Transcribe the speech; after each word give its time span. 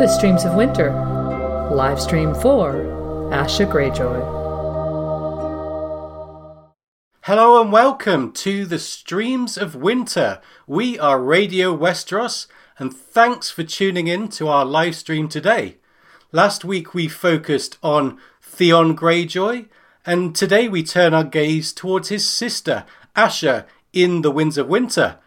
The 0.00 0.08
Streams 0.08 0.46
of 0.46 0.54
Winter, 0.54 0.92
live 1.70 2.00
stream 2.00 2.34
4, 2.34 2.72
Asha 3.32 3.70
Greyjoy. 3.70 4.18
Hello 7.24 7.60
and 7.60 7.70
welcome 7.70 8.32
to 8.32 8.64
the 8.64 8.78
Streams 8.78 9.58
of 9.58 9.74
Winter. 9.74 10.40
We 10.66 10.98
are 10.98 11.20
Radio 11.20 11.76
Westeros, 11.76 12.46
and 12.78 12.96
thanks 12.96 13.50
for 13.50 13.62
tuning 13.62 14.06
in 14.06 14.28
to 14.28 14.48
our 14.48 14.64
live 14.64 14.96
stream 14.96 15.28
today. 15.28 15.76
Last 16.32 16.64
week 16.64 16.94
we 16.94 17.06
focused 17.06 17.76
on 17.82 18.18
Theon 18.40 18.96
Greyjoy, 18.96 19.68
and 20.06 20.34
today 20.34 20.66
we 20.66 20.82
turn 20.82 21.12
our 21.12 21.24
gaze 21.24 21.74
towards 21.74 22.08
his 22.08 22.26
sister, 22.26 22.86
Asha, 23.14 23.66
in 23.92 24.22
The 24.22 24.30
Winds 24.30 24.56
of 24.56 24.66
Winter. 24.66 25.18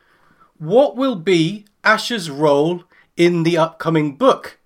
What 0.58 0.96
will 0.96 1.16
be 1.16 1.66
Asha's 1.84 2.32
role 2.32 2.86
in 3.16 3.44
the 3.44 3.56
upcoming 3.56 4.16
book? 4.16 4.58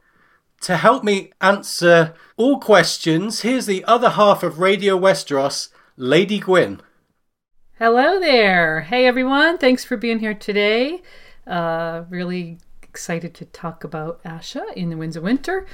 To 0.62 0.78
help 0.78 1.04
me 1.04 1.32
answer 1.40 2.14
all 2.36 2.60
questions, 2.60 3.42
here's 3.42 3.68
the 3.68 3.86
other 3.86 4.10
half 4.10 4.44
of 4.44 4.60
Radio 4.60 4.98
Westeros, 4.98 5.70
Lady 5.96 6.40
Gwyn. 6.40 6.82
Hello 7.78 8.20
there. 8.20 8.82
Hey 8.82 9.06
everyone. 9.06 9.60
Thanks 9.60 9.86
for 9.86 9.98
being 9.98 10.20
here 10.20 10.34
today. 10.34 11.02
Uh, 11.46 12.04
really 12.10 12.58
excited 12.82 13.36
to 13.36 13.46
talk 13.46 13.84
about 13.84 14.24
Asha 14.24 14.74
in 14.74 14.90
the 14.90 14.98
Winds 14.98 15.16
of 15.16 15.24
Winter. 15.24 15.68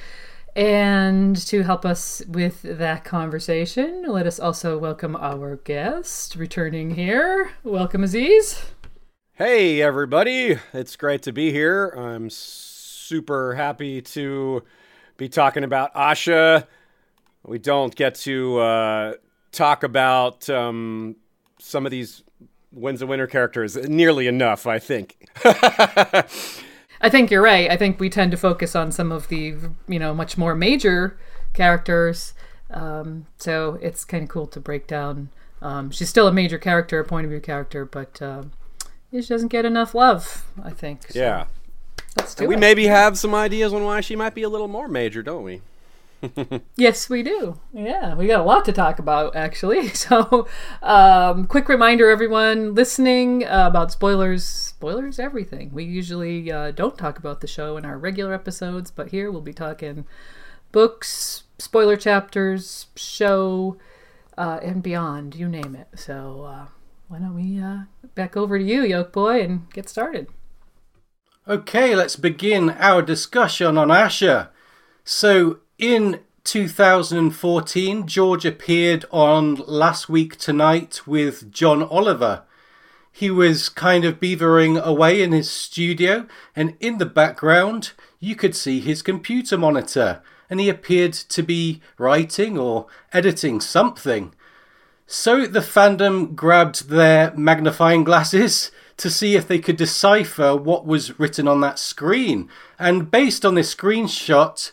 And 0.55 1.35
to 1.47 1.63
help 1.63 1.85
us 1.85 2.21
with 2.27 2.61
that 2.63 3.05
conversation, 3.05 4.03
let 4.07 4.27
us 4.27 4.39
also 4.39 4.77
welcome 4.77 5.15
our 5.15 5.55
guest 5.55 6.35
returning 6.35 6.93
here. 6.93 7.51
Welcome, 7.63 8.03
Aziz. 8.03 8.61
Hey, 9.33 9.81
everybody. 9.81 10.59
It's 10.73 10.95
great 10.95 11.23
to 11.23 11.31
be 11.31 11.51
here. 11.51 11.87
I'm 11.97 12.29
super 13.13 13.53
happy 13.53 14.01
to 14.01 14.63
be 15.17 15.29
talking 15.29 15.63
about 15.63 15.93
Asha. 15.93 16.65
We 17.45 17.59
don't 17.59 17.95
get 17.95 18.15
to 18.15 18.57
uh, 18.57 19.13
talk 19.51 19.83
about 19.83 20.49
um, 20.49 21.15
some 21.59 21.85
of 21.85 21.91
these 21.91 22.23
Winds 22.71 23.03
of 23.03 23.09
Winter 23.09 23.27
characters 23.27 23.75
nearly 23.75 24.25
enough, 24.25 24.65
I 24.65 24.79
think. 24.79 25.27
I 25.45 26.25
think 27.07 27.29
you're 27.29 27.43
right. 27.43 27.69
I 27.69 27.77
think 27.77 27.99
we 27.99 28.09
tend 28.09 28.31
to 28.31 28.37
focus 28.37 28.75
on 28.75 28.91
some 28.91 29.11
of 29.11 29.27
the, 29.27 29.57
you 29.87 29.99
know, 29.99 30.15
much 30.15 30.35
more 30.35 30.55
major 30.55 31.15
characters. 31.53 32.33
Um, 32.71 33.27
so 33.37 33.77
it's 33.79 34.03
kind 34.05 34.23
of 34.23 34.29
cool 34.29 34.47
to 34.47 34.59
break 34.59 34.87
down. 34.87 35.29
Um, 35.61 35.91
she's 35.91 36.09
still 36.09 36.27
a 36.27 36.33
major 36.33 36.57
character, 36.57 36.99
a 36.99 37.05
point 37.05 37.25
of 37.25 37.29
view 37.29 37.41
character, 37.41 37.85
but 37.85 38.19
uh, 38.23 38.45
she 39.11 39.21
doesn't 39.21 39.49
get 39.49 39.65
enough 39.65 39.93
love, 39.93 40.47
I 40.63 40.71
think. 40.71 41.11
So 41.11 41.19
yeah. 41.19 41.45
Let's 42.17 42.35
do 42.35 42.47
we 42.47 42.55
it. 42.55 42.59
maybe 42.59 42.85
have 42.87 43.17
some 43.17 43.33
ideas 43.33 43.73
on 43.73 43.83
why 43.83 44.01
she 44.01 44.15
might 44.15 44.35
be 44.35 44.43
a 44.43 44.49
little 44.49 44.67
more 44.67 44.87
major, 44.87 45.23
don't 45.23 45.43
we? 45.43 45.61
Yes, 46.77 47.09
we 47.09 47.21
do. 47.21 47.59
Yeah, 47.73 48.15
we 48.15 48.27
got 48.27 48.39
a 48.39 48.43
lot 48.43 48.63
to 48.65 48.71
talk 48.71 48.97
about, 48.99 49.35
actually. 49.35 49.89
So, 49.93 50.47
um, 50.81 51.47
quick 51.47 51.67
reminder, 51.67 52.09
everyone 52.09 52.75
listening 52.75 53.43
uh, 53.45 53.67
about 53.67 53.91
spoilers. 53.91 54.45
Spoilers, 54.45 55.19
everything. 55.19 55.71
We 55.73 55.83
usually 55.83 56.51
uh, 56.51 56.71
don't 56.71 56.97
talk 56.97 57.17
about 57.19 57.41
the 57.41 57.47
show 57.47 57.77
in 57.77 57.85
our 57.85 57.97
regular 57.97 58.33
episodes, 58.33 58.89
but 58.91 59.09
here 59.09 59.31
we'll 59.31 59.41
be 59.41 59.53
talking 59.53 60.05
books, 60.71 61.43
spoiler 61.57 61.97
chapters, 61.97 62.87
show, 62.95 63.77
uh, 64.37 64.59
and 64.61 64.81
beyond. 64.81 65.35
You 65.35 65.47
name 65.47 65.75
it. 65.75 65.87
So, 65.99 66.43
uh, 66.43 66.65
why 67.07 67.19
don't 67.19 67.35
we 67.35 67.59
uh, 67.61 67.83
back 68.15 68.35
over 68.37 68.57
to 68.57 68.63
you, 68.63 68.83
Yoke 68.83 69.11
Boy, 69.11 69.41
and 69.41 69.69
get 69.71 69.89
started? 69.89 70.27
Okay, 71.45 71.93
let's 71.93 72.15
begin 72.15 72.69
our 72.69 73.01
discussion 73.01 73.77
on 73.77 73.89
Asha. 73.89 74.47
So, 75.03 75.59
in 75.77 76.21
2014, 76.45 78.07
George 78.07 78.45
appeared 78.45 79.03
on 79.11 79.55
Last 79.55 80.07
Week 80.07 80.37
Tonight 80.37 81.05
with 81.05 81.51
John 81.51 81.83
Oliver. 81.83 82.43
He 83.11 83.29
was 83.29 83.67
kind 83.67 84.05
of 84.05 84.21
beavering 84.21 84.81
away 84.81 85.21
in 85.21 85.33
his 85.33 85.51
studio, 85.51 86.27
and 86.55 86.77
in 86.79 86.97
the 86.97 87.05
background, 87.05 87.91
you 88.21 88.37
could 88.37 88.55
see 88.55 88.79
his 88.79 89.01
computer 89.01 89.57
monitor, 89.57 90.21
and 90.49 90.61
he 90.61 90.69
appeared 90.69 91.11
to 91.11 91.43
be 91.43 91.81
writing 91.97 92.57
or 92.57 92.87
editing 93.11 93.59
something. 93.59 94.33
So 95.05 95.45
the 95.45 95.59
fandom 95.59 96.35
grabbed 96.35 96.87
their 96.87 97.35
magnifying 97.35 98.05
glasses 98.05 98.71
to 99.03 99.09
see 99.09 99.35
if 99.35 99.45
they 99.45 99.59
could 99.59 99.75
decipher 99.75 100.55
what 100.55 100.85
was 100.85 101.19
written 101.19 101.45
on 101.45 101.59
that 101.59 101.77
screen. 101.77 102.47
And 102.79 103.11
based 103.11 103.45
on 103.45 103.55
this 103.55 103.75
screenshot, 103.75 104.71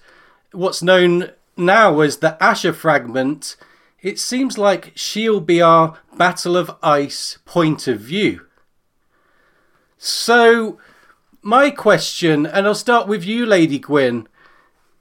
what's 0.52 0.84
known 0.84 1.32
now 1.56 1.98
as 1.98 2.18
the 2.18 2.38
Asha 2.41 2.72
fragment, 2.72 3.56
it 4.02 4.20
seems 4.20 4.56
like 4.56 4.92
she'll 4.94 5.41
be 5.41 5.60
our 5.60 5.98
Battle 6.16 6.56
of 6.56 6.70
Ice 6.80 7.38
point 7.44 7.88
of 7.88 7.98
view. 7.98 8.46
So, 9.98 10.78
my 11.42 11.70
question, 11.70 12.47
and 12.47 12.68
I'll 12.68 12.74
start 12.76 13.08
with 13.08 13.24
you, 13.24 13.44
Lady 13.44 13.80
Gwyn. 13.80 14.28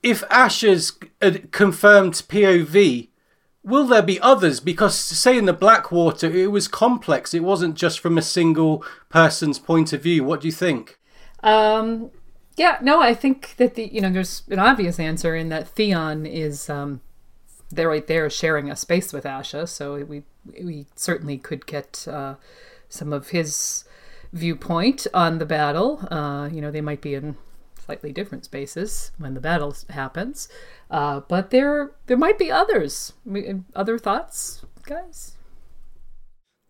If 0.02 0.22
Asha's 0.30 0.94
uh, 1.22 1.34
confirmed 1.52 2.14
POV, 2.14 3.10
will 3.64 3.86
there 3.86 4.02
be 4.02 4.20
others? 4.20 4.60
Because, 4.60 4.98
say, 4.98 5.38
in 5.38 5.46
the 5.46 5.54
Blackwater, 5.54 6.28
it 6.28 6.52
was 6.52 6.68
complex. 6.68 7.34
It 7.34 7.44
wasn't 7.44 7.76
just 7.76 8.00
from 8.00 8.18
a 8.18 8.22
single 8.22 8.84
person's 9.10 9.60
point 9.60 9.94
of 9.94 10.04
view. 10.04 10.24
What 10.24 10.42
do 10.42 10.48
you 10.48 10.52
think? 10.52 10.98
Um, 11.42 12.12
yeah, 12.58 12.78
no, 12.82 13.02
I 13.02 13.14
think 13.14 13.56
that 13.58 13.76
the 13.76 13.88
you 13.88 14.02
know 14.02 14.12
there's 14.12 14.44
an 14.50 14.60
obvious 14.60 15.00
answer 15.00 15.36
in 15.36 15.50
that 15.50 15.68
Theon 15.70 16.26
is 16.26 16.70
um, 16.70 17.02
they're 17.72 17.88
right 17.88 18.06
there 18.06 18.30
sharing 18.30 18.70
a 18.70 18.76
space 18.76 19.14
with 19.14 19.24
Asha, 19.24 19.68
so 19.68 20.04
we 20.04 20.24
we 20.62 20.88
certainly 20.96 21.38
could 21.38 21.66
get 21.66 22.06
uh, 22.08 22.36
some 22.90 23.14
of 23.14 23.30
his 23.30 23.86
viewpoint 24.34 25.08
on 25.14 25.38
the 25.38 25.46
battle. 25.46 26.06
Uh, 26.12 26.50
you 26.52 26.60
know, 26.60 26.72
they 26.72 26.82
might 26.82 27.02
be 27.02 27.16
in 27.16 27.38
slightly 27.90 28.12
different 28.12 28.46
spaces 28.46 29.12
when 29.18 29.34
the 29.34 29.40
battle 29.40 29.76
happens, 29.90 30.48
uh, 30.92 31.22
but 31.22 31.50
there 31.50 31.90
there 32.06 32.18
might 32.18 32.38
be 32.38 32.52
others. 32.52 33.14
Other 33.76 33.98
thoughts, 33.98 34.64
guys? 34.84 35.36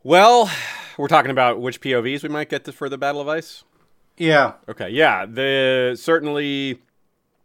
Well, 0.01 0.49
we're 0.97 1.09
talking 1.09 1.29
about 1.29 1.59
which 1.59 1.81
POVs 1.81 2.23
we 2.23 2.29
might 2.29 2.47
get 2.47 2.63
to 2.63 2.71
for 2.71 2.87
the 2.87 2.97
Battle 2.97 3.19
of 3.19 3.27
Ice. 3.27 3.65
Yeah. 4.15 4.53
Okay, 4.69 4.91
yeah, 4.91 5.25
the 5.25 5.97
certainly 5.99 6.79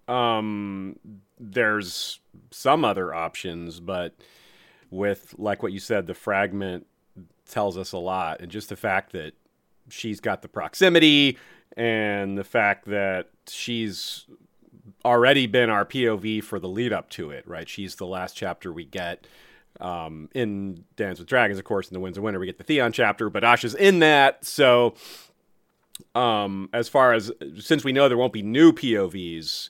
um 0.07 0.97
there's 1.41 2.21
some 2.53 2.85
other 2.85 3.13
options, 3.13 3.81
but 3.81 4.15
with 4.89 5.35
like 5.37 5.65
what 5.65 5.73
you 5.73 5.81
said, 5.81 6.07
the 6.07 6.15
fragment 6.15 6.87
tells 7.51 7.77
us 7.77 7.91
a 7.91 7.99
lot 7.99 8.41
and 8.41 8.53
just 8.53 8.69
the 8.69 8.77
fact 8.77 9.11
that 9.15 9.33
she's 9.89 10.21
got 10.21 10.43
the 10.43 10.49
proximity 10.49 11.39
and 11.77 12.39
the 12.39 12.45
fact 12.45 12.85
that 12.85 13.31
she's 13.49 14.27
already 15.05 15.47
been 15.47 15.71
our 15.71 15.85
POV 15.85 16.43
for 16.43 16.59
the 16.59 16.69
lead 16.69 16.93
up 16.93 17.11
to 17.11 17.31
it, 17.31 17.47
right? 17.47 17.69
She's 17.69 17.97
the 17.97 18.07
last 18.07 18.37
chapter 18.37 18.73
we 18.73 18.85
get 18.85 19.27
um, 19.81 20.29
in 20.35 20.85
Dance 20.97 21.19
with 21.19 21.29
Dragons, 21.29 21.59
of 21.59 21.65
course, 21.65 21.89
in 21.89 21.95
the 21.95 22.01
Winds 22.01 22.17
of 22.17 22.25
Winter, 22.25 22.39
we 22.39 22.47
get 22.47 22.59
the 22.59 22.65
Theon 22.65 22.93
chapter, 22.93 23.29
but 23.29 23.45
Asha's 23.45 23.75
in 23.75 23.99
that, 24.01 24.45
so 24.45 24.95
um, 26.15 26.69
as 26.73 26.89
far 26.89 27.13
as 27.13 27.33
since 27.59 27.85
we 27.85 27.93
know 27.93 28.09
there 28.09 28.19
won't 28.19 28.33
be 28.33 28.43
new 28.43 28.73
POVs, 28.73 29.69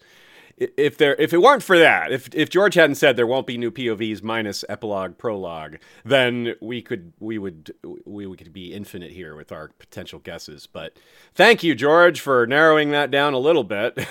if 0.56 0.96
there 0.98 1.14
if 1.16 1.32
it 1.32 1.42
weren't 1.42 1.62
for 1.62 1.78
that, 1.78 2.12
if 2.12 2.28
if 2.34 2.48
George 2.48 2.74
hadn't 2.74 2.96
said 2.96 3.16
there 3.16 3.26
won't 3.26 3.46
be 3.46 3.58
new 3.58 3.70
POVs 3.70 4.22
minus 4.22 4.64
epilogue 4.68 5.18
prologue, 5.18 5.78
then 6.04 6.54
we 6.60 6.80
could 6.80 7.12
we 7.18 7.38
would 7.38 7.74
we 8.04 8.36
could 8.36 8.52
be 8.52 8.72
infinite 8.72 9.12
here 9.12 9.34
with 9.34 9.50
our 9.50 9.68
potential 9.78 10.20
guesses. 10.20 10.66
But 10.66 10.96
thank 11.34 11.62
you, 11.62 11.74
George, 11.74 12.20
for 12.20 12.46
narrowing 12.46 12.90
that 12.90 13.10
down 13.10 13.34
a 13.34 13.38
little 13.38 13.64
bit. 13.64 13.94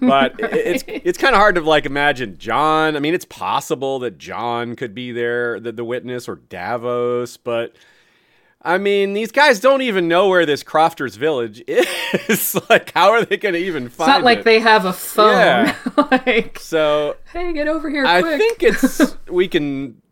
but 0.00 0.34
it's 0.40 0.84
it's 0.86 1.18
kind 1.18 1.34
of 1.34 1.40
hard 1.40 1.54
to 1.54 1.60
like 1.60 1.86
imagine 1.86 2.36
Jon. 2.38 2.96
I 2.96 3.00
mean, 3.00 3.14
it's 3.14 3.24
possible 3.24 3.98
that 4.00 4.18
Jon 4.18 4.74
could 4.74 4.94
be 4.94 5.12
there, 5.12 5.60
the, 5.60 5.72
the 5.72 5.84
witness, 5.84 6.28
or 6.28 6.36
Davos, 6.36 7.36
but 7.36 7.76
I 8.66 8.78
mean, 8.78 9.12
these 9.12 9.30
guys 9.32 9.60
don't 9.60 9.82
even 9.82 10.08
know 10.08 10.28
where 10.28 10.44
this 10.44 10.62
Crofters 10.62 11.16
Village 11.16 11.62
is. 11.68 12.60
like, 12.68 12.92
how 12.92 13.10
are 13.12 13.24
they 13.24 13.36
going 13.36 13.54
to 13.54 13.60
even 13.60 13.88
find 13.88 14.08
it? 14.08 14.12
It's 14.12 14.18
not 14.18 14.22
like 14.24 14.38
it? 14.40 14.44
they 14.44 14.58
have 14.60 14.84
a 14.84 14.92
phone. 14.92 15.30
Yeah. 15.38 15.76
like, 16.10 16.58
So 16.58 17.16
hey, 17.32 17.52
get 17.52 17.68
over 17.68 17.88
here 17.88 18.04
I 18.04 18.20
quick. 18.22 18.38
think 18.38 18.62
it's 18.62 19.16
we 19.28 19.48
can 19.48 20.02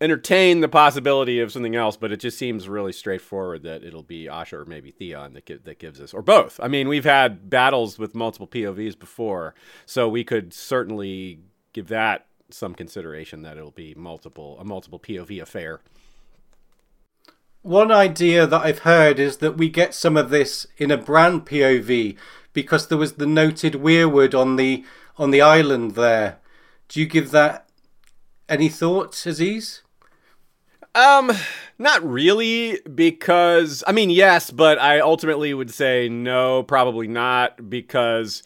entertain 0.00 0.60
the 0.60 0.68
possibility 0.68 1.40
of 1.40 1.50
something 1.52 1.74
else, 1.74 1.96
but 1.96 2.12
it 2.12 2.20
just 2.20 2.38
seems 2.38 2.68
really 2.68 2.92
straightforward 2.92 3.64
that 3.64 3.82
it'll 3.82 4.02
be 4.04 4.24
Asha 4.26 4.52
or 4.54 4.64
maybe 4.64 4.90
Theon 4.92 5.32
that 5.34 5.46
gi- 5.46 5.60
that 5.64 5.78
gives 5.78 6.00
us, 6.00 6.14
or 6.14 6.22
both. 6.22 6.58
I 6.62 6.68
mean, 6.68 6.88
we've 6.88 7.04
had 7.04 7.50
battles 7.50 7.98
with 7.98 8.14
multiple 8.14 8.46
POVs 8.46 8.98
before, 8.98 9.54
so 9.86 10.08
we 10.08 10.22
could 10.24 10.54
certainly 10.54 11.40
give 11.72 11.88
that 11.88 12.26
some 12.50 12.74
consideration 12.74 13.42
that 13.42 13.58
it'll 13.58 13.70
be 13.72 13.92
multiple 13.96 14.56
a 14.60 14.64
multiple 14.64 14.98
POV 15.00 15.42
affair. 15.42 15.80
One 17.62 17.90
idea 17.90 18.46
that 18.46 18.64
I've 18.64 18.80
heard 18.80 19.18
is 19.18 19.38
that 19.38 19.56
we 19.56 19.68
get 19.68 19.94
some 19.94 20.16
of 20.16 20.30
this 20.30 20.66
in 20.76 20.90
a 20.90 20.96
Bran 20.96 21.40
POV 21.40 22.16
because 22.52 22.88
there 22.88 22.98
was 22.98 23.14
the 23.14 23.26
noted 23.26 23.74
weirwood 23.74 24.38
on 24.38 24.56
the 24.56 24.84
on 25.16 25.30
the 25.32 25.40
island 25.40 25.92
there. 25.92 26.38
Do 26.88 27.00
you 27.00 27.06
give 27.06 27.30
that 27.32 27.68
any 28.48 28.68
thought, 28.68 29.26
Aziz? 29.26 29.82
Um, 30.94 31.32
not 31.78 32.02
really, 32.02 32.80
because 32.94 33.84
I 33.86 33.92
mean, 33.92 34.10
yes, 34.10 34.50
but 34.50 34.78
I 34.78 35.00
ultimately 35.00 35.52
would 35.52 35.70
say 35.70 36.08
no, 36.08 36.62
probably 36.62 37.06
not, 37.06 37.68
because 37.68 38.42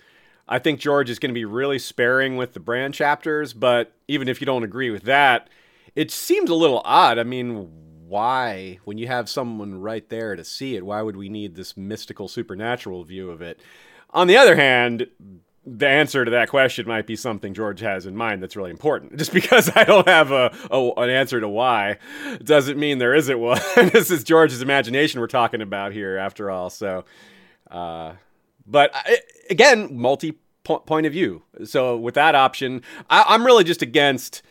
I 0.49 0.59
think 0.59 0.81
George 0.81 1.09
is 1.09 1.19
going 1.19 1.31
to 1.31 1.35
be 1.35 1.45
really 1.45 1.79
sparing 1.79 2.37
with 2.37 2.53
the 2.53 2.61
Bran 2.61 2.93
chapters. 2.93 3.55
But 3.55 3.93
even 4.09 4.29
if 4.29 4.41
you 4.41 4.47
don't 4.47 4.65
agree 4.65 4.91
with 4.91 5.05
that, 5.05 5.49
it 5.95 6.11
seems 6.11 6.51
a 6.51 6.55
little 6.55 6.83
odd. 6.85 7.19
I 7.19 7.23
mean, 7.23 7.71
why, 8.13 8.79
when 8.85 8.99
you 8.99 9.07
have 9.07 9.27
someone 9.27 9.81
right 9.81 10.07
there 10.11 10.37
to 10.37 10.45
see 10.45 10.77
it, 10.77 10.85
why 10.85 11.01
would 11.01 11.17
we 11.17 11.31
need 11.31 11.55
this 11.55 11.79
mystical, 11.79 12.29
supernatural 12.29 13.05
view 13.05 13.31
of 13.31 13.41
it? 13.41 13.59
On 14.11 14.27
the 14.27 14.37
other 14.37 14.55
hand, 14.55 15.07
the 15.65 15.89
answer 15.89 16.23
to 16.23 16.31
that 16.33 16.51
question 16.51 16.87
might 16.87 17.07
be 17.07 17.17
something 17.17 17.55
George 17.55 17.81
has 17.81 18.05
in 18.05 18.15
mind 18.15 18.43
that's 18.43 18.55
really 18.55 18.71
important. 18.71 19.17
Just 19.17 19.33
because 19.33 19.75
I 19.75 19.85
don't 19.85 20.07
have 20.07 20.31
a, 20.31 20.55
a 20.71 20.91
an 20.99 21.09
answer 21.09 21.41
to 21.41 21.49
why 21.49 21.97
doesn't 22.45 22.79
mean 22.79 22.99
there 22.99 23.15
isn't 23.15 23.39
one. 23.39 23.59
this 23.77 24.11
is 24.11 24.25
George's 24.25 24.61
imagination 24.61 25.19
we're 25.19 25.27
talking 25.27 25.63
about 25.63 25.93
here, 25.93 26.19
after 26.19 26.51
all. 26.51 26.69
So, 26.69 27.07
uh, 27.71 28.13
but 28.67 28.91
I, 28.93 29.21
again, 29.49 29.89
multi 29.97 30.39
point 30.65 31.07
of 31.07 31.15
view. 31.15 31.45
So 31.65 31.97
with 31.97 32.17
that 32.17 32.35
option, 32.35 32.83
I, 33.09 33.25
I'm 33.29 33.47
really 33.47 33.65
just 33.65 33.81
against. 33.81 34.43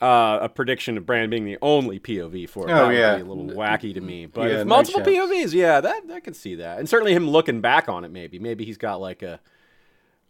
Uh, 0.00 0.38
a 0.42 0.48
prediction 0.50 0.98
of 0.98 1.06
Bran 1.06 1.30
being 1.30 1.46
the 1.46 1.56
only 1.62 1.98
POV 1.98 2.48
for 2.50 2.68
it. 2.68 2.72
Oh, 2.72 2.90
yeah. 2.90 3.16
be 3.16 3.22
a 3.22 3.24
little 3.24 3.46
wacky 3.46 3.94
to 3.94 4.00
me. 4.02 4.26
But 4.26 4.50
Yeah, 4.50 4.60
if 4.60 4.66
multiple 4.66 5.02
chance. 5.02 5.16
POVs, 5.16 5.52
yeah, 5.54 5.80
that 5.80 6.02
I 6.12 6.20
could 6.20 6.36
see 6.36 6.56
that, 6.56 6.78
and 6.78 6.86
certainly 6.86 7.14
him 7.14 7.30
looking 7.30 7.62
back 7.62 7.88
on 7.88 8.04
it. 8.04 8.10
Maybe, 8.10 8.38
maybe 8.38 8.66
he's 8.66 8.76
got 8.76 9.00
like 9.00 9.22
a 9.22 9.40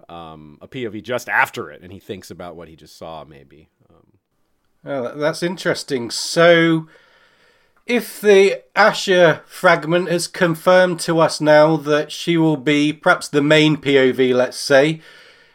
um, 0.09 0.59
a 0.61 0.69
POV 0.69 1.03
just 1.03 1.29
after 1.29 1.71
it, 1.73 1.83
and 1.83 1.93
he 1.93 1.99
thinks 1.99 2.31
about 2.31 2.55
what 2.55 2.69
he 2.69 2.77
just 2.77 2.97
saw. 2.97 3.25
Maybe. 3.25 3.69
Um, 3.91 4.07
that- 4.85 5.19
that's 5.19 5.43
interesting. 5.43 6.11
So, 6.13 6.87
if 7.87 8.21
the 8.21 8.63
Asha 8.77 9.45
fragment 9.47 10.09
has 10.11 10.29
confirmed 10.29 11.01
to 11.01 11.19
us 11.19 11.41
now 11.41 11.77
that 11.77 12.13
she 12.13 12.37
will 12.37 12.57
be 12.57 12.93
perhaps 12.93 13.27
the 13.27 13.43
main 13.43 13.77
POV, 13.79 14.33
let's 14.33 14.59
say, 14.59 15.01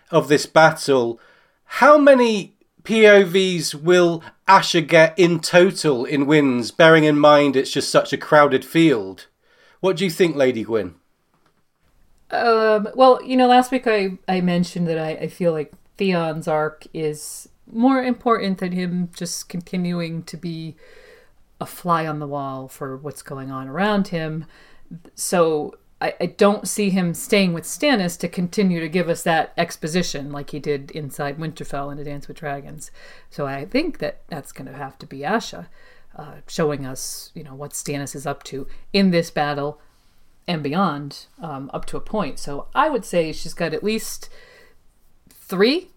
of 0.09 0.27
this 0.27 0.45
battle, 0.45 1.17
how 1.65 1.97
many 1.97 2.55
POVs 2.83 3.75
will 3.75 4.23
Asha 4.47 4.85
get 4.85 5.17
in 5.17 5.39
total 5.39 6.05
in 6.05 6.25
Winds, 6.25 6.71
bearing 6.71 7.03
in 7.03 7.19
mind 7.19 7.55
it's 7.55 7.71
just 7.71 7.89
such 7.89 8.11
a 8.11 8.17
crowded 8.17 8.65
field? 8.65 9.27
What 9.79 9.97
do 9.97 10.03
you 10.03 10.11
think, 10.11 10.35
Lady 10.35 10.63
Gwyn? 10.63 10.95
Um, 12.31 12.87
well, 12.95 13.21
you 13.23 13.35
know, 13.35 13.47
last 13.47 13.71
week 13.71 13.87
I, 13.87 14.17
I 14.27 14.41
mentioned 14.41 14.87
that 14.87 14.97
I, 14.97 15.11
I 15.11 15.27
feel 15.27 15.51
like 15.51 15.73
Theon's 15.97 16.47
arc 16.47 16.87
is 16.93 17.49
more 17.71 18.01
important 18.03 18.59
than 18.59 18.71
him 18.71 19.09
just 19.15 19.49
continuing 19.49 20.23
to 20.23 20.37
be 20.37 20.75
a 21.59 21.65
fly 21.65 22.07
on 22.07 22.19
the 22.19 22.27
wall 22.27 22.67
for 22.67 22.97
what's 22.97 23.21
going 23.21 23.51
on 23.51 23.67
around 23.67 24.09
him. 24.09 24.45
So 25.15 25.75
I, 26.01 26.15
I 26.19 26.25
don't 26.25 26.67
see 26.67 26.89
him 26.89 27.13
staying 27.13 27.53
with 27.53 27.63
Stannis 27.63 28.17
to 28.19 28.27
continue 28.27 28.79
to 28.79 28.89
give 28.89 29.07
us 29.07 29.23
that 29.23 29.53
exposition 29.55 30.31
like 30.31 30.49
he 30.49 30.59
did 30.59 30.91
inside 30.91 31.37
Winterfell 31.37 31.91
in 31.91 31.99
A 31.99 32.03
Dance 32.03 32.27
with 32.27 32.37
Dragons. 32.37 32.89
So 33.29 33.45
I 33.45 33.65
think 33.65 33.99
that 33.99 34.21
that's 34.27 34.51
going 34.51 34.69
to 34.69 34.77
have 34.77 34.97
to 34.99 35.05
be 35.05 35.19
Asha, 35.19 35.67
uh, 36.15 36.37
showing 36.47 36.85
us, 36.85 37.31
you 37.35 37.43
know, 37.43 37.53
what 37.53 37.71
Stannis 37.71 38.15
is 38.15 38.25
up 38.25 38.43
to 38.45 38.67
in 38.91 39.11
this 39.11 39.29
battle 39.29 39.79
and 40.47 40.63
beyond 40.63 41.27
um, 41.39 41.69
up 41.73 41.85
to 41.85 41.97
a 41.97 42.01
point. 42.01 42.39
So 42.39 42.67
I 42.73 42.89
would 42.89 43.05
say 43.05 43.31
she's 43.31 43.53
got 43.53 43.73
at 43.73 43.83
least 43.83 44.29
three 45.29 45.89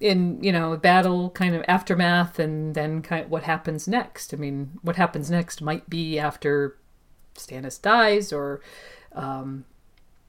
in 0.00 0.42
you 0.42 0.50
know 0.50 0.76
battle 0.76 1.30
kind 1.30 1.54
of 1.54 1.64
aftermath 1.68 2.38
and 2.40 2.74
then 2.74 3.00
kind 3.02 3.24
of 3.24 3.30
what 3.30 3.44
happens 3.44 3.86
next. 3.88 4.34
I 4.34 4.36
mean, 4.36 4.78
what 4.82 4.96
happens 4.96 5.30
next 5.30 5.62
might 5.62 5.88
be 5.88 6.18
after 6.18 6.76
Stannis 7.34 7.80
dies 7.80 8.32
or 8.32 8.60
um, 9.14 9.64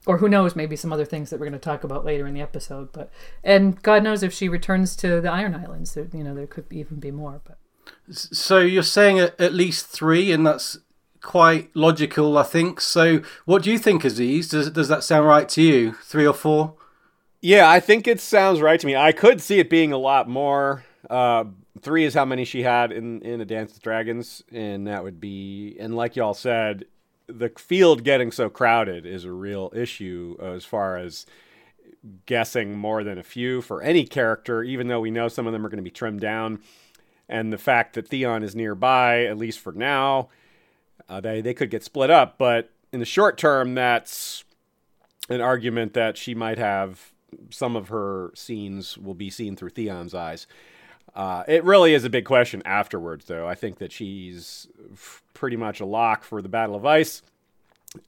or 0.06 0.18
who 0.18 0.28
knows, 0.28 0.54
maybe 0.54 0.76
some 0.76 0.92
other 0.92 1.04
things 1.04 1.30
that 1.30 1.40
we're 1.40 1.46
going 1.46 1.58
to 1.58 1.58
talk 1.58 1.84
about 1.84 2.04
later 2.04 2.26
in 2.26 2.34
the 2.34 2.42
episode. 2.42 2.92
But 2.92 3.10
and 3.42 3.80
God 3.82 4.02
knows 4.02 4.22
if 4.22 4.32
she 4.32 4.48
returns 4.48 4.96
to 4.96 5.20
the 5.20 5.30
Iron 5.30 5.54
Islands, 5.54 5.94
there, 5.94 6.08
you 6.12 6.22
know, 6.24 6.34
there 6.34 6.46
could 6.46 6.66
even 6.72 7.00
be 7.00 7.10
more. 7.10 7.40
But 7.44 7.58
So 8.10 8.60
you're 8.60 8.82
saying 8.82 9.18
at, 9.18 9.40
at 9.40 9.54
least 9.54 9.86
three, 9.86 10.30
and 10.32 10.46
that's 10.46 10.78
quite 11.22 11.74
logical, 11.74 12.36
I 12.36 12.42
think. 12.42 12.80
So 12.80 13.22
what 13.46 13.62
do 13.62 13.72
you 13.72 13.78
think, 13.78 14.04
Aziz? 14.04 14.48
Does, 14.48 14.70
does 14.70 14.88
that 14.88 15.04
sound 15.04 15.26
right 15.26 15.48
to 15.50 15.62
you? 15.62 15.94
Three 16.02 16.26
or 16.26 16.34
four? 16.34 16.74
yeah, 17.40 17.68
I 17.68 17.78
think 17.78 18.08
it 18.08 18.20
sounds 18.20 18.62
right 18.62 18.80
to 18.80 18.86
me. 18.86 18.96
I 18.96 19.12
could 19.12 19.40
see 19.42 19.58
it 19.58 19.68
being 19.68 19.92
a 19.92 19.98
lot 19.98 20.28
more. 20.28 20.82
Uh, 21.10 21.44
three 21.82 22.04
is 22.04 22.14
how 22.14 22.24
many 22.24 22.46
she 22.46 22.62
had 22.62 22.90
in 22.90 23.20
in 23.20 23.40
A 23.40 23.44
Dance 23.44 23.74
with 23.74 23.82
Dragons, 23.82 24.42
and 24.50 24.86
that 24.86 25.04
would 25.04 25.20
be. 25.20 25.76
And 25.78 25.94
like 25.94 26.16
y'all 26.16 26.32
said, 26.32 26.86
the 27.26 27.50
field 27.56 28.04
getting 28.04 28.30
so 28.30 28.48
crowded 28.50 29.06
is 29.06 29.24
a 29.24 29.32
real 29.32 29.72
issue 29.74 30.36
as 30.40 30.64
far 30.64 30.96
as 30.96 31.26
guessing 32.26 32.76
more 32.76 33.02
than 33.02 33.18
a 33.18 33.22
few 33.22 33.62
for 33.62 33.82
any 33.82 34.04
character, 34.04 34.62
even 34.62 34.88
though 34.88 35.00
we 35.00 35.10
know 35.10 35.28
some 35.28 35.46
of 35.46 35.52
them 35.52 35.64
are 35.64 35.68
going 35.68 35.78
to 35.78 35.82
be 35.82 35.90
trimmed 35.90 36.20
down. 36.20 36.60
And 37.28 37.52
the 37.52 37.58
fact 37.58 37.94
that 37.94 38.08
Theon 38.08 38.42
is 38.42 38.54
nearby, 38.54 39.24
at 39.24 39.38
least 39.38 39.60
for 39.60 39.72
now, 39.72 40.28
uh, 41.08 41.20
they 41.20 41.40
they 41.40 41.54
could 41.54 41.70
get 41.70 41.82
split 41.82 42.10
up. 42.10 42.36
But 42.36 42.70
in 42.92 43.00
the 43.00 43.06
short 43.06 43.38
term, 43.38 43.74
that's 43.74 44.44
an 45.30 45.40
argument 45.40 45.94
that 45.94 46.18
she 46.18 46.34
might 46.34 46.58
have 46.58 47.12
some 47.50 47.76
of 47.76 47.88
her 47.88 48.30
scenes 48.34 48.98
will 48.98 49.14
be 49.14 49.30
seen 49.30 49.56
through 49.56 49.70
Theon's 49.70 50.14
eyes. 50.14 50.46
Uh, 51.14 51.44
it 51.46 51.62
really 51.64 51.94
is 51.94 52.04
a 52.04 52.10
big 52.10 52.24
question 52.24 52.62
afterwards, 52.64 53.26
though. 53.26 53.46
I 53.46 53.54
think 53.54 53.78
that 53.78 53.92
she's 53.92 54.66
f- 54.92 55.22
pretty 55.32 55.56
much 55.56 55.80
a 55.80 55.86
lock 55.86 56.24
for 56.24 56.42
the 56.42 56.48
Battle 56.48 56.74
of 56.74 56.84
Ice. 56.84 57.22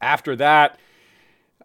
After 0.01 0.35
that, 0.37 0.79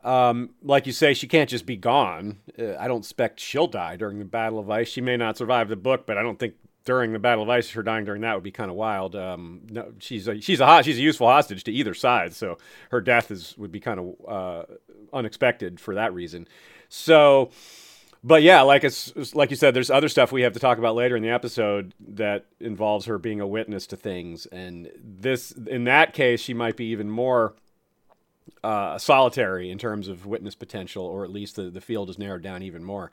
um, 0.04 0.52
like 0.62 0.86
you 0.86 0.94
say, 0.94 1.14
she 1.14 1.28
can't 1.28 1.50
just 1.50 1.66
be 1.66 1.78
gone. 1.78 2.38
Uh, 2.58 2.76
I 2.78 2.88
don't 2.88 3.00
expect 3.00 3.40
she'll 3.40 3.68
die 3.68 3.96
during 3.96 4.20
the 4.20 4.26
Battle 4.26 4.60
of 4.60 4.70
Ice. 4.70 4.88
She 4.90 5.02
may 5.02 5.18
not 5.18 5.38
survive 5.38 5.70
the 5.70 5.76
book, 5.76 6.06
but 6.06 6.18
I 6.18 6.22
don't 6.22 6.38
think 6.38 6.54
during 6.86 7.14
the 7.14 7.20
Battle 7.20 7.44
of 7.44 7.50
Ice, 7.50 7.72
her 7.72 7.84
dying 7.84 8.06
during 8.06 8.22
that 8.22 8.34
would 8.34 8.44
be 8.44 8.52
kind 8.52 8.72
of 8.72 8.78
wild. 8.78 9.16
Um, 9.16 9.62
no, 9.70 9.94
she's 10.00 10.28
a, 10.28 10.40
she's 10.42 10.60
a 10.60 10.84
she's 10.84 10.98
a 10.98 11.02
useful 11.02 11.28
hostage 11.28 11.64
to 11.66 11.72
either 11.72 11.94
side, 11.94 12.34
so 12.34 12.58
her 12.90 13.02
death 13.02 13.32
is 13.32 13.56
would 13.58 13.72
be 13.72 13.80
kind 13.80 14.00
of 14.00 14.16
uh, 14.28 14.64
unexpected 15.14 15.80
for 15.80 15.96
that 15.96 16.14
reason. 16.14 16.48
So, 16.90 17.52
but 18.24 18.44
yeah, 18.44 18.62
like 18.62 18.84
it's 18.84 19.34
like 19.36 19.50
you 19.50 19.56
said, 19.56 19.74
there's 19.74 19.90
other 19.90 20.10
stuff 20.10 20.32
we 20.32 20.44
have 20.44 20.54
to 20.54 20.60
talk 20.60 20.78
about 20.78 20.96
later 20.96 21.16
in 21.16 21.24
the 21.24 21.30
episode 21.30 21.94
that 22.00 22.46
involves 22.60 23.06
her 23.06 23.18
being 23.18 23.40
a 23.42 23.48
witness 23.48 23.88
to 23.88 23.98
things, 23.98 24.46
and 24.48 24.92
this 24.98 25.51
in 25.51 25.86
that 25.86 26.13
case, 26.13 26.40
she 26.42 26.54
might 26.54 26.78
be 26.78 26.86
even 26.86 27.10
more 27.10 27.56
uh, 28.63 28.98
solitary 28.98 29.72
in 29.72 29.78
terms 29.78 30.08
of 30.08 30.25
witness 30.25 30.56
potential, 30.56 31.06
or 31.06 31.24
at 31.24 31.32
least 31.32 31.56
the, 31.56 31.70
the 31.70 31.82
field 31.82 32.10
is 32.10 32.20
narrowed 32.20 32.44
down 32.44 32.62
even 32.63 32.84
more. 32.84 33.12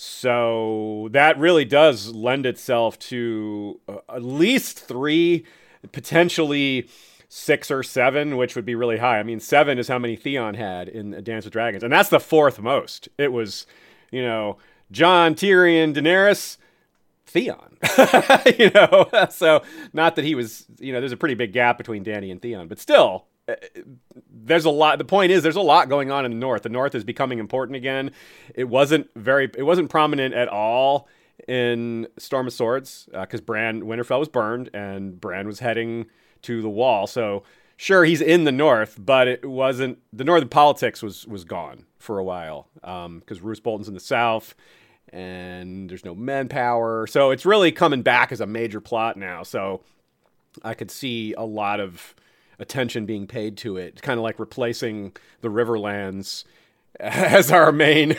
So 0.00 1.08
that 1.10 1.36
really 1.38 1.64
does 1.64 2.14
lend 2.14 2.46
itself 2.46 2.98
to 3.00 3.80
uh, 3.88 3.96
at 4.08 4.22
least 4.22 4.78
three, 4.78 5.44
potentially 5.90 6.88
six 7.28 7.70
or 7.70 7.82
seven, 7.82 8.36
which 8.36 8.54
would 8.54 8.64
be 8.64 8.76
really 8.76 8.98
high. 8.98 9.18
I 9.18 9.24
mean, 9.24 9.40
seven 9.40 9.78
is 9.78 9.88
how 9.88 9.98
many 9.98 10.14
Theon 10.14 10.54
had 10.54 10.88
in 10.88 11.22
Dance 11.24 11.44
with 11.44 11.52
Dragons, 11.52 11.82
and 11.82 11.92
that's 11.92 12.08
the 12.10 12.20
fourth 12.20 12.60
most. 12.60 13.08
It 13.18 13.32
was, 13.32 13.66
you 14.10 14.22
know, 14.22 14.58
Jon, 14.90 15.34
Tyrion, 15.34 15.94
Daenerys, 15.94 16.56
Theon. 17.26 17.76
you 18.58 18.70
know, 18.70 19.08
so 19.30 19.62
not 19.92 20.16
that 20.16 20.24
he 20.24 20.34
was, 20.34 20.66
you 20.78 20.92
know, 20.92 21.00
there's 21.00 21.12
a 21.12 21.16
pretty 21.16 21.34
big 21.34 21.52
gap 21.52 21.78
between 21.78 22.04
Dany 22.04 22.30
and 22.30 22.40
Theon, 22.40 22.68
but 22.68 22.78
still, 22.78 23.26
uh, 23.48 23.54
there's 24.30 24.64
a 24.64 24.70
lot. 24.70 24.98
The 24.98 25.04
point 25.04 25.32
is, 25.32 25.42
there's 25.42 25.56
a 25.56 25.60
lot 25.60 25.88
going 25.88 26.10
on 26.10 26.24
in 26.24 26.32
the 26.32 26.36
North. 26.36 26.62
The 26.62 26.68
North 26.68 26.94
is 26.94 27.04
becoming 27.04 27.38
important 27.38 27.76
again. 27.76 28.10
It 28.54 28.64
wasn't 28.64 29.08
very, 29.14 29.50
it 29.56 29.62
wasn't 29.62 29.90
prominent 29.90 30.34
at 30.34 30.48
all 30.48 31.08
in 31.46 32.06
Storm 32.18 32.46
of 32.46 32.52
Swords 32.52 33.08
because 33.12 33.40
uh, 33.40 33.44
Bran 33.44 33.82
Winterfell 33.82 34.18
was 34.18 34.28
burned 34.28 34.70
and 34.74 35.20
Bran 35.20 35.46
was 35.46 35.60
heading 35.60 36.06
to 36.42 36.60
the 36.62 36.68
Wall. 36.68 37.06
So 37.06 37.44
sure, 37.78 38.04
he's 38.04 38.20
in 38.20 38.44
the 38.44 38.52
North, 38.52 38.98
but 38.98 39.26
it 39.26 39.46
wasn't. 39.46 40.00
The 40.12 40.24
Northern 40.24 40.50
politics 40.50 41.02
was 41.02 41.26
was 41.26 41.44
gone 41.44 41.86
for 41.98 42.18
a 42.18 42.24
while 42.24 42.68
because 42.74 43.06
um, 43.06 43.22
Roose 43.40 43.60
Bolton's 43.60 43.88
in 43.88 43.94
the 43.94 44.00
South 44.00 44.54
and 45.12 45.88
there's 45.88 46.04
no 46.04 46.14
manpower. 46.14 47.06
So 47.06 47.30
it's 47.30 47.46
really 47.46 47.72
coming 47.72 48.02
back 48.02 48.32
as 48.32 48.40
a 48.40 48.46
major 48.46 48.80
plot 48.80 49.16
now. 49.16 49.42
So 49.42 49.82
I 50.62 50.74
could 50.74 50.90
see 50.90 51.34
a 51.34 51.44
lot 51.44 51.80
of 51.80 52.14
attention 52.58 53.06
being 53.06 53.26
paid 53.26 53.56
to 53.58 53.76
it, 53.76 54.02
kind 54.02 54.18
of 54.18 54.24
like 54.24 54.38
replacing 54.38 55.16
the 55.40 55.48
Riverlands 55.48 56.44
as 57.00 57.50
our 57.50 57.72
main 57.72 58.16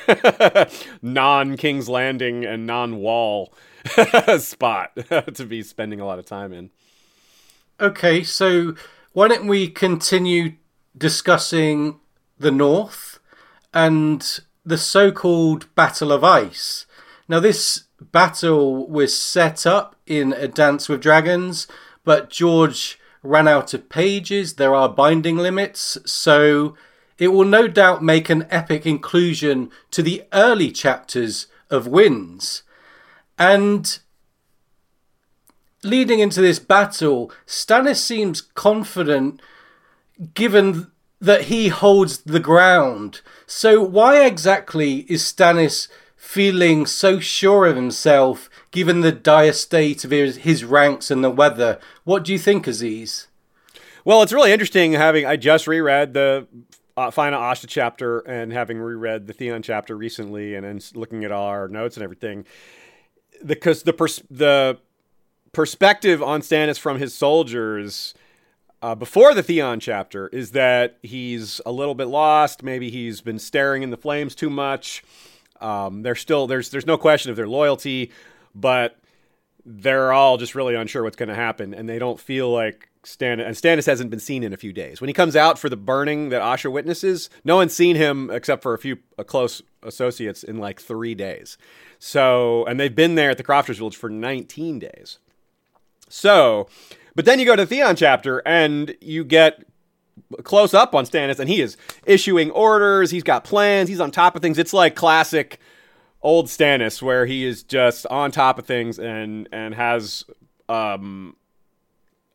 non 1.01 1.57
King's 1.57 1.89
Landing 1.89 2.45
and 2.45 2.65
non 2.65 2.97
Wall 2.97 3.53
spot 4.39 4.95
to 5.33 5.45
be 5.45 5.61
spending 5.61 5.99
a 5.99 6.05
lot 6.05 6.19
of 6.19 6.25
time 6.25 6.53
in. 6.53 6.69
Okay, 7.79 8.23
so 8.23 8.75
why 9.19 9.27
don't 9.27 9.47
we 9.47 9.67
continue 9.67 10.53
discussing 10.97 11.99
the 12.37 12.51
North 12.51 13.19
and 13.73 14.39
the 14.63 14.77
so 14.77 15.11
called 15.11 15.75
Battle 15.75 16.13
of 16.13 16.23
Ice. 16.23 16.85
Now, 17.27 17.41
this 17.41 17.83
battle 17.99 18.87
was 18.87 19.13
set 19.13 19.67
up 19.67 19.97
in 20.05 20.31
A 20.31 20.47
Dance 20.47 20.87
with 20.87 21.01
Dragons, 21.01 21.67
but 22.05 22.29
George 22.29 22.97
ran 23.21 23.45
out 23.45 23.73
of 23.73 23.89
pages. 23.89 24.53
There 24.53 24.73
are 24.73 24.87
binding 24.87 25.35
limits, 25.35 25.97
so 26.05 26.77
it 27.17 27.33
will 27.33 27.43
no 27.43 27.67
doubt 27.67 28.01
make 28.01 28.29
an 28.29 28.47
epic 28.49 28.85
inclusion 28.85 29.69
to 29.91 30.01
the 30.01 30.23
early 30.31 30.71
chapters 30.71 31.47
of 31.69 31.87
Winds. 31.87 32.63
And 33.37 33.99
leading 35.83 36.19
into 36.19 36.41
this 36.41 36.59
battle, 36.59 37.31
Stannis 37.45 37.97
seems 37.97 38.41
confident 38.41 39.41
given 40.33 40.91
that 41.21 41.43
he 41.43 41.67
holds 41.67 42.19
the 42.19 42.39
ground. 42.39 43.21
So, 43.45 43.81
why 43.81 44.25
exactly 44.25 44.99
is 45.09 45.23
Stannis 45.23 45.87
feeling 46.15 46.85
so 46.85 47.19
sure 47.19 47.65
of 47.65 47.75
himself 47.75 48.49
given 48.71 49.01
the 49.01 49.11
dire 49.11 49.53
state 49.53 50.03
of 50.03 50.11
his, 50.11 50.37
his 50.37 50.63
ranks 50.63 51.09
and 51.11 51.23
the 51.23 51.29
weather? 51.29 51.79
What 52.03 52.23
do 52.23 52.31
you 52.31 52.39
think, 52.39 52.67
Aziz? 52.67 53.27
Well, 54.05 54.21
it's 54.21 54.33
really 54.33 54.51
interesting 54.51 54.93
having. 54.93 55.25
I 55.25 55.35
just 55.35 55.67
reread 55.67 56.13
the 56.13 56.47
uh, 56.95 57.11
final 57.11 57.39
Asha 57.39 57.65
chapter 57.67 58.19
and 58.19 58.51
having 58.51 58.79
reread 58.79 59.27
the 59.27 59.33
Theon 59.33 59.61
chapter 59.61 59.95
recently, 59.95 60.55
and 60.55 60.65
then 60.65 60.79
looking 60.93 61.23
at 61.23 61.31
our 61.31 61.67
notes 61.67 61.97
and 61.97 62.03
everything. 62.03 62.45
Because 63.45 63.83
the 63.83 63.93
pers- 63.93 64.23
the 64.29 64.79
perspective 65.51 66.21
on 66.21 66.41
Stannis 66.41 66.79
from 66.79 66.99
his 66.99 67.13
soldiers 67.13 68.13
uh, 68.81 68.95
before 68.95 69.33
the 69.33 69.43
Theon 69.43 69.79
chapter 69.79 70.27
is 70.29 70.51
that 70.51 70.97
he's 71.01 71.59
a 71.65 71.71
little 71.71 71.95
bit 71.95 72.07
lost. 72.07 72.63
Maybe 72.63 72.89
he's 72.89 73.21
been 73.21 73.39
staring 73.39 73.83
in 73.83 73.89
the 73.89 73.97
flames 73.97 74.35
too 74.35 74.49
much. 74.49 75.03
Um, 75.59 76.03
there's 76.03 76.21
still 76.21 76.47
there's 76.47 76.69
there's 76.69 76.85
no 76.85 76.97
question 76.97 77.31
of 77.31 77.35
their 77.35 77.47
loyalty, 77.47 78.11
but 78.55 78.97
they're 79.65 80.13
all 80.13 80.37
just 80.37 80.55
really 80.55 80.75
unsure 80.75 81.03
what's 81.03 81.17
going 81.17 81.29
to 81.29 81.35
happen, 81.35 81.73
and 81.73 81.89
they 81.89 81.99
don't 81.99 82.19
feel 82.19 82.49
like 82.49 82.89
Stannis. 83.03 83.45
And 83.45 83.55
Stannis 83.55 83.85
hasn't 83.85 84.09
been 84.09 84.19
seen 84.19 84.43
in 84.43 84.53
a 84.53 84.57
few 84.57 84.71
days. 84.71 85.01
When 85.01 85.09
he 85.09 85.13
comes 85.13 85.35
out 85.35 85.59
for 85.59 85.67
the 85.69 85.77
burning 85.77 86.29
that 86.29 86.41
Asha 86.41 86.71
witnesses, 86.71 87.29
no 87.43 87.57
one's 87.57 87.75
seen 87.75 87.97
him 87.97 88.29
except 88.31 88.63
for 88.63 88.73
a 88.73 88.77
few 88.77 88.97
uh, 89.17 89.23
close 89.23 89.61
associates 89.83 90.43
in 90.43 90.57
like 90.57 90.79
three 90.79 91.15
days. 91.15 91.57
So, 91.99 92.65
and 92.65 92.79
they've 92.79 92.95
been 92.95 93.15
there 93.15 93.31
at 93.31 93.37
the 93.37 93.43
Crofters 93.43 93.77
Village 93.77 93.97
for 93.97 94.09
19 94.09 94.79
days. 94.79 95.19
So, 96.09 96.67
but 97.15 97.25
then 97.25 97.39
you 97.39 97.45
go 97.45 97.55
to 97.55 97.65
Theon 97.65 97.95
chapter 97.95 98.39
and 98.45 98.95
you 98.99 99.23
get 99.23 99.63
close 100.43 100.73
up 100.73 100.93
on 100.93 101.05
Stannis, 101.05 101.39
and 101.39 101.49
he 101.49 101.61
is 101.61 101.77
issuing 102.05 102.51
orders. 102.51 103.11
He's 103.11 103.23
got 103.23 103.43
plans. 103.43 103.89
He's 103.89 103.99
on 103.99 104.11
top 104.11 104.35
of 104.35 104.41
things. 104.41 104.57
It's 104.57 104.73
like 104.73 104.95
classic 104.95 105.59
old 106.21 106.47
Stannis, 106.47 107.01
where 107.01 107.25
he 107.25 107.45
is 107.45 107.63
just 107.63 108.05
on 108.07 108.31
top 108.31 108.59
of 108.59 108.65
things 108.65 108.99
and 108.99 109.47
and 109.51 109.73
has 109.75 110.25
um 110.67 111.35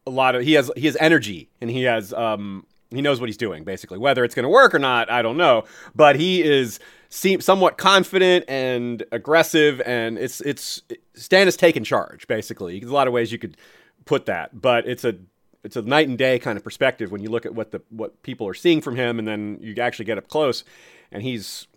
a 0.06 0.10
lot 0.10 0.34
of 0.34 0.42
he 0.42 0.54
has 0.54 0.70
he 0.76 0.86
has 0.86 0.96
energy 0.98 1.50
and 1.60 1.70
he 1.70 1.82
has 1.84 2.12
um 2.12 2.66
he 2.90 3.02
knows 3.02 3.20
what 3.20 3.28
he's 3.28 3.36
doing 3.36 3.64
basically. 3.64 3.98
Whether 3.98 4.24
it's 4.24 4.34
going 4.34 4.44
to 4.44 4.48
work 4.50 4.74
or 4.74 4.78
not, 4.78 5.10
I 5.10 5.22
don't 5.22 5.36
know, 5.36 5.64
but 5.94 6.16
he 6.16 6.42
is 6.42 6.78
seem 7.14 7.40
somewhat 7.40 7.78
confident 7.78 8.44
and 8.48 9.04
aggressive, 9.12 9.80
and 9.86 10.18
it's 10.18 10.40
it's 10.40 10.82
Stannis 11.16 11.56
taking 11.56 11.84
charge 11.84 12.26
basically. 12.26 12.80
There's 12.80 12.90
a 12.90 12.94
lot 12.94 13.06
of 13.06 13.12
ways 13.12 13.30
you 13.30 13.38
could 13.38 13.56
put 14.04 14.26
that, 14.26 14.60
but 14.60 14.86
it's 14.86 15.04
a 15.04 15.14
it's 15.62 15.76
a 15.76 15.82
night 15.82 16.08
and 16.08 16.18
day 16.18 16.38
kind 16.40 16.58
of 16.58 16.64
perspective 16.64 17.12
when 17.12 17.22
you 17.22 17.30
look 17.30 17.46
at 17.46 17.54
what 17.54 17.70
the 17.70 17.80
what 17.90 18.20
people 18.22 18.48
are 18.48 18.54
seeing 18.54 18.80
from 18.80 18.96
him, 18.96 19.18
and 19.18 19.28
then 19.28 19.58
you 19.60 19.74
actually 19.80 20.04
get 20.06 20.18
up 20.18 20.26
close, 20.26 20.64
and 21.12 21.22
he's 21.22 21.68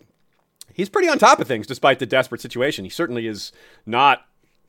he's 0.73 0.89
pretty 0.89 1.07
on 1.07 1.19
top 1.19 1.39
of 1.39 1.47
things 1.47 1.67
despite 1.67 1.99
the 1.99 2.07
desperate 2.07 2.41
situation. 2.41 2.83
He 2.83 2.89
certainly 2.89 3.27
is 3.27 3.51
not 3.85 4.25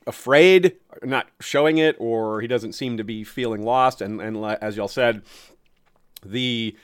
afraid, 0.07 0.77
not 1.03 1.29
showing 1.41 1.79
it, 1.79 1.97
or 1.99 2.43
he 2.43 2.47
doesn't 2.47 2.75
seem 2.75 2.99
to 2.99 3.05
be 3.05 3.25
feeling 3.25 3.63
lost. 3.63 4.03
And 4.03 4.21
and 4.21 4.45
as 4.61 4.77
y'all 4.77 4.87
said, 4.87 5.23
the 6.23 6.77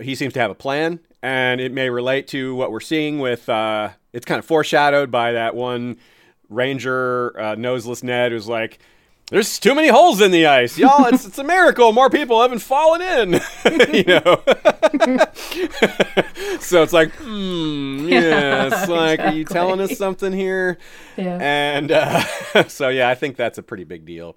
he 0.00 0.14
seems 0.14 0.32
to 0.34 0.40
have 0.40 0.50
a 0.50 0.54
plan, 0.54 1.00
and 1.22 1.60
it 1.60 1.72
may 1.72 1.90
relate 1.90 2.26
to 2.28 2.54
what 2.54 2.70
we're 2.70 2.80
seeing 2.80 3.18
with. 3.18 3.48
Uh, 3.48 3.90
it's 4.12 4.26
kind 4.26 4.38
of 4.38 4.44
foreshadowed 4.44 5.10
by 5.10 5.32
that 5.32 5.54
one 5.54 5.96
ranger, 6.48 7.38
uh, 7.40 7.54
noseless 7.54 8.02
Ned, 8.02 8.32
who's 8.32 8.48
like 8.48 8.78
there's 9.30 9.58
too 9.58 9.74
many 9.74 9.88
holes 9.88 10.20
in 10.20 10.32
the 10.32 10.46
ice, 10.46 10.76
y'all. 10.76 11.06
It's 11.06 11.24
it's 11.24 11.38
a 11.38 11.44
miracle. 11.44 11.92
More 11.92 12.10
people 12.10 12.42
haven't 12.42 12.58
fallen 12.58 13.00
in, 13.00 13.32
you 13.94 14.04
know. 14.04 14.42
so 16.60 16.82
it's 16.82 16.92
like, 16.92 17.10
hmm, 17.12 18.06
yeah. 18.08 18.66
It's 18.66 18.88
like, 18.88 19.20
exactly. 19.20 19.24
are 19.24 19.32
you 19.32 19.44
telling 19.44 19.80
us 19.80 19.96
something 19.96 20.32
here? 20.32 20.76
Yeah. 21.16 21.38
And 21.40 21.90
uh, 21.90 22.22
so 22.68 22.90
yeah, 22.90 23.08
I 23.08 23.14
think 23.14 23.36
that's 23.36 23.56
a 23.56 23.62
pretty 23.62 23.84
big 23.84 24.04
deal. 24.04 24.36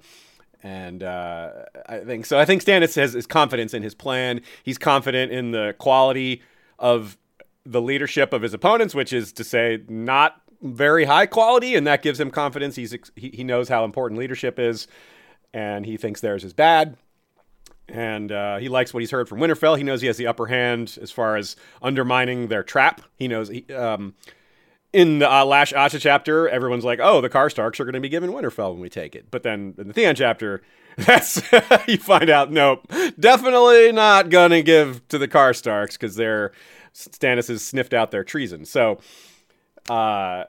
And 0.63 1.03
uh, 1.03 1.51
I 1.87 1.99
think 1.99 2.25
so. 2.25 2.39
I 2.39 2.45
think 2.45 2.63
Stannis 2.63 2.95
has 2.95 3.13
his 3.13 3.27
confidence 3.27 3.73
in 3.73 3.83
his 3.83 3.93
plan. 3.93 4.41
He's 4.63 4.77
confident 4.77 5.31
in 5.31 5.51
the 5.51 5.75
quality 5.77 6.41
of 6.79 7.17
the 7.65 7.81
leadership 7.81 8.33
of 8.33 8.41
his 8.41 8.53
opponents, 8.53 8.95
which 8.95 9.13
is 9.13 9.31
to 9.33 9.43
say, 9.43 9.83
not 9.87 10.41
very 10.61 11.05
high 11.05 11.25
quality, 11.25 11.75
and 11.75 11.85
that 11.85 12.01
gives 12.01 12.19
him 12.19 12.31
confidence. 12.31 12.75
He's 12.75 12.95
he, 13.15 13.43
knows 13.43 13.69
how 13.69 13.85
important 13.85 14.19
leadership 14.19 14.57
is, 14.57 14.87
and 15.53 15.85
he 15.85 15.97
thinks 15.97 16.21
theirs 16.21 16.43
is 16.43 16.53
bad. 16.53 16.97
And 17.89 18.31
uh, 18.31 18.57
he 18.57 18.67
likes 18.67 18.93
what 18.93 19.01
he's 19.01 19.11
heard 19.11 19.29
from 19.29 19.39
Winterfell. 19.39 19.77
He 19.77 19.83
knows 19.83 20.01
he 20.01 20.07
has 20.07 20.17
the 20.17 20.27
upper 20.27 20.47
hand 20.47 20.97
as 21.01 21.11
far 21.11 21.37
as 21.37 21.55
undermining 21.81 22.47
their 22.47 22.63
trap. 22.63 23.01
He 23.15 23.27
knows 23.27 23.47
he, 23.47 23.65
um, 23.73 24.15
in 24.97 25.19
the 25.19 25.31
uh, 25.31 25.45
Lash 25.45 25.73
Asha 25.73 25.99
chapter, 25.99 26.49
everyone's 26.49 26.83
like, 26.83 26.99
"Oh, 26.99 27.21
the 27.21 27.29
Karstarks 27.29 27.79
are 27.79 27.85
going 27.85 27.93
to 27.93 27.99
be 27.99 28.09
given 28.09 28.31
Winterfell 28.31 28.71
when 28.71 28.81
we 28.81 28.89
take 28.89 29.15
it." 29.15 29.29
But 29.29 29.43
then 29.43 29.75
in 29.77 29.87
the 29.87 29.93
Theon 29.93 30.15
chapter, 30.15 30.63
that's 30.97 31.39
you 31.87 31.99
find 31.99 32.31
out, 32.31 32.51
nope, 32.51 32.91
definitely 33.19 33.91
not 33.91 34.29
going 34.29 34.49
to 34.49 34.63
give 34.63 35.07
to 35.09 35.19
the 35.19 35.27
Karstarks 35.27 35.93
because 35.93 36.15
they're 36.15 36.51
Stannis 36.95 37.47
has 37.47 37.63
sniffed 37.63 37.93
out 37.93 38.09
their 38.09 38.23
treason. 38.23 38.65
So 38.65 38.97
uh, 39.87 40.45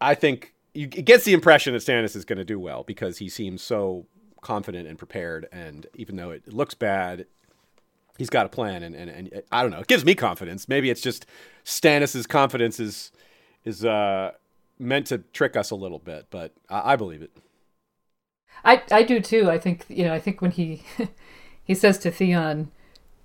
I 0.00 0.14
think 0.14 0.54
you, 0.72 0.84
it 0.84 1.04
gets 1.04 1.24
the 1.24 1.32
impression 1.32 1.72
that 1.72 1.80
Stannis 1.80 2.14
is 2.14 2.24
going 2.24 2.38
to 2.38 2.44
do 2.44 2.60
well 2.60 2.84
because 2.84 3.18
he 3.18 3.28
seems 3.28 3.60
so 3.60 4.06
confident 4.40 4.86
and 4.86 4.96
prepared. 4.96 5.48
And 5.50 5.88
even 5.94 6.14
though 6.14 6.30
it 6.30 6.46
looks 6.46 6.74
bad, 6.74 7.26
he's 8.16 8.30
got 8.30 8.46
a 8.46 8.48
plan. 8.48 8.84
And, 8.84 8.94
and, 8.94 9.10
and 9.10 9.42
I 9.50 9.62
don't 9.62 9.72
know, 9.72 9.80
it 9.80 9.88
gives 9.88 10.04
me 10.04 10.14
confidence. 10.14 10.68
Maybe 10.68 10.90
it's 10.90 11.00
just 11.00 11.26
Stannis's 11.64 12.28
confidence 12.28 12.78
is 12.78 13.10
is 13.64 13.84
uh, 13.84 14.32
meant 14.78 15.06
to 15.08 15.18
trick 15.18 15.56
us 15.56 15.70
a 15.70 15.76
little 15.76 15.98
bit, 15.98 16.26
but 16.30 16.52
I, 16.68 16.92
I 16.92 16.96
believe 16.96 17.22
it. 17.22 17.36
I 18.64 18.82
I 18.90 19.02
do 19.02 19.20
too. 19.20 19.50
I 19.50 19.58
think 19.58 19.84
you 19.88 20.04
know. 20.04 20.14
I 20.14 20.20
think 20.20 20.40
when 20.40 20.52
he 20.52 20.82
he 21.64 21.74
says 21.74 21.98
to 21.98 22.10
Theon, 22.10 22.70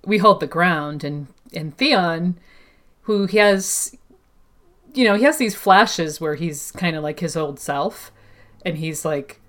"We 0.06 0.18
hold 0.18 0.40
the 0.40 0.48
ground," 0.48 1.04
and 1.04 1.28
and 1.54 1.76
Theon, 1.78 2.38
who 3.04 3.26
he 3.26 3.38
has 3.38 3.96
you 4.94 5.06
know, 5.06 5.16
he 5.16 5.24
has 5.24 5.38
these 5.38 5.56
flashes 5.56 6.20
where 6.20 6.36
he's 6.36 6.72
kind 6.72 6.96
of 6.96 7.04
like 7.04 7.20
his 7.20 7.36
old 7.36 7.60
self, 7.60 8.12
and 8.66 8.78
he's 8.78 9.06
like, 9.06 9.40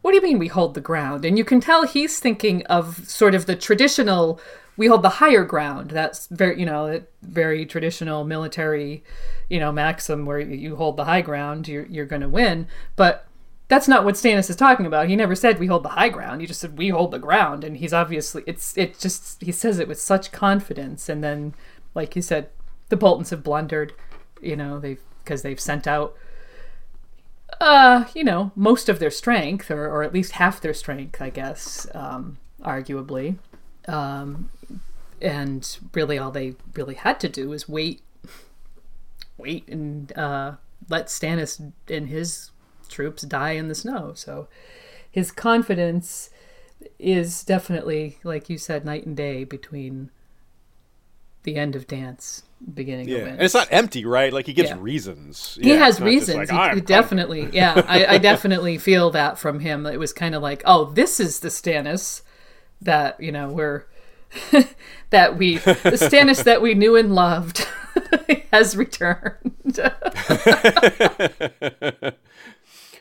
"What 0.00 0.12
do 0.12 0.16
you 0.16 0.22
mean 0.22 0.38
we 0.38 0.48
hold 0.48 0.74
the 0.74 0.80
ground?" 0.80 1.24
And 1.24 1.36
you 1.36 1.44
can 1.44 1.60
tell 1.60 1.86
he's 1.86 2.18
thinking 2.18 2.64
of 2.66 3.08
sort 3.08 3.34
of 3.34 3.46
the 3.46 3.56
traditional 3.56 4.40
we 4.82 4.88
hold 4.88 5.02
the 5.02 5.20
higher 5.20 5.44
ground. 5.44 5.92
That's 5.92 6.26
very 6.26 6.58
you 6.58 6.66
know 6.66 7.02
very 7.22 7.64
traditional 7.64 8.24
military, 8.24 9.04
you 9.48 9.60
know 9.60 9.70
maxim 9.70 10.26
where 10.26 10.40
you 10.40 10.74
hold 10.74 10.96
the 10.96 11.04
high 11.04 11.20
ground, 11.20 11.68
you're 11.68 11.86
you're 11.86 12.04
going 12.04 12.22
to 12.22 12.28
win. 12.28 12.66
But 12.96 13.24
that's 13.68 13.86
not 13.86 14.04
what 14.04 14.16
Stannis 14.16 14.50
is 14.50 14.56
talking 14.56 14.84
about. 14.84 15.08
He 15.08 15.14
never 15.14 15.36
said 15.36 15.60
we 15.60 15.68
hold 15.68 15.84
the 15.84 15.90
high 15.90 16.08
ground. 16.08 16.40
He 16.40 16.48
just 16.48 16.60
said 16.60 16.76
we 16.76 16.88
hold 16.88 17.12
the 17.12 17.20
ground, 17.20 17.62
and 17.62 17.76
he's 17.76 17.92
obviously 17.92 18.42
it's 18.44 18.76
it 18.76 18.98
just 18.98 19.40
he 19.40 19.52
says 19.52 19.78
it 19.78 19.86
with 19.86 20.00
such 20.00 20.32
confidence, 20.32 21.08
and 21.08 21.22
then 21.22 21.54
like 21.94 22.16
you 22.16 22.22
said, 22.22 22.48
the 22.88 22.96
Boltons 22.96 23.30
have 23.30 23.44
blundered, 23.44 23.92
you 24.40 24.56
know 24.56 24.80
they've, 24.80 25.00
because 25.22 25.42
they've 25.42 25.60
sent 25.60 25.86
out 25.86 26.16
uh, 27.60 28.06
you 28.14 28.24
know, 28.24 28.50
most 28.56 28.88
of 28.88 28.98
their 28.98 29.10
strength, 29.10 29.70
or, 29.70 29.86
or 29.86 30.02
at 30.02 30.12
least 30.12 30.32
half 30.32 30.60
their 30.60 30.74
strength, 30.74 31.22
I 31.22 31.30
guess, 31.30 31.86
um, 31.94 32.38
arguably. 32.62 33.36
Um, 33.88 34.50
and 35.22 35.78
really, 35.94 36.18
all 36.18 36.30
they 36.30 36.54
really 36.74 36.94
had 36.94 37.20
to 37.20 37.28
do 37.28 37.48
was 37.48 37.68
wait, 37.68 38.02
wait, 39.38 39.66
and 39.68 40.16
uh, 40.18 40.52
let 40.88 41.06
Stannis 41.06 41.72
and 41.88 42.08
his 42.08 42.50
troops 42.88 43.22
die 43.22 43.52
in 43.52 43.68
the 43.68 43.74
snow. 43.74 44.12
So 44.14 44.48
his 45.10 45.30
confidence 45.30 46.30
is 46.98 47.44
definitely, 47.44 48.18
like 48.24 48.50
you 48.50 48.58
said, 48.58 48.84
night 48.84 49.06
and 49.06 49.16
day 49.16 49.44
between 49.44 50.10
the 51.44 51.56
end 51.56 51.74
of 51.74 51.86
dance 51.86 52.42
beginning 52.74 53.08
yeah. 53.08 53.18
of 53.18 53.26
And 53.28 53.42
it's 53.42 53.54
not 53.54 53.68
empty, 53.72 54.04
right? 54.04 54.32
Like 54.32 54.46
he 54.46 54.52
gives 54.52 54.70
Yeah. 54.70 54.76
reasons. 54.80 55.58
he 55.60 55.70
Yeah, 55.70 55.76
has 55.76 55.94
it's 55.96 56.00
not 56.00 56.06
just 56.06 56.28
reasons. 56.28 56.50
like, 56.50 56.70
he, 56.70 56.76
he 56.76 56.80
definitely, 56.80 57.48
yeah. 57.52 57.82
I, 57.88 58.06
I 58.14 58.18
definitely 58.18 58.78
feel 58.78 59.10
that 59.10 59.38
from 59.38 59.60
him. 59.60 59.86
It 59.86 59.98
was 59.98 60.12
kind 60.12 60.34
of 60.34 60.42
like, 60.42 60.62
oh, 60.64 60.86
this 60.86 61.18
is 61.18 61.40
the 61.40 61.48
Stannis 61.48 62.22
that 62.80 63.20
you 63.20 63.30
know 63.32 63.48
we're 63.48 63.84
that 65.10 65.36
we 65.36 65.58
the 65.58 65.98
Stannis 65.98 66.44
that 66.44 66.62
we 66.62 66.74
knew 66.74 66.96
and 66.96 67.14
loved 67.14 67.66
has 68.52 68.76
returned. 68.76 69.78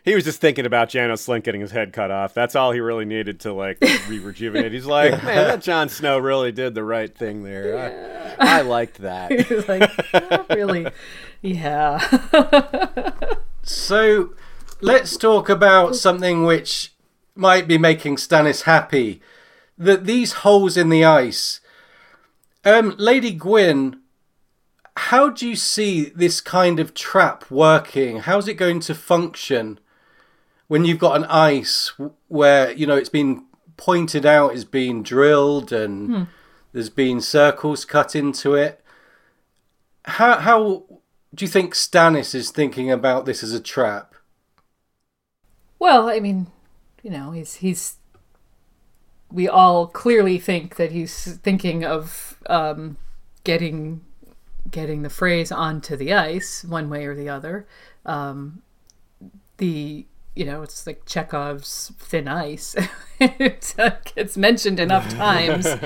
He 0.04 0.16
was 0.16 0.24
just 0.24 0.42
thinking 0.42 0.66
about 0.66 0.90
Janos 0.90 1.28
Slynt 1.28 1.44
getting 1.44 1.62
his 1.62 1.70
head 1.70 1.94
cut 1.94 2.10
off. 2.10 2.34
That's 2.34 2.56
all 2.56 2.72
he 2.72 2.80
really 2.80 3.06
needed 3.06 3.42
to 3.42 3.54
like 3.54 3.78
re 3.82 4.18
rejuvenate. 4.18 4.72
He's 4.72 4.88
like, 4.88 5.12
man, 5.24 5.48
that 5.48 5.62
Jon 5.62 5.90
Snow 5.90 6.18
really 6.18 6.52
did 6.52 6.74
the 6.74 6.84
right 6.84 7.16
thing 7.16 7.44
there. 7.44 8.36
I, 8.40 8.58
I 8.58 8.62
liked 8.62 8.98
that. 8.98 9.32
He 9.32 9.54
was 9.54 9.68
like, 9.68 9.92
"Not 10.12 10.50
really, 10.50 10.88
yeah. 11.44 12.00
So 13.62 14.34
let's 14.82 15.18
talk 15.18 15.50
about 15.50 15.96
something 15.96 16.46
which 16.46 16.94
might 17.36 17.68
be 17.68 17.78
making 17.78 18.16
Stannis 18.16 18.64
happy. 18.64 19.22
That 19.82 20.06
these 20.06 20.34
holes 20.46 20.78
in 20.78 20.90
the 20.90 21.04
ice. 21.04 21.60
Um, 22.64 22.94
Lady 23.00 23.32
Gwyn, 23.32 24.00
how 24.96 25.30
do 25.30 25.50
you 25.50 25.56
see 25.56 26.06
this 26.06 26.40
kind 26.40 26.80
of 26.80 26.94
trap 26.94 27.50
working? 27.50 28.18
How's 28.18 28.48
it 28.48 28.54
going 28.54 28.80
to 28.82 28.94
function 28.94 29.80
when 30.68 30.86
you've 30.86 31.00
got 31.00 31.16
an 31.18 31.26
ice 31.26 31.94
where 32.28 32.72
you 32.74 32.86
know 32.86 32.96
it's 32.96 33.10
been 33.10 33.46
pointed 33.76 34.24
out 34.24 34.54
as 34.54 34.66
being 34.66 35.02
drilled 35.02 35.72
and 35.72 36.28
there's 36.74 36.92
been 36.92 37.20
circles 37.20 37.84
cut 37.84 38.16
into 38.16 38.54
it? 38.54 38.84
How 40.06 40.38
how 40.38 40.84
do 41.34 41.44
you 41.44 41.50
think 41.50 41.74
Stannis 41.74 42.36
is 42.36 42.52
thinking 42.52 42.92
about 42.92 43.26
this 43.26 43.42
as 43.42 43.54
a 43.54 43.60
trap? 43.60 44.14
Well, 45.80 46.08
I 46.08 46.20
mean, 46.20 46.48
you 47.02 47.10
know, 47.10 47.32
he's 47.32 47.56
he's. 47.56 47.96
We 49.32 49.48
all 49.48 49.88
clearly 49.88 50.38
think 50.38 50.76
that 50.76 50.92
he's 50.92 51.38
thinking 51.38 51.86
of 51.86 52.38
um, 52.48 52.98
getting 53.44 54.02
getting 54.70 55.02
the 55.02 55.10
Freys 55.10 55.56
onto 55.56 55.96
the 55.96 56.14
ice 56.14 56.64
one 56.64 56.90
way 56.90 57.06
or 57.06 57.16
the 57.16 57.30
other. 57.30 57.66
Um, 58.06 58.62
the 59.58 60.06
you 60.36 60.46
know 60.46 60.62
it's 60.62 60.86
like 60.86 61.06
Chekhov's 61.06 61.92
thin 61.98 62.28
ice. 62.28 62.76
it's, 63.20 64.38
mentioned 64.38 64.80
enough 64.80 65.10
times 65.14 65.66
uh, 65.66 65.78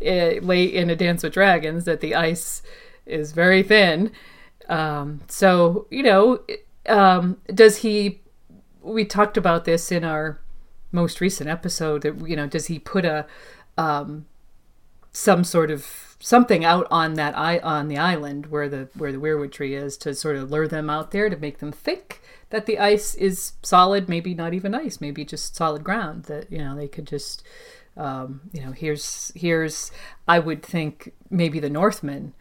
late 0.00 0.74
in 0.74 0.90
A 0.90 0.96
Dance 0.96 1.22
with 1.22 1.34
Dragons 1.34 1.84
that 1.84 2.00
the 2.00 2.14
ice 2.14 2.62
is 3.06 3.32
very 3.32 3.62
thin. 3.62 4.12
Um, 4.68 5.20
so 5.28 5.86
you 5.90 6.02
know, 6.02 6.40
um, 6.88 7.38
does 7.52 7.78
he? 7.78 8.20
We 8.82 9.06
talked 9.06 9.38
about 9.38 9.64
this 9.64 9.90
in 9.90 10.04
our 10.04 10.38
most 10.94 11.20
recent 11.20 11.50
episode. 11.50 12.02
That 12.02 12.26
you 12.26 12.36
know, 12.36 12.46
does 12.46 12.66
he 12.66 12.78
put 12.78 13.04
a 13.04 13.26
um, 13.76 14.26
some 15.14 15.44
sort 15.44 15.70
of 15.70 16.16
something 16.18 16.64
out 16.64 16.86
on 16.90 17.14
that 17.14 17.36
i 17.38 17.58
on 17.58 17.86
the 17.88 17.96
island 17.96 18.46
where 18.46 18.68
the 18.68 18.88
where 18.94 19.12
the 19.12 19.18
weirwood 19.18 19.52
tree 19.52 19.74
is 19.74 19.96
to 19.96 20.12
sort 20.14 20.36
of 20.36 20.50
lure 20.50 20.66
them 20.66 20.90
out 20.90 21.12
there 21.12 21.30
to 21.30 21.36
make 21.36 21.58
them 21.58 21.70
think 21.70 22.20
that 22.50 22.66
the 22.66 22.78
ice 22.78 23.14
is 23.14 23.52
solid 23.62 24.08
maybe 24.08 24.34
not 24.34 24.52
even 24.52 24.74
ice 24.74 25.00
maybe 25.00 25.24
just 25.24 25.54
solid 25.54 25.84
ground 25.84 26.24
that 26.24 26.50
you 26.50 26.58
know 26.58 26.74
they 26.74 26.88
could 26.88 27.06
just 27.06 27.44
um, 27.96 28.40
you 28.52 28.60
know 28.60 28.72
here's 28.72 29.30
here's 29.36 29.92
i 30.26 30.38
would 30.38 30.62
think 30.62 31.12
maybe 31.30 31.60
the 31.60 31.70
northmen 31.70 32.34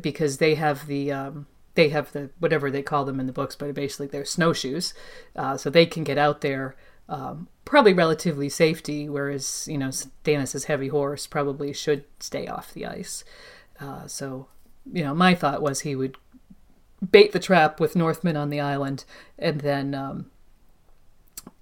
because 0.00 0.38
they 0.38 0.54
have 0.54 0.86
the 0.86 1.10
um, 1.10 1.46
they 1.74 1.88
have 1.88 2.12
the 2.12 2.30
whatever 2.38 2.70
they 2.70 2.82
call 2.82 3.04
them 3.04 3.18
in 3.18 3.26
the 3.26 3.32
books 3.32 3.56
but 3.56 3.74
basically 3.74 4.06
they're 4.06 4.24
snowshoes 4.24 4.94
uh, 5.34 5.56
so 5.56 5.70
they 5.70 5.86
can 5.86 6.04
get 6.04 6.18
out 6.18 6.40
there 6.40 6.76
um, 7.08 7.48
probably 7.64 7.92
relatively 7.92 8.48
safety, 8.48 9.08
whereas 9.08 9.68
you 9.70 9.78
know 9.78 9.88
Stannis's 9.88 10.64
heavy 10.64 10.88
horse 10.88 11.26
probably 11.26 11.72
should 11.72 12.04
stay 12.20 12.46
off 12.46 12.72
the 12.72 12.86
ice. 12.86 13.24
Uh, 13.80 14.06
so, 14.06 14.48
you 14.90 15.04
know, 15.04 15.14
my 15.14 15.34
thought 15.34 15.62
was 15.62 15.80
he 15.80 15.94
would 15.94 16.16
bait 17.10 17.32
the 17.32 17.38
trap 17.38 17.78
with 17.78 17.96
Northmen 17.96 18.36
on 18.36 18.50
the 18.50 18.60
island, 18.60 19.04
and 19.38 19.60
then, 19.60 19.94
um, 19.94 20.30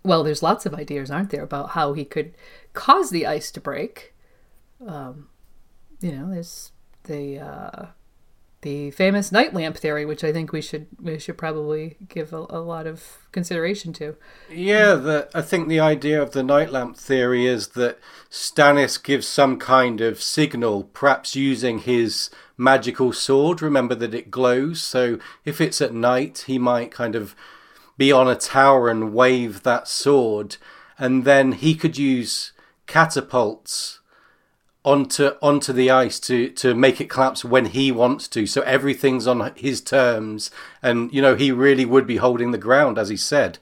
well, 0.03 0.23
there's 0.23 0.43
lots 0.43 0.65
of 0.65 0.75
ideas, 0.75 1.11
aren't 1.11 1.31
there, 1.31 1.43
about 1.43 1.71
how 1.71 1.93
he 1.93 2.05
could 2.05 2.35
cause 2.73 3.11
the 3.11 3.27
ice 3.27 3.51
to 3.51 3.61
break. 3.61 4.15
Um, 4.87 5.29
you 6.01 6.13
know, 6.13 6.31
there's 6.31 6.73
the 7.05 7.39
uh, 7.39 7.87
the 8.65 8.91
famous 8.93 9.31
night 9.31 9.53
lamp 9.53 9.77
theory, 9.77 10.07
which 10.07 10.25
I 10.25 10.33
think 10.33 10.51
we 10.51 10.63
should 10.63 10.87
we 11.01 11.19
should 11.19 11.37
probably 11.37 11.99
give 12.09 12.33
a, 12.33 12.47
a 12.49 12.59
lot 12.59 12.87
of 12.87 13.29
consideration 13.31 13.93
to. 13.95 14.17
Yeah, 14.51 14.95
the, 14.95 15.29
I 15.35 15.43
think 15.43 15.69
the 15.69 15.81
idea 15.81 16.21
of 16.21 16.33
the 16.33 16.43
night 16.43 16.73
lamp 16.73 16.97
theory 16.97 17.47
is 17.47 17.69
that 17.69 17.99
Stannis 18.31 19.01
gives 19.01 19.29
some 19.29 19.59
kind 19.59 20.01
of 20.01 20.23
signal, 20.23 20.85
perhaps 20.85 21.37
using 21.37 21.81
his 21.81 22.31
magical 22.57 23.13
sword. 23.13 23.61
Remember 23.61 23.95
that 23.95 24.15
it 24.15 24.31
glows, 24.31 24.83
so 24.83 25.19
if 25.45 25.61
it's 25.61 25.83
at 25.83 25.93
night, 25.93 26.45
he 26.47 26.59
might 26.59 26.91
kind 26.91 27.15
of 27.15 27.37
be 27.99 28.11
on 28.11 28.29
a 28.29 28.35
tower 28.35 28.89
and 28.89 29.13
wave 29.13 29.63
that 29.63 29.87
sword, 29.87 30.57
and 30.99 31.25
then 31.25 31.53
he 31.53 31.75
could 31.75 31.99
use 31.99 32.53
catapults 32.87 34.01
onto 34.85 35.31
onto 35.41 35.73
the 35.73 35.91
ice 35.91 36.21
to 36.21 36.51
to 36.51 36.75
make 36.75 37.01
it 37.01 37.11
collapse 37.11 37.45
when 37.45 37.67
he 37.67 37.91
wants 37.91 38.29
to. 38.29 38.47
So 38.47 38.61
everything's 38.63 39.27
on 39.27 39.53
his 39.57 39.81
terms. 39.81 40.51
And 40.83 41.13
you 41.13 41.23
know 41.23 41.35
he 41.35 41.51
really 41.51 41.85
would 41.85 42.07
be 42.07 42.17
holding 42.17 42.51
the 42.51 42.59
ground 42.59 42.99
as 42.99 43.09
he 43.09 43.17
said. 43.17 43.59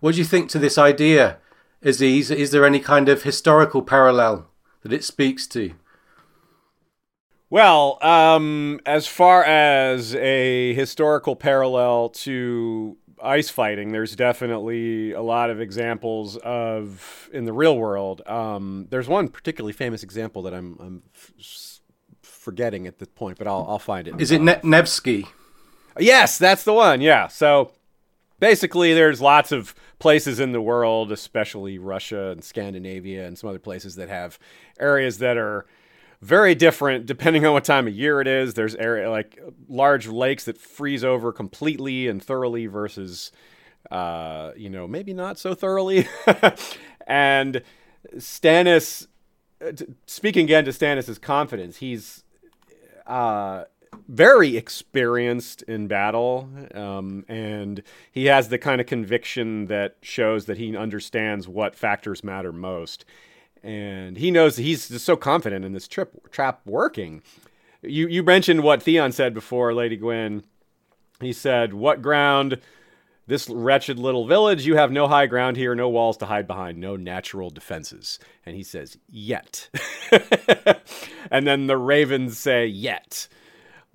What 0.00 0.12
do 0.12 0.18
you 0.18 0.24
think 0.24 0.48
to 0.50 0.58
this 0.58 0.78
idea 0.78 1.38
aziz? 1.82 2.30
Is 2.30 2.52
there 2.52 2.64
any 2.64 2.80
kind 2.80 3.08
of 3.08 3.22
historical 3.22 3.82
parallel 3.82 4.48
that 4.82 4.92
it 4.92 5.04
speaks 5.04 5.46
to? 5.48 5.72
Well, 7.50 7.98
um, 8.00 8.80
as 8.86 9.08
far 9.08 9.42
as 9.42 10.14
a 10.14 10.72
historical 10.74 11.34
parallel 11.34 12.10
to 12.10 12.96
ice 13.22 13.50
fighting, 13.50 13.92
there's 13.92 14.16
definitely 14.16 15.12
a 15.12 15.22
lot 15.22 15.50
of 15.50 15.60
examples 15.60 16.36
of 16.38 17.28
in 17.32 17.44
the 17.44 17.52
real 17.52 17.76
world. 17.76 18.22
Um, 18.26 18.86
there's 18.90 19.08
one 19.08 19.28
particularly 19.28 19.72
famous 19.72 20.02
example 20.02 20.42
that 20.42 20.54
I'm, 20.54 20.76
I'm 20.80 21.02
f- 21.38 21.80
forgetting 22.22 22.86
at 22.86 22.98
this 22.98 23.08
point, 23.08 23.38
but 23.38 23.46
I'll, 23.46 23.66
I'll 23.68 23.78
find 23.78 24.08
it. 24.08 24.20
is 24.20 24.30
it 24.30 24.40
ne- 24.40 24.60
nevsky 24.62 25.26
Yes, 25.98 26.38
that's 26.38 26.64
the 26.64 26.72
one. 26.72 27.00
Yeah. 27.00 27.28
So 27.28 27.72
basically, 28.38 28.94
there's 28.94 29.20
lots 29.20 29.52
of 29.52 29.74
places 29.98 30.40
in 30.40 30.52
the 30.52 30.60
world, 30.60 31.12
especially 31.12 31.78
Russia 31.78 32.30
and 32.30 32.42
Scandinavia 32.42 33.26
and 33.26 33.36
some 33.36 33.50
other 33.50 33.58
places 33.58 33.96
that 33.96 34.08
have 34.08 34.38
areas 34.78 35.18
that 35.18 35.36
are 35.36 35.66
very 36.22 36.54
different 36.54 37.06
depending 37.06 37.46
on 37.46 37.52
what 37.52 37.64
time 37.64 37.86
of 37.86 37.94
year 37.94 38.20
it 38.20 38.26
is. 38.26 38.54
There's 38.54 38.74
area 38.74 39.10
like 39.10 39.40
large 39.68 40.06
lakes 40.06 40.44
that 40.44 40.58
freeze 40.58 41.04
over 41.04 41.32
completely 41.32 42.08
and 42.08 42.22
thoroughly 42.22 42.66
versus, 42.66 43.32
uh, 43.90 44.52
you 44.56 44.70
know, 44.70 44.86
maybe 44.86 45.14
not 45.14 45.38
so 45.38 45.54
thoroughly. 45.54 46.08
and 47.06 47.62
Stannis, 48.16 49.06
uh, 49.64 49.72
speaking 50.06 50.44
again 50.44 50.64
to 50.64 50.72
Stannis's 50.72 51.18
confidence, 51.18 51.78
he's 51.78 52.24
uh, 53.06 53.64
very 54.08 54.56
experienced 54.56 55.62
in 55.62 55.86
battle, 55.86 56.48
um, 56.74 57.24
and 57.28 57.82
he 58.12 58.26
has 58.26 58.48
the 58.48 58.58
kind 58.58 58.80
of 58.80 58.86
conviction 58.86 59.66
that 59.66 59.96
shows 60.02 60.46
that 60.46 60.58
he 60.58 60.76
understands 60.76 61.48
what 61.48 61.74
factors 61.74 62.22
matter 62.22 62.52
most. 62.52 63.04
And 63.62 64.16
he 64.16 64.30
knows 64.30 64.56
he's 64.56 64.88
just 64.88 65.04
so 65.04 65.16
confident 65.16 65.64
in 65.64 65.72
this 65.72 65.88
trip 65.88 66.30
trap 66.30 66.60
working. 66.64 67.22
You 67.82 68.08
you 68.08 68.22
mentioned 68.22 68.62
what 68.62 68.82
Theon 68.82 69.12
said 69.12 69.34
before, 69.34 69.74
Lady 69.74 69.96
Gwyn. 69.96 70.44
He 71.20 71.32
said, 71.32 71.74
"What 71.74 72.02
ground?" 72.02 72.60
This 73.26 73.48
wretched 73.48 73.96
little 73.96 74.26
village, 74.26 74.66
you 74.66 74.74
have 74.74 74.90
no 74.90 75.06
high 75.06 75.26
ground 75.26 75.56
here, 75.56 75.72
no 75.76 75.88
walls 75.88 76.16
to 76.16 76.26
hide 76.26 76.48
behind, 76.48 76.78
no 76.78 76.96
natural 76.96 77.48
defenses. 77.48 78.18
And 78.44 78.56
he 78.56 78.64
says, 78.64 78.98
Yet. 79.08 79.68
and 81.30 81.46
then 81.46 81.68
the 81.68 81.76
ravens 81.76 82.38
say, 82.38 82.66
Yet. 82.66 83.28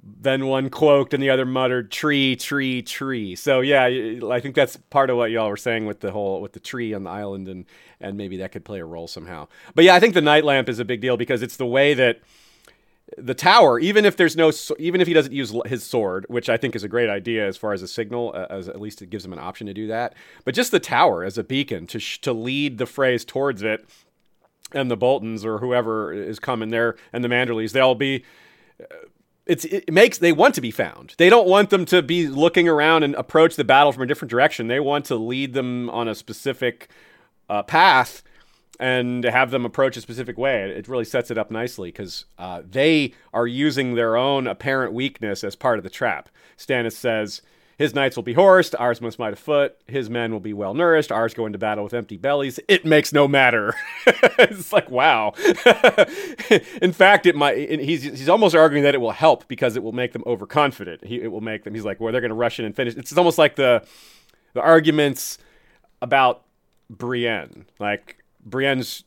Then 0.05 0.45
one 0.45 0.69
cloaked 0.69 1.15
and 1.15 1.23
the 1.23 1.31
other 1.31 1.45
muttered, 1.45 1.91
Tree, 1.91 2.35
tree, 2.35 2.83
tree. 2.83 3.35
So 3.35 3.61
yeah, 3.61 3.85
I 4.29 4.39
think 4.39 4.53
that's 4.53 4.77
part 4.91 5.09
of 5.09 5.17
what 5.17 5.31
y'all 5.31 5.49
were 5.49 5.57
saying 5.57 5.87
with 5.87 6.01
the 6.01 6.11
whole 6.11 6.41
with 6.41 6.53
the 6.53 6.59
tree 6.59 6.93
on 6.93 7.03
the 7.03 7.09
island 7.09 7.47
and 7.47 7.65
and 7.99 8.15
maybe 8.15 8.37
that 8.37 8.51
could 8.51 8.63
play 8.63 8.79
a 8.79 8.85
role 8.85 9.07
somehow. 9.07 9.47
But 9.73 9.83
yeah, 9.83 9.95
I 9.95 9.99
think 9.99 10.13
the 10.13 10.21
night 10.21 10.43
lamp 10.43 10.69
is 10.69 10.77
a 10.77 10.85
big 10.85 11.01
deal 11.01 11.17
because 11.17 11.41
it's 11.41 11.57
the 11.57 11.65
way 11.65 11.95
that 11.95 12.19
the 13.17 13.33
tower, 13.33 13.79
even 13.79 14.05
if 14.05 14.17
there's 14.17 14.35
no, 14.35 14.51
even 14.79 14.99
if 14.99 15.07
he 15.07 15.13
doesn't 15.13 15.31
use 15.31 15.53
his 15.65 15.83
sword, 15.83 16.25
which 16.27 16.49
I 16.49 16.57
think 16.57 16.75
is 16.75 16.83
a 16.83 16.87
great 16.87 17.09
idea 17.09 17.47
as 17.47 17.55
far 17.55 17.73
as 17.73 17.81
a 17.81 17.87
signal, 17.87 18.31
uh, 18.35 18.47
as 18.49 18.67
at 18.67 18.81
least 18.81 19.01
it 19.01 19.09
gives 19.09 19.23
him 19.23 19.33
an 19.33 19.39
option 19.39 19.67
to 19.67 19.73
do 19.73 19.87
that. 19.87 20.13
But 20.43 20.55
just 20.55 20.71
the 20.71 20.79
tower 20.79 21.23
as 21.23 21.37
a 21.37 21.43
beacon 21.43 21.87
to 21.87 21.99
sh- 21.99 22.19
to 22.21 22.33
lead 22.33 22.77
the 22.77 22.85
Freys 22.85 23.25
towards 23.25 23.61
it, 23.61 23.85
and 24.71 24.89
the 24.89 24.97
Boltons 24.97 25.45
or 25.45 25.59
whoever 25.59 26.11
is 26.11 26.39
coming 26.39 26.69
there, 26.69 26.95
and 27.13 27.23
the 27.23 27.27
Manderlys, 27.27 27.71
they'll 27.71 27.95
be. 27.95 28.23
It's 29.45 29.63
it 29.65 29.91
makes 29.91 30.17
they 30.17 30.31
want 30.31 30.55
to 30.55 30.62
be 30.62 30.71
found. 30.71 31.13
They 31.17 31.29
don't 31.29 31.47
want 31.47 31.69
them 31.69 31.86
to 31.86 32.01
be 32.01 32.27
looking 32.27 32.67
around 32.67 33.03
and 33.03 33.13
approach 33.15 33.55
the 33.55 33.63
battle 33.63 33.91
from 33.91 34.03
a 34.03 34.08
different 34.08 34.31
direction. 34.31 34.67
They 34.67 34.79
want 34.79 35.05
to 35.05 35.15
lead 35.15 35.53
them 35.53 35.89
on 35.91 36.08
a 36.08 36.15
specific 36.15 36.89
uh, 37.47 37.62
path 37.63 38.23
and 38.79 39.23
have 39.23 39.51
them 39.51 39.65
approach 39.65 39.97
a 39.97 40.01
specific 40.01 40.38
way. 40.38 40.69
It 40.69 40.88
really 40.88 41.05
sets 41.05 41.31
it 41.31 41.38
up 41.38 41.51
nicely 41.51 41.89
because 41.89 42.25
uh, 42.38 42.62
they 42.69 43.13
are 43.34 43.47
using 43.47 43.95
their 43.95 44.17
own 44.17 44.47
apparent 44.47 44.93
weakness 44.93 45.43
as 45.43 45.55
part 45.55 45.77
of 45.77 45.84
the 45.84 45.89
trap. 45.89 46.29
Stannis 46.58 46.93
says, 46.93 47.41
his 47.77 47.93
knights 47.93 48.15
will 48.15 48.23
be 48.23 48.33
horsed, 48.33 48.75
ours 48.75 49.01
must 49.01 49.19
might 49.19 49.33
afoot, 49.33 49.75
his 49.88 50.09
men 50.09 50.31
will 50.31 50.39
be 50.39 50.53
well 50.53 50.73
nourished, 50.73 51.11
ours 51.11 51.33
go 51.33 51.45
into 51.45 51.57
battle 51.57 51.83
with 51.83 51.93
empty 51.93 52.17
bellies. 52.17 52.59
It 52.67 52.85
makes 52.85 53.11
no 53.11 53.27
matter. 53.27 53.75
it's 54.05 54.71
like, 54.71 54.89
wow. 54.89 55.33
In 56.81 56.93
fact, 56.93 57.25
it 57.25 57.35
might, 57.35 57.79
he's, 57.79 58.03
he's 58.03 58.29
almost 58.29 58.55
arguing 58.55 58.83
that 58.83 58.95
it 58.95 58.99
will 58.99 59.11
help 59.11 59.47
because 59.47 59.75
it 59.75 59.83
will 59.83 59.91
make 59.91 60.13
them 60.13 60.23
overconfident. 60.25 61.03
He, 61.03 61.21
it 61.21 61.31
will 61.31 61.41
make 61.41 61.63
them, 61.63 61.73
he's 61.73 61.85
like, 61.85 61.99
well, 61.99 62.11
they're 62.11 62.21
going 62.21 62.29
to 62.29 62.35
rush 62.35 62.59
in 62.59 62.65
and 62.65 62.75
finish. 62.75 62.95
It's 62.95 63.17
almost 63.17 63.38
like 63.38 63.55
the, 63.55 63.85
the 64.53 64.61
arguments 64.61 65.38
about 66.01 66.43
Brienne. 66.89 67.65
Like, 67.79 68.23
Brienne's 68.45 69.03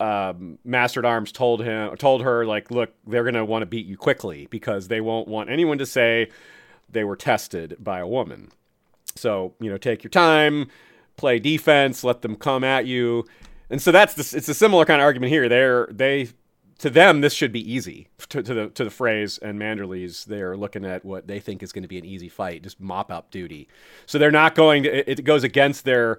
um, 0.00 0.58
master 0.64 1.00
at 1.00 1.06
arms 1.06 1.32
told 1.32 1.62
him 1.62 1.96
told 1.96 2.22
her 2.22 2.44
like, 2.44 2.70
look, 2.70 2.92
they're 3.06 3.24
gonna 3.24 3.44
want 3.44 3.62
to 3.62 3.66
beat 3.66 3.86
you 3.86 3.96
quickly 3.96 4.46
because 4.50 4.88
they 4.88 5.00
won't 5.00 5.28
want 5.28 5.50
anyone 5.50 5.78
to 5.78 5.86
say 5.86 6.28
they 6.94 7.04
were 7.04 7.16
tested 7.16 7.76
by 7.78 7.98
a 7.98 8.06
woman. 8.06 8.50
So 9.14 9.54
you 9.60 9.70
know, 9.70 9.76
take 9.76 10.02
your 10.02 10.10
time, 10.10 10.68
play 11.16 11.38
defense, 11.38 12.02
let 12.02 12.22
them 12.22 12.36
come 12.36 12.64
at 12.64 12.86
you, 12.86 13.26
and 13.70 13.80
so 13.80 13.92
that's. 13.92 14.34
It's 14.34 14.48
a 14.48 14.54
similar 14.54 14.84
kind 14.84 15.00
of 15.00 15.04
argument 15.04 15.30
here. 15.30 15.48
They're 15.48 15.88
they 15.90 16.28
to 16.78 16.90
them 16.90 17.20
this 17.20 17.32
should 17.32 17.52
be 17.52 17.72
easy 17.72 18.08
to, 18.28 18.42
to 18.42 18.54
the 18.54 18.68
to 18.70 18.84
the 18.84 18.90
Freys 18.90 19.40
and 19.40 19.58
Manderlys. 19.58 20.24
They're 20.24 20.56
looking 20.56 20.84
at 20.84 21.04
what 21.04 21.26
they 21.26 21.40
think 21.40 21.62
is 21.62 21.72
going 21.72 21.82
to 21.82 21.88
be 21.88 21.98
an 21.98 22.04
easy 22.04 22.28
fight, 22.28 22.62
just 22.62 22.80
mop 22.80 23.10
up 23.10 23.30
duty. 23.30 23.68
So 24.06 24.18
they're 24.18 24.30
not 24.30 24.54
going 24.54 24.82
to. 24.84 25.10
It 25.10 25.24
goes 25.24 25.44
against 25.44 25.84
their 25.84 26.18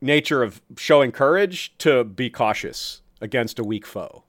nature 0.00 0.42
of 0.42 0.60
showing 0.76 1.12
courage 1.12 1.76
to 1.78 2.04
be 2.04 2.30
cautious 2.30 3.02
against 3.20 3.58
a 3.58 3.64
weak 3.64 3.86
foe. 3.86 4.23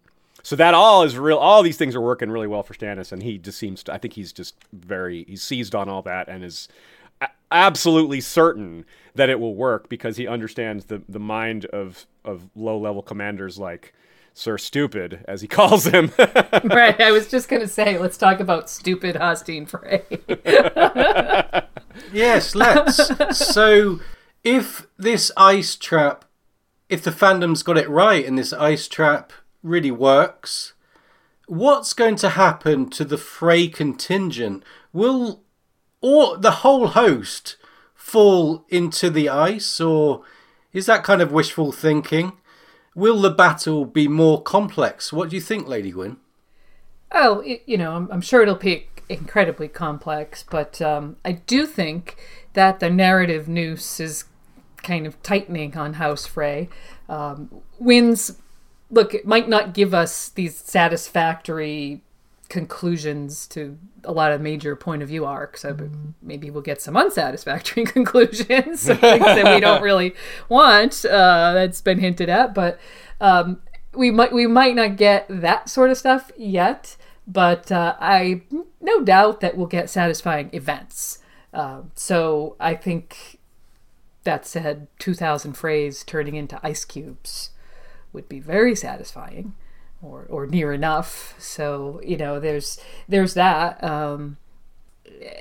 So 0.45 0.55
that 0.57 0.75
all 0.75 1.01
is 1.01 1.17
real. 1.17 1.37
All 1.37 1.63
these 1.63 1.75
things 1.75 1.95
are 1.95 2.01
working 2.01 2.29
really 2.29 2.45
well 2.45 2.61
for 2.61 2.75
Stannis, 2.75 3.11
and 3.11 3.23
he 3.23 3.39
just 3.39 3.57
seems 3.57 3.81
to. 3.81 3.93
I 3.95 3.97
think 3.97 4.13
he's 4.13 4.31
just 4.31 4.53
very. 4.71 5.23
He's 5.23 5.41
seized 5.41 5.73
on 5.73 5.89
all 5.89 6.03
that 6.03 6.29
and 6.29 6.43
is 6.43 6.67
absolutely 7.51 8.21
certain 8.21 8.85
that 9.15 9.27
it 9.27 9.39
will 9.39 9.55
work 9.55 9.89
because 9.89 10.17
he 10.17 10.27
understands 10.27 10.85
the 10.85 11.01
the 11.09 11.19
mind 11.19 11.65
of 11.65 12.05
of 12.23 12.47
low 12.55 12.77
level 12.77 13.01
commanders 13.01 13.57
like 13.57 13.95
Sir 14.35 14.59
Stupid, 14.59 15.25
as 15.27 15.41
he 15.41 15.47
calls 15.57 15.85
him. 15.85 16.11
right. 16.19 17.01
I 17.01 17.11
was 17.11 17.27
just 17.27 17.49
gonna 17.49 17.67
say, 17.67 17.97
let's 17.97 18.15
talk 18.15 18.39
about 18.39 18.69
stupid 18.69 19.15
Hosteen 19.15 19.67
Frey. 19.67 20.03
yes, 22.13 22.53
let's. 22.53 23.35
so 23.35 23.99
if 24.43 24.85
this 24.95 25.31
ice 25.35 25.75
trap, 25.75 26.23
if 26.87 27.01
the 27.01 27.09
fandom's 27.09 27.63
got 27.63 27.79
it 27.79 27.89
right 27.89 28.23
and 28.23 28.37
this 28.37 28.53
ice 28.53 28.87
trap 28.87 29.33
really 29.65 29.91
works, 29.91 30.73
what's 31.47 31.93
going 31.93 32.15
to 32.17 32.29
happen 32.29 32.89
to 32.91 33.03
the 33.03 33.17
Frey 33.17 33.67
contingent? 33.67 34.63
Will 34.93 35.41
or 36.01 36.37
the 36.37 36.51
whole 36.51 36.87
host 36.87 37.57
fall 37.93 38.65
into 38.69 39.09
the 39.09 39.27
ice, 39.27 39.81
or 39.81 40.23
is 40.71 40.85
that 40.85 41.03
kind 41.03 41.21
of 41.21 41.31
wishful 41.31 41.71
thinking? 41.71 42.33
Will 42.93 43.19
the 43.19 43.31
battle 43.31 43.85
be 43.85 44.07
more 44.07 44.41
complex? 44.41 45.11
What 45.11 45.29
do 45.29 45.35
you 45.35 45.41
think, 45.41 45.67
Lady 45.67 45.91
Gwyn? 45.91 46.17
Oh, 47.11 47.43
you 47.43 47.77
know, 47.77 47.93
I'm, 47.93 48.09
I'm 48.11 48.21
sure 48.21 48.41
it'll 48.41 48.55
be 48.55 48.87
incredibly 49.09 49.67
complex, 49.67 50.43
but 50.49 50.81
um, 50.81 51.17
I 51.25 51.33
do 51.33 51.65
think 51.65 52.17
that 52.53 52.79
the 52.79 52.89
narrative 52.89 53.47
noose 53.47 53.99
is 53.99 54.25
kind 54.77 55.07
of 55.07 55.21
tightening 55.23 55.75
on 55.75 55.93
House 55.93 56.25
Frey. 56.25 56.69
Um, 57.09 57.49
wins, 57.79 58.39
look, 58.95 59.13
it 59.13 59.27
might 59.27 59.47
not 59.47 59.73
give 59.73 59.93
us 59.93 60.29
these 60.29 60.55
satisfactory 60.55 62.01
conclusions 62.47 63.47
to 63.47 63.77
a 64.03 64.11
lot 64.11 64.31
of 64.31 64.39
major 64.39 64.75
point 64.75 65.03
of 65.03 65.09
view 65.09 65.25
arcs. 65.25 65.61
So 65.61 65.77
maybe 66.21 66.49
we'll 66.49 66.61
get 66.61 66.81
some 66.81 66.95
unsatisfactory 66.95 67.83
conclusions, 67.97 68.83
things 68.85 68.99
that 68.99 69.53
we 69.53 69.59
don't 69.59 69.81
really 69.81 70.15
want. 70.47 71.03
Uh, 71.05 71.53
that's 71.53 71.81
been 71.81 71.99
hinted 71.99 72.29
at, 72.29 72.53
but 72.53 72.79
um, 73.19 73.61
we 73.93 74.11
might 74.11 74.31
we 74.31 74.47
might 74.47 74.75
not 74.75 74.95
get 74.95 75.25
that 75.29 75.69
sort 75.69 75.91
of 75.91 75.97
stuff 75.97 76.31
yet. 76.37 76.95
But 77.27 77.71
uh, 77.71 77.95
I 77.99 78.43
no 78.79 79.03
doubt 79.03 79.41
that 79.41 79.57
we'll 79.57 79.67
get 79.67 79.89
satisfying 79.89 80.49
events. 80.53 81.19
Uh, 81.53 81.81
so 81.95 82.55
I 82.59 82.75
think 82.75 83.39
that 84.23 84.45
said, 84.45 84.87
2,000 84.99 85.53
Freys 85.53 86.03
turning 86.03 86.35
into 86.35 86.59
ice 86.63 86.83
cubes 86.83 87.51
would 88.15 88.27
be 88.27 88.39
very 88.39 88.75
satisfying, 88.75 89.53
or 90.01 90.25
or 90.29 90.47
near 90.47 90.73
enough. 90.73 91.35
So 91.37 92.01
you 92.03 92.17
know, 92.17 92.39
there's 92.39 92.79
there's 93.07 93.35
that, 93.35 93.83
um, 93.83 94.37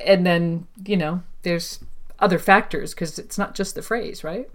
and 0.04 0.26
then 0.26 0.66
you 0.84 0.96
know, 0.96 1.22
there's 1.42 1.80
other 2.18 2.38
factors 2.38 2.92
because 2.92 3.18
it's 3.18 3.38
not 3.38 3.54
just 3.54 3.74
the 3.74 3.80
Freys, 3.80 4.22
right? 4.22 4.50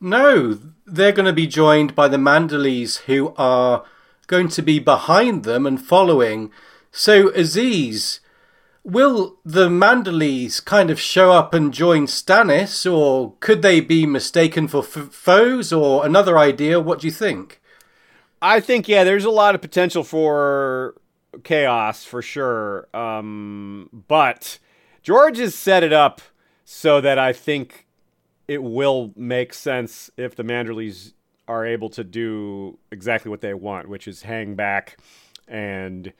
No, 0.00 0.58
they're 0.86 1.12
going 1.12 1.26
to 1.26 1.32
be 1.32 1.46
joined 1.46 1.94
by 1.94 2.08
the 2.08 2.16
Manderlys, 2.16 3.00
who 3.00 3.34
are 3.36 3.84
going 4.28 4.48
to 4.48 4.62
be 4.62 4.78
behind 4.78 5.44
them 5.44 5.66
and 5.66 5.80
following. 5.80 6.50
So 6.90 7.28
Aziz 7.30 8.20
Will 8.82 9.38
the 9.44 9.68
Manderlys 9.68 10.64
kind 10.64 10.90
of 10.90 10.98
show 10.98 11.32
up 11.32 11.52
and 11.52 11.72
join 11.72 12.06
Stannis, 12.06 12.90
or 12.90 13.34
could 13.40 13.60
they 13.62 13.80
be 13.80 14.06
mistaken 14.06 14.68
for 14.68 14.78
f- 14.78 15.12
foes, 15.12 15.72
or 15.72 16.06
another 16.06 16.38
idea? 16.38 16.80
What 16.80 17.00
do 17.00 17.06
you 17.06 17.12
think? 17.12 17.60
I 18.40 18.60
think 18.60 18.88
yeah, 18.88 19.04
there's 19.04 19.26
a 19.26 19.30
lot 19.30 19.54
of 19.54 19.60
potential 19.60 20.02
for 20.02 20.94
chaos 21.44 22.04
for 22.04 22.22
sure. 22.22 22.88
Um, 22.96 23.90
but 24.08 24.58
George 25.02 25.38
has 25.38 25.54
set 25.54 25.82
it 25.82 25.92
up 25.92 26.22
so 26.64 27.00
that 27.00 27.18
I 27.18 27.32
think 27.32 27.86
it 28.48 28.62
will 28.62 29.12
make 29.14 29.52
sense 29.52 30.10
if 30.16 30.34
the 30.34 30.42
Manderlys 30.42 31.12
are 31.46 31.66
able 31.66 31.90
to 31.90 32.04
do 32.04 32.78
exactly 32.90 33.28
what 33.28 33.40
they 33.42 33.54
want, 33.54 33.88
which 33.88 34.08
is 34.08 34.22
hang 34.22 34.54
back 34.54 34.96
and 35.46 36.12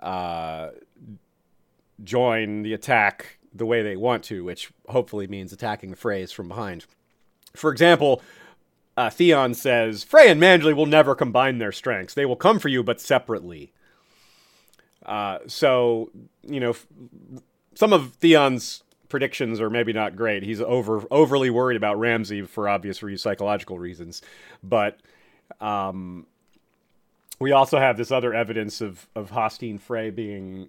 uh, 0.00 0.68
join 2.02 2.62
the 2.62 2.72
attack 2.72 3.38
the 3.54 3.66
way 3.66 3.82
they 3.82 3.96
want 3.96 4.24
to, 4.24 4.44
which 4.44 4.72
hopefully 4.88 5.26
means 5.26 5.52
attacking 5.52 5.90
the 5.90 5.96
Freys 5.96 6.32
from 6.32 6.48
behind. 6.48 6.86
For 7.54 7.70
example, 7.70 8.20
uh, 8.96 9.10
Theon 9.10 9.54
says, 9.54 10.02
Frey 10.02 10.30
and 10.30 10.40
Manderley 10.40 10.74
will 10.74 10.86
never 10.86 11.14
combine 11.14 11.58
their 11.58 11.72
strengths. 11.72 12.14
They 12.14 12.26
will 12.26 12.36
come 12.36 12.58
for 12.58 12.68
you, 12.68 12.82
but 12.82 13.00
separately. 13.00 13.72
Uh, 15.04 15.38
so, 15.46 16.10
you 16.42 16.60
know, 16.60 16.70
f- 16.70 16.86
some 17.74 17.92
of 17.92 18.14
Theon's 18.14 18.82
predictions 19.08 19.60
are 19.60 19.70
maybe 19.70 19.92
not 19.92 20.16
great. 20.16 20.42
He's 20.42 20.60
over 20.60 21.04
overly 21.10 21.50
worried 21.50 21.76
about 21.76 21.98
Ramsay 21.98 22.42
for 22.42 22.68
obvious 22.68 23.02
re- 23.02 23.16
psychological 23.16 23.78
reasons. 23.78 24.22
But 24.62 24.98
um, 25.60 26.26
we 27.38 27.52
also 27.52 27.78
have 27.78 27.96
this 27.96 28.10
other 28.10 28.32
evidence 28.32 28.80
of, 28.80 29.06
of 29.14 29.30
Hosteen 29.30 29.78
Frey 29.78 30.10
being 30.10 30.68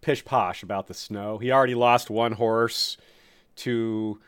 pish 0.00 0.24
posh 0.24 0.62
about 0.62 0.86
the 0.86 0.94
snow. 0.94 1.38
He 1.38 1.50
already 1.50 1.74
lost 1.74 2.10
one 2.10 2.32
horse 2.32 2.96
to 3.56 4.20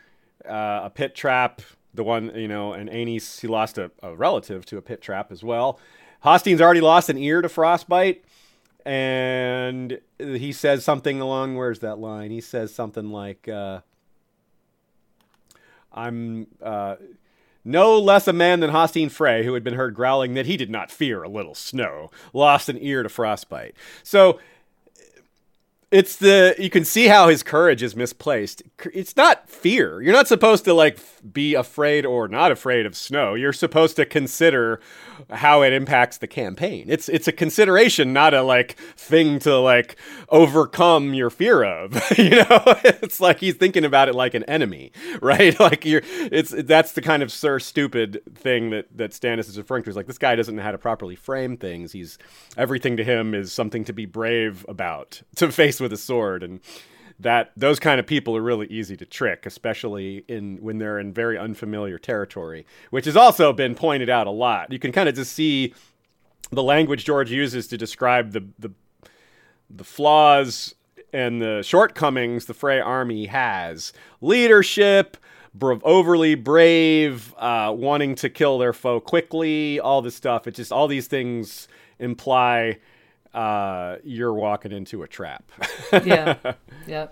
uh, 0.49 0.83
a 0.85 0.91
pit 0.91 1.15
trap 1.15 1.63
the 1.95 2.05
one 2.05 2.33
you 2.35 2.49
know, 2.49 2.73
and 2.73 2.89
Aenys 2.89 3.41
he 3.41 3.49
lost 3.49 3.79
a, 3.79 3.91
a 4.03 4.15
relative 4.15 4.65
to 4.67 4.79
a 4.79 4.83
pit 4.83 5.03
trap 5.03 5.31
as 5.31 5.43
well. 5.43 5.79
Hosteen's 6.25 6.61
already 6.61 6.81
lost 6.81 7.09
an 7.09 7.19
ear 7.19 7.43
to 7.43 7.49
frostbite, 7.49 8.25
and 8.87 10.01
he 10.19 10.53
says 10.53 10.85
something 10.85 11.21
along. 11.21 11.57
Where's 11.57 11.81
that 11.81 11.99
line? 11.99 12.31
He 12.31 12.41
says 12.41 12.75
something 12.75 13.11
like, 13.11 13.49
uh, 13.49 13.81
"I'm." 15.93 16.47
Uh, 16.63 16.97
no 17.65 17.97
less 17.97 18.27
a 18.27 18.33
man 18.33 18.59
than 18.59 18.71
Hosteen 18.71 19.09
Frey, 19.09 19.45
who 19.45 19.55
had 19.55 19.63
been 19.63 19.75
heard 19.75 19.95
growling 19.95 20.35
that 20.35 20.47
he 20.47 20.57
did 20.57 20.69
not 20.69 20.91
fear 20.91 21.23
a 21.23 21.29
little 21.29 21.55
snow, 21.55 22.11
lost 22.33 22.69
an 22.69 22.77
ear 22.81 23.05
to 23.05 23.09
frostbite. 23.09 23.77
So 24.03 24.41
it's 25.93 26.17
the 26.17 26.55
you 26.59 26.71
can 26.71 26.85
see 26.85 27.07
how 27.07 27.29
his 27.29 27.43
courage 27.43 27.83
is 27.83 27.95
misplaced. 27.95 28.63
It's 28.95 29.15
not 29.15 29.49
fear. 29.49 30.01
You're 30.01 30.15
not 30.15 30.27
supposed 30.27 30.65
to 30.65 30.73
like 30.73 30.99
be 31.33 31.55
afraid 31.55 32.07
or 32.07 32.29
not 32.29 32.51
afraid 32.51 32.87
of 32.87 32.97
snow. 32.97 33.35
You're 33.35 33.53
supposed 33.53 33.97
to 33.97 34.07
consider 34.07 34.81
how 35.31 35.63
it 35.63 35.73
impacts 35.73 36.19
the 36.19 36.27
campaign. 36.27 36.87
It's 36.89 37.09
it's 37.09 37.29
a 37.29 37.33
consideration, 37.33 38.13
not 38.13 38.35
a 38.35 38.43
like 38.43 38.73
thing 38.97 39.39
to 39.41 39.59
like 39.59 39.97
overcome 40.29 41.15
your 41.15 41.31
fear 41.31 41.63
of. 41.65 41.95
you 42.19 42.31
know, 42.31 42.47
it's 42.85 43.21
like 43.21 43.39
he's 43.39 43.55
thinking 43.55 43.85
about 43.85 44.09
it 44.09 44.15
like 44.15 44.35
an 44.35 44.45
enemy, 44.45 44.93
right? 45.23 45.59
Like 45.59 45.85
you're 45.85 46.03
it's 46.05 46.51
that's 46.51 46.93
the 46.93 47.03
kind 47.03 47.23
of 47.23 47.31
sir 47.33 47.59
stupid 47.59 48.23
thing 48.35 48.71
that 48.71 48.87
that 48.97 49.13
Stannis 49.13 49.49
is 49.49 49.59
referring 49.59 49.85
to. 49.85 49.91
Is 49.91 49.97
like 49.97 50.07
this 50.07 50.19
guy 50.19 50.35
doesn't 50.35 50.57
know 50.57 50.63
how 50.63 50.73
to 50.73 50.79
properly 50.79 51.17
frame 51.17 51.57
things. 51.57 51.93
He's 51.93 52.19
everything 52.57 52.97
to 52.97 53.05
him 53.05 53.35
is 53.35 53.53
something 53.53 53.85
to 53.85 53.93
be 53.93 54.07
brave 54.07 54.65
about, 54.69 55.23
to 55.37 55.51
face 55.51 55.81
with 55.81 55.93
a 55.93 55.97
sword 55.97 56.43
and 56.43 56.61
that 57.23 57.53
those 57.57 57.79
kind 57.79 57.99
of 57.99 58.07
people 58.07 58.37
are 58.37 58.43
really 58.43 58.67
easy 58.67 58.97
to 58.97 59.07
trick, 59.07 59.47
especially 59.47 60.25
in 60.29 60.59
when 60.59 60.79
they're 60.79 60.99
in 60.99 61.13
very 61.13 61.39
unfamiliar 61.39 61.99
territory, 61.99 62.67
which 62.91 63.05
has 63.05 63.17
also 63.17 63.53
been 63.53 63.75
pointed 63.75 64.09
out 64.09 64.27
a 64.27 64.31
lot. 64.31 64.73
You 64.73 64.79
can 64.79 64.93
kind 64.93 65.09
of 65.09 65.15
just 65.15 65.33
see 65.33 65.75
the 66.51 66.63
language 66.63 67.05
George 67.05 67.31
uses 67.31 67.67
to 67.69 67.79
describe 67.79 68.33
the 68.33 68.47
the 68.59 68.71
the 69.71 69.85
flaws 69.85 70.75
and 71.13 71.41
the 71.41 71.63
shortcomings 71.63 72.47
the 72.47 72.55
Frey 72.55 72.81
army 72.81 73.27
has. 73.27 73.93
Leadership, 74.21 75.17
overly 75.61 76.35
brave, 76.35 77.35
uh, 77.37 77.73
wanting 77.77 78.15
to 78.17 78.31
kill 78.31 78.59
their 78.59 78.73
foe 78.73 79.01
quickly, 79.01 79.79
all 79.81 80.03
this 80.03 80.15
stuff. 80.15 80.47
It 80.47 80.55
just 80.55 80.73
all 80.73 80.89
these 80.89 81.07
things 81.07 81.69
imply 81.99 82.79
uh, 83.35 83.97
you're 84.05 84.35
walking 84.35 84.73
into 84.73 85.03
a 85.03 85.09
trap. 85.09 85.51
yeah, 86.05 86.37
yeah, 86.87 87.09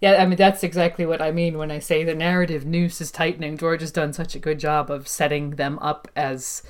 yeah. 0.00 0.14
I 0.14 0.26
mean, 0.26 0.36
that's 0.36 0.62
exactly 0.62 1.06
what 1.06 1.22
I 1.22 1.30
mean 1.30 1.58
when 1.58 1.70
I 1.70 1.78
say 1.78 2.04
the 2.04 2.14
narrative 2.14 2.66
noose 2.66 3.00
is 3.00 3.10
tightening. 3.10 3.56
George 3.56 3.80
has 3.80 3.92
done 3.92 4.12
such 4.12 4.34
a 4.34 4.38
good 4.38 4.58
job 4.58 4.90
of 4.90 5.08
setting 5.08 5.50
them 5.50 5.78
up 5.80 6.08
as 6.14 6.62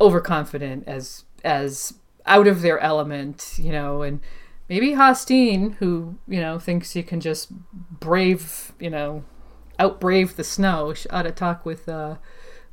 overconfident, 0.00 0.84
as 0.86 1.24
as 1.44 1.94
out 2.26 2.46
of 2.46 2.62
their 2.62 2.78
element, 2.80 3.54
you 3.58 3.72
know, 3.72 4.02
and 4.02 4.20
maybe 4.68 4.92
Hosteen, 4.92 5.74
who 5.76 6.16
you 6.26 6.40
know 6.40 6.58
thinks 6.58 6.92
he 6.92 7.02
can 7.02 7.20
just 7.20 7.50
brave, 8.00 8.72
you 8.78 8.90
know, 8.90 9.24
outbrave 9.78 10.36
the 10.36 10.44
snow, 10.44 10.92
she 10.92 11.08
ought 11.10 11.22
to 11.22 11.30
talk 11.30 11.64
with 11.64 11.88
uh, 11.88 12.16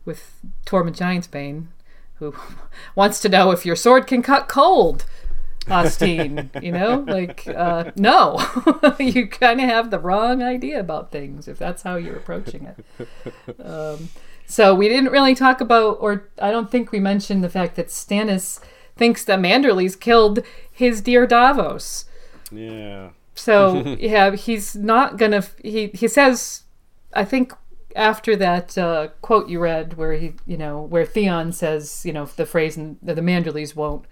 with 0.04 0.40
Tormund 0.66 0.98
Giantsbane, 0.98 1.68
who 2.16 2.36
wants 2.96 3.20
to 3.22 3.30
know 3.30 3.52
if 3.52 3.66
your 3.66 3.76
sword 3.76 4.08
can 4.08 4.22
cut 4.22 4.48
cold. 4.48 5.06
Hosteen, 5.68 6.64
you 6.64 6.72
know? 6.72 7.04
Like, 7.08 7.48
uh, 7.48 7.92
no. 7.96 8.40
you 9.00 9.28
kind 9.28 9.60
of 9.60 9.68
have 9.68 9.92
the 9.92 10.00
wrong 10.00 10.42
idea 10.44 10.80
about 10.80 11.12
things 11.12 11.48
if 11.48 11.58
that's 11.58 11.84
how 11.84 11.96
you're 11.96 12.18
approaching 12.18 12.68
it. 12.98 13.06
Um, 13.64 14.10
so 14.46 14.76
we 14.76 14.88
didn't 14.88 15.12
really 15.12 15.36
talk 15.36 15.62
about, 15.62 15.98
or 16.00 16.30
I 16.40 16.52
don't 16.52 16.70
think 16.70 16.92
we 16.92 17.00
mentioned 17.00 17.44
the 17.44 17.50
fact 17.50 17.76
that 17.76 17.88
Stannis 17.88 18.60
thinks 18.96 19.26
that 19.26 19.40
Manderly's 19.40 19.96
killed 19.96 20.40
his 20.72 21.02
dear 21.02 21.26
Davos. 21.26 22.06
Yeah. 22.52 23.10
So, 23.34 23.82
yeah, 24.00 24.36
he's 24.36 24.76
not 24.76 25.18
gonna, 25.18 25.44
he, 25.64 25.88
he 25.88 26.08
says, 26.08 26.64
I 27.14 27.26
think 27.26 27.54
after 27.96 28.36
that 28.36 28.78
uh, 28.78 29.08
quote 29.22 29.48
you 29.48 29.60
read 29.60 29.96
where 29.96 30.14
he, 30.14 30.34
you 30.46 30.58
know, 30.58 30.82
where 30.82 31.06
Theon 31.06 31.52
says, 31.52 32.06
you 32.06 32.14
know, 32.14 32.26
the 32.26 32.44
Freys, 32.44 32.78
and 32.78 32.98
the 33.02 33.16
Manderlys 33.16 33.76
won't 33.76 34.06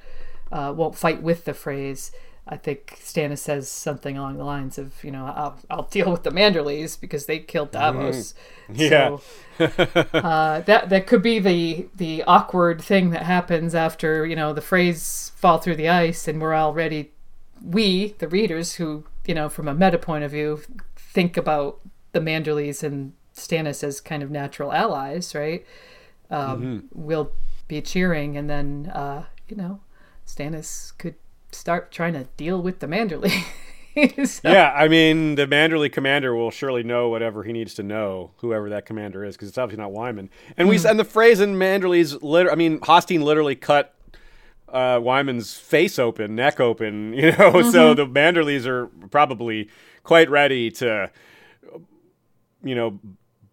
uh, 0.53 0.71
won't 0.71 0.95
fight 0.95 1.21
with 1.21 1.45
the 1.45 1.51
Freys. 1.51 2.11
I 2.47 2.57
think 2.57 2.99
Stannis 3.01 3.39
says 3.39 3.69
something 3.69 4.17
along 4.17 4.37
the 4.37 4.43
lines 4.43 4.77
of, 4.77 5.01
you 5.01 5.11
know, 5.11 5.25
I'll, 5.25 5.57
I'll 5.69 5.83
deal 5.83 6.11
with 6.11 6.23
the 6.23 6.29
Manderlys 6.29 6.99
because 6.99 7.25
they 7.25 7.39
killed 7.39 7.71
Davos. 7.71 8.33
Mm-hmm. 8.69 8.75
Yeah. 8.75 9.17
So, 9.57 10.09
uh, 10.19 10.59
that 10.61 10.89
that 10.89 11.07
could 11.07 11.21
be 11.21 11.39
the 11.39 11.87
the 11.95 12.23
awkward 12.23 12.81
thing 12.81 13.11
that 13.11 13.23
happens 13.23 13.73
after 13.75 14.25
you 14.25 14.35
know 14.35 14.51
the 14.51 14.61
Freys 14.61 15.31
fall 15.31 15.59
through 15.59 15.75
the 15.75 15.87
ice 15.89 16.27
and 16.27 16.41
we're 16.41 16.55
already 16.55 17.11
we 17.63 18.13
the 18.17 18.27
readers 18.27 18.75
who 18.75 19.05
you 19.27 19.35
know 19.35 19.49
from 19.49 19.67
a 19.67 19.75
meta 19.75 19.99
point 19.99 20.23
of 20.23 20.31
view 20.31 20.61
think 20.97 21.37
about 21.37 21.79
the 22.13 22.19
Manderlys 22.19 22.83
and 22.83 23.13
Stannis 23.35 23.83
as 23.83 24.01
kind 24.01 24.21
of 24.23 24.31
natural 24.31 24.71
allies, 24.73 25.33
right? 25.35 25.65
Um, 26.29 26.61
Mm-hmm. 26.61 26.79
We'll 26.93 27.31
be 27.67 27.81
cheering, 27.81 28.37
and 28.37 28.49
then 28.49 28.91
uh, 28.93 29.25
you 29.47 29.55
know 29.55 29.79
Stannis 30.27 30.97
could 30.97 31.15
start 31.51 31.91
trying 31.91 32.13
to 32.13 32.25
deal 32.38 32.62
with 32.62 32.79
the 32.79 32.88
Manderly. 32.88 33.43
So- 34.25 34.49
Yeah, 34.49 34.73
I 34.75 34.88
mean, 34.88 35.36
the 35.36 35.45
Manderly 35.45 35.91
commander 35.91 36.33
will 36.33 36.49
surely 36.49 36.81
know 36.81 37.09
whatever 37.09 37.43
he 37.43 37.53
needs 37.53 37.75
to 37.75 37.83
know, 37.83 38.31
whoever 38.38 38.67
that 38.71 38.88
commander 38.88 39.23
is, 39.23 39.36
because 39.36 39.49
it's 39.49 39.57
obviously 39.59 39.83
not 39.83 39.91
Wyman. 39.91 40.31
And 40.57 40.67
we 40.67 40.83
and 40.83 40.99
the 40.99 41.05
Freys 41.05 41.39
in 41.39 41.53
Manderly's, 41.57 42.19
lit- 42.23 42.47
I 42.51 42.55
mean, 42.55 42.79
Hosteen 42.79 43.21
literally 43.21 43.55
cut 43.55 43.93
uh, 44.69 44.99
Wyman's 44.99 45.53
face 45.53 45.99
open, 45.99 46.33
neck 46.33 46.59
open, 46.59 47.13
you 47.17 47.33
know. 47.33 47.62
So 47.69 47.93
the 47.93 48.07
Manderlys 48.07 48.65
are 48.65 48.88
probably 49.12 49.69
quite 50.01 50.27
ready 50.27 50.71
to, 50.71 51.12
you 52.63 52.73
know, 52.73 52.99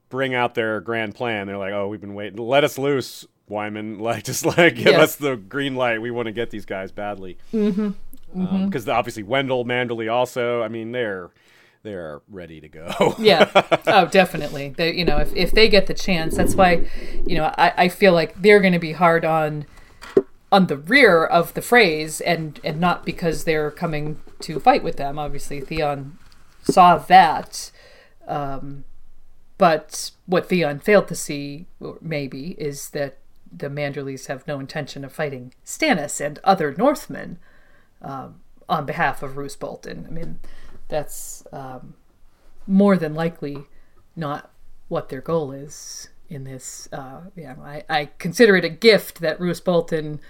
bring 0.08 0.34
out 0.34 0.54
their 0.54 0.80
grand 0.80 1.14
plan. 1.14 1.46
They're 1.48 1.58
like, 1.58 1.74
"Oh, 1.74 1.88
we've 1.88 2.00
been 2.00 2.14
waiting. 2.14 2.38
Let 2.38 2.64
us 2.64 2.78
loose, 2.78 3.26
Wyman. 3.50 3.98
Like, 4.10 4.24
just 4.24 4.46
like 4.46 4.76
give 4.76 4.86
Yeah. 4.92 5.00
us 5.02 5.16
the 5.16 5.36
green 5.36 5.74
light. 5.74 6.00
We 6.00 6.10
want 6.10 6.26
to 6.26 6.32
get 6.32 6.50
these 6.50 6.64
guys 6.64 6.90
badly." 6.92 7.36
Mm-hmm. 7.52 8.64
Because 8.66 8.88
obviously 8.88 9.24
Wendell, 9.24 9.64
Manderly, 9.64 10.10
also. 10.10 10.62
I 10.62 10.68
mean, 10.68 10.92
they're 10.92 11.30
they're 11.82 12.20
ready 12.28 12.60
to 12.60 12.68
go. 12.68 13.14
yeah. 13.18 13.50
Oh, 13.86 14.06
definitely. 14.06 14.68
They, 14.76 14.94
you 14.94 15.04
know, 15.04 15.16
if, 15.18 15.34
if 15.34 15.50
they 15.52 15.68
get 15.68 15.86
the 15.86 15.94
chance, 15.94 16.36
that's 16.36 16.54
why, 16.54 16.88
you 17.26 17.36
know, 17.36 17.52
I, 17.58 17.72
I 17.76 17.88
feel 17.88 18.12
like 18.12 18.40
they're 18.40 18.60
going 18.60 18.72
to 18.74 18.78
be 18.78 18.92
hard 18.92 19.24
on 19.24 19.66
on 20.52 20.66
the 20.66 20.76
rear 20.76 21.24
of 21.24 21.54
the 21.54 21.60
Freys 21.60 22.20
and 22.24 22.60
and 22.62 22.80
not 22.80 23.04
because 23.04 23.44
they're 23.44 23.70
coming 23.70 24.20
to 24.40 24.60
fight 24.60 24.82
with 24.84 24.96
them. 24.96 25.18
Obviously, 25.18 25.60
Theon 25.60 26.18
saw 26.62 26.98
that. 26.98 27.70
Um, 28.28 28.84
but 29.58 30.10
what 30.26 30.48
Theon 30.48 30.78
failed 30.78 31.08
to 31.08 31.14
see, 31.14 31.66
or 31.80 31.98
maybe, 32.00 32.52
is 32.58 32.90
that 32.90 33.18
the 33.52 33.68
Manderlys 33.68 34.26
have 34.26 34.46
no 34.46 34.60
intention 34.60 35.04
of 35.04 35.12
fighting 35.12 35.52
Stannis 35.64 36.24
and 36.24 36.38
other 36.44 36.74
Northmen 36.74 37.38
um, 38.02 38.40
on 38.68 38.86
behalf 38.86 39.22
of 39.22 39.36
Roose 39.36 39.56
Bolton. 39.56 40.06
I 40.08 40.12
mean, 40.12 40.38
that's 40.88 41.44
um, 41.52 41.94
more 42.66 42.96
than 42.96 43.14
likely 43.14 43.64
not 44.16 44.50
what 44.88 45.08
their 45.08 45.20
goal 45.20 45.52
is 45.52 46.08
in 46.28 46.44
this. 46.44 46.88
Uh, 46.92 47.22
yeah, 47.36 47.56
I, 47.62 47.84
I 47.88 48.10
consider 48.18 48.56
it 48.56 48.64
a 48.64 48.70
gift 48.70 49.20
that 49.20 49.40
Roose 49.40 49.60
Bolton 49.60 50.20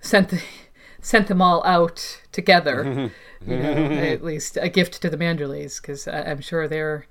sent 0.00 0.30
the, 0.30 0.42
sent 1.00 1.28
them 1.28 1.42
all 1.42 1.64
out 1.64 2.22
together. 2.32 3.10
you 3.46 3.56
know, 3.56 3.72
at 3.72 4.24
least 4.24 4.58
a 4.60 4.68
gift 4.68 5.00
to 5.02 5.10
the 5.10 5.16
Manderlys, 5.16 5.80
because 5.80 6.08
I'm 6.08 6.40
sure 6.40 6.68
they're 6.68 7.06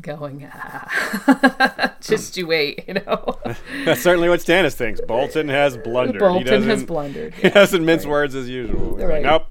going, 0.00 0.48
ah, 0.52 1.94
just 2.00 2.36
you 2.36 2.46
wait, 2.46 2.84
you 2.88 2.94
know. 2.94 3.38
That's 3.84 4.00
certainly 4.02 4.28
what 4.28 4.40
Stannis 4.40 4.74
thinks. 4.74 5.00
Bolton 5.00 5.48
has 5.48 5.76
blundered. 5.76 6.14
he 6.16 6.18
Bolton 6.20 6.46
has 6.46 6.64
doesn't- 6.66 6.86
blundered. 6.86 7.34
He 7.42 7.50
doesn't 7.50 7.84
mince 7.84 8.06
words 8.06 8.34
as 8.34 8.48
usual. 8.48 8.96
He's 8.96 9.04
like, 9.06 9.22
nope. 9.22 9.46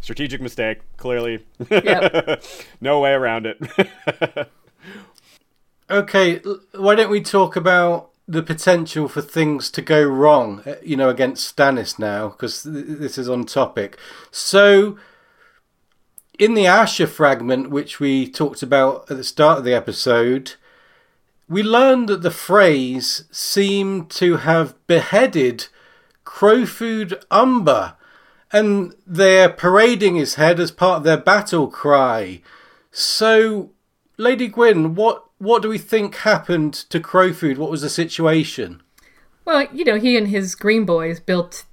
Strategic 0.00 0.40
mistake, 0.40 0.78
clearly. 0.96 1.44
Yep. 1.70 2.42
no 2.80 2.98
way 3.00 3.12
around 3.12 3.46
it. 3.46 3.56
Okay, 5.90 6.40
why 6.74 6.94
don't 6.94 7.10
we 7.10 7.20
talk 7.20 7.54
about 7.54 8.10
the 8.26 8.42
potential 8.42 9.08
for 9.08 9.20
things 9.20 9.70
to 9.72 9.82
go 9.82 10.02
wrong, 10.02 10.62
uh, 10.64 10.76
you 10.82 10.96
know, 10.96 11.08
against 11.10 11.54
Stannis 11.54 11.98
now, 11.98 12.28
because 12.28 12.62
th- 12.62 12.84
this 12.86 13.18
is 13.18 13.28
on 13.28 13.44
topic. 13.44 13.98
So, 14.30 14.96
in 16.42 16.54
the 16.54 16.64
Asha 16.64 17.06
fragment, 17.06 17.70
which 17.70 18.00
we 18.00 18.28
talked 18.28 18.64
about 18.64 19.08
at 19.08 19.16
the 19.16 19.22
start 19.22 19.58
of 19.58 19.64
the 19.64 19.74
episode, 19.74 20.54
we 21.48 21.62
learned 21.62 22.08
that 22.08 22.22
the 22.22 22.30
Freys 22.30 23.32
seemed 23.32 24.10
to 24.10 24.38
have 24.38 24.74
beheaded 24.88 25.68
Crowfood 26.24 27.24
Umber, 27.30 27.94
and 28.50 28.92
they're 29.06 29.50
parading 29.50 30.16
his 30.16 30.34
head 30.34 30.58
as 30.58 30.72
part 30.72 30.96
of 30.96 31.04
their 31.04 31.16
battle 31.16 31.68
cry. 31.68 32.42
So, 32.90 33.70
Lady 34.16 34.48
Gwyn, 34.48 34.96
what 34.96 35.24
what 35.38 35.62
do 35.62 35.68
we 35.68 35.78
think 35.78 36.16
happened 36.16 36.74
to 36.74 36.98
Crowfood? 36.98 37.56
What 37.56 37.70
was 37.70 37.82
the 37.82 37.88
situation? 37.88 38.82
Well, 39.44 39.68
you 39.72 39.84
know, 39.84 40.00
he 40.00 40.16
and 40.16 40.26
his 40.26 40.56
Green 40.56 40.84
Boys 40.84 41.20
built, 41.20 41.66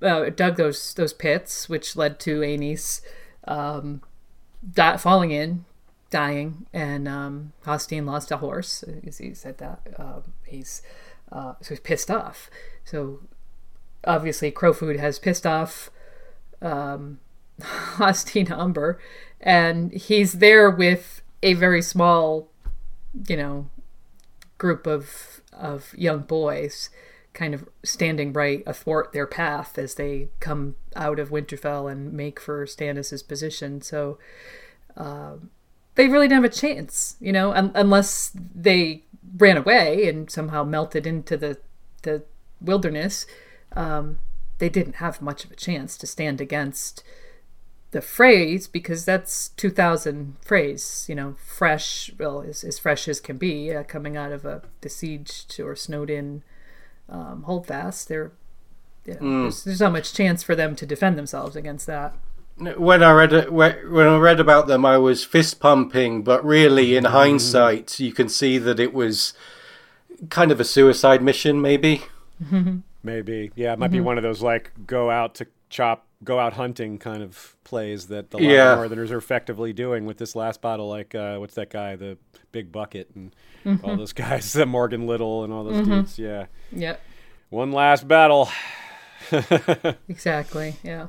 uh, 0.00 0.30
dug 0.30 0.54
those 0.54 0.94
those 0.94 1.12
pits, 1.12 1.68
which 1.68 1.96
led 1.96 2.20
to 2.20 2.42
Aenys 2.42 3.00
um, 3.46 4.02
falling 4.98 5.30
in, 5.30 5.64
dying, 6.10 6.66
and 6.72 7.08
um, 7.08 7.52
Hosteen 7.66 8.06
lost 8.06 8.30
a 8.30 8.38
horse. 8.38 8.84
As 9.06 9.18
he 9.18 9.34
said 9.34 9.58
that 9.58 9.80
uh, 9.98 10.20
he's 10.46 10.82
uh, 11.30 11.54
so 11.60 11.70
he's 11.70 11.80
pissed 11.80 12.10
off. 12.10 12.50
So 12.84 13.20
obviously, 14.04 14.50
Crowfood 14.50 14.98
has 14.98 15.18
pissed 15.18 15.46
off 15.46 15.90
um, 16.62 17.20
Hosteen 17.60 18.50
Umber, 18.50 18.98
and 19.40 19.92
he's 19.92 20.34
there 20.34 20.70
with 20.70 21.22
a 21.42 21.54
very 21.54 21.82
small, 21.82 22.48
you 23.28 23.36
know, 23.36 23.70
group 24.58 24.86
of 24.86 25.40
of 25.52 25.94
young 25.96 26.20
boys 26.20 26.90
kind 27.34 27.52
of 27.52 27.68
standing 27.82 28.32
right 28.32 28.62
athwart 28.66 29.12
their 29.12 29.26
path 29.26 29.76
as 29.76 29.96
they 29.96 30.28
come 30.40 30.76
out 30.96 31.18
of 31.18 31.30
Winterfell 31.30 31.90
and 31.90 32.12
make 32.12 32.40
for 32.40 32.64
Stannis's 32.64 33.22
position. 33.22 33.82
So 33.82 34.18
uh, 34.96 35.34
they 35.96 36.08
really 36.08 36.28
didn't 36.28 36.44
have 36.44 36.52
a 36.52 36.54
chance, 36.54 37.16
you 37.20 37.32
know, 37.32 37.52
un- 37.52 37.72
unless 37.74 38.32
they 38.54 39.02
ran 39.36 39.56
away 39.56 40.08
and 40.08 40.30
somehow 40.30 40.64
melted 40.64 41.06
into 41.06 41.36
the 41.36 41.58
the 42.02 42.22
wilderness. 42.60 43.26
Um, 43.72 44.18
they 44.58 44.68
didn't 44.68 44.96
have 44.96 45.20
much 45.20 45.44
of 45.44 45.50
a 45.50 45.56
chance 45.56 45.96
to 45.98 46.06
stand 46.06 46.40
against 46.40 47.02
the 47.90 48.00
Freys 48.00 48.70
because 48.70 49.04
that's 49.04 49.48
2000 49.50 50.36
Freys 50.44 51.08
you 51.08 51.14
know 51.14 51.36
fresh 51.38 52.12
well 52.18 52.42
as, 52.42 52.64
as 52.64 52.78
fresh 52.78 53.06
as 53.08 53.20
can 53.20 53.36
be 53.36 53.72
uh, 53.72 53.84
coming 53.84 54.16
out 54.16 54.32
of 54.32 54.44
a 54.44 54.62
besieged 54.80 55.60
or 55.60 55.76
snowed 55.76 56.10
in 56.10 56.42
um, 57.08 57.42
holdfast 57.44 58.08
there 58.08 58.32
you 59.04 59.14
know, 59.14 59.20
mm. 59.20 59.42
there's, 59.42 59.64
there's 59.64 59.80
not 59.80 59.92
much 59.92 60.14
chance 60.14 60.42
for 60.42 60.54
them 60.54 60.74
to 60.76 60.86
defend 60.86 61.18
themselves 61.18 61.56
against 61.56 61.86
that 61.86 62.14
when 62.56 63.02
I 63.02 63.12
read 63.12 63.32
it, 63.32 63.52
when 63.52 64.06
I 64.06 64.16
read 64.16 64.38
about 64.38 64.66
them, 64.66 64.84
I 64.86 64.96
was 64.98 65.24
fist 65.24 65.60
pumping. 65.60 66.22
But 66.22 66.44
really, 66.44 66.96
in 66.96 67.04
mm. 67.04 67.10
hindsight, 67.10 67.98
you 67.98 68.12
can 68.12 68.28
see 68.28 68.58
that 68.58 68.78
it 68.78 68.94
was 68.94 69.34
kind 70.30 70.52
of 70.52 70.60
a 70.60 70.64
suicide 70.64 71.22
mission, 71.22 71.60
maybe. 71.60 72.02
maybe, 73.02 73.50
yeah, 73.54 73.72
it 73.72 73.78
might 73.78 73.86
mm-hmm. 73.86 73.94
be 73.94 74.00
one 74.00 74.18
of 74.18 74.22
those 74.22 74.42
like 74.42 74.70
go 74.86 75.10
out 75.10 75.34
to 75.36 75.46
chop 75.74 76.06
go 76.22 76.38
out 76.38 76.52
hunting 76.52 76.98
kind 76.98 77.20
of 77.20 77.56
plays 77.64 78.06
that 78.06 78.30
the 78.30 78.38
yeah. 78.38 78.76
Northerners 78.76 79.10
are 79.10 79.18
effectively 79.18 79.72
doing 79.72 80.06
with 80.06 80.18
this 80.18 80.36
last 80.36 80.62
battle. 80.62 80.88
Like, 80.88 81.14
uh, 81.14 81.36
what's 81.38 81.54
that 81.54 81.68
guy, 81.68 81.96
the 81.96 82.16
Big 82.52 82.70
Bucket, 82.70 83.10
and 83.14 83.34
mm-hmm. 83.64 83.84
all 83.84 83.96
those 83.96 84.12
guys, 84.24 84.52
the 84.52 84.66
Morgan 84.66 85.08
Liddle, 85.08 85.42
and 85.42 85.52
all 85.52 85.64
those 85.64 85.82
mm-hmm. 85.82 85.90
dudes. 85.90 86.18
Yeah. 86.18 86.46
Yep. 86.72 87.00
One 87.50 87.72
last 87.72 88.06
battle. 88.06 88.48
exactly. 90.08 90.76
Yeah. 90.84 91.08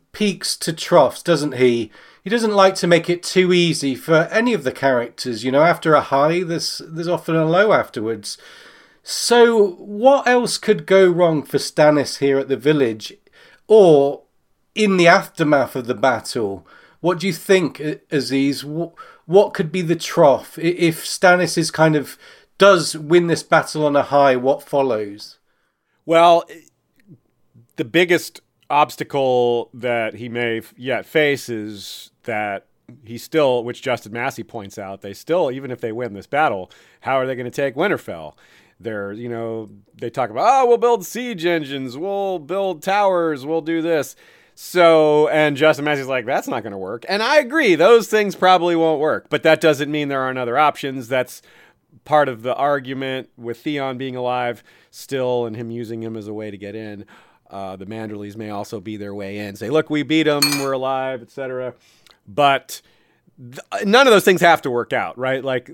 peaks 0.11 0.57
to 0.57 0.73
troughs, 0.73 1.23
doesn't 1.23 1.55
he? 1.55 1.91
he 2.23 2.29
doesn't 2.29 2.53
like 2.53 2.75
to 2.75 2.87
make 2.87 3.09
it 3.09 3.23
too 3.23 3.51
easy 3.51 3.95
for 3.95 4.27
any 4.31 4.53
of 4.53 4.63
the 4.63 4.71
characters. 4.71 5.43
You 5.43 5.51
know, 5.51 5.63
after 5.63 5.93
a 5.93 6.01
high, 6.01 6.43
there's 6.43 6.81
there's 6.87 7.07
often 7.07 7.35
a 7.35 7.45
low 7.45 7.73
afterwards. 7.73 8.37
So, 9.03 9.71
what 9.73 10.27
else 10.27 10.59
could 10.59 10.85
go 10.85 11.09
wrong 11.09 11.41
for 11.41 11.57
Stannis 11.57 12.19
here 12.19 12.37
at 12.37 12.47
the 12.47 12.57
village, 12.57 13.13
or 13.67 14.23
in 14.75 14.97
the 14.97 15.07
aftermath 15.07 15.75
of 15.75 15.87
the 15.87 15.95
battle? 15.95 16.67
What 16.99 17.19
do 17.19 17.25
you 17.25 17.33
think, 17.33 17.81
Aziz? 18.11 18.63
What 18.63 19.53
could 19.55 19.71
be 19.71 19.81
the 19.81 19.95
trough 19.95 20.59
if 20.59 21.03
Stannis 21.03 21.57
is 21.57 21.71
kind 21.71 21.95
of 21.95 22.17
does 22.59 22.95
win 22.95 23.25
this 23.25 23.41
battle 23.41 23.83
on 23.87 23.95
a 23.95 24.03
high? 24.03 24.35
What 24.35 24.61
follows? 24.61 25.39
Well, 26.05 26.43
the 27.77 27.85
biggest 27.85 28.41
obstacle 28.71 29.69
that 29.73 30.15
he 30.15 30.29
may 30.29 30.61
yet 30.75 31.05
face 31.05 31.49
is 31.49 32.11
that 32.23 32.65
he 33.05 33.17
still, 33.17 33.63
which 33.63 33.81
Justin 33.81 34.13
Massey 34.13 34.43
points 34.43 34.77
out, 34.77 35.01
they 35.01 35.13
still, 35.13 35.51
even 35.51 35.71
if 35.71 35.81
they 35.81 35.91
win 35.91 36.13
this 36.13 36.27
battle, 36.27 36.71
how 37.01 37.15
are 37.15 37.25
they 37.25 37.35
going 37.35 37.45
to 37.45 37.51
take 37.51 37.75
Winterfell? 37.75 38.33
They're, 38.79 39.11
you 39.11 39.29
know, 39.29 39.69
they 39.95 40.09
talk 40.09 40.29
about, 40.29 40.47
oh, 40.47 40.67
we'll 40.67 40.77
build 40.77 41.05
siege 41.05 41.45
engines, 41.45 41.97
we'll 41.97 42.39
build 42.39 42.81
towers, 42.81 43.45
we'll 43.45 43.61
do 43.61 43.81
this. 43.81 44.15
So, 44.55 45.27
and 45.29 45.55
Justin 45.55 45.85
Massey's 45.85 46.07
like, 46.07 46.25
that's 46.25 46.47
not 46.47 46.63
going 46.63 46.71
to 46.71 46.77
work. 46.77 47.05
And 47.07 47.23
I 47.23 47.37
agree, 47.37 47.75
those 47.75 48.07
things 48.07 48.35
probably 48.35 48.75
won't 48.75 48.99
work, 48.99 49.27
but 49.29 49.43
that 49.43 49.61
doesn't 49.61 49.91
mean 49.91 50.07
there 50.07 50.21
aren't 50.21 50.39
other 50.39 50.57
options. 50.57 51.07
That's 51.07 51.41
part 52.05 52.27
of 52.27 52.41
the 52.41 52.55
argument 52.55 53.29
with 53.37 53.59
Theon 53.59 53.97
being 53.97 54.15
alive 54.15 54.63
still 54.89 55.45
and 55.45 55.55
him 55.55 55.71
using 55.71 56.01
him 56.01 56.17
as 56.17 56.27
a 56.27 56.33
way 56.33 56.51
to 56.51 56.57
get 56.57 56.75
in. 56.75 57.05
Uh, 57.51 57.75
the 57.75 57.85
Manderlys 57.85 58.37
may 58.37 58.49
also 58.49 58.79
be 58.79 58.95
their 58.95 59.13
way 59.13 59.39
in, 59.39 59.57
say, 59.57 59.69
look, 59.69 59.89
we 59.89 60.03
beat 60.03 60.23
them, 60.23 60.41
we're 60.59 60.71
alive, 60.71 61.21
etc. 61.21 61.73
But 62.25 62.81
th- 63.37 63.85
none 63.85 64.07
of 64.07 64.13
those 64.13 64.23
things 64.23 64.39
have 64.39 64.61
to 64.61 64.71
work 64.71 64.93
out, 64.93 65.17
right? 65.17 65.43
Like 65.43 65.69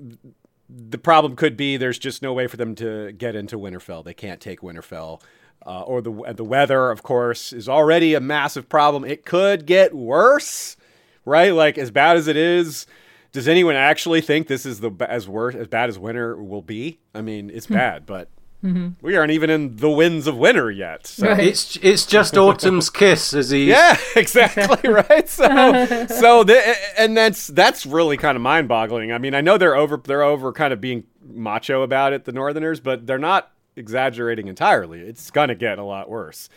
the 0.68 0.98
problem 0.98 1.36
could 1.36 1.56
be 1.56 1.76
there's 1.76 1.98
just 1.98 2.20
no 2.20 2.32
way 2.32 2.48
for 2.48 2.56
them 2.56 2.74
to 2.76 3.12
get 3.12 3.36
into 3.36 3.56
Winterfell. 3.56 4.04
They 4.04 4.14
can't 4.14 4.40
take 4.40 4.60
Winterfell. 4.60 5.22
Uh, 5.66 5.82
or 5.82 6.00
the 6.00 6.12
the 6.34 6.44
weather, 6.44 6.90
of 6.90 7.02
course, 7.02 7.52
is 7.52 7.68
already 7.68 8.14
a 8.14 8.20
massive 8.20 8.68
problem. 8.68 9.04
It 9.04 9.24
could 9.24 9.66
get 9.66 9.92
worse, 9.92 10.76
right? 11.24 11.52
Like 11.52 11.76
as 11.76 11.90
bad 11.90 12.16
as 12.16 12.28
it 12.28 12.36
is, 12.36 12.86
does 13.32 13.48
anyone 13.48 13.74
actually 13.74 14.20
think 14.20 14.46
this 14.46 14.64
is 14.64 14.80
the 14.80 14.92
as 15.00 15.28
worse 15.28 15.56
as 15.56 15.66
bad 15.66 15.88
as 15.88 15.98
winter 15.98 16.36
will 16.40 16.62
be? 16.62 17.00
I 17.12 17.22
mean, 17.22 17.50
it's 17.50 17.66
hmm. 17.66 17.74
bad, 17.74 18.06
but 18.06 18.30
Mm-hmm. 18.64 19.06
We 19.06 19.16
aren't 19.16 19.30
even 19.30 19.50
in 19.50 19.76
the 19.76 19.88
winds 19.88 20.26
of 20.26 20.36
winter 20.36 20.68
yet. 20.68 21.06
So. 21.06 21.28
Right. 21.28 21.46
It's 21.46 21.76
it's 21.76 22.04
just 22.04 22.36
autumn's 22.36 22.90
kiss, 22.90 23.32
as 23.32 23.50
he. 23.50 23.66
Yeah, 23.66 23.96
exactly 24.16 24.90
right. 24.90 25.28
So 25.28 25.46
so 26.08 26.42
the, 26.42 26.76
and 26.98 27.16
that's 27.16 27.46
that's 27.48 27.86
really 27.86 28.16
kind 28.16 28.34
of 28.34 28.42
mind 28.42 28.66
boggling. 28.66 29.12
I 29.12 29.18
mean, 29.18 29.34
I 29.34 29.40
know 29.40 29.58
they're 29.58 29.76
over 29.76 29.96
they're 29.96 30.22
over 30.22 30.52
kind 30.52 30.72
of 30.72 30.80
being 30.80 31.04
macho 31.22 31.82
about 31.82 32.12
it, 32.12 32.24
the 32.24 32.32
Northerners, 32.32 32.80
but 32.80 33.06
they're 33.06 33.16
not 33.16 33.52
exaggerating 33.76 34.48
entirely. 34.48 35.00
It's 35.02 35.30
gonna 35.30 35.54
get 35.54 35.78
a 35.78 35.84
lot 35.84 36.10
worse, 36.10 36.48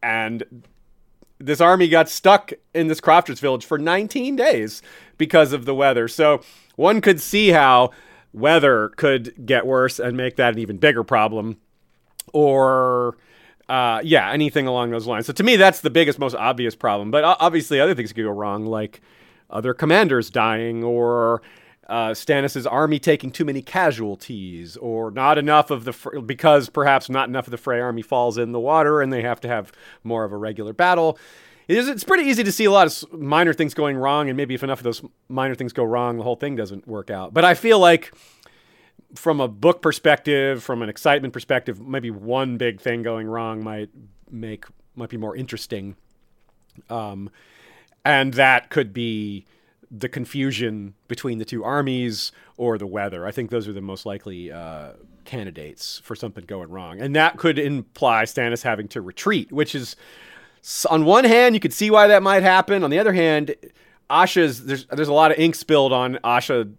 and 0.00 0.64
this 1.40 1.60
army 1.60 1.88
got 1.88 2.08
stuck 2.08 2.52
in 2.72 2.86
this 2.86 3.00
crofters 3.00 3.40
village 3.40 3.64
for 3.64 3.78
19 3.78 4.36
days 4.36 4.82
because 5.16 5.52
of 5.52 5.64
the 5.64 5.74
weather. 5.74 6.08
So 6.08 6.40
one 6.76 7.00
could 7.00 7.20
see 7.20 7.48
how 7.50 7.90
weather 8.32 8.90
could 8.90 9.46
get 9.46 9.66
worse 9.66 9.98
and 9.98 10.16
make 10.16 10.36
that 10.36 10.54
an 10.54 10.58
even 10.60 10.76
bigger 10.76 11.04
problem. 11.04 11.58
Or, 12.32 13.16
uh, 13.68 14.00
yeah, 14.04 14.30
anything 14.30 14.66
along 14.66 14.90
those 14.90 15.06
lines. 15.06 15.26
So 15.26 15.32
to 15.32 15.42
me, 15.42 15.56
that's 15.56 15.80
the 15.80 15.90
biggest, 15.90 16.18
most 16.18 16.34
obvious 16.34 16.74
problem. 16.74 17.10
But 17.10 17.24
obviously, 17.24 17.80
other 17.80 17.94
things 17.94 18.12
could 18.12 18.24
go 18.24 18.30
wrong, 18.30 18.66
like 18.66 19.00
other 19.50 19.72
commanders 19.74 20.30
dying 20.30 20.84
or 20.84 21.42
uh, 21.88 22.12
Stannis's 22.12 22.66
army 22.66 22.98
taking 22.98 23.30
too 23.30 23.44
many 23.44 23.62
casualties, 23.62 24.76
or 24.76 25.10
not 25.10 25.38
enough 25.38 25.70
of 25.70 25.84
the 25.84 26.20
because 26.20 26.68
perhaps 26.68 27.08
not 27.08 27.28
enough 27.28 27.46
of 27.46 27.50
the 27.50 27.56
Frey 27.56 27.80
army 27.80 28.02
falls 28.02 28.36
in 28.36 28.52
the 28.52 28.60
water, 28.60 29.00
and 29.00 29.10
they 29.10 29.22
have 29.22 29.40
to 29.40 29.48
have 29.48 29.72
more 30.04 30.24
of 30.24 30.32
a 30.32 30.36
regular 30.36 30.74
battle. 30.74 31.18
It 31.68 31.76
is, 31.76 32.02
pretty 32.02 32.24
easy 32.24 32.42
to 32.42 32.50
see 32.50 32.64
a 32.64 32.70
lot 32.70 32.86
of 32.86 33.12
minor 33.12 33.52
things 33.52 33.74
going 33.74 33.98
wrong, 33.98 34.28
and 34.28 34.36
maybe 34.38 34.54
if 34.54 34.62
enough 34.62 34.80
of 34.80 34.84
those 34.84 35.02
minor 35.28 35.54
things 35.54 35.74
go 35.74 35.84
wrong, 35.84 36.16
the 36.16 36.22
whole 36.22 36.36
thing 36.36 36.56
doesn't 36.56 36.88
work 36.88 37.10
out. 37.10 37.34
But 37.34 37.44
I 37.44 37.52
feel 37.52 37.78
like, 37.78 38.14
from 39.14 39.38
a 39.38 39.48
book 39.48 39.82
perspective, 39.82 40.62
from 40.62 40.80
an 40.80 40.88
excitement 40.88 41.34
perspective, 41.34 41.78
maybe 41.86 42.10
one 42.10 42.56
big 42.56 42.80
thing 42.80 43.02
going 43.02 43.26
wrong 43.26 43.62
might 43.62 43.90
make 44.30 44.64
might 44.96 45.10
be 45.10 45.18
more 45.18 45.36
interesting. 45.36 45.96
Um, 46.88 47.30
and 48.04 48.34
that 48.34 48.70
could 48.70 48.92
be 48.92 49.46
the 49.90 50.08
confusion 50.08 50.94
between 51.06 51.38
the 51.38 51.44
two 51.44 51.64
armies 51.64 52.32
or 52.56 52.78
the 52.78 52.86
weather. 52.86 53.26
I 53.26 53.30
think 53.30 53.50
those 53.50 53.68
are 53.68 53.72
the 53.72 53.80
most 53.80 54.06
likely 54.06 54.50
uh, 54.50 54.92
candidates 55.24 56.00
for 56.02 56.14
something 56.16 56.44
going 56.44 56.70
wrong. 56.70 57.00
And 57.00 57.14
that 57.16 57.36
could 57.36 57.58
imply 57.58 58.24
Stannis 58.24 58.62
having 58.62 58.88
to 58.88 59.00
retreat, 59.00 59.52
which 59.52 59.74
is, 59.74 59.96
on 60.90 61.04
one 61.04 61.24
hand, 61.24 61.54
you 61.54 61.60
could 61.60 61.72
see 61.72 61.90
why 61.90 62.08
that 62.08 62.22
might 62.22 62.42
happen. 62.42 62.84
On 62.84 62.90
the 62.90 62.98
other 62.98 63.12
hand, 63.12 63.54
Asha's 64.10 64.64
there's 64.64 64.86
there's 64.86 65.08
a 65.08 65.12
lot 65.12 65.30
of 65.30 65.38
ink 65.38 65.54
spilled 65.54 65.92
on 65.92 66.16
Asha 66.24 66.72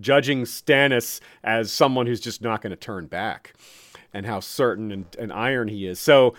judging 0.00 0.44
Stannis 0.44 1.20
as 1.42 1.72
someone 1.72 2.06
who's 2.06 2.20
just 2.20 2.42
not 2.42 2.62
going 2.62 2.70
to 2.70 2.76
turn 2.76 3.06
back, 3.06 3.54
and 4.12 4.26
how 4.26 4.40
certain 4.40 4.92
and, 4.92 5.06
and 5.18 5.32
iron 5.32 5.68
he 5.68 5.86
is. 5.86 5.98
So 5.98 6.34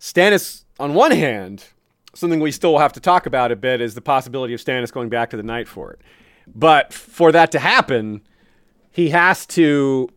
Stannis, 0.00 0.64
on 0.78 0.94
one 0.94 1.10
hand, 1.10 1.64
something 2.14 2.40
we 2.40 2.52
still 2.52 2.78
have 2.78 2.92
to 2.94 3.00
talk 3.00 3.26
about 3.26 3.52
a 3.52 3.56
bit 3.56 3.80
is 3.80 3.94
the 3.94 4.00
possibility 4.00 4.54
of 4.54 4.60
Stannis 4.60 4.92
going 4.92 5.08
back 5.08 5.30
to 5.30 5.36
the 5.36 5.42
Night 5.42 5.68
Fort. 5.68 6.00
But 6.46 6.92
for 6.92 7.32
that 7.32 7.50
to 7.52 7.58
happen, 7.58 8.22
he 8.92 9.10
has 9.10 9.46
to 9.46 10.08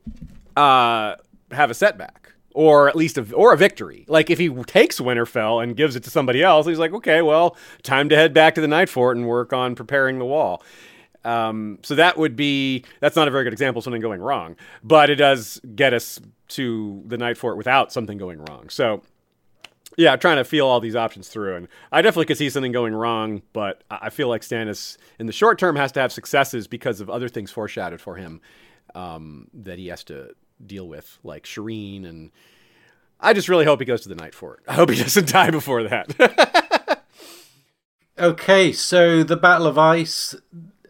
uh, 0.55 1.15
have 1.51 1.71
a 1.71 1.73
setback, 1.73 2.18
or 2.53 2.89
at 2.89 2.95
least 2.95 3.17
a, 3.17 3.33
or 3.33 3.53
a 3.53 3.57
victory. 3.57 4.05
Like 4.07 4.29
if 4.29 4.39
he 4.39 4.49
takes 4.63 4.99
Winterfell 4.99 5.63
and 5.63 5.75
gives 5.75 5.95
it 5.95 6.03
to 6.03 6.09
somebody 6.09 6.43
else, 6.43 6.65
he's 6.65 6.79
like, 6.79 6.93
okay, 6.93 7.21
well, 7.21 7.55
time 7.83 8.09
to 8.09 8.15
head 8.15 8.33
back 8.33 8.55
to 8.55 8.61
the 8.61 8.67
Night 8.67 8.89
Fort 8.89 9.17
and 9.17 9.27
work 9.27 9.53
on 9.53 9.75
preparing 9.75 10.19
the 10.19 10.25
wall. 10.25 10.63
Um, 11.25 11.79
so 11.83 11.95
that 11.95 12.17
would 12.17 12.35
be 12.35 12.85
that's 13.01 13.15
not 13.15 13.27
a 13.27 13.31
very 13.31 13.43
good 13.43 13.53
example 13.53 13.79
of 13.79 13.83
something 13.83 14.01
going 14.01 14.21
wrong, 14.21 14.55
but 14.83 15.09
it 15.09 15.15
does 15.15 15.59
get 15.75 15.93
us 15.93 16.19
to 16.49 17.03
the 17.05 17.17
Night 17.17 17.37
Fort 17.37 17.57
without 17.57 17.91
something 17.91 18.17
going 18.17 18.39
wrong. 18.45 18.69
So 18.69 19.01
yeah, 19.97 20.15
trying 20.15 20.37
to 20.37 20.45
feel 20.45 20.65
all 20.65 20.79
these 20.79 20.95
options 20.95 21.27
through, 21.27 21.55
and 21.55 21.67
I 21.91 22.01
definitely 22.01 22.27
could 22.27 22.37
see 22.37 22.49
something 22.49 22.71
going 22.71 22.93
wrong. 22.93 23.41
But 23.51 23.83
I 23.91 24.09
feel 24.09 24.29
like 24.29 24.43
Stannis, 24.43 24.97
in 25.19 25.25
the 25.25 25.33
short 25.33 25.59
term, 25.59 25.75
has 25.75 25.91
to 25.93 25.99
have 25.99 26.13
successes 26.13 26.67
because 26.67 27.01
of 27.01 27.09
other 27.09 27.27
things 27.27 27.51
foreshadowed 27.51 27.99
for 27.99 28.15
him 28.15 28.39
um, 28.95 29.47
that 29.53 29.77
he 29.77 29.87
has 29.87 30.05
to 30.05 30.33
deal 30.65 30.87
with, 30.87 31.17
like 31.23 31.43
Shireen, 31.45 32.07
and 32.07 32.31
I 33.19 33.33
just 33.33 33.49
really 33.49 33.65
hope 33.65 33.79
he 33.79 33.85
goes 33.85 34.01
to 34.01 34.09
the 34.09 34.15
Night 34.15 34.33
Fort. 34.33 34.61
I 34.67 34.73
hope 34.73 34.89
he 34.89 34.95
doesn't 35.01 35.29
die 35.29 35.51
before 35.51 35.83
that. 35.83 37.03
okay, 38.19 38.71
so 38.71 39.23
the 39.23 39.37
Battle 39.37 39.67
of 39.67 39.77
Ice, 39.77 40.35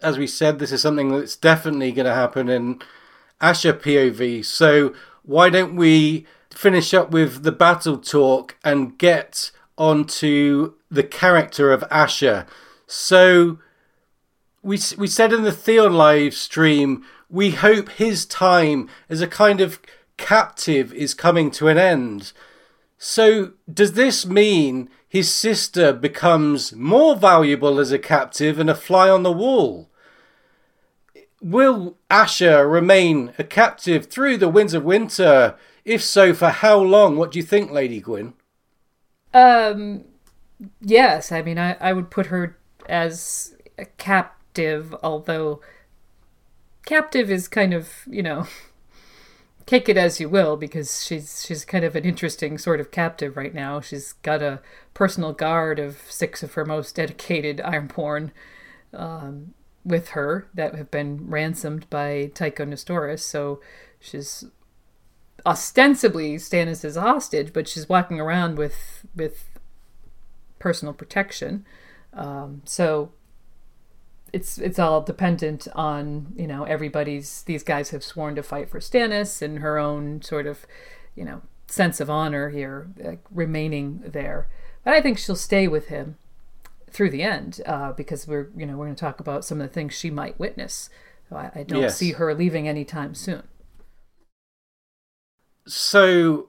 as 0.01 0.17
we 0.17 0.27
said, 0.27 0.59
this 0.59 0.71
is 0.71 0.81
something 0.81 1.11
that's 1.11 1.35
definitely 1.35 1.91
going 1.91 2.05
to 2.05 2.13
happen 2.13 2.49
in 2.49 2.81
Asha 3.41 3.73
POV. 3.73 4.45
So 4.45 4.93
why 5.23 5.49
don't 5.49 5.75
we? 5.75 6.25
finish 6.59 6.93
up 6.93 7.11
with 7.11 7.43
the 7.43 7.51
battle 7.51 7.97
talk 7.97 8.57
and 8.63 8.97
get 8.97 9.51
onto 9.77 10.73
the 10.89 11.03
character 11.03 11.71
of 11.71 11.81
Asha? 11.89 12.47
So 12.87 13.59
we 14.61 14.79
we 14.97 15.07
said 15.07 15.31
in 15.31 15.43
the 15.43 15.51
Theon 15.51 15.93
live 15.93 16.33
stream 16.33 17.05
we 17.29 17.51
hope 17.51 17.89
his 17.89 18.25
time 18.25 18.89
as 19.09 19.21
a 19.21 19.27
kind 19.27 19.61
of 19.61 19.79
captive 20.17 20.93
is 20.93 21.13
coming 21.13 21.51
to 21.51 21.67
an 21.67 21.77
end. 21.77 22.33
So 22.97 23.53
does 23.71 23.93
this 23.93 24.25
mean 24.25 24.89
his 25.07 25.33
sister 25.33 25.93
becomes 25.93 26.73
more 26.73 27.15
valuable 27.15 27.79
as 27.79 27.91
a 27.91 27.99
captive 27.99 28.59
and 28.59 28.69
a 28.69 28.75
fly 28.75 29.09
on 29.09 29.23
the 29.23 29.31
wall? 29.31 29.89
Will 31.41 31.97
Asha 32.09 32.69
remain 32.69 33.31
a 33.37 33.43
captive 33.43 34.07
through 34.07 34.37
the 34.37 34.49
winds 34.49 34.73
of 34.73 34.83
winter 34.83 35.55
if 35.85 36.03
so, 36.03 36.35
for 36.35 36.49
how 36.49 36.77
long? 36.77 37.15
What 37.15 37.31
do 37.31 37.39
you 37.39 37.43
think, 37.43 37.71
Lady 37.71 37.99
Gwyn? 37.99 38.33
Um, 39.33 40.05
yes. 40.81 41.31
I 41.31 41.41
mean, 41.41 41.57
I, 41.57 41.75
I 41.79 41.93
would 41.93 42.11
put 42.11 42.27
her 42.27 42.57
as 42.87 43.55
a 43.77 43.85
captive, 43.85 44.93
although 45.01 45.61
captive 46.89 47.29
is 47.29 47.47
kind 47.47 47.71
of, 47.71 47.87
you 48.07 48.23
know, 48.23 48.47
take 49.67 49.87
it 49.87 49.95
as 49.95 50.19
you 50.19 50.27
will 50.27 50.57
because 50.57 51.05
she's 51.05 51.45
she's 51.45 51.63
kind 51.63 51.85
of 51.85 51.95
an 51.95 52.03
interesting 52.03 52.57
sort 52.57 52.79
of 52.79 52.89
captive 52.89 53.37
right 53.37 53.53
now. 53.53 53.79
She's 53.79 54.13
got 54.13 54.41
a 54.41 54.59
personal 54.95 55.31
guard 55.31 55.77
of 55.77 55.99
six 56.09 56.41
of 56.41 56.55
her 56.55 56.65
most 56.65 56.95
dedicated 56.95 57.57
Ironborn 57.63 58.31
um, 58.91 59.53
with 59.85 60.09
her 60.09 60.47
that 60.55 60.73
have 60.73 60.89
been 60.89 61.29
ransomed 61.29 61.87
by 61.91 62.31
Tycho 62.33 62.65
Nestoris. 62.65 63.19
So 63.19 63.61
she's 63.99 64.45
ostensibly 65.45 66.37
Stannis 66.37 66.83
is 66.83 66.97
a 66.97 67.01
hostage, 67.01 67.53
but 67.53 67.67
she's 67.67 67.87
walking 67.87 68.19
around 68.19 68.57
with 68.57 69.05
with 69.15 69.47
personal 70.57 70.95
protection. 70.95 71.65
Um, 72.13 72.63
so 72.65 73.11
it's 74.33 74.57
it's 74.57 74.79
all 74.79 75.01
dependent 75.01 75.67
on 75.75 76.33
you 76.35 76.47
know 76.47 76.63
everybody's. 76.63 77.43
These 77.43 77.63
guys 77.63 77.89
have 77.91 78.03
sworn 78.03 78.35
to 78.35 78.43
fight 78.43 78.69
for 78.69 78.79
Stannis, 78.79 79.41
and 79.41 79.59
her 79.59 79.77
own 79.77 80.21
sort 80.21 80.47
of 80.47 80.65
you 81.15 81.25
know 81.25 81.41
sense 81.67 81.99
of 81.99 82.09
honor 82.09 82.49
here 82.49 82.87
like, 82.97 83.19
remaining 83.31 84.01
there. 84.05 84.47
But 84.83 84.93
I 84.93 85.01
think 85.01 85.17
she'll 85.17 85.35
stay 85.35 85.67
with 85.67 85.87
him 85.87 86.17
through 86.89 87.11
the 87.11 87.23
end 87.23 87.61
uh, 87.65 87.93
because 87.93 88.27
we're 88.27 88.49
you 88.55 88.65
know 88.65 88.77
we're 88.77 88.85
going 88.85 88.95
to 88.95 88.99
talk 88.99 89.19
about 89.19 89.45
some 89.45 89.61
of 89.61 89.67
the 89.67 89.73
things 89.73 89.93
she 89.93 90.09
might 90.09 90.39
witness. 90.39 90.89
So 91.29 91.35
I, 91.35 91.51
I 91.55 91.63
don't 91.63 91.81
yes. 91.81 91.97
see 91.97 92.13
her 92.13 92.33
leaving 92.33 92.67
anytime 92.67 93.13
soon. 93.13 93.43
So, 95.67 96.47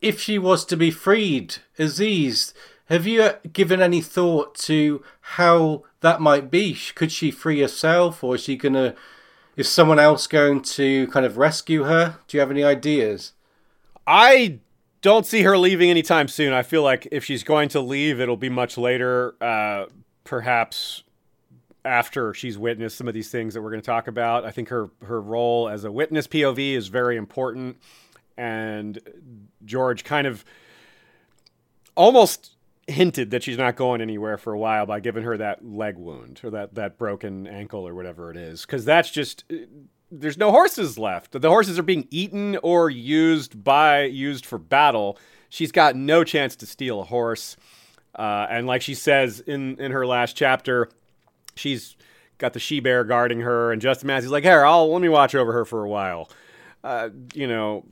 if 0.00 0.18
she 0.18 0.36
was 0.36 0.64
to 0.64 0.76
be 0.76 0.90
freed, 0.90 1.56
Aziz, 1.78 2.52
have 2.86 3.06
you 3.06 3.30
given 3.52 3.80
any 3.80 4.00
thought 4.00 4.56
to 4.56 5.04
how 5.20 5.84
that 6.02 6.20
might 6.20 6.50
be? 6.50 6.76
Could 6.94 7.10
she 7.10 7.30
free 7.30 7.60
herself, 7.60 8.22
or 8.22 8.34
is 8.34 8.42
she 8.42 8.56
gonna? 8.56 8.94
Is 9.56 9.68
someone 9.68 9.98
else 9.98 10.26
going 10.26 10.62
to 10.62 11.06
kind 11.08 11.26
of 11.26 11.36
rescue 11.36 11.84
her? 11.84 12.18
Do 12.26 12.36
you 12.36 12.40
have 12.40 12.50
any 12.50 12.64
ideas? 12.64 13.32
I 14.06 14.60
don't 15.02 15.26
see 15.26 15.42
her 15.42 15.58
leaving 15.58 15.90
anytime 15.90 16.28
soon. 16.28 16.52
I 16.52 16.62
feel 16.62 16.82
like 16.82 17.06
if 17.10 17.24
she's 17.24 17.44
going 17.44 17.68
to 17.70 17.80
leave, 17.80 18.18
it'll 18.18 18.36
be 18.36 18.48
much 18.48 18.78
later. 18.78 19.34
Uh, 19.40 19.86
perhaps 20.24 21.02
after 21.84 22.32
she's 22.32 22.56
witnessed 22.56 22.96
some 22.96 23.08
of 23.08 23.14
these 23.14 23.30
things 23.30 23.54
that 23.54 23.62
we're 23.62 23.70
going 23.70 23.80
to 23.80 23.86
talk 23.86 24.06
about. 24.06 24.44
I 24.44 24.50
think 24.50 24.68
her 24.68 24.90
her 25.04 25.20
role 25.20 25.68
as 25.68 25.84
a 25.84 25.92
witness 25.92 26.26
POV 26.26 26.74
is 26.74 26.88
very 26.88 27.16
important 27.16 27.76
and 28.36 28.98
George 29.64 30.04
kind 30.04 30.26
of 30.26 30.44
almost 31.94 32.56
hinted 32.86 33.30
that 33.30 33.42
she's 33.42 33.58
not 33.58 33.76
going 33.76 34.00
anywhere 34.00 34.36
for 34.36 34.52
a 34.52 34.58
while 34.58 34.86
by 34.86 35.00
giving 35.00 35.22
her 35.22 35.36
that 35.36 35.64
leg 35.64 35.96
wound 35.96 36.40
or 36.42 36.50
that 36.50 36.74
that 36.74 36.98
broken 36.98 37.46
ankle 37.46 37.86
or 37.86 37.94
whatever 37.94 38.30
it 38.30 38.36
is. 38.36 38.62
Because 38.62 38.84
that's 38.84 39.10
just 39.10 39.44
there's 40.10 40.38
no 40.38 40.50
horses 40.50 40.98
left. 40.98 41.40
The 41.40 41.48
horses 41.48 41.78
are 41.78 41.84
being 41.84 42.08
eaten 42.10 42.58
or 42.62 42.90
used 42.90 43.62
by 43.62 44.02
used 44.04 44.44
for 44.44 44.58
battle. 44.58 45.18
She's 45.48 45.72
got 45.72 45.96
no 45.96 46.24
chance 46.24 46.56
to 46.56 46.66
steal 46.66 47.00
a 47.00 47.04
horse. 47.04 47.56
Uh, 48.14 48.46
and 48.50 48.66
like 48.66 48.82
she 48.82 48.94
says 48.94 49.40
in 49.40 49.78
in 49.78 49.92
her 49.92 50.06
last 50.06 50.36
chapter 50.36 50.90
she's 51.54 51.96
got 52.38 52.52
the 52.52 52.60
she 52.60 52.80
bear 52.80 53.04
guarding 53.04 53.40
her. 53.40 53.72
And 53.72 53.80
justin 53.80 54.08
massey's 54.08 54.30
like 54.30 54.44
here 54.44 54.64
i'll 54.66 54.92
let 54.92 55.00
me 55.00 55.08
watch 55.08 55.34
over 55.34 55.52
her 55.52 55.64
for 55.64 55.84
a 55.84 55.88
while. 55.88 56.28
Uh, 56.84 57.10
you 57.32 57.46
know, 57.46 57.84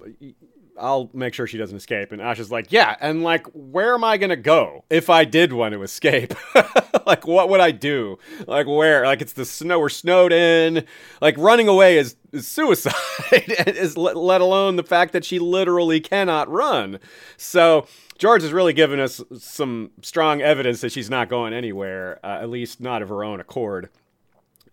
I'll 0.81 1.11
make 1.13 1.35
sure 1.35 1.47
she 1.47 1.59
doesn't 1.59 1.77
escape. 1.77 2.13
And 2.13 2.21
Asha's 2.21 2.51
like, 2.51 2.73
yeah, 2.73 2.97
and 3.01 3.23
like, 3.23 3.47
where 3.53 3.95
am 3.95 4.03
I 4.03 4.17
gonna 4.17 4.37
go 4.37 4.85
if 4.91 5.11
I 5.11 5.25
did 5.25 5.53
want 5.53 5.75
to 5.75 5.83
escape? 5.83 6.35
like, 7.07 7.27
what 7.27 7.49
would 7.49 7.61
I 7.61 7.71
do? 7.71 8.19
Like, 8.47 8.67
where? 8.67 9.05
Like, 9.05 9.21
it's 9.21 9.35
the 9.35 9.45
snow. 9.45 9.79
We're 9.79 9.89
snowed 9.89 10.33
in. 10.33 10.85
Like, 11.21 11.37
running 11.39 11.69
away 11.69 11.99
is, 11.99 12.17
is 12.33 12.49
suicide. 12.49 12.95
is 13.67 13.97
let, 13.97 14.17
let 14.17 14.41
alone 14.41 14.77
the 14.77 14.83
fact 14.83 15.13
that 15.13 15.25
she 15.25 15.39
literally 15.39 16.01
cannot 16.01 16.49
run. 16.51 16.99
So. 17.37 17.87
George 18.19 18.43
has 18.43 18.53
really 18.53 18.75
given 18.75 19.01
us 19.01 19.23
some 19.39 19.93
strong 20.03 20.43
evidence 20.43 20.83
that 20.83 20.93
she's 20.93 21.09
not 21.09 21.31
going 21.31 21.55
anywhere, 21.55 22.21
uh, 22.23 22.41
at 22.43 22.51
least 22.51 22.79
not 22.79 23.01
of 23.01 23.09
her 23.09 23.25
own 23.25 23.41
accord. 23.41 23.89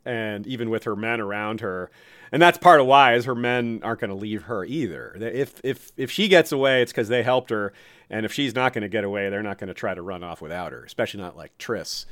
And 0.04 0.46
even 0.46 0.70
with 0.70 0.84
her 0.84 0.98
men 0.98 1.22
around 1.22 1.62
her, 1.62 1.90
and 2.32 2.42
that's 2.42 2.58
part 2.58 2.80
of 2.80 2.88
why 2.88 3.14
is 3.16 3.26
her 3.26 3.36
men 3.36 3.82
aren't 3.84 4.02
going 4.02 4.10
to 4.10 4.16
leave 4.16 4.44
her 4.44 4.66
either. 4.66 5.16
If 5.20 5.60
if 5.64 5.92
if 5.98 6.12
she 6.12 6.28
gets 6.28 6.52
away, 6.52 6.82
it's 6.82 6.92
because 6.92 7.08
they 7.08 7.24
helped 7.24 7.50
her, 7.50 7.74
and 8.10 8.26
if 8.26 8.34
she's 8.34 8.56
not 8.56 8.74
going 8.74 8.84
to 8.84 8.90
get 8.90 9.04
away, 9.04 9.30
they're 9.30 9.44
not 9.44 9.58
going 9.58 9.70
to 9.70 9.74
try 9.74 9.94
to 9.94 10.02
run 10.02 10.24
off 10.24 10.42
without 10.42 10.72
her. 10.72 10.84
Especially 10.84 11.20
not 11.22 11.38
like 11.38 11.58
Tris. 11.58 12.06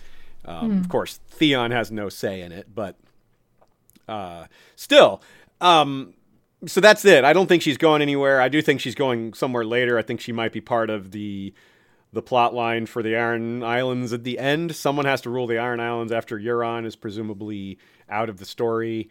Um, 0.45 0.71
mm. 0.71 0.79
Of 0.81 0.89
course, 0.89 1.19
Theon 1.29 1.71
has 1.71 1.91
no 1.91 2.09
say 2.09 2.41
in 2.41 2.51
it, 2.51 2.67
but 2.73 2.97
uh, 4.07 4.45
still, 4.75 5.21
um, 5.59 6.13
so 6.65 6.81
that's 6.81 7.05
it. 7.05 7.23
I 7.23 7.33
don't 7.33 7.47
think 7.47 7.61
she's 7.61 7.77
going 7.77 8.01
anywhere. 8.01 8.41
I 8.41 8.49
do 8.49 8.61
think 8.61 8.81
she's 8.81 8.95
going 8.95 9.33
somewhere 9.33 9.65
later. 9.65 9.97
I 9.97 10.01
think 10.01 10.21
she 10.21 10.31
might 10.31 10.51
be 10.51 10.61
part 10.61 10.89
of 10.89 11.11
the 11.11 11.53
the 12.13 12.21
plot 12.21 12.53
line 12.53 12.85
for 12.85 13.03
the 13.03 13.15
Iron 13.15 13.61
Islands 13.61 14.13
at 14.13 14.23
the 14.23 14.39
end. 14.39 14.73
Someone 14.75 15.05
has 15.05 15.21
to 15.21 15.29
rule 15.29 15.47
the 15.47 15.57
Iron 15.57 15.81
Islands 15.81 16.13
after 16.13 16.39
Euron 16.39 16.85
is 16.85 16.95
presumably 16.95 17.77
out 18.09 18.29
of 18.29 18.37
the 18.37 18.45
story. 18.45 19.09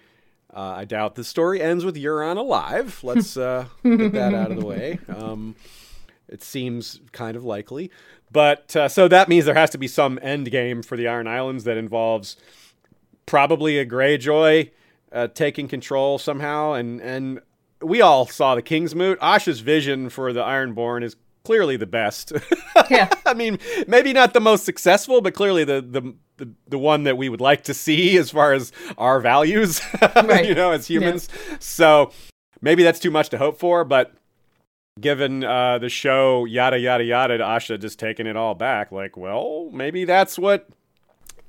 Uh, 0.55 0.75
I 0.77 0.85
doubt 0.85 1.17
the 1.17 1.25
story 1.25 1.61
ends 1.61 1.85
with 1.85 1.97
Euron 1.97 2.37
alive. 2.37 3.01
Let's 3.03 3.37
uh, 3.37 3.67
get 3.83 4.13
that 4.13 4.35
out 4.35 4.51
of 4.53 4.61
the 4.61 4.65
way. 4.65 5.01
Um, 5.09 5.57
it 6.29 6.43
seems 6.43 7.01
kind 7.13 7.37
of 7.37 7.45
likely, 7.45 7.91
but 8.31 8.75
uh, 8.77 8.89
so 8.89 9.09
that 9.09 9.29
means 9.29 9.45
there 9.45 9.55
has 9.55 9.71
to 9.71 9.79
be 9.79 9.89
some 9.89 10.19
end 10.23 10.51
game 10.51 10.83
for 10.83 10.97
the 10.97 11.09
Iron 11.09 11.27
Islands 11.27 11.65
that 11.65 11.77
involves 11.77 12.37
probably 13.27 13.79
a 13.79 13.87
Greyjoy 13.87 14.71
uh, 15.13 15.29
taking 15.29 15.69
control 15.69 16.19
somehow, 16.19 16.73
and 16.73 17.01
and 17.01 17.41
we 17.83 18.01
all 18.01 18.27
saw 18.27 18.55
the 18.55 18.63
King's 18.63 18.93
Kingsmoot. 18.93 19.19
Asha's 19.21 19.61
vision 19.61 20.09
for 20.09 20.33
the 20.33 20.41
Ironborn 20.43 21.03
is 21.03 21.17
clearly 21.45 21.77
the 21.77 21.87
best. 21.87 22.33
Yeah. 22.91 23.09
I 23.25 23.33
mean, 23.33 23.61
maybe 23.87 24.13
not 24.13 24.35
the 24.35 24.41
most 24.41 24.65
successful, 24.65 25.23
but 25.23 25.33
clearly 25.33 25.65
the 25.65 25.81
the 25.81 26.15
the, 26.37 26.51
the 26.69 26.79
one 26.79 27.05
that 27.05 27.17
we 27.17 27.29
would 27.29 27.41
like 27.41 27.65
to 27.65 27.75
see 27.75 28.17
as 28.17 28.31
far 28.31 28.53
as 28.53 28.73
our 28.99 29.21
values, 29.21 29.81
Right. 30.17 30.47
you 30.47 30.55
know, 30.55 30.73
as 30.73 30.87
humans. 30.89 31.29
So 31.61 32.11
maybe 32.61 32.83
that's 32.83 32.99
too 32.99 33.11
much 33.11 33.29
to 33.31 33.39
hope 33.39 33.59
for, 33.59 33.85
but 33.85 34.13
given 35.01 35.45
uh, 35.45 35.79
the 35.79 35.89
show 35.89 36.45
yada 36.45 36.79
yada 36.79 37.05
yada, 37.05 37.39
Asha 37.39 37.81
just 37.81 37.99
taking 37.99 38.27
it 38.27 38.37
all 38.37 38.55
back, 38.55 38.93
like, 38.93 39.17
well, 39.17 39.69
maybe 39.73 40.05
that's 40.05 40.39
what 40.39 40.69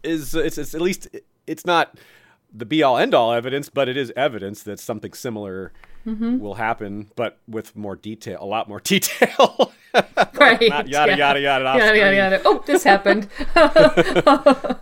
is. 0.04 0.34
It's, 0.36 0.58
it's 0.58 0.74
at 0.76 0.82
least 0.82 1.08
it's 1.48 1.66
not 1.66 1.98
the 2.54 2.66
be 2.66 2.82
all 2.84 2.98
end 2.98 3.14
all 3.14 3.34
evidence, 3.34 3.70
but 3.70 3.90
it 3.90 3.98
is 3.98 4.12
evidence 4.16 4.64
that 4.64 4.80
something 4.80 5.14
similar 5.14 5.72
will 6.06 6.54
happen, 6.54 7.10
but 7.16 7.40
with 7.48 7.76
more 7.76 7.96
detail, 7.96 8.38
a 8.40 8.46
lot 8.46 8.70
more 8.70 8.80
detail. 8.84 9.72
right. 10.36 10.70
Not 10.70 10.88
yada 10.88 11.12
yeah. 11.12 11.18
yada 11.18 11.40
yada. 11.40 11.66
off 11.66 11.78
Yada, 11.78 11.98
yada, 11.98 12.16
yada. 12.16 12.42
Oh, 12.46 12.64
this 12.66 12.84
happened. 12.84 13.30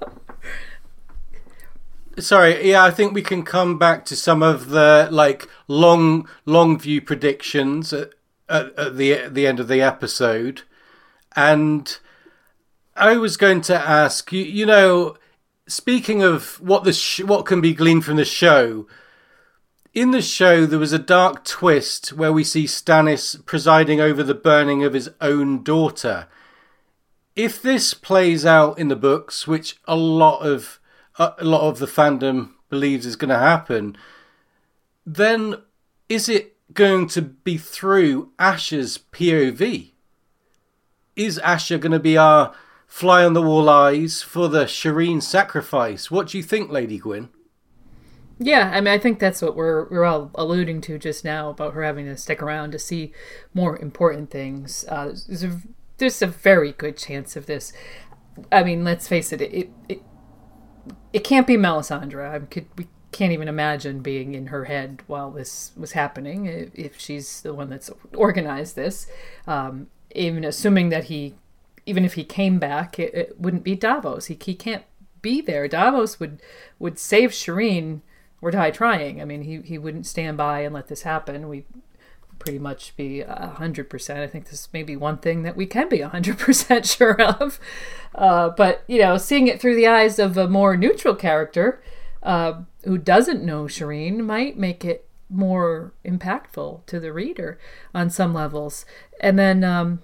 Sorry, 2.19 2.69
yeah, 2.69 2.83
I 2.83 2.91
think 2.91 3.13
we 3.13 3.23
can 3.23 3.43
come 3.43 3.79
back 3.79 4.05
to 4.05 4.15
some 4.15 4.43
of 4.43 4.69
the 4.69 5.07
like 5.11 5.47
long, 5.67 6.27
long 6.45 6.77
view 6.77 7.01
predictions 7.01 7.91
at, 7.91 8.11
at, 8.47 8.77
at 8.77 8.97
the 8.97 9.13
at 9.13 9.33
the 9.33 9.47
end 9.47 9.59
of 9.59 9.67
the 9.67 9.81
episode, 9.81 10.61
and 11.35 11.97
I 12.95 13.17
was 13.17 13.35
going 13.35 13.61
to 13.61 13.75
ask 13.75 14.31
you. 14.31 14.43
You 14.43 14.67
know, 14.67 15.17
speaking 15.67 16.21
of 16.21 16.61
what 16.61 16.83
the 16.83 16.93
sh- 16.93 17.21
what 17.21 17.45
can 17.45 17.61
be 17.61 17.73
gleaned 17.73 18.05
from 18.05 18.17
the 18.17 18.25
show, 18.25 18.85
in 19.93 20.11
the 20.11 20.21
show 20.21 20.65
there 20.65 20.79
was 20.79 20.93
a 20.93 20.99
dark 20.99 21.45
twist 21.45 22.13
where 22.13 22.33
we 22.33 22.43
see 22.43 22.65
Stannis 22.65 23.43
presiding 23.45 24.01
over 24.01 24.23
the 24.23 24.33
burning 24.33 24.83
of 24.83 24.93
his 24.93 25.09
own 25.21 25.63
daughter. 25.63 26.27
If 27.35 27.61
this 27.61 27.93
plays 27.93 28.45
out 28.45 28.79
in 28.79 28.87
the 28.87 28.95
books, 28.95 29.47
which 29.47 29.77
a 29.85 29.95
lot 29.95 30.39
of 30.39 30.79
a 31.17 31.35
lot 31.41 31.69
of 31.69 31.77
the 31.77 31.85
fandom 31.85 32.53
believes 32.69 33.05
is 33.05 33.15
going 33.15 33.29
to 33.29 33.37
happen, 33.37 33.95
then 35.05 35.55
is 36.09 36.27
it 36.27 36.55
going 36.73 37.07
to 37.07 37.21
be 37.21 37.57
through 37.57 38.31
Asha's 38.39 38.97
POV? 39.11 39.91
Is 41.15 41.39
Asha 41.43 41.79
going 41.79 41.91
to 41.91 41.99
be 41.99 42.17
our 42.17 42.55
fly 42.87 43.23
on 43.23 43.33
the 43.33 43.43
wall 43.43 43.69
eyes 43.69 44.23
for 44.23 44.49
the 44.49 44.65
Shireen 44.65 45.21
sacrifice? 45.21 46.09
What 46.09 46.29
do 46.29 46.37
you 46.37 46.43
think, 46.43 46.71
Lady 46.71 46.97
Gwyn? 46.97 47.29
Yeah, 48.39 48.71
I 48.73 48.81
mean, 48.81 48.93
I 48.93 48.97
think 48.97 49.19
that's 49.19 49.41
what 49.41 49.55
we're 49.55 49.87
we're 49.89 50.05
all 50.05 50.31
alluding 50.35 50.81
to 50.81 50.97
just 50.97 51.23
now 51.23 51.49
about 51.49 51.73
her 51.73 51.83
having 51.83 52.05
to 52.05 52.17
stick 52.17 52.41
around 52.41 52.71
to 52.71 52.79
see 52.79 53.13
more 53.53 53.77
important 53.77 54.31
things. 54.31 54.85
Uh, 54.89 55.15
there's 55.27 55.43
a 55.43 55.61
there's 55.97 56.21
a 56.21 56.27
very 56.27 56.71
good 56.71 56.97
chance 56.97 57.35
of 57.35 57.45
this. 57.45 57.73
I 58.51 58.63
mean, 58.63 58.83
let's 58.83 59.07
face 59.07 59.31
it, 59.31 59.41
it 59.41 59.69
it, 59.87 60.01
it 61.13 61.23
can't 61.23 61.47
be 61.47 61.55
Melisandre. 61.55 62.29
I 62.33 62.39
could 62.39 62.65
we 62.77 62.87
can't 63.11 63.31
even 63.31 63.47
imagine 63.47 64.01
being 64.01 64.33
in 64.33 64.47
her 64.47 64.65
head 64.65 65.03
while 65.05 65.29
this 65.29 65.71
was 65.77 65.91
happening 65.91 66.47
if, 66.47 66.73
if 66.73 66.99
she's 66.99 67.41
the 67.41 67.53
one 67.53 67.69
that's 67.69 67.91
organized 68.15 68.75
this. 68.75 69.07
Um, 69.45 69.87
even 70.15 70.43
assuming 70.43 70.89
that 70.89 71.05
he, 71.05 71.35
even 71.85 72.03
if 72.03 72.15
he 72.15 72.23
came 72.23 72.57
back, 72.59 72.97
it, 72.99 73.13
it 73.13 73.39
wouldn't 73.39 73.63
be 73.63 73.75
Davos. 73.75 74.25
He 74.25 74.37
he 74.43 74.55
can't 74.55 74.83
be 75.21 75.39
there. 75.39 75.67
Davos 75.67 76.19
would 76.19 76.41
would 76.79 76.97
save 76.97 77.29
Shireen 77.29 78.01
or 78.43 78.51
die 78.51 78.71
trying. 78.71 79.21
I 79.21 79.25
mean, 79.25 79.43
he 79.43 79.61
he 79.61 79.77
wouldn't 79.77 80.05
stand 80.05 80.35
by 80.35 80.59
and 80.59 80.75
let 80.75 80.89
this 80.89 81.03
happen. 81.03 81.47
We 81.47 81.63
pretty 82.39 82.59
much 82.59 82.93
be 82.97 83.21
a 83.21 83.53
hundred 83.55 83.89
percent. 83.89 84.19
I 84.19 84.27
think 84.27 84.49
this 84.49 84.67
may 84.73 84.83
be 84.83 84.97
one 84.97 85.17
thing 85.17 85.43
that 85.43 85.55
we 85.55 85.65
can 85.65 85.87
be 85.87 86.01
a 86.01 86.09
hundred 86.09 86.37
percent 86.37 86.85
sure 86.97 87.19
of. 87.21 87.57
Uh, 88.13 88.49
but 88.49 88.83
you 88.85 88.99
know, 88.99 89.17
seeing 89.17 89.47
it 89.47 89.61
through 89.61 89.77
the 89.77 89.87
eyes 89.87 90.19
of 90.19 90.37
a 90.37 90.49
more 90.49 90.75
neutral 90.75 91.15
character 91.15 91.81
uh, 92.21 92.61
who 92.83 92.97
doesn't 92.97 93.45
know 93.45 93.63
Shireen 93.63 94.19
might 94.25 94.57
make 94.57 94.83
it 94.83 95.07
more 95.29 95.93
impactful 96.03 96.85
to 96.85 96.99
the 96.99 97.13
reader 97.13 97.57
on 97.95 98.09
some 98.09 98.33
levels. 98.33 98.85
And 99.21 99.39
then 99.39 99.63
um, 99.63 100.03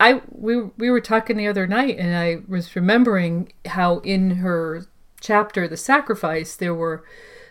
I 0.00 0.22
we 0.30 0.62
we 0.78 0.88
were 0.88 1.02
talking 1.02 1.36
the 1.36 1.46
other 1.46 1.66
night, 1.66 1.98
and 1.98 2.16
I 2.16 2.38
was 2.48 2.74
remembering 2.74 3.52
how 3.66 3.98
in 3.98 4.36
her 4.36 4.86
chapter, 5.20 5.68
the 5.68 5.76
sacrifice, 5.76 6.56
there 6.56 6.74
were 6.74 7.04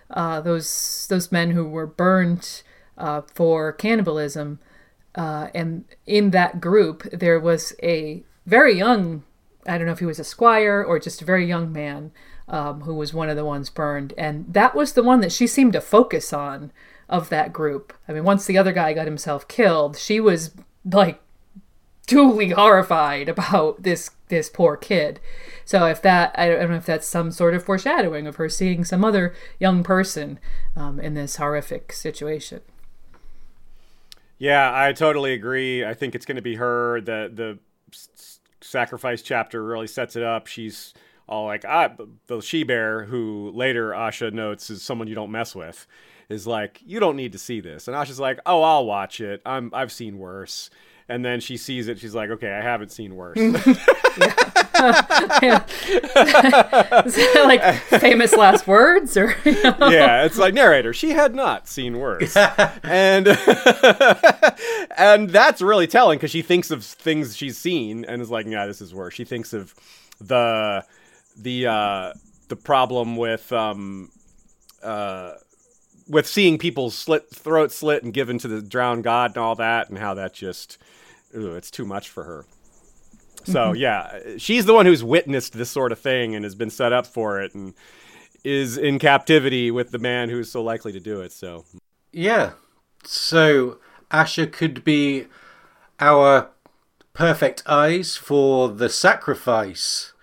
uh, 0.10 0.42
those 0.42 1.08
those 1.10 1.32
men 1.32 1.52
who 1.52 1.66
were 1.66 1.88
burned 1.88 2.64
uh, 2.98 3.22
for 3.34 3.72
cannibalism, 3.72 4.60
uh, 5.16 5.50
and 5.54 5.86
in 6.06 6.32
that 6.32 6.62
group 6.62 7.04
there 7.12 7.40
was 7.40 7.74
a 7.82 8.24
very 8.46 8.78
young, 8.78 9.24
I 9.66 9.78
don't 9.78 9.88
know 9.88 9.94
if 9.94 10.00
he 10.00 10.06
was 10.06 10.20
a 10.20 10.24
squire 10.24 10.84
or 10.84 11.00
just 11.00 11.22
a 11.22 11.26
very 11.26 11.46
young 11.46 11.72
man 11.72 12.12
um, 12.48 12.82
who 12.82 12.94
was 12.94 13.14
one 13.14 13.30
of 13.30 13.36
the 13.36 13.46
ones 13.46 13.70
burned, 13.70 14.14
and 14.18 14.46
that 14.54 14.76
was 14.76 14.94
the 14.94 15.04
one 15.04 15.22
that 15.22 15.32
she 15.32 15.48
seemed 15.48 15.74
to 15.74 15.82
focus 15.82 16.32
on 16.32 16.72
of 17.10 17.30
that 17.30 17.54
group. 17.54 17.94
I 18.08 18.14
mean, 18.14 18.24
once 18.24 18.46
the 18.46 18.58
other 18.58 18.72
guy 18.72 18.94
got 18.94 19.06
himself 19.06 19.48
killed, 19.48 19.98
she 19.98 20.20
was 20.20 20.52
like 20.84 21.22
truly 22.06 22.50
horrified 22.50 23.30
about 23.30 23.84
this 23.84 24.12
this 24.28 24.50
poor 24.50 24.76
kid. 24.76 25.20
So 25.66 25.86
if 25.86 26.02
that 26.02 26.34
I 26.38 26.50
don't 26.50 26.70
know 26.70 26.78
if 26.78 26.86
that's 26.86 27.08
some 27.08 27.32
sort 27.32 27.54
of 27.54 27.64
foreshadowing 27.64 28.28
of 28.28 28.38
her 28.38 28.50
seeing 28.50 28.84
some 28.84 29.04
other 29.04 29.34
young 29.60 29.84
person 29.84 30.40
um, 30.76 31.00
in 31.00 31.14
this 31.14 31.36
horrific 31.38 31.94
situation. 31.94 32.62
Yeah, 34.38 34.72
I 34.74 34.94
totally 34.94 35.34
agree. 35.34 35.86
I 35.86 35.94
think 35.94 36.14
it's 36.14 36.26
going 36.26 36.36
to 36.36 36.42
be 36.42 36.56
her. 36.56 37.02
The 37.02 37.32
the 37.34 37.60
sacrifice 38.62 39.22
chapter 39.22 39.64
really 39.64 39.88
sets 39.88 40.16
it 40.16 40.24
up. 40.24 40.48
She's 40.48 40.94
all 41.28 41.46
like, 41.46 41.64
ah, 41.68 41.92
the 42.28 42.42
she 42.42 42.64
bear, 42.64 43.06
who 43.06 43.52
later 43.52 43.92
Asha 43.92 44.32
notes 44.32 44.70
is 44.70 44.82
someone 44.84 45.08
you 45.08 45.16
don't 45.16 45.32
mess 45.32 45.56
with, 45.56 45.88
is 46.30 46.46
like, 46.46 46.82
you 46.86 47.00
don't 47.00 47.16
need 47.16 47.32
to 47.32 47.40
see 47.40 47.62
this. 47.62 47.88
And 47.88 47.96
Asha's 47.96 48.20
like, 48.20 48.40
oh, 48.46 48.62
I'll 48.62 48.86
watch 48.86 49.22
it. 49.22 49.42
I'm 49.46 49.72
I've 49.74 49.92
seen 49.92 50.18
worse. 50.18 50.70
And 51.08 51.24
then 51.24 51.40
she 51.40 51.58
sees 51.58 51.88
it. 51.88 52.00
She's 52.00 52.16
like, 52.16 52.32
okay, 52.32 52.52
I 52.52 52.62
haven't 52.62 52.92
seen 52.92 53.16
worse. 53.16 53.38
Is 54.76 54.82
that 57.16 57.44
like 57.46 57.76
famous 58.02 58.36
last 58.36 58.68
words 58.68 59.16
or 59.16 59.34
you 59.46 59.64
know? 59.64 59.90
yeah, 59.90 60.26
it's 60.26 60.38
like 60.38 60.54
narrator. 60.54 60.94
She 60.94 61.12
had 61.12 61.34
not 61.34 61.68
seen 61.68 61.98
worse, 61.98 62.36
and 62.36 63.28
and 64.98 65.30
that's 65.30 65.62
really 65.62 65.88
telling 65.88 66.18
because 66.18 66.32
she 66.32 66.42
thinks 66.42 66.72
of 66.72 66.84
things 66.84 67.38
she's 67.38 67.58
seen 67.58 68.06
and 68.06 68.22
is 68.22 68.30
like, 68.30 68.48
yeah, 68.48 68.66
this 68.66 68.82
is 68.82 68.94
worse. 68.94 69.14
She 69.14 69.24
thinks 69.24 69.54
of 69.54 69.74
the 70.20 70.84
the 71.38 71.68
uh, 71.68 72.14
the 72.50 72.56
problem 72.56 73.16
with 73.16 73.52
um 73.54 74.12
uh 74.84 75.34
with 76.08 76.28
seeing 76.28 76.58
people's 76.58 76.96
slit 76.96 77.30
throats 77.30 77.76
slit 77.76 78.04
and 78.04 78.14
given 78.14 78.38
to 78.40 78.48
the 78.48 78.62
drowned 78.62 79.04
god 79.04 79.32
and 79.32 79.38
all 79.38 79.56
that, 79.56 79.90
and 79.90 79.98
how 79.98 80.14
that 80.14 80.34
just 80.34 80.78
ooh, 81.36 81.56
it's 81.56 81.72
too 81.72 81.86
much 81.86 82.10
for 82.10 82.24
her. 82.24 82.46
So 83.46 83.72
mm-hmm. 83.72 83.78
yeah, 83.78 84.38
she's 84.38 84.66
the 84.66 84.74
one 84.74 84.86
who's 84.86 85.04
witnessed 85.04 85.54
this 85.54 85.70
sort 85.70 85.92
of 85.92 86.00
thing 86.00 86.36
and 86.36 86.44
has 86.44 86.56
been 86.56 86.70
set 86.70 86.94
up 86.94 87.06
for 87.06 87.42
it 87.42 87.54
and 87.54 87.74
is 88.44 88.78
in 88.78 89.00
captivity 89.00 89.72
with 89.72 89.92
the 89.92 90.00
man 90.00 90.30
who's 90.30 90.52
so 90.52 90.64
likely 90.64 90.92
to 90.92 91.00
do 91.00 91.22
it. 91.22 91.32
So 91.32 91.66
Yeah. 92.12 92.54
So 93.04 93.78
Asha 94.12 94.52
could 94.52 94.84
be 94.84 95.28
our 96.00 96.50
perfect 97.14 97.64
eyes 97.66 98.18
for 98.18 98.70
the 98.70 98.90
sacrifice. 98.90 100.14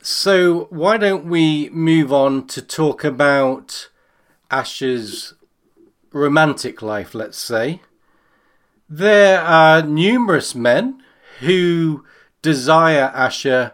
So 0.00 0.66
why 0.70 0.96
don't 0.96 1.26
we 1.26 1.70
move 1.70 2.12
on 2.12 2.46
to 2.48 2.60
talk 2.60 3.04
about 3.04 3.88
Asha's 4.52 5.34
romantic 6.12 6.82
life, 6.82 7.14
let's 7.14 7.38
say. 7.38 7.80
There 8.88 9.40
are 9.40 9.82
numerous 9.82 10.54
men 10.54 11.02
who 11.40 12.04
desire 12.42 13.10
Asha 13.14 13.72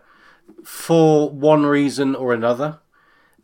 for 0.64 1.28
one 1.28 1.66
reason 1.66 2.14
or 2.14 2.32
another. 2.32 2.78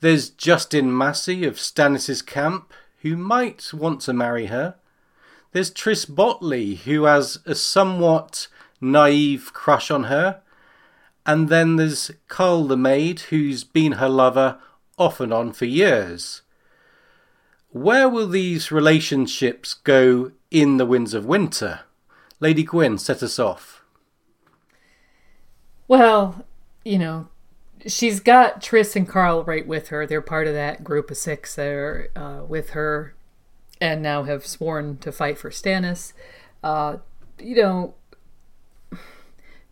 There's 0.01 0.31
Justin 0.31 0.97
Massey 0.97 1.45
of 1.45 1.59
Stannis's 1.59 2.23
camp, 2.23 2.73
who 3.01 3.17
might 3.17 3.73
want 3.75 4.01
to 4.03 4.13
marry 4.13 4.47
her. 4.47 4.77
There's 5.53 5.71
Tris 5.71 6.05
Botley, 6.05 6.77
who 6.77 7.05
has 7.05 7.39
a 7.45 7.55
somewhat 7.55 8.49
naive 8.81 9.53
crush 9.53 9.91
on 9.91 10.05
her. 10.05 10.43
And 11.27 11.49
then 11.49 11.77
there's 11.77 12.11
Qarl 12.29 12.69
the 12.69 12.77
maid, 12.77 13.21
who's 13.21 13.65
been 13.65 13.93
her 13.93 14.09
lover 14.09 14.59
off 14.99 15.21
and 15.21 15.33
on 15.33 15.53
for 15.53 15.65
years. 15.65 16.43
Where 17.75 18.09
will 18.09 18.29
these 18.29 18.71
relationships 18.71 19.75
go 19.75 20.31
in 20.53 20.77
the 20.77 20.87
Winds 20.87 21.13
of 21.13 21.27
Winter? 21.27 21.81
Lady 22.39 22.63
Gwyn, 22.63 22.99
set 22.99 23.21
us 23.21 23.37
off. 23.37 23.83
Well, 25.89 26.47
you 26.85 27.01
know, 27.01 27.27
she's 27.85 28.21
got 28.21 28.63
Tris 28.63 28.95
and 28.95 29.09
Qarl 29.09 29.45
right 29.45 29.67
with 29.67 29.89
her. 29.89 30.07
They're 30.07 30.21
part 30.21 30.47
of 30.47 30.55
that 30.55 30.85
group 30.85 31.11
of 31.11 31.17
six 31.17 31.57
that 31.57 31.67
are 31.67 32.11
uh, 32.15 32.45
with 32.45 32.71
her 32.71 33.17
and 33.81 34.01
now 34.01 34.23
have 34.23 34.47
sworn 34.47 34.99
to 34.99 35.11
fight 35.11 35.37
for 35.37 35.51
Stannis. 35.51 36.13
Uh, 36.63 36.99
you 37.41 37.57
know, 37.57 37.95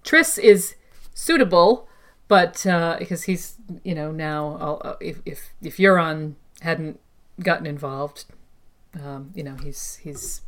Tris 0.03 0.39
is 0.39 0.75
suitable, 1.15 1.89
but 2.27 2.67
uh, 2.67 2.97
because 2.99 3.23
he's, 3.23 3.59
you 3.85 3.95
know, 3.95 4.11
now 4.11 4.57
uh, 4.57 4.97
if 5.01 5.21
if 5.25 5.51
if 5.63 5.77
Euron 5.77 6.35
hadn't 6.63 6.99
gotten 7.45 7.67
involved, 7.67 8.25
um, 9.03 9.31
you 9.35 9.43
know, 9.43 9.57
he's 9.57 9.97
he's 9.97 10.43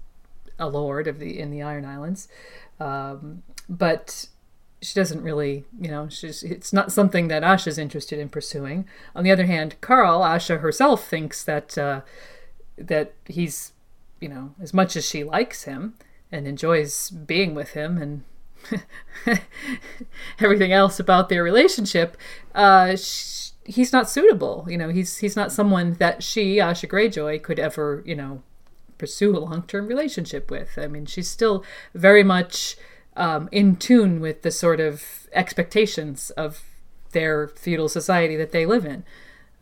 a 0.59 0.69
lord 0.69 1.07
of 1.07 1.19
the 1.19 1.39
in 1.39 1.51
the 1.51 1.63
Iron 1.63 1.85
Islands, 1.85 2.29
um, 2.79 3.43
but 3.69 4.29
she 4.85 4.95
doesn't 4.95 5.23
really, 5.23 5.65
you 5.81 5.91
know, 5.91 6.09
she's 6.09 6.43
it's 6.43 6.73
not 6.73 6.93
something 6.93 7.29
that 7.29 7.43
Asha's 7.43 7.79
interested 7.79 8.19
in 8.19 8.29
pursuing. 8.29 8.87
On 9.15 9.25
the 9.25 9.31
other 9.31 9.47
hand, 9.47 9.77
Qarl, 9.81 10.21
Asha 10.21 10.61
herself 10.61 11.07
thinks 11.07 11.43
that 11.45 11.77
uh, 11.79 12.03
that 12.77 13.15
he's, 13.27 13.73
you 14.21 14.29
know, 14.29 14.55
as 14.61 14.75
much 14.75 14.97
as 14.97 15.07
she 15.07 15.25
likes 15.25 15.65
him 15.65 15.95
and 16.31 16.47
enjoys 16.47 17.11
being 17.11 17.55
with 17.55 17.71
him 17.71 17.99
and 17.99 18.23
everything 20.41 20.73
else 20.73 21.01
about 21.01 21.29
their 21.29 21.43
relationship, 21.43 22.17
uh, 22.55 22.97
she, 22.97 23.44
he's 23.65 23.93
not 23.93 24.09
suitable. 24.09 24.67
You 24.69 24.79
know, 24.79 24.89
he's 24.91 25.19
he's 25.19 25.37
not 25.37 25.53
someone 25.53 25.95
that 25.95 26.23
she, 26.23 26.57
Asha 26.57 26.89
Greyjoy, 26.89 27.43
could 27.43 27.59
ever, 27.59 28.03
you 28.07 28.15
know, 28.15 28.43
pursue 28.99 29.37
a 29.37 29.41
long 29.41 29.63
term 29.63 29.87
relationship 29.87 30.51
with. 30.51 30.79
I 30.79 30.87
mean, 30.87 31.07
she's 31.07 31.31
still 31.31 31.65
very 31.95 32.23
much 32.23 32.77
um, 33.17 33.49
in 33.53 33.77
tune 33.77 34.21
with 34.21 34.43
the 34.43 34.51
sort 34.51 34.81
of 34.81 35.29
expectations 35.33 36.31
of 36.31 36.63
their 37.13 37.49
feudal 37.49 37.89
society 37.89 38.37
that 38.37 38.53
they 38.53 38.67
live 38.67 38.85
in. 38.85 39.05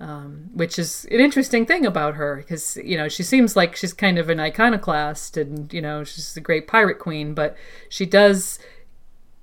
Um, 0.00 0.50
which 0.52 0.80
is 0.80 1.04
an 1.12 1.20
interesting 1.20 1.64
thing 1.64 1.86
about 1.86 2.16
her 2.16 2.34
because 2.36 2.76
you 2.78 2.96
know 2.96 3.08
she 3.08 3.22
seems 3.22 3.54
like 3.54 3.76
she's 3.76 3.92
kind 3.92 4.18
of 4.18 4.28
an 4.28 4.40
iconoclast 4.40 5.36
and 5.36 5.72
you 5.72 5.80
know 5.80 6.02
she's 6.02 6.36
a 6.36 6.40
great 6.40 6.66
pirate 6.66 6.98
queen 6.98 7.34
but 7.34 7.56
she 7.88 8.04
does 8.04 8.58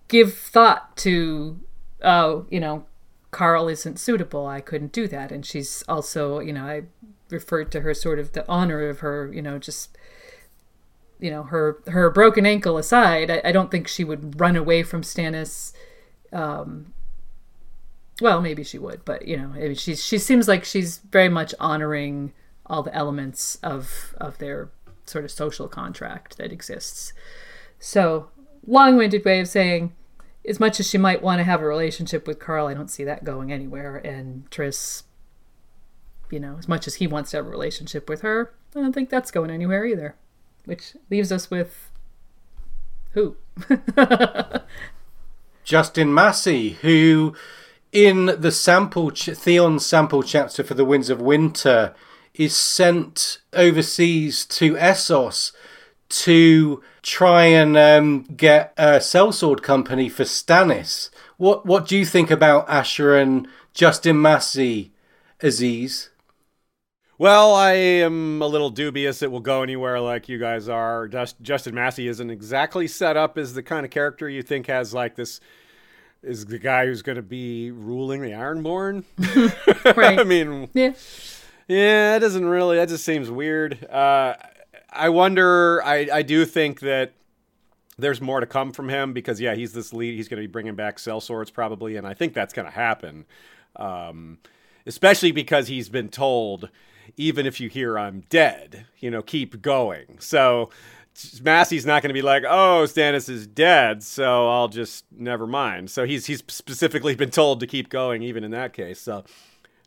give 0.09 0.33
thought 0.33 0.97
to 0.97 1.61
oh 2.03 2.45
you 2.49 2.59
know 2.59 2.83
Qarl 3.31 3.71
isn't 3.71 3.99
suitable 3.99 4.47
i 4.47 4.59
couldn't 4.59 4.91
do 4.91 5.07
that 5.07 5.31
and 5.31 5.45
she's 5.45 5.83
also 5.87 6.39
you 6.39 6.51
know 6.51 6.65
i 6.65 6.83
referred 7.29 7.71
to 7.71 7.81
her 7.81 7.93
sort 7.93 8.17
of 8.17 8.31
the 8.31 8.43
honor 8.49 8.89
of 8.89 8.99
her 8.99 9.31
you 9.31 9.41
know 9.41 9.59
just 9.59 9.95
you 11.19 11.29
know 11.29 11.43
her 11.43 11.81
her 11.87 12.09
broken 12.09 12.45
ankle 12.45 12.77
aside, 12.77 13.29
I, 13.29 13.41
I 13.45 13.51
don't 13.51 13.69
think 13.69 13.87
she 13.87 14.03
would 14.03 14.39
run 14.39 14.55
away 14.55 14.83
from 14.83 15.01
Stannis. 15.01 15.73
Um, 16.31 16.93
well, 18.21 18.41
maybe 18.41 18.63
she 18.63 18.77
would, 18.77 19.05
but 19.05 19.27
you 19.27 19.37
know, 19.37 19.51
I 19.55 19.59
mean, 19.59 19.75
she's 19.75 20.03
she 20.03 20.17
seems 20.17 20.47
like 20.47 20.63
she's 20.63 20.99
very 21.11 21.29
much 21.29 21.53
honoring 21.59 22.33
all 22.65 22.83
the 22.83 22.95
elements 22.95 23.57
of 23.61 24.15
of 24.19 24.37
their 24.37 24.69
sort 25.05 25.25
of 25.25 25.31
social 25.31 25.67
contract 25.67 26.37
that 26.37 26.51
exists. 26.51 27.13
So, 27.79 28.29
long-winded 28.65 29.23
way 29.23 29.39
of 29.39 29.47
saying, 29.47 29.93
as 30.47 30.59
much 30.59 30.79
as 30.79 30.89
she 30.89 30.97
might 30.97 31.21
want 31.21 31.39
to 31.39 31.43
have 31.43 31.61
a 31.61 31.67
relationship 31.67 32.27
with 32.27 32.39
Qarl, 32.39 32.69
I 32.69 32.73
don't 32.73 32.89
see 32.89 33.03
that 33.03 33.23
going 33.23 33.51
anywhere. 33.51 33.97
And 33.97 34.49
Tris, 34.51 35.03
you 36.31 36.39
know, 36.39 36.55
as 36.57 36.67
much 36.67 36.87
as 36.87 36.95
he 36.95 37.07
wants 37.07 37.31
to 37.31 37.37
have 37.37 37.45
a 37.45 37.49
relationship 37.49 38.09
with 38.09 38.21
her, 38.21 38.53
I 38.75 38.79
don't 38.79 38.93
think 38.93 39.09
that's 39.09 39.31
going 39.31 39.51
anywhere 39.51 39.85
either 39.85 40.15
which 40.69 40.95
leaves 41.09 41.31
us 41.31 41.49
with 41.49 41.89
who? 43.13 43.35
Justin 45.63 46.13
Massey, 46.13 46.77
who 46.81 47.35
in 47.91 48.27
the 48.27 48.51
sample 48.51 49.09
ch- 49.09 49.31
Theon 49.31 49.79
sample 49.79 50.21
chapter 50.21 50.63
for 50.63 50.75
the 50.75 50.85
Winds 50.85 51.09
of 51.09 51.19
Winter 51.19 51.95
is 52.35 52.55
sent 52.55 53.39
overseas 53.53 54.45
to 54.45 54.75
Essos 54.75 55.51
to 56.09 56.83
try 57.01 57.45
and 57.45 57.77
um, 57.77 58.23
get 58.35 58.73
a 58.77 58.97
sellsword 58.97 59.61
company 59.61 60.09
for 60.09 60.23
Stannis. 60.23 61.09
What 61.37 61.65
what 61.65 61.87
do 61.87 61.97
you 61.97 62.05
think 62.05 62.31
about 62.31 62.67
Asha 62.67 63.21
and 63.21 63.47
Justin 63.73 64.21
Massey, 64.21 64.91
Aziz? 65.41 66.09
Well, 67.17 67.53
I 67.53 67.73
am 67.73 68.41
a 68.41 68.47
little 68.47 68.69
dubious 68.69 69.21
it 69.21 69.29
will 69.29 69.41
go 69.41 69.61
anywhere 69.61 69.99
like 69.99 70.29
you 70.29 70.39
guys 70.39 70.69
are. 70.69 71.05
Just, 71.09 71.41
Justin 71.41 71.75
Massey 71.75 72.07
isn't 72.07 72.29
exactly 72.29 72.87
set 72.87 73.17
up 73.17 73.37
as 73.37 73.53
the 73.53 73.61
kind 73.61 73.85
of 73.85 73.91
character 73.91 74.29
you 74.29 74.41
think 74.41 74.67
has 74.67 74.93
like 74.93 75.15
this 75.15 75.41
is 76.23 76.45
the 76.45 76.57
guy 76.57 76.85
who's 76.85 77.01
going 77.01 77.17
to 77.17 77.21
be 77.21 77.71
ruling 77.71 78.21
the 78.21 78.31
Ironborn. 78.31 79.03
right. 79.97 80.19
I 80.19 80.23
mean, 80.23 80.69
yeah, 80.73 80.93
yeah, 81.67 82.15
it 82.15 82.19
doesn't 82.19 82.45
really. 82.45 82.77
That 82.77 82.87
just 82.87 83.03
seems 83.03 83.29
weird. 83.29 83.85
Uh, 83.89 84.35
I 84.91 85.09
wonder. 85.09 85.83
I 85.83 86.07
I 86.11 86.21
do 86.21 86.45
think 86.45 86.79
that 86.81 87.13
there's 87.97 88.21
more 88.21 88.39
to 88.39 88.45
come 88.45 88.71
from 88.71 88.89
him 88.89 89.13
because 89.13 89.39
yeah, 89.41 89.55
he's 89.55 89.73
this 89.73 89.93
lead. 89.93 90.15
He's 90.15 90.27
going 90.27 90.41
to 90.41 90.47
be 90.47 90.51
bringing 90.51 90.75
back 90.75 90.97
sellswords 90.97 91.51
probably, 91.51 91.95
and 91.95 92.07
I 92.07 92.13
think 92.13 92.33
that's 92.33 92.53
going 92.53 92.65
to 92.65 92.71
happen. 92.71 93.25
Um, 93.75 94.39
especially 94.85 95.31
because 95.31 95.67
he's 95.67 95.89
been 95.89 96.09
told 96.09 96.69
even 97.17 97.45
if 97.45 97.59
you 97.59 97.69
hear 97.69 97.97
I'm 97.97 98.23
dead, 98.29 98.85
you 98.99 99.11
know, 99.11 99.21
keep 99.21 99.61
going. 99.61 100.17
So 100.19 100.69
Massey's 101.41 101.85
not 101.85 102.01
going 102.01 102.09
to 102.09 102.13
be 102.13 102.21
like, 102.21 102.43
oh, 102.47 102.85
Stannis 102.85 103.29
is 103.29 103.47
dead, 103.47 104.03
so 104.03 104.49
I'll 104.49 104.67
just 104.67 105.05
never 105.11 105.47
mind. 105.47 105.89
So 105.91 106.05
he's 106.05 106.25
he's 106.25 106.43
specifically 106.47 107.15
been 107.15 107.31
told 107.31 107.59
to 107.59 107.67
keep 107.67 107.89
going, 107.89 108.21
even 108.23 108.43
in 108.43 108.51
that 108.51 108.73
case. 108.73 108.99
So 108.99 109.23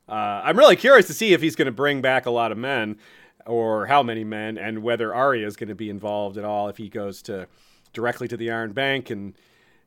uh, 0.09 0.43
I'm 0.45 0.59
really 0.59 0.77
curious 0.77 1.07
to 1.07 1.15
see 1.15 1.33
if 1.33 1.41
he's 1.41 1.57
going 1.57 1.67
to 1.67 1.73
bring 1.73 2.03
back 2.03 2.27
a 2.27 2.31
lot 2.31 2.53
of 2.53 2.59
men, 2.59 2.99
or 3.47 3.87
how 3.87 4.03
many 4.03 4.25
men, 4.25 4.59
and 4.59 4.83
whether 4.83 5.15
Arya 5.15 5.47
is 5.47 5.57
going 5.57 5.69
to 5.69 5.75
be 5.75 5.91
involved 5.91 6.37
at 6.39 6.45
all. 6.45 6.69
If 6.69 6.77
he 6.77 6.89
goes 6.89 7.23
to 7.23 7.47
directly 7.93 8.29
to 8.29 8.37
the 8.37 8.51
Iron 8.51 8.73
Bank 8.73 9.11
and 9.11 9.35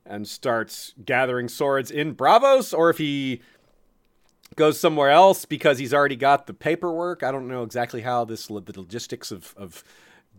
and 0.06 0.28
starts 0.28 0.94
gathering 1.04 1.50
swords 1.50 1.90
in 1.90 2.16
Braavos, 2.16 2.78
or 2.78 2.92
if 2.92 3.00
he 3.00 3.42
goes 4.56 4.80
somewhere 4.80 5.10
else 5.10 5.46
because 5.46 5.80
he's 5.80 5.94
already 5.94 6.16
got 6.16 6.48
the 6.48 6.54
paperwork. 6.54 7.24
I 7.24 7.32
don't 7.32 7.48
know 7.48 7.64
exactly 7.64 8.02
how 8.02 8.26
this 8.26 8.48
the 8.48 8.74
logistics 8.76 9.32
of, 9.32 9.54
of 9.58 9.84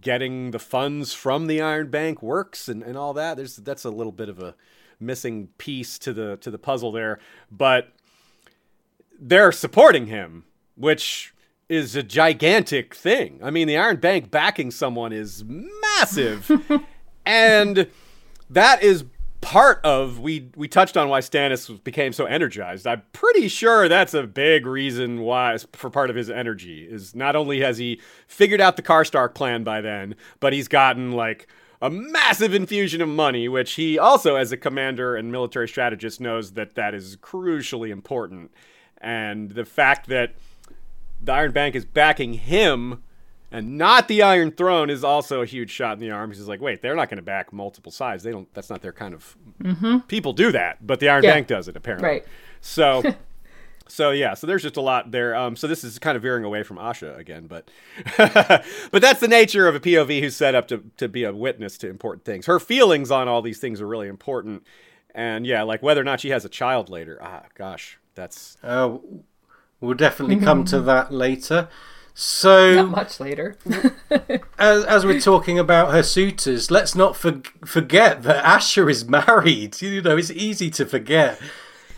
getting 0.01 0.51
the 0.51 0.59
funds 0.59 1.12
from 1.12 1.47
the 1.47 1.61
Iron 1.61 1.91
Bank 1.91 2.23
works 2.23 2.69
and, 2.69 2.83
and 2.83 2.97
all 2.97 3.12
that. 3.14 3.37
There's 3.37 3.57
that's 3.57 3.85
a 3.85 3.91
little 3.91 4.12
bit 4.12 4.29
of 4.29 4.39
a 4.39 4.55
missing 4.99 5.49
piece 5.59 5.99
to 6.01 6.12
the 6.12 6.37
to 6.39 6.51
the 6.51 6.59
puzzle 6.59 6.93
there, 6.93 7.19
but 7.51 7.93
they're 9.19 9.53
supporting 9.53 10.07
him, 10.07 10.45
which 10.77 11.35
is 11.69 11.97
a 11.97 12.03
gigantic 12.03 12.95
thing. 12.95 13.41
I 13.43 13.51
mean, 13.51 13.67
the 13.69 13.77
Iron 13.77 13.97
Bank 13.97 14.31
backing 14.31 14.71
someone 14.71 15.12
is 15.12 15.45
massive. 15.47 16.51
and 17.27 17.89
that 18.51 18.83
is 18.83 19.05
part 19.41 19.81
of 19.85 20.19
we 20.19 20.51
we 20.57 20.67
touched 20.67 20.97
on 20.97 21.09
why 21.09 21.21
Stannis 21.21 21.83
became 21.85 22.12
so 22.12 22.25
energized. 22.25 22.87
I'm 22.87 23.03
pretty 23.12 23.49
sure 23.49 23.89
that's 23.89 24.14
a 24.14 24.25
big 24.25 24.67
reason 24.67 25.21
why 25.21 25.57
for 25.73 25.91
part 25.91 26.11
of 26.11 26.17
his 26.17 26.29
energy 26.29 26.83
is 26.83 27.14
not 27.14 27.37
only 27.37 27.61
has 27.61 27.79
he 27.79 28.01
figured 28.27 28.61
out 28.61 28.77
the 28.77 28.83
Karstark 28.83 29.35
plan 29.35 29.62
by 29.62 29.81
then, 29.81 30.17
but 30.41 30.53
he's 30.53 30.69
gotten 30.69 31.12
like 31.12 31.47
a 31.81 31.91
massive 31.91 32.55
infusion 32.55 33.03
of 33.03 33.09
money, 33.09 33.49
which 33.49 33.75
he 33.75 33.99
also, 33.99 34.37
as 34.37 34.51
a 34.51 34.57
commander 34.57 35.14
and 35.14 35.31
military 35.31 35.69
strategist, 35.69 36.21
knows 36.21 36.53
that 36.53 36.75
that 36.75 36.95
is 36.95 37.17
crucially 37.17 37.91
important. 37.91 38.51
And 38.99 39.51
the 39.51 39.64
fact 39.64 40.09
that 40.09 40.35
the 41.21 41.33
Iron 41.33 41.53
Bank 41.53 41.75
is 41.75 41.85
backing 41.85 42.35
him 42.35 43.03
and 43.51 43.79
not 43.79 44.09
the 44.09 44.23
Iron 44.23 44.51
Throne 44.51 44.91
is 44.91 45.05
also 45.05 45.41
a 45.41 45.47
huge 45.47 45.71
shot 45.71 45.95
in 45.95 46.01
the 46.01 46.11
arm. 46.11 46.33
He's 46.33 46.49
like, 46.49 46.61
wait, 46.61 46.83
they're 46.83 46.97
not 46.97 47.09
going 47.09 47.19
to 47.19 47.23
back 47.23 47.53
multiple 47.53 47.93
sides. 47.93 48.23
They 48.23 48.33
don't. 48.33 48.53
That's 48.55 48.71
not 48.71 48.83
their 48.83 48.93
kind 48.93 49.14
of. 49.14 49.37
Mm-hmm. 49.62 49.99
People 50.09 50.33
do 50.33 50.53
that, 50.53 50.87
but 50.87 51.01
the 51.01 51.09
Iron 51.09 51.23
yeah. 51.25 51.35
Bank 51.35 51.47
does 51.47 51.69
it 51.69 51.77
apparently. 51.77 52.09
Right. 52.09 52.25
So. 52.61 53.03
So 53.89 54.11
yeah, 54.11 54.35
so 54.35 54.49
there's 54.49 54.62
just 54.62 54.77
a 54.77 54.81
lot 54.81 55.12
there. 55.12 55.37
Um, 55.37 55.55
so 55.55 55.69
this 55.69 55.85
is 55.85 56.01
kind 56.01 56.17
of 56.17 56.23
veering 56.23 56.43
away 56.43 56.64
from 56.64 56.77
Asha 56.77 57.17
again, 57.17 57.47
but 57.47 57.71
but 58.17 59.01
that's 59.01 59.21
the 59.21 59.29
nature 59.29 59.69
of 59.69 59.77
a 59.77 59.81
POV 59.81 60.19
who's 60.21 60.35
set 60.35 60.57
up 60.57 60.67
to 60.67 60.83
to 60.97 61.09
be 61.09 61.23
a 61.23 61.33
witness 61.33 61.79
to 61.79 61.89
important 61.89 62.25
things. 62.25 62.47
Her 62.47 62.59
feelings 62.59 63.12
on 63.12 63.29
all 63.29 63.43
these 63.43 63.61
things 63.61 63.81
are 63.81 63.87
really 63.87 64.09
important, 64.09 64.64
and 65.14 65.47
yeah, 65.47 65.62
like 65.62 65.85
whether 65.85 66.01
or 66.01 66.05
not 66.05 66.19
she 66.19 66.31
has 66.31 66.45
a 66.45 66.49
child 66.49 66.89
later. 66.89 67.17
Ah, 67.23 67.45
gosh, 67.55 68.01
that's. 68.17 68.57
Uh, 68.61 68.99
We'll 69.87 69.97
definitely 69.97 70.37
come 70.37 70.64
to 70.66 70.80
that 70.82 71.12
later. 71.12 71.68
So, 72.18 72.74
Not 72.76 72.89
much 72.91 73.20
later. 73.20 73.57
as, 74.59 74.84
as 74.84 75.05
we're 75.05 75.20
talking 75.20 75.59
about 75.59 75.93
her 75.93 76.03
suitors, 76.03 76.70
let's 76.70 76.95
not 76.95 77.14
for, 77.14 77.43
forget 77.64 78.22
that 78.22 78.43
Asha 78.45 78.91
is 78.91 79.07
married. 79.09 79.80
You 79.82 80.01
know, 80.01 80.16
it's 80.16 80.30
easy 80.30 80.70
to 80.70 80.87
forget. 80.87 81.39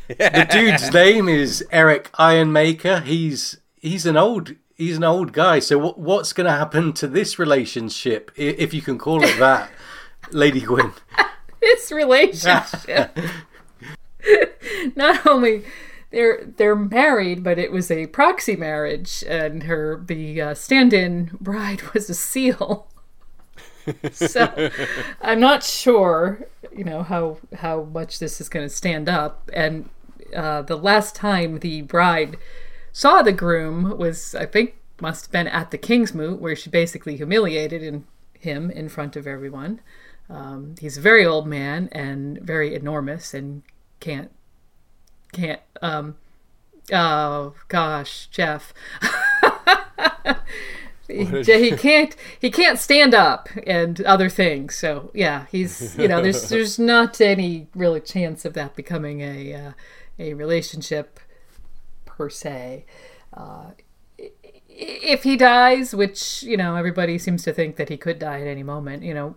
The 0.09 0.47
dude's 0.51 0.93
name 0.93 1.29
is 1.29 1.65
Erik 1.71 2.11
Ironmaker. 2.13 3.03
He's 3.05 3.59
he's 3.77 4.07
an 4.07 4.17
old 4.17 4.55
he's 4.75 4.97
an 4.97 5.05
old 5.05 5.33
guy. 5.33 5.59
So 5.61 5.79
what, 5.79 5.99
what's 5.99 6.33
going 6.33 6.47
to 6.47 6.53
happen 6.53 6.93
to 6.95 7.07
this 7.07 7.39
relationship, 7.39 8.33
i- 8.39 8.41
if 8.43 8.73
you 8.75 8.81
can 8.83 8.99
call 8.99 9.23
it 9.23 9.39
that, 9.39 9.71
Lady 10.33 10.61
Gwyn? 10.63 10.93
this 11.61 11.93
relationship. 11.93 13.17
Not 14.97 15.27
only 15.27 15.65
they're 16.11 16.45
they're 16.57 16.77
married, 16.77 17.43
but 17.43 17.59
it 17.59 17.71
was 17.71 17.91
a 17.91 18.07
proxy 18.07 18.57
marriage, 18.57 19.23
and 19.29 19.65
her 19.65 20.03
the 20.07 20.41
uh, 20.41 20.55
stand-in 20.55 21.37
bride 21.41 21.83
was 21.95 22.09
a 22.09 22.15
seal. 22.15 22.89
so 24.13 24.71
I'm 25.23 25.41
not 25.41 25.63
sure, 25.63 26.47
you 26.75 26.85
know 26.85 27.03
how 27.03 27.39
how 27.57 27.85
much 27.85 28.19
this 28.19 28.41
is 28.41 28.49
going 28.49 28.67
to 28.67 28.75
stand 28.75 29.09
up. 29.09 29.51
And 29.53 29.89
uh, 30.35 30.63
the 30.63 30.77
last 30.77 31.15
time 31.15 31.61
the 31.61 31.83
bride 31.83 32.37
saw 32.93 33.23
the 33.23 33.33
groom 33.33 33.97
was, 33.97 34.35
I 34.35 34.47
think, 34.47 34.77
must 35.01 35.27
have 35.27 35.33
been 35.33 35.49
at 35.49 35.71
the 35.71 35.79
Kingsmoot, 35.79 36.41
where 36.41 36.57
she 36.57 36.71
basically 36.71 37.17
humiliated 37.17 37.83
in, 37.83 38.05
him 38.39 38.71
in 38.71 38.89
front 38.89 39.17
of 39.17 39.27
everyone. 39.27 39.81
Um, 40.29 40.75
he's 40.79 40.99
a 40.99 41.01
very 41.01 41.25
old 41.25 41.47
man 41.47 41.89
and 41.93 42.39
very 42.41 42.75
enormous 42.75 43.33
and 43.33 43.63
can't 44.01 44.31
can't 45.33 45.61
um 45.83 46.17
oh 46.93 47.55
gosh 47.69 48.27
jeff. 48.31 48.73
He, 51.09 51.25
he 51.25 51.71
can't 51.77 52.15
he 52.39 52.51
can't 52.51 52.79
stand 52.79 53.15
up 53.15 53.49
and 53.67 54.01
other 54.03 54.29
things 54.29 54.75
so 54.75 55.11
yeah 55.15 55.47
he's 55.51 55.97
you 55.97 56.07
know 56.07 56.21
there's 56.21 56.49
there's 56.51 56.79
not 56.79 57.21
any 57.21 57.67
really 57.75 58.01
chance 58.01 58.45
of 58.45 58.53
that 58.55 58.77
becoming 58.77 59.23
a 59.23 59.55
uh, 59.55 59.73
a 60.19 60.35
relationship 60.35 61.21
per 62.05 62.29
se. 62.29 62.85
Uh, 63.33 63.71
if 64.69 65.23
he 65.23 65.37
dies 65.37 65.95
which 65.95 66.43
you 66.43 66.57
know 66.57 66.77
everybody 66.77 67.19
seems 67.19 67.43
to 67.43 67.53
think 67.53 67.77
that 67.77 67.89
he 67.89 67.97
could 67.97 68.19
die 68.19 68.41
at 68.41 68.47
any 68.47 68.63
moment 68.63 69.03
you 69.03 69.15
know 69.15 69.35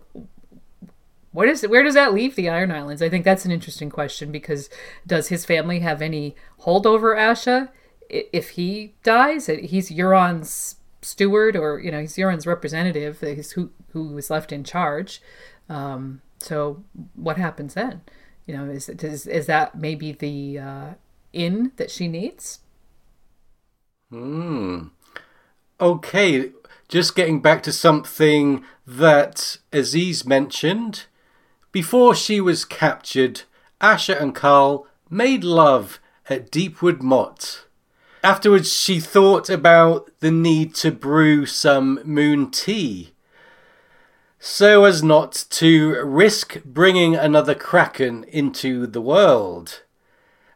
what 1.32 1.48
is 1.48 1.62
where 1.62 1.82
does 1.82 1.94
that 1.94 2.14
leave 2.14 2.36
the 2.36 2.48
Iron 2.48 2.70
Islands? 2.70 3.02
I 3.02 3.08
think 3.08 3.24
that's 3.24 3.44
an 3.44 3.50
interesting 3.50 3.90
question 3.90 4.30
because 4.30 4.68
does 5.06 5.28
his 5.28 5.44
family 5.44 5.80
have 5.80 6.00
any 6.02 6.36
hold 6.58 6.86
over 6.86 7.16
Asha 7.16 7.70
if 8.08 8.50
he 8.50 8.94
dies? 9.02 9.46
He's 9.46 9.90
Euron's 9.90 10.76
steward, 11.00 11.56
or 11.56 11.80
you 11.80 11.90
know, 11.90 12.00
he's 12.00 12.16
Euron's 12.16 12.46
representative. 12.46 13.20
He's 13.20 13.52
who 13.52 13.70
who 13.92 14.16
is 14.18 14.30
left 14.30 14.52
in 14.52 14.62
charge. 14.62 15.20
Um, 15.68 16.20
so 16.38 16.84
what 17.14 17.38
happens 17.38 17.74
then? 17.74 18.02
You 18.46 18.56
know, 18.56 18.64
is 18.66 18.88
is 18.88 19.26
is 19.26 19.46
that 19.46 19.74
maybe 19.74 20.12
the 20.12 20.58
uh, 20.58 20.90
in 21.32 21.72
that 21.76 21.90
she 21.90 22.08
needs? 22.08 22.60
Hmm. 24.10 24.88
Okay, 25.80 26.52
just 26.88 27.16
getting 27.16 27.40
back 27.40 27.62
to 27.62 27.72
something 27.72 28.62
that 28.86 29.56
Aziz 29.72 30.26
mentioned. 30.26 31.06
Before 31.72 32.14
she 32.14 32.40
was 32.40 32.64
captured, 32.64 33.42
Asha 33.80 34.20
and 34.20 34.34
Qarl 34.34 34.86
made 35.10 35.42
love 35.42 35.98
at 36.28 36.50
Deepwood 36.50 37.02
Motte. 37.02 37.64
Afterwards, 38.22 38.72
she 38.72 39.00
thought 39.00 39.50
about 39.50 40.10
the 40.20 40.30
need 40.30 40.74
to 40.76 40.92
brew 40.92 41.46
some 41.46 42.00
moon 42.04 42.50
tea 42.50 43.12
so 44.44 44.84
as 44.84 45.04
not 45.04 45.44
to 45.50 46.04
risk 46.04 46.64
bringing 46.64 47.14
another 47.14 47.54
Kraken 47.54 48.24
into 48.24 48.88
the 48.88 49.00
world. 49.00 49.82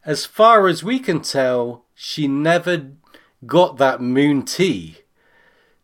As 0.03 0.25
far 0.25 0.67
as 0.67 0.83
we 0.83 0.99
can 0.99 1.21
tell, 1.21 1.85
she 1.95 2.27
never 2.27 2.91
got 3.45 3.77
that 3.77 4.01
moon 4.01 4.43
tea. 4.43 4.97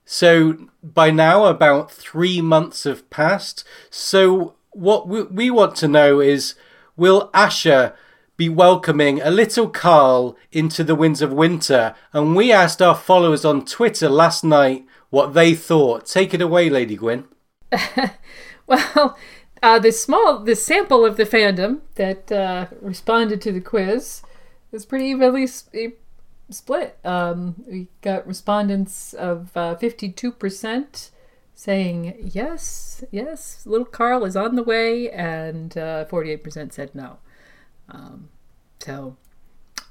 So 0.04 0.68
by 0.84 1.12
now, 1.12 1.46
about 1.46 1.94
three 1.94 2.42
months 2.42 2.84
have 2.84 3.10
passed. 3.10 3.64
So 3.90 4.56
what 4.74 5.08
we, 5.08 5.24
we 5.24 5.50
want 5.52 5.76
to 5.78 5.88
know 5.88 6.20
is, 6.20 6.56
will 6.96 7.30
Asha 7.34 7.94
be 8.38 8.50
welcoming 8.50 9.22
a 9.22 9.30
little 9.30 9.70
Qarl 9.70 10.36
into 10.52 10.84
the 10.84 10.96
Winds 10.96 11.22
of 11.22 11.32
Winter? 11.32 11.96
And 12.12 12.36
we 12.36 12.52
asked 12.52 12.82
our 12.82 12.96
followers 12.96 13.46
on 13.46 13.66
Twitter 13.66 14.10
last 14.10 14.44
night 14.44 14.86
what 15.10 15.34
they 15.34 15.54
thought. 15.54 16.06
Take 16.06 16.34
it 16.34 16.42
away, 16.42 16.70
Lady 16.70 16.96
Gwyn. 16.96 17.26
Well, 18.66 19.18
uh, 19.62 19.78
the 19.80 19.92
small 19.92 20.40
the 20.40 20.56
sample 20.56 21.06
of 21.06 21.18
the 21.18 21.26
fandom 21.26 21.82
that 21.96 22.32
uh, 22.32 22.68
responded 22.82 23.42
to 23.42 23.52
the 23.52 23.60
quiz 23.60 24.22
was 24.72 24.86
pretty 24.86 25.06
evenly 25.08 25.44
s- 25.44 25.70
e- 25.74 25.98
split. 26.50 26.98
Um, 27.04 27.56
we 27.68 27.90
got 28.02 28.26
respondents 28.26 29.14
of 29.14 29.56
uh, 29.58 29.76
fifty-two 29.76 30.32
percent 30.32 31.12
saying 31.56 32.30
yes, 32.34 33.04
yes, 33.12 33.66
little 33.66 33.86
Qarl 33.86 34.28
is 34.28 34.36
on 34.36 34.56
the 34.56 34.64
way, 34.64 35.10
and 35.10 35.78
uh, 35.78 36.06
forty-eight 36.06 36.44
percent 36.44 36.74
said 36.74 36.94
no. 36.94 37.18
Um, 37.90 38.30
so, 38.80 39.18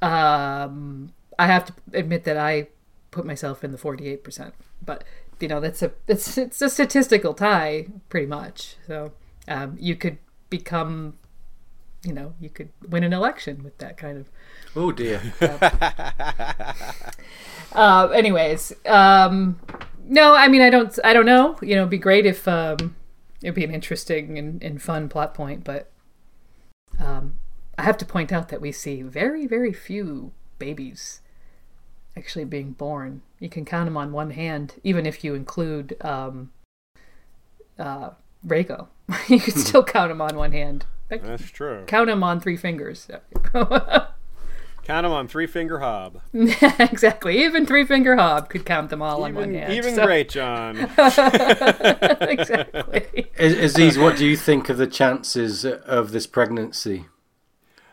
um, 0.01 1.13
I 1.39 1.47
have 1.47 1.67
to 1.67 1.73
admit 1.93 2.25
that 2.25 2.37
I 2.37 2.69
put 3.11 3.25
myself 3.25 3.65
in 3.65 3.73
the 3.73 3.79
forty-eight 3.79 4.25
percent, 4.25 4.55
but 4.85 5.05
you 5.41 5.49
know 5.49 5.61
that's 5.61 5.83
a 5.83 5.93
it's 6.07 6.37
it's 6.39 6.61
a 6.63 6.71
statistical 6.71 7.35
tie 7.35 7.87
pretty 8.09 8.27
much. 8.27 8.77
So 8.87 9.13
um, 9.49 9.77
you 9.79 9.97
could 9.97 10.19
become, 10.51 11.15
you 12.05 12.13
know, 12.13 12.35
you 12.41 12.51
could 12.51 12.71
win 12.89 13.05
an 13.05 13.13
election 13.13 13.65
with 13.65 13.79
that 13.79 13.97
kind 13.97 14.19
of. 14.19 14.31
Oh 14.75 14.93
dear. 14.93 15.21
Uh, 17.75 18.09
anyways, 18.09 18.75
um, 18.87 19.59
no, 20.07 20.35
I 20.35 20.49
mean 20.49 20.63
I 20.63 20.71
don't 20.71 20.99
I 21.05 21.13
don't 21.13 21.27
know. 21.27 21.59
You 21.63 21.75
know, 21.75 21.83
it'd 21.83 21.91
be 21.91 21.99
great 21.99 22.27
if 22.27 22.47
um, 22.49 22.97
it'd 23.43 23.55
be 23.55 23.65
an 23.65 23.75
interesting 23.75 24.39
and, 24.39 24.63
and 24.63 24.81
fun 24.81 25.09
plot 25.09 25.35
point, 25.35 25.65
but 25.65 25.91
um, 27.01 27.37
I 27.79 27.83
have 27.83 27.97
to 27.99 28.05
point 28.05 28.33
out 28.33 28.49
that 28.49 28.61
we 28.61 28.73
see 28.73 29.03
very 29.03 29.47
very 29.47 29.73
few 29.73 30.33
babies 30.59 31.21
actually 32.17 32.45
being 32.45 32.73
born. 32.73 33.23
You 33.39 33.49
can 33.49 33.65
count 33.65 33.87
them 33.87 33.97
on 33.97 34.13
one 34.13 34.31
hand, 34.31 34.75
even 34.85 35.07
if 35.07 35.25
you 35.25 35.35
include 35.35 35.97
um, 36.03 36.53
uh, 37.79 38.11
Rhaego. 38.47 38.89
you 39.29 39.41
can 39.41 39.55
still 39.55 39.85
count 39.85 40.11
them 40.11 40.21
on 40.21 40.37
one 40.37 40.53
hand. 40.53 40.87
That's 41.09 41.51
true. 41.51 41.85
count 41.87 42.07
them 42.07 42.23
on 42.23 42.41
three 42.41 42.57
fingers. 42.57 43.09
Count 44.85 45.05
them 45.05 45.12
on 45.12 45.28
three 45.28 45.47
finger 45.47 45.78
Hobb. 45.78 46.20
exactly. 46.93 47.45
Even 47.45 47.66
three 47.66 47.85
finger 47.85 48.16
Hobb 48.16 48.49
could 48.49 48.66
count 48.66 48.91
them 48.91 49.01
all 49.01 49.22
on 49.22 49.35
one 49.35 49.55
hand. 49.55 49.72
even 49.72 49.95
so- 49.95 50.05
great, 50.05 50.28
John. 50.28 50.76
exactly. 52.18 53.30
Aziz, 53.39 53.97
what 53.97 54.16
do 54.16 54.26
you 54.26 54.37
think 54.37 54.68
of 54.68 54.78
the 54.78 54.89
chances 54.89 55.64
of 55.64 56.11
this 56.11 56.26
pregnancy? 56.26 57.07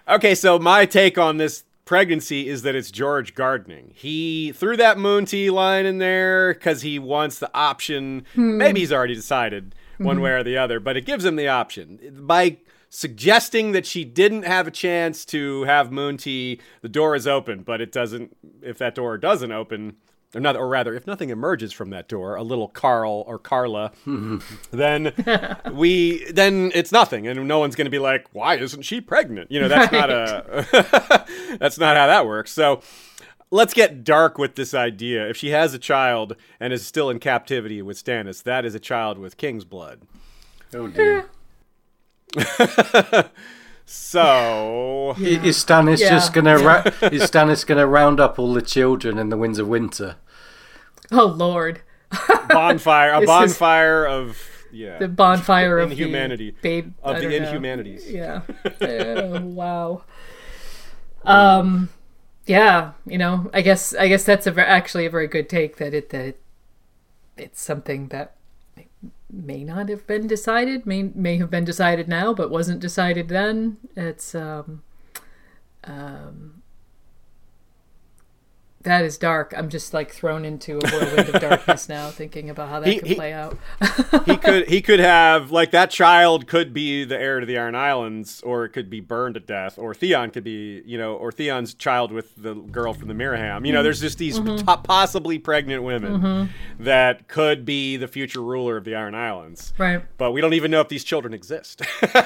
Okay, 0.07 0.33
so 0.33 0.57
my 0.57 0.87
take 0.87 1.19
on 1.19 1.37
this 1.37 1.63
pregnancy 1.85 2.47
is 2.47 2.63
that 2.63 2.75
it's 2.75 2.89
George 2.89 3.35
gardening. 3.35 3.91
He 3.95 4.51
threw 4.51 4.75
that 4.77 4.97
moon 4.97 5.25
tea 5.25 5.51
line 5.51 5.85
in 5.85 5.99
there 5.99 6.53
because 6.53 6.81
he 6.81 6.97
wants 6.97 7.37
the 7.37 7.51
option. 7.53 8.25
Hmm. 8.33 8.57
Maybe 8.57 8.79
he's 8.79 8.91
already 8.91 9.15
decided 9.15 9.75
one 9.99 10.15
mm-hmm. 10.15 10.23
way 10.23 10.31
or 10.31 10.43
the 10.43 10.57
other, 10.57 10.79
but 10.79 10.97
it 10.97 11.05
gives 11.05 11.25
him 11.25 11.35
the 11.35 11.47
option. 11.47 11.99
By 12.21 12.57
suggesting 12.89 13.71
that 13.71 13.85
she 13.85 14.03
didn't 14.03 14.43
have 14.43 14.67
a 14.67 14.71
chance 14.71 15.25
to 15.25 15.63
have 15.63 15.91
moon 15.91 16.17
tea, 16.17 16.59
the 16.81 16.89
door 16.89 17.15
is 17.15 17.27
open, 17.27 17.61
but 17.61 17.81
it 17.81 17.91
doesn't. 17.91 18.35
If 18.61 18.77
that 18.79 18.95
door 18.95 19.17
doesn't 19.17 19.51
open, 19.51 19.95
or 20.35 20.41
not, 20.41 20.55
or 20.55 20.67
rather, 20.67 20.93
if 20.93 21.07
nothing 21.07 21.29
emerges 21.29 21.73
from 21.73 21.89
that 21.91 22.07
door, 22.07 22.35
a 22.35 22.43
little 22.43 22.69
Qarl 22.69 23.23
or 23.27 23.39
Carla, 23.39 23.91
then 24.71 25.13
we 25.71 26.29
then 26.31 26.71
it's 26.75 26.91
nothing, 26.91 27.27
and 27.27 27.47
no 27.47 27.59
one's 27.59 27.75
going 27.75 27.85
to 27.85 27.91
be 27.91 27.99
like, 27.99 28.27
"Why 28.33 28.57
isn't 28.57 28.83
she 28.83 29.01
pregnant?" 29.01 29.51
You 29.51 29.61
know, 29.61 29.67
that's 29.67 29.91
not 29.91 30.09
a 30.09 31.25
that's 31.59 31.77
not 31.79 31.97
how 31.97 32.07
that 32.07 32.25
works. 32.25 32.51
So 32.51 32.81
let's 33.51 33.73
get 33.73 34.03
dark 34.03 34.37
with 34.37 34.55
this 34.55 34.73
idea. 34.73 35.27
If 35.27 35.37
she 35.37 35.49
has 35.49 35.73
a 35.73 35.79
child 35.79 36.35
and 36.59 36.73
is 36.73 36.85
still 36.85 37.09
in 37.09 37.19
captivity 37.19 37.81
with 37.81 38.03
Stannis, 38.03 38.43
that 38.43 38.65
is 38.65 38.75
a 38.75 38.79
child 38.79 39.17
with 39.17 39.37
king's 39.37 39.65
blood. 39.65 40.01
Oh 40.73 40.87
dear. 40.87 41.29
So 43.86 45.15
I- 45.17 45.21
Is 45.43 45.57
Stannis 45.63 45.99
Yeah. 45.99 46.09
just 46.09 46.32
gonna 46.34 46.57
ra- 46.59 46.84
is 47.11 47.23
Stannis 47.23 47.65
gonna 47.65 47.88
round 47.88 48.19
up 48.19 48.38
all 48.38 48.53
the 48.53 48.61
children 48.61 49.17
in 49.17 49.30
the 49.30 49.38
Winds 49.38 49.57
of 49.57 49.67
Winter? 49.67 50.15
Oh 51.11 51.25
Lord, 51.25 51.82
bonfire, 52.49 53.11
a 53.13 53.21
bonfire 53.25 54.05
of 54.05 54.38
yeah, 54.71 54.99
the 54.99 55.07
bonfire 55.07 55.80
of 55.80 55.91
inhumanity 55.91 56.51
the 56.51 56.57
babe 56.61 56.93
of 57.01 57.15
the 57.15 57.21
don't 57.23 57.32
know. 57.32 57.38
inhumanities. 57.38 58.09
Yeah. 58.11 58.41
Oh, 58.82 59.41
wow. 59.41 60.03
Um. 61.25 61.89
yeah, 62.45 62.91
you 63.07 63.17
know, 63.17 63.49
I 63.53 63.61
guess 63.61 63.95
I 63.95 64.07
guess 64.07 64.23
that's 64.23 64.45
a 64.45 64.51
ver- 64.51 64.61
actually 64.61 65.07
a 65.07 65.09
very 65.09 65.27
good 65.27 65.49
take 65.49 65.77
that 65.77 65.95
it 65.95 66.09
that 66.11 66.25
it, 66.25 66.41
it's 67.38 67.59
something 67.61 68.09
that 68.09 68.36
may 69.32 69.63
not 69.63 69.89
have 69.89 70.07
been 70.07 70.27
decided, 70.27 70.86
may 70.86 71.03
may 71.03 71.38
have 71.38 71.49
been 71.49 71.65
decided 71.65 72.07
now, 72.07 72.34
but 72.34 72.49
wasn't 72.49 72.80
decided 72.80 73.27
then. 73.30 73.77
It's 73.95 74.34
um, 74.34 74.84
um, 75.84 76.59
that 78.84 79.03
is 79.03 79.17
dark. 79.17 79.53
I'm 79.57 79.67
just 79.69 79.93
like 79.93 80.11
thrown 80.11 80.45
into 80.45 80.77
a 80.77 80.80
whirlwind 80.91 81.30
of 81.36 81.41
darkness 81.41 81.89
now, 81.89 82.09
thinking 82.09 82.49
about 82.49 82.69
how 82.69 82.80
that 82.80 82.88
He- 82.89 82.99
could 82.99 83.07
he- 83.09 83.15
play 83.15 83.34
out. 83.34 83.57
he 84.25 84.38
could 84.38 84.67
he 84.69 84.82
could 84.82 84.99
have 84.99 85.51
like 85.51 85.71
that 85.71 85.91
child 85.91 86.47
could 86.47 86.73
be 86.73 87.03
the 87.03 87.19
heir 87.19 87.39
to 87.39 87.45
the 87.45 87.57
Iron 87.57 87.75
Islands, 87.75 88.41
or 88.41 88.63
it 88.65 88.69
could 88.69 88.89
be 88.89 88.99
burned 89.01 89.34
to 89.36 89.41
death, 89.41 89.77
or 89.77 89.93
Theon 89.93 90.32
could 90.32 90.43
be 90.43 90.82
you 90.86 90.97
know, 90.97 91.15
or 91.15 91.32
Theon's 91.32 91.73
child 91.73 92.11
with 92.11 92.34
the 92.38 92.53
girl 92.55 92.93
from 92.93 93.07
the 93.09 93.13
Myraham. 93.13 93.65
You 93.67 93.73
know, 93.73 93.84
there's 93.84 93.99
just 94.01 94.17
these 94.17 94.39
po- 94.39 94.77
possibly 94.77 95.39
pregnant 95.39 95.84
women 95.84 96.49
that 96.80 97.27
could 97.27 97.65
be 97.65 97.97
the 97.97 98.07
future 98.07 98.41
ruler 98.41 98.77
of 98.77 98.86
the 98.86 98.95
Iron 98.95 99.15
Islands. 99.15 99.73
right. 99.77 100.03
But 100.17 100.32
we 100.32 100.39
don't 100.41 100.53
even 100.53 100.71
know 100.71 100.82
if 100.82 100.88
these 100.88 101.03
children 101.03 101.34
exist. 101.34 101.82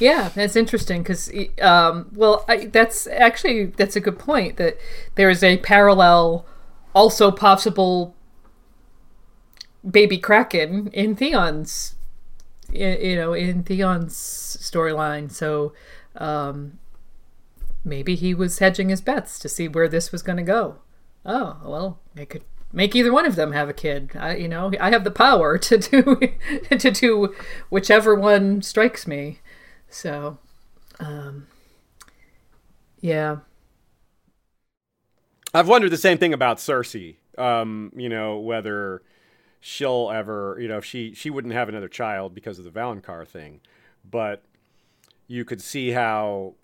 Yeah, 0.00 0.30
that's 0.34 0.56
interesting 0.56 1.02
because, 1.02 1.30
um, 1.62 2.10
well, 2.14 2.44
I, 2.48 2.66
that's 2.66 3.06
actually 3.06 3.66
that's 3.66 3.94
a 3.94 4.00
good 4.00 4.18
point. 4.18 4.56
That 4.56 4.76
there 5.14 5.30
is 5.30 5.44
a 5.44 5.53
parallel, 5.56 6.46
also 6.94 7.30
possible 7.30 8.14
baby 9.88 10.18
kraken 10.18 10.88
in 10.88 11.14
Theon's, 11.14 11.94
you 12.72 13.16
know, 13.16 13.32
in 13.32 13.62
Theon's 13.62 14.14
storyline. 14.14 15.30
So 15.30 15.72
um, 16.16 16.78
maybe 17.84 18.14
he 18.14 18.34
was 18.34 18.58
hedging 18.58 18.88
his 18.88 19.00
bets 19.00 19.38
to 19.40 19.48
see 19.48 19.68
where 19.68 19.88
this 19.88 20.12
was 20.12 20.22
going 20.22 20.38
to 20.38 20.42
go. 20.42 20.76
Oh 21.26 21.58
well, 21.64 22.00
I 22.16 22.24
could 22.24 22.42
make 22.72 22.94
either 22.94 23.12
one 23.12 23.24
of 23.24 23.36
them 23.36 23.52
have 23.52 23.68
a 23.68 23.74
kid. 23.74 24.10
I, 24.18 24.36
you 24.36 24.48
know, 24.48 24.72
I 24.80 24.90
have 24.90 25.04
the 25.04 25.10
power 25.10 25.58
to 25.58 25.78
do 25.78 26.20
to 26.70 26.90
do 26.90 27.34
whichever 27.70 28.14
one 28.14 28.62
strikes 28.62 29.06
me. 29.06 29.40
So, 29.88 30.38
um, 30.98 31.46
yeah, 33.00 33.38
I've 35.54 35.68
wondered 35.68 35.90
the 35.90 35.96
same 35.96 36.18
thing 36.18 36.34
about 36.34 36.58
Cersei. 36.58 37.16
Um, 37.38 37.92
you 37.96 38.08
know, 38.08 38.38
whether 38.38 39.02
she'll 39.60 40.10
ever, 40.12 40.58
you 40.60 40.68
know, 40.68 40.80
she 40.80 41.14
she 41.14 41.30
wouldn't 41.30 41.54
have 41.54 41.68
another 41.68 41.88
child 41.88 42.34
because 42.34 42.58
of 42.58 42.64
the 42.64 42.70
Valonqar 42.70 43.26
thing, 43.26 43.60
but 44.08 44.42
you 45.28 45.44
could 45.44 45.62
see 45.62 45.90
how 45.90 46.54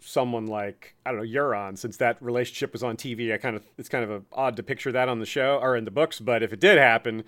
someone 0.00 0.46
like 0.46 0.94
I 1.04 1.12
don't 1.12 1.20
know 1.20 1.26
Euron, 1.40 1.76
since 1.76 1.98
that 1.98 2.16
relationship 2.22 2.72
was 2.72 2.82
on 2.82 2.96
TV, 2.96 3.32
I 3.34 3.36
kind 3.36 3.54
of 3.54 3.64
it's 3.76 3.88
kind 3.88 4.04
of 4.04 4.10
a, 4.10 4.22
odd 4.32 4.56
to 4.56 4.62
picture 4.62 4.92
that 4.92 5.08
on 5.08 5.18
the 5.18 5.26
show 5.26 5.58
or 5.60 5.76
in 5.76 5.84
the 5.84 5.90
books. 5.90 6.18
But 6.18 6.42
if 6.42 6.52
it 6.52 6.60
did 6.60 6.78
happen, 6.78 7.22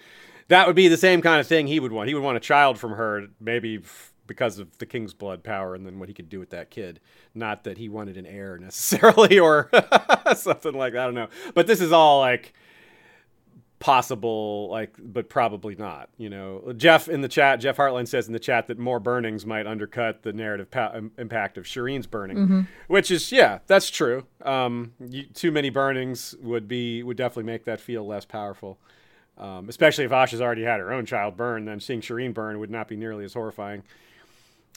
that 0.49 0.67
would 0.67 0.77
be 0.77 0.89
the 0.89 0.97
same 0.97 1.21
kind 1.21 1.41
of 1.41 1.47
thing 1.47 1.67
he 1.67 1.81
would 1.81 1.93
want. 1.93 2.09
He 2.09 2.15
would 2.15 2.23
want 2.23 2.39
a 2.39 2.41
child 2.41 2.79
from 2.79 2.93
her, 2.93 3.27
maybe 3.41 3.81
because 4.29 4.61
of 4.61 4.79
the 4.79 4.87
king's 4.87 5.13
blood 5.13 5.43
power, 5.43 5.75
and 5.75 5.85
then 5.85 5.99
what 5.99 6.09
he 6.09 6.15
could 6.15 6.29
do 6.29 6.39
with 6.39 6.51
that 6.51 6.71
kid. 6.71 7.01
Not 7.35 7.65
that 7.65 7.79
he 7.79 7.89
wanted 7.89 8.17
an 8.17 8.27
heir 8.27 8.57
necessarily, 8.61 9.41
or 9.41 9.69
something 10.37 10.75
like 10.75 10.93
that. 10.93 11.03
I 11.03 11.05
don't 11.07 11.15
know. 11.15 11.29
But 11.55 11.67
this 11.67 11.81
is 11.81 11.91
all 11.91 12.21
like 12.21 12.55
possible 13.79 14.69
like 14.71 14.95
but 14.99 15.29
probably 15.29 15.77
not 15.77 16.09
you 16.17 16.29
know 16.29 16.73
jeff 16.77 17.09
in 17.09 17.21
the 17.21 17.29
chat 17.29 17.61
jeff 17.61 17.77
hartline 17.77 18.09
says 18.09 18.27
in 18.27 18.33
the 18.33 18.39
chat 18.41 18.67
that 18.67 18.77
more 18.77 18.99
burnings 18.99 19.47
might 19.47 19.69
undercut 19.69 20.23
the 20.23 20.33
narrative 20.33 20.69
pa- 20.69 21.01
impact 21.17 21.57
of 21.57 21.65
shireen's 21.65 22.07
burning 22.07 22.67
which 22.89 23.11
is 23.11 23.31
yeah 23.31 23.59
that's 23.69 23.89
true 23.89 24.27
um 24.43 24.93
you, 24.99 25.25
too 25.27 25.53
many 25.53 25.71
burnings 25.71 26.35
would 26.43 26.67
be 26.67 27.05
would 27.05 27.17
definitely 27.17 27.45
make 27.45 27.65
that 27.65 27.81
feel 27.81 28.05
less 28.05 28.25
powerful 28.25 28.79
um, 29.37 29.69
especially 29.69 30.05
if 30.05 30.11
asha's 30.11 30.41
already 30.41 30.65
had 30.65 30.81
her 30.81 30.93
own 30.93 31.07
child 31.07 31.37
burn 31.37 31.65
then 31.65 31.79
seeing 31.79 32.01
shireen 32.01 32.35
burn 32.35 32.59
would 32.59 32.71
not 32.71 32.89
be 32.89 32.97
nearly 32.97 33.25
as 33.25 33.35
horrifying 33.35 33.85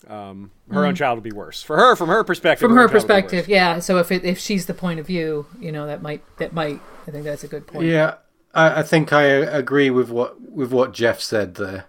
um, 0.08 0.52
her 0.72 0.86
own 0.86 0.95
child 0.95 1.18
would 1.18 1.24
be 1.24 1.32
worse 1.32 1.62
for 1.64 1.78
her 1.78 1.95
from 1.95 2.10
her 2.10 2.24
perspective 2.24 2.60
from 2.68 2.76
her 2.76 2.84
own 2.84 2.89
child 2.89 2.93
would 2.93 3.08
be 3.08 3.14
worse. 3.14 3.24
perspective, 3.24 3.47
yeah. 3.49 3.80
So 3.80 3.97
if 3.99 4.12
it, 4.12 4.24
if 4.24 4.39
she's 4.39 4.66
the 4.66 4.74
point 4.74 4.99
of 4.99 5.08
view, 5.08 5.45
you 5.60 5.72
know, 5.72 5.86
that 5.88 6.02
might 6.02 6.24
that 6.38 6.54
might. 6.54 6.80
I 7.08 7.12
think 7.12 7.24
that's 7.24 7.43
a 7.43 7.47
good 7.47 7.68
point. 7.68 7.88
Yeah, 7.88 8.16
I, 8.54 8.80
I 8.80 8.84
think 8.84 9.12
I 9.14 9.24
agree 9.24 9.89
with 9.89 10.10
what 10.10 10.39
with 10.41 10.72
what 10.72 10.93
Jeff 10.93 11.22
said 11.22 11.56
there. 11.56 11.86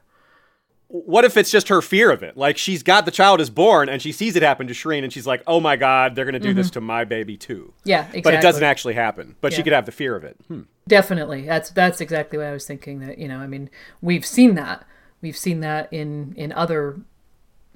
what 0.89 1.25
if 1.25 1.37
it's 1.39 1.51
just 1.51 1.69
her 1.69 1.81
fear 1.81 2.11
of 2.11 2.23
it? 2.23 2.37
Like 2.37 2.59
she's 2.59 2.83
got 2.83 3.07
the 3.07 3.11
child 3.11 3.41
is 3.41 3.49
born 3.49 3.89
and 3.89 4.03
she 4.03 4.13
sees 4.13 4.37
it 4.37 4.43
happen 4.43 4.67
to 4.67 4.75
Shireen 4.75 5.05
and 5.05 5.13
she's 5.13 5.27
like, 5.27 5.43
"Oh 5.47 5.59
my 5.61 5.77
god, 5.77 6.15
they're 6.15 6.27
going 6.27 6.35
to 6.35 6.39
do 6.41 6.53
this 6.53 6.71
to 6.73 6.81
my 6.83 7.05
baby 7.05 7.37
too." 7.37 7.73
Yeah, 7.85 8.01
exactly. 8.01 8.23
But 8.23 8.35
it 8.35 8.43
doesn't 8.43 8.63
actually 8.63 8.95
happen. 8.95 9.37
But 9.41 9.53
she 9.55 9.63
could 9.63 9.73
have 9.73 9.87
the 9.87 9.93
fear 9.93 10.15
of 10.17 10.25
it. 10.25 10.37
Hmm. 10.49 10.63
Definitely. 10.87 11.43
That's 11.47 11.71
that's 11.71 12.01
exactly 12.01 12.39
what 12.39 12.47
I 12.47 12.53
was 12.53 12.67
thinking. 12.67 13.01
That 13.01 13.19
you 13.19 13.29
know, 13.29 13.39
I 13.39 13.47
mean, 13.47 13.71
we've 14.03 14.27
seen 14.27 14.55
that. 14.57 14.85
We've 15.23 15.37
seen 15.37 15.61
that 15.61 15.91
in 15.93 16.35
in 16.37 16.53
other, 16.53 17.01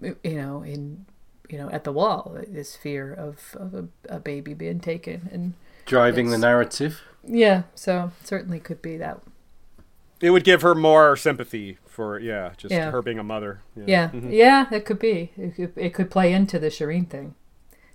you 0.01 0.17
know, 0.25 0.63
in 0.63 1.07
you 1.49 1.59
know, 1.59 1.71
at 1.71 1.85
the 1.85 1.93
wall. 1.93 2.37
This 2.49 2.77
fear 2.77 3.13
of 3.13 3.57
of 3.59 3.75
a, 3.75 3.89
a 4.09 4.19
baby 4.21 4.55
being 4.55 4.81
taken, 4.81 5.29
and 5.33 5.55
Driving 5.85 6.31
the 6.31 6.39
narrative. 6.39 7.01
yeah, 7.27 7.63
so 7.75 8.11
certainly 8.25 8.59
could 8.61 8.83
be 8.83 8.97
that. 8.97 9.21
It 10.21 10.31
would 10.31 10.45
give 10.45 10.63
her 10.63 10.75
more 10.75 11.15
sympathy 11.17 11.79
for 11.87 12.19
yeah, 12.19 12.53
just 12.57 12.73
Yeah. 12.73 12.91
her 12.91 13.03
being 13.03 13.19
a 13.19 13.23
mother. 13.25 13.61
Yeah, 13.77 14.11
yeah, 14.15 14.67
it 14.73 14.85
could 14.85 14.99
be. 14.99 15.31
It 15.37 15.55
could, 15.55 15.73
it 15.77 15.95
could 15.95 16.11
play 16.11 16.33
into 16.33 16.59
the 16.59 16.69
Shireen 16.69 17.09
thing, 17.09 17.35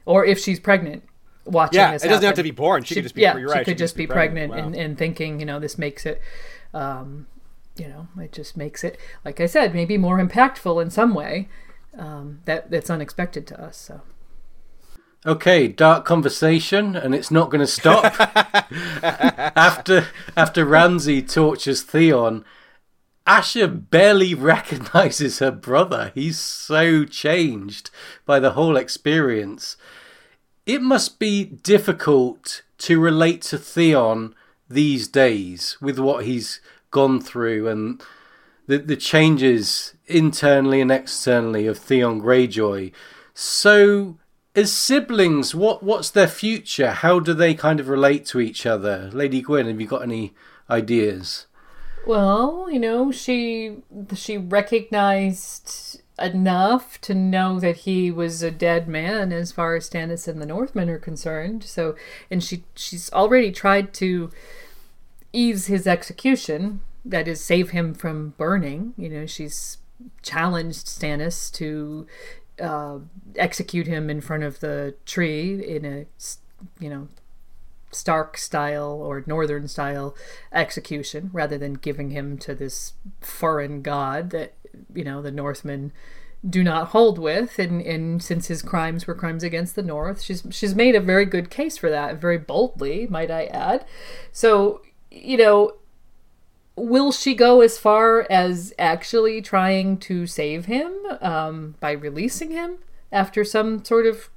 or 0.06 0.24
if 0.24 0.38
she's 0.39 0.60
pregnant, 0.60 1.04
watching 1.45 1.80
Yeah, 1.80 1.91
this 1.93 2.06
it 2.06 2.08
doesn't 2.10 2.24
have 2.26 2.36
to 2.36 2.43
be 2.43 2.52
born. 2.52 2.84
She 2.84 2.93
could 2.95 3.04
just 3.04 3.16
be- 3.16 3.22
yeah, 3.22 3.36
you're 3.38 3.49
she 3.49 3.54
could 3.56 3.66
she 3.66 3.72
could 3.72 3.78
just 3.78 3.95
be 3.97 4.04
be 4.06 4.14
pregnant, 4.14 4.52
pregnant. 4.54 4.76
and, 4.76 4.86
and 4.86 4.97
thinking, 4.97 5.39
you 5.39 5.45
know, 5.45 5.60
this 5.60 5.78
makes 5.78 6.06
it, 6.06 6.22
um, 6.74 7.26
you 7.76 7.88
know, 7.88 8.08
it 8.20 8.32
just 8.32 8.56
makes 8.56 8.84
it, 8.84 8.97
like 9.26 9.41
I 9.41 9.45
said, 9.47 9.74
maybe 9.74 9.97
more 9.97 10.18
impactful 10.20 10.82
in 10.82 10.89
some 10.91 11.14
way. 11.16 11.49
Um, 11.98 12.39
that 12.46 12.72
that's 12.72 12.89
unexpected 12.89 13.46
to 13.48 13.62
us. 13.62 13.78
So 13.78 14.02
Okay, 15.24 15.68
dark 15.68 16.04
conversation, 16.04 16.96
and 16.96 17.14
it's 17.14 17.30
not 17.30 17.52
going 17.52 17.62
to 17.62 17.68
stop. 17.68 18.06
after 19.04 20.08
after 20.36 20.66
Ramsay 20.66 21.22
tortures 21.22 21.84
Theon, 21.84 22.44
Asha 23.28 23.89
barely 23.92 24.34
recognizes 24.34 25.38
her 25.38 25.52
brother. 25.52 26.12
He's 26.16 26.39
so 26.39 27.06
changed 27.06 27.92
by 28.26 28.39
the 28.39 28.54
whole 28.54 28.76
experience. 28.76 29.78
It 30.66 30.82
must 30.82 31.20
be 31.20 31.44
difficult 31.44 32.64
to 32.80 33.00
relate 33.00 33.44
to 33.44 33.60
Theon 33.60 34.34
these 34.68 35.08
days 35.08 35.78
with 35.80 36.00
what 36.00 36.26
he's 36.26 36.62
gone 36.89 37.22
through 37.22 37.68
and 37.68 38.02
the, 38.68 38.78
the 38.78 38.95
changes 38.95 39.93
internally 40.07 40.82
and 40.82 40.91
externally 40.91 41.68
of 41.68 41.78
Theon 41.78 42.22
Greyjoy. 42.22 42.91
So, 43.34 44.18
as 44.55 44.72
siblings, 44.72 45.55
what 45.55 45.82
what's 45.84 46.09
their 46.09 46.28
future? 46.28 46.91
How 46.91 47.20
do 47.20 47.34
they 47.34 47.53
kind 47.53 47.80
of 47.80 47.88
relate 47.88 48.26
to 48.28 48.39
each 48.39 48.66
other? 48.66 49.09
Lady 49.14 49.41
Gwyn, 49.41 49.68
have 49.68 49.80
you 49.80 49.88
got 49.88 50.03
any 50.03 50.34
ideas? 50.70 51.47
Well, 52.05 52.68
you 52.70 52.80
know, 52.80 53.12
she 53.12 53.78
she 54.16 54.38
recognized 54.38 56.01
enough 56.20 56.99
to 57.01 57.16
know 57.16 57.59
that 57.59 57.78
he 57.78 58.12
was 58.12 58.43
a 58.43 58.51
dead 58.51 58.88
man 58.88 59.32
as 59.32 59.51
far 59.51 59.76
as 59.76 59.89
Stannis 59.89 60.28
and 60.28 60.41
the 60.41 60.45
Northmen 60.45 60.89
are 60.89 60.99
concerned. 60.99 61.64
So, 61.64 61.95
and 62.30 62.43
she 62.43 62.64
she's 62.76 63.12
already 63.14 63.51
tried 63.51 63.93
to 63.95 64.32
ease 65.34 65.68
his 65.68 65.88
execution, 65.88 66.82
that 67.04 67.28
is 67.28 67.43
save 67.43 67.72
him 67.72 67.93
from 67.93 68.34
burning. 68.38 68.93
You 68.97 69.10
know, 69.10 69.26
she's 69.26 69.78
challenged 70.22 70.88
Stannis 70.88 71.52
to 71.54 72.08
uh, 72.62 72.99
execute 73.36 73.88
him 73.88 74.10
in 74.10 74.22
front 74.22 74.43
of 74.43 74.60
the 74.60 74.95
tree 75.06 75.64
in 75.64 75.86
a 75.86 76.06
you 76.80 76.89
know 76.89 77.08
Stark 77.91 78.38
style 78.38 78.91
or 78.91 79.24
Northern 79.26 79.68
style 79.68 80.16
execution 80.52 81.30
rather 81.34 81.58
than 81.58 81.74
giving 81.74 82.12
him 82.12 82.38
to 82.39 82.56
this 82.56 82.93
foreign 83.20 83.82
god 83.82 84.30
that, 84.32 84.54
you 84.93 85.04
know, 85.04 85.22
the 85.22 85.32
Northmen 85.32 85.91
do 86.47 86.64
not 86.64 86.88
hold 86.88 87.20
with 87.20 87.60
and, 87.60 87.82
and 87.82 88.24
since 88.24 88.47
his 88.47 88.62
crimes 88.62 89.06
were 89.06 89.14
crimes 89.14 89.43
against 89.43 89.76
the 89.76 89.84
North, 89.84 90.22
she's 90.22 90.43
she's 90.49 90.74
made 90.74 90.95
a 90.95 91.02
very 91.02 91.26
good 91.26 91.49
case 91.49 91.78
for 91.78 91.89
that, 91.89 92.16
very 92.16 92.38
boldly, 92.38 93.08
might 93.08 93.30
I 93.30 93.45
add. 93.45 93.86
So, 94.32 94.82
you 95.12 95.38
know, 95.38 95.74
will 96.82 97.11
she 97.11 97.36
go 97.36 97.61
as 97.61 97.77
far 97.77 98.25
as 98.29 98.73
actually 98.79 99.41
trying 99.41 99.97
to 99.97 100.25
save 100.25 100.65
him 100.65 100.91
um, 101.21 101.75
by 101.79 101.91
releasing 101.91 102.51
him 102.51 102.77
after 103.11 103.43
some 103.43 103.86
sort 103.86 104.05
of 104.07 104.29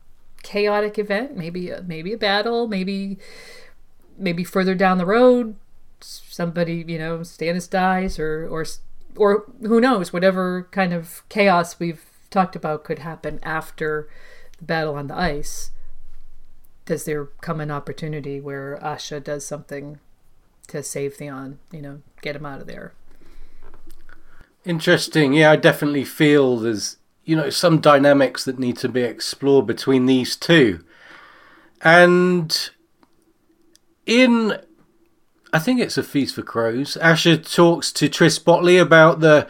chaotic 0.42 0.98
event? 0.98 1.36
Maybe 1.36 1.72
maybe 1.86 2.12
a 2.12 2.18
battle 2.18 2.68
maybe 2.68 3.18
maybe 4.18 4.44
further 4.44 4.74
down 4.74 4.98
the 4.98 5.06
road 5.06 5.56
somebody 6.00 6.84
you 6.86 6.98
know 6.98 7.20
Stannis 7.20 7.68
dies 7.68 8.18
or 8.18 8.46
or 8.48 8.66
or 9.16 9.44
who 9.62 9.80
knows 9.80 10.12
whatever 10.12 10.68
kind 10.70 10.92
of 10.92 11.22
chaos 11.28 11.78
we've 11.78 12.04
talked 12.30 12.56
about 12.56 12.84
could 12.84 12.98
happen 12.98 13.40
after 13.42 14.08
the 14.58 14.64
battle 14.64 14.96
on 14.96 15.06
the 15.06 15.16
ice. 15.16 15.70
Does 16.84 17.04
there 17.04 17.26
come 17.40 17.60
an 17.60 17.70
opportunity 17.70 18.40
where 18.40 18.78
Asha 18.82 19.22
does 19.22 19.46
something 19.46 20.00
to 20.68 20.82
save 20.82 21.14
Theon? 21.14 21.58
You 21.72 21.82
know, 21.82 22.02
get 22.22 22.36
him 22.36 22.46
out 22.46 22.60
of 22.60 22.66
there. 22.66 22.92
Interesting. 24.64 25.34
Yeah, 25.34 25.50
I 25.50 25.56
definitely 25.56 26.04
feel 26.04 26.56
there's 26.56 26.96
you 27.24 27.36
know 27.36 27.50
some 27.50 27.80
dynamics 27.80 28.44
that 28.44 28.58
need 28.58 28.76
to 28.78 28.88
be 28.88 29.02
explored 29.02 29.66
between 29.66 30.06
these 30.06 30.36
two, 30.36 30.84
and 31.82 32.70
in 34.06 34.58
I 35.52 35.58
think 35.58 35.80
it's 35.80 35.96
a 35.96 36.02
feast 36.02 36.34
for 36.34 36.42
crows. 36.42 36.98
Asha 37.00 37.54
talks 37.54 37.92
to 37.92 38.08
Tris 38.08 38.38
Botley 38.38 38.78
about 38.78 39.20
the 39.20 39.46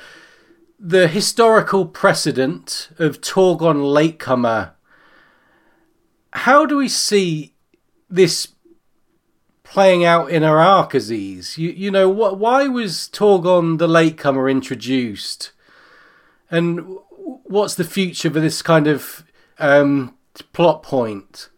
the 0.79 1.09
historical 1.09 1.87
precedent 1.87 2.91
of 2.99 3.21
Torgon 3.21 3.83
latecomer. 3.83 4.75
How 6.33 6.67
do 6.67 6.77
we 6.77 6.89
see 6.89 7.55
this 8.11 8.49
playing 9.75 10.05
out 10.05 10.31
in 10.31 10.45
Arrakazes? 10.45 11.59
You 11.59 11.71
you 11.71 11.91
know 11.91 12.09
what? 12.09 12.39
Why 12.39 12.69
was 12.69 13.09
Torgon 13.09 13.79
the 13.79 13.89
latecomer 13.89 14.49
introduced? 14.49 15.51
And 16.49 16.99
what's 17.43 17.75
the 17.75 17.83
future 17.83 18.31
for 18.31 18.39
this 18.39 18.63
kind 18.63 18.87
of 18.87 19.25
um, 19.59 20.17
plot 20.53 20.85
point? 20.85 21.51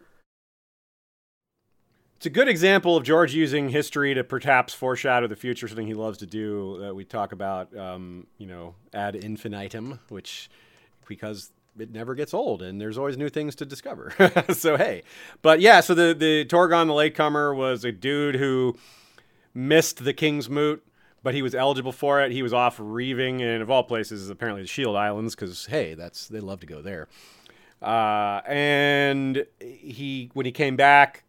It's 2.15 2.25
a 2.25 2.31
good 2.31 2.47
example 2.47 2.97
of 2.97 3.03
George 3.03 3.35
using 3.35 3.69
history 3.69 4.15
to 4.15 4.23
perhaps 4.23 4.73
foreshadow 4.73 5.27
the 5.27 5.35
future, 5.35 5.67
something 5.67 5.85
he 5.85 5.93
loves 5.93 6.17
to 6.17 6.25
do. 6.25 6.79
That 6.79 6.95
we 6.95 7.05
talk 7.05 7.31
about, 7.31 7.77
um, 7.77 8.25
you 8.39 8.47
know, 8.47 8.73
ad 8.95 9.15
infinitum, 9.15 9.99
which 10.09 10.49
because 11.07 11.51
it 11.79 11.91
never 11.91 12.15
gets 12.15 12.33
old 12.33 12.61
and 12.61 12.79
there's 12.79 12.97
always 12.97 13.17
new 13.17 13.29
things 13.29 13.55
to 13.55 13.65
discover. 13.65 14.13
so 14.53 14.77
hey, 14.77 15.03
but 15.41 15.59
yeah, 15.59 15.79
so 15.79 15.93
the 15.93 16.13
the 16.13 16.45
Torgon 16.45 16.87
the 16.87 16.93
latecomer 16.93 17.53
was 17.53 17.83
a 17.85 17.91
dude 17.91 18.35
who 18.35 18.77
missed 19.53 20.03
the 20.03 20.13
Kingsmoot, 20.13 20.85
but 21.23 21.33
he 21.33 21.41
was 21.41 21.55
eligible 21.55 21.91
for 21.91 22.21
it. 22.21 22.31
He 22.31 22.43
was 22.43 22.53
off 22.53 22.77
reaving, 22.79 23.41
and 23.41 23.61
of 23.61 23.69
all 23.69 23.83
places, 23.83 24.29
apparently 24.29 24.63
the 24.63 24.67
Shield 24.67 24.95
Islands, 24.95 25.35
because 25.35 25.65
hey, 25.67 25.93
that's 25.93 26.27
they 26.27 26.39
love 26.39 26.59
to 26.61 26.67
go 26.67 26.81
there. 26.81 27.07
Uh, 27.81 28.41
and 28.47 29.45
he 29.59 30.31
when 30.33 30.45
he 30.45 30.51
came 30.51 30.75
back 30.75 31.23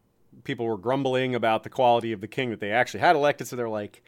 people 0.44 0.66
were 0.66 0.78
grumbling 0.78 1.34
about 1.34 1.62
the 1.62 1.70
quality 1.70 2.12
of 2.12 2.20
the 2.20 2.26
king 2.26 2.50
that 2.50 2.58
they 2.58 2.70
actually 2.70 3.00
had 3.00 3.16
elected. 3.16 3.46
So 3.46 3.54
they're 3.54 3.68
like, 3.68 4.02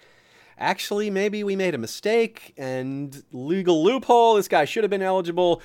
actually, 0.59 1.11
maybe 1.11 1.45
we 1.45 1.57
made 1.57 1.75
a 1.75 1.79
mistake 1.79 2.55
and 2.57 3.23
legal 3.33 3.85
loophole. 3.85 4.35
This 4.35 4.49
guy 4.49 4.65
should 4.65 4.83
have 4.83 4.91
been 4.91 5.03
eligible. 5.03 5.63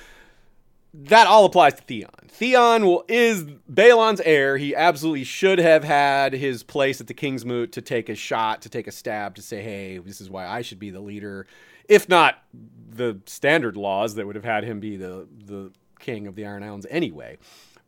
That 0.94 1.26
all 1.26 1.44
applies 1.44 1.74
to 1.74 1.82
Theon. 1.82 2.10
Theon 2.28 2.86
will, 2.86 3.04
is 3.08 3.44
Balon's 3.68 4.20
heir. 4.22 4.56
He 4.56 4.74
absolutely 4.74 5.24
should 5.24 5.58
have 5.58 5.84
had 5.84 6.32
his 6.32 6.62
place 6.62 7.00
at 7.00 7.06
the 7.06 7.14
Kingsmoot 7.14 7.72
to 7.72 7.82
take 7.82 8.08
a 8.08 8.14
shot, 8.14 8.62
to 8.62 8.68
take 8.68 8.86
a 8.86 8.92
stab, 8.92 9.34
to 9.36 9.42
say, 9.42 9.62
hey, 9.62 9.98
this 9.98 10.20
is 10.20 10.30
why 10.30 10.46
I 10.46 10.62
should 10.62 10.78
be 10.78 10.90
the 10.90 11.00
leader. 11.00 11.46
If 11.88 12.08
not 12.08 12.42
the 12.88 13.20
standard 13.26 13.76
laws 13.76 14.14
that 14.14 14.26
would 14.26 14.36
have 14.36 14.44
had 14.44 14.64
him 14.64 14.80
be 14.80 14.96
the, 14.96 15.26
the 15.46 15.70
king 15.98 16.26
of 16.26 16.34
the 16.34 16.46
Iron 16.46 16.62
Islands 16.62 16.86
anyway. 16.90 17.38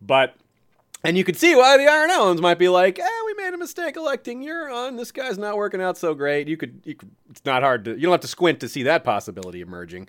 But 0.00 0.36
and 1.04 1.16
you 1.16 1.24
could 1.24 1.36
see 1.36 1.54
why 1.54 1.76
the 1.76 1.86
Iron 1.86 2.10
Islands 2.10 2.42
might 2.42 2.58
be 2.58 2.68
like, 2.68 2.98
eh, 2.98 3.22
we 3.26 3.34
made 3.34 3.54
a 3.54 3.58
mistake 3.58 3.96
electing 3.96 4.42
Euron. 4.42 4.96
This 4.96 5.12
guy's 5.12 5.38
not 5.38 5.56
working 5.56 5.80
out 5.80 5.96
so 5.96 6.12
great. 6.12 6.48
You 6.48 6.56
could, 6.56 6.80
you 6.84 6.96
could 6.96 7.10
it's 7.30 7.44
not 7.44 7.62
hard 7.62 7.84
to, 7.84 7.94
you 7.94 8.02
don't 8.02 8.12
have 8.12 8.20
to 8.22 8.28
squint 8.28 8.60
to 8.60 8.68
see 8.68 8.82
that 8.84 9.04
possibility 9.04 9.60
emerging. 9.60 10.08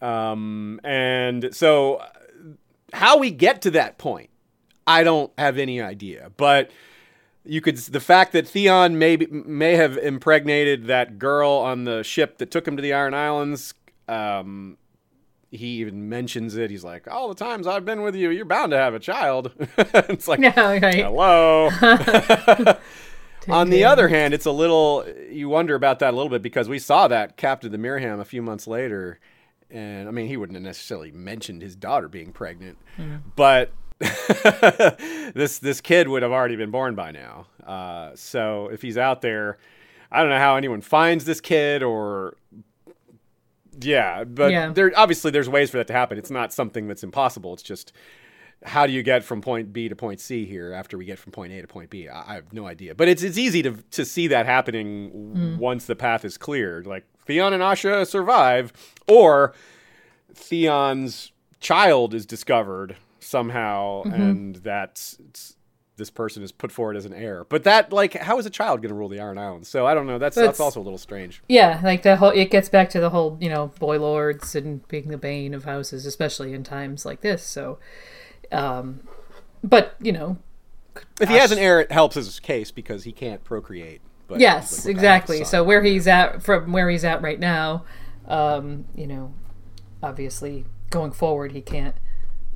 Um, 0.00 0.80
and 0.84 1.54
so, 1.54 2.02
how 2.92 3.18
we 3.18 3.30
get 3.30 3.62
to 3.62 3.70
that 3.72 3.98
point, 3.98 4.30
I 4.86 5.04
don't 5.04 5.32
have 5.38 5.58
any 5.58 5.80
idea. 5.80 6.30
But 6.36 6.70
you 7.44 7.60
could, 7.60 7.76
the 7.76 8.00
fact 8.00 8.32
that 8.32 8.46
Theon 8.48 8.98
may 8.98 9.16
may 9.16 9.76
have 9.76 9.96
impregnated 9.96 10.86
that 10.86 11.18
girl 11.18 11.50
on 11.50 11.84
the 11.84 12.02
ship 12.02 12.38
that 12.38 12.50
took 12.50 12.66
him 12.66 12.76
to 12.76 12.82
the 12.82 12.92
Iron 12.92 13.14
Islands, 13.14 13.74
um, 14.08 14.76
he 15.50 15.66
even 15.80 16.08
mentions 16.08 16.56
it. 16.56 16.70
He's 16.70 16.84
like, 16.84 17.10
"All 17.10 17.28
the 17.28 17.34
times 17.34 17.66
I've 17.66 17.84
been 17.84 18.02
with 18.02 18.14
you, 18.14 18.30
you're 18.30 18.44
bound 18.44 18.72
to 18.72 18.78
have 18.78 18.94
a 18.94 19.00
child." 19.00 19.52
it's 19.58 20.28
like, 20.28 20.40
right. 20.40 20.94
hello. 20.94 21.70
On 23.48 23.70
the 23.70 23.84
other 23.84 24.08
hand, 24.08 24.34
it's 24.34 24.46
a 24.46 24.50
little 24.50 25.04
you 25.30 25.48
wonder 25.48 25.74
about 25.74 25.98
that 26.00 26.12
a 26.12 26.16
little 26.16 26.30
bit 26.30 26.42
because 26.42 26.68
we 26.68 26.78
saw 26.78 27.08
that 27.08 27.36
Captain 27.36 27.72
the 27.72 27.78
Myraham 27.78 28.20
a 28.20 28.24
few 28.24 28.42
months 28.42 28.66
later, 28.66 29.18
and 29.70 30.08
I 30.08 30.10
mean 30.10 30.26
he 30.26 30.36
wouldn't 30.36 30.56
have 30.56 30.62
necessarily 30.62 31.10
mentioned 31.10 31.62
his 31.62 31.76
daughter 31.76 32.08
being 32.08 32.32
pregnant, 32.32 32.78
mm. 32.98 33.20
but 33.36 33.72
this 35.34 35.58
this 35.58 35.80
kid 35.80 36.08
would 36.08 36.22
have 36.22 36.32
already 36.32 36.56
been 36.56 36.70
born 36.70 36.94
by 36.94 37.10
now. 37.10 37.46
Uh, 37.66 38.12
so 38.14 38.68
if 38.72 38.82
he's 38.82 38.96
out 38.96 39.20
there, 39.20 39.58
I 40.10 40.20
don't 40.20 40.30
know 40.30 40.38
how 40.38 40.56
anyone 40.56 40.80
finds 40.80 41.24
this 41.24 41.40
kid 41.40 41.82
or 41.82 42.36
yeah, 43.78 44.24
but 44.24 44.50
yeah. 44.50 44.72
there 44.72 44.92
obviously 44.96 45.30
there's 45.30 45.48
ways 45.48 45.70
for 45.70 45.78
that 45.78 45.86
to 45.88 45.92
happen. 45.92 46.18
It's 46.18 46.30
not 46.30 46.52
something 46.52 46.88
that's 46.88 47.02
impossible. 47.04 47.54
It's 47.54 47.62
just 47.62 47.92
how 48.64 48.86
do 48.86 48.92
you 48.92 49.02
get 49.02 49.24
from 49.24 49.40
point 49.40 49.72
B 49.72 49.88
to 49.88 49.96
point 49.96 50.20
C 50.20 50.44
here 50.44 50.72
after 50.72 50.98
we 50.98 51.04
get 51.04 51.18
from 51.18 51.32
point 51.32 51.52
A 51.52 51.60
to 51.60 51.66
point 51.66 51.90
B? 51.90 52.08
I, 52.08 52.32
I 52.32 52.34
have 52.34 52.52
no 52.52 52.66
idea. 52.66 52.94
But 52.94 53.08
it's 53.08 53.22
it's 53.22 53.38
easy 53.38 53.62
to 53.62 53.72
to 53.72 54.04
see 54.04 54.28
that 54.28 54.46
happening 54.46 55.10
mm. 55.34 55.56
once 55.58 55.86
the 55.86 55.96
path 55.96 56.24
is 56.24 56.36
cleared. 56.36 56.86
Like 56.86 57.04
Theon 57.26 57.52
and 57.52 57.62
Asha 57.62 58.06
survive, 58.06 58.72
or 59.06 59.52
Theon's 60.34 61.32
child 61.60 62.14
is 62.14 62.26
discovered 62.26 62.96
somehow, 63.18 64.02
mm-hmm. 64.04 64.14
and 64.14 64.56
that's 64.56 65.18
this 66.00 66.10
person 66.10 66.42
is 66.42 66.50
put 66.50 66.72
forward 66.72 66.96
as 66.96 67.04
an 67.04 67.12
heir. 67.12 67.44
But 67.44 67.62
that, 67.64 67.92
like, 67.92 68.14
how 68.14 68.38
is 68.38 68.46
a 68.46 68.50
child 68.50 68.80
going 68.80 68.88
to 68.88 68.94
rule 68.94 69.08
the 69.08 69.20
Iron 69.20 69.38
Islands? 69.38 69.68
So 69.68 69.86
I 69.86 69.94
don't 69.94 70.06
know. 70.06 70.18
That's 70.18 70.34
that's 70.34 70.58
also 70.58 70.80
a 70.80 70.82
little 70.82 70.98
strange. 70.98 71.42
Yeah, 71.48 71.80
like 71.84 72.02
the 72.02 72.16
whole. 72.16 72.30
It 72.30 72.50
gets 72.50 72.68
back 72.68 72.90
to 72.90 73.00
the 73.00 73.10
whole, 73.10 73.36
you 73.40 73.48
know, 73.48 73.68
boy 73.78 74.00
lords 74.00 74.56
and 74.56 74.86
being 74.88 75.08
the 75.08 75.18
bane 75.18 75.54
of 75.54 75.64
houses, 75.64 76.06
especially 76.06 76.54
in 76.54 76.64
times 76.64 77.04
like 77.04 77.20
this. 77.20 77.44
So, 77.44 77.78
um, 78.50 79.00
but 79.62 79.94
you 80.00 80.12
know, 80.12 80.38
if 81.20 81.28
he 81.28 81.36
has 81.36 81.52
an 81.52 81.58
heir, 81.58 81.80
it 81.80 81.92
helps 81.92 82.16
his 82.16 82.40
case 82.40 82.70
because 82.70 83.04
he 83.04 83.12
can't 83.12 83.44
procreate. 83.44 84.00
But 84.30 84.38
yes, 84.38 84.86
exactly. 84.86 85.42
So 85.42 85.64
where 85.64 85.82
he's 85.82 86.06
at 86.06 86.40
from 86.44 86.70
where 86.70 86.88
he's 86.88 87.04
at 87.04 87.20
right 87.20 87.38
now, 87.38 87.84
um, 88.28 88.84
you 88.94 89.08
know, 89.08 89.34
obviously 90.00 90.66
going 90.88 91.10
forward, 91.10 91.50
he 91.50 91.60
can't 91.60 91.96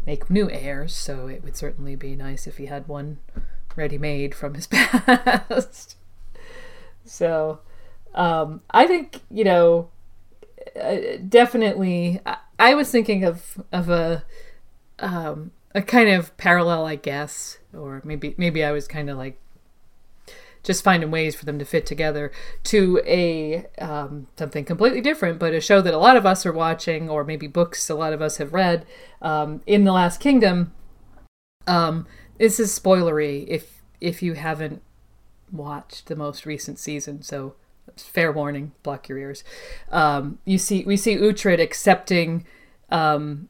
make 0.07 0.31
new 0.31 0.49
heirs, 0.49 0.95
so 0.95 1.27
it 1.27 1.43
would 1.43 1.57
certainly 1.57 1.97
be 1.97 2.14
nice 2.14 2.47
if 2.47 2.59
he 2.59 2.66
had 2.66 2.87
one 2.87 3.18
ready 3.75 3.99
made 3.99 4.37
from 4.37 4.55
his 4.55 4.66
past. 4.68 5.97
so 7.05 7.59
um, 8.14 8.61
I 8.70 8.87
think, 8.87 9.22
you 9.29 9.43
know, 9.43 9.91
uh, 10.81 10.97
definitely, 11.29 12.20
I, 12.25 12.37
I, 12.57 12.75
was 12.75 12.89
thinking 12.89 13.25
of, 13.25 13.61
of 13.72 13.91
a, 13.91 14.25
um, 15.01 15.51
a 15.75 15.83
kind 15.83 16.09
of 16.09 16.37
parallel, 16.37 16.87
I 16.87 16.95
guess, 16.95 17.59
or 17.77 18.01
maybe, 18.05 18.37
maybe 18.39 18.62
I 18.62 18.70
was 18.70 18.87
kind 18.87 19.11
of 19.11 19.18
like 19.18 19.41
just 20.64 20.82
finding 20.82 21.10
ways 21.10 21.36
for 21.36 21.44
them 21.44 21.58
to 21.58 21.64
fit 21.64 21.86
together 21.86 22.32
to 22.64 23.00
a 23.06 23.66
um, 23.78 24.26
something 24.36 24.64
completely 24.64 25.00
different, 25.00 25.38
but 25.38 25.54
a 25.54 25.60
show 25.60 25.80
that 25.80 25.94
a 25.94 25.98
lot 25.98 26.16
of 26.16 26.26
us 26.26 26.44
are 26.44 26.52
watching, 26.52 27.08
or 27.08 27.22
maybe 27.22 27.46
books 27.46 27.88
a 27.88 27.94
lot 27.94 28.12
of 28.12 28.20
us 28.20 28.38
have 28.38 28.52
read. 28.52 28.84
Um, 29.22 29.62
in 29.66 29.84
the 29.84 29.92
Last 29.92 30.18
Kingdom, 30.20 30.72
um, 31.66 32.06
this 32.38 32.58
is 32.58 32.76
spoilery 32.76 33.46
if 33.46 33.82
if 34.00 34.22
you 34.22 34.34
haven't 34.34 34.82
watched 35.52 36.06
the 36.06 36.16
most 36.16 36.46
recent 36.46 36.78
season. 36.78 37.22
So 37.22 37.54
fair 37.96 38.32
warning, 38.32 38.72
block 38.82 39.08
your 39.08 39.18
ears. 39.18 39.44
Um, 39.90 40.38
you 40.44 40.58
see, 40.58 40.84
we 40.84 40.96
see 40.96 41.16
Uhtred 41.16 41.60
accepting 41.60 42.44
um, 42.90 43.48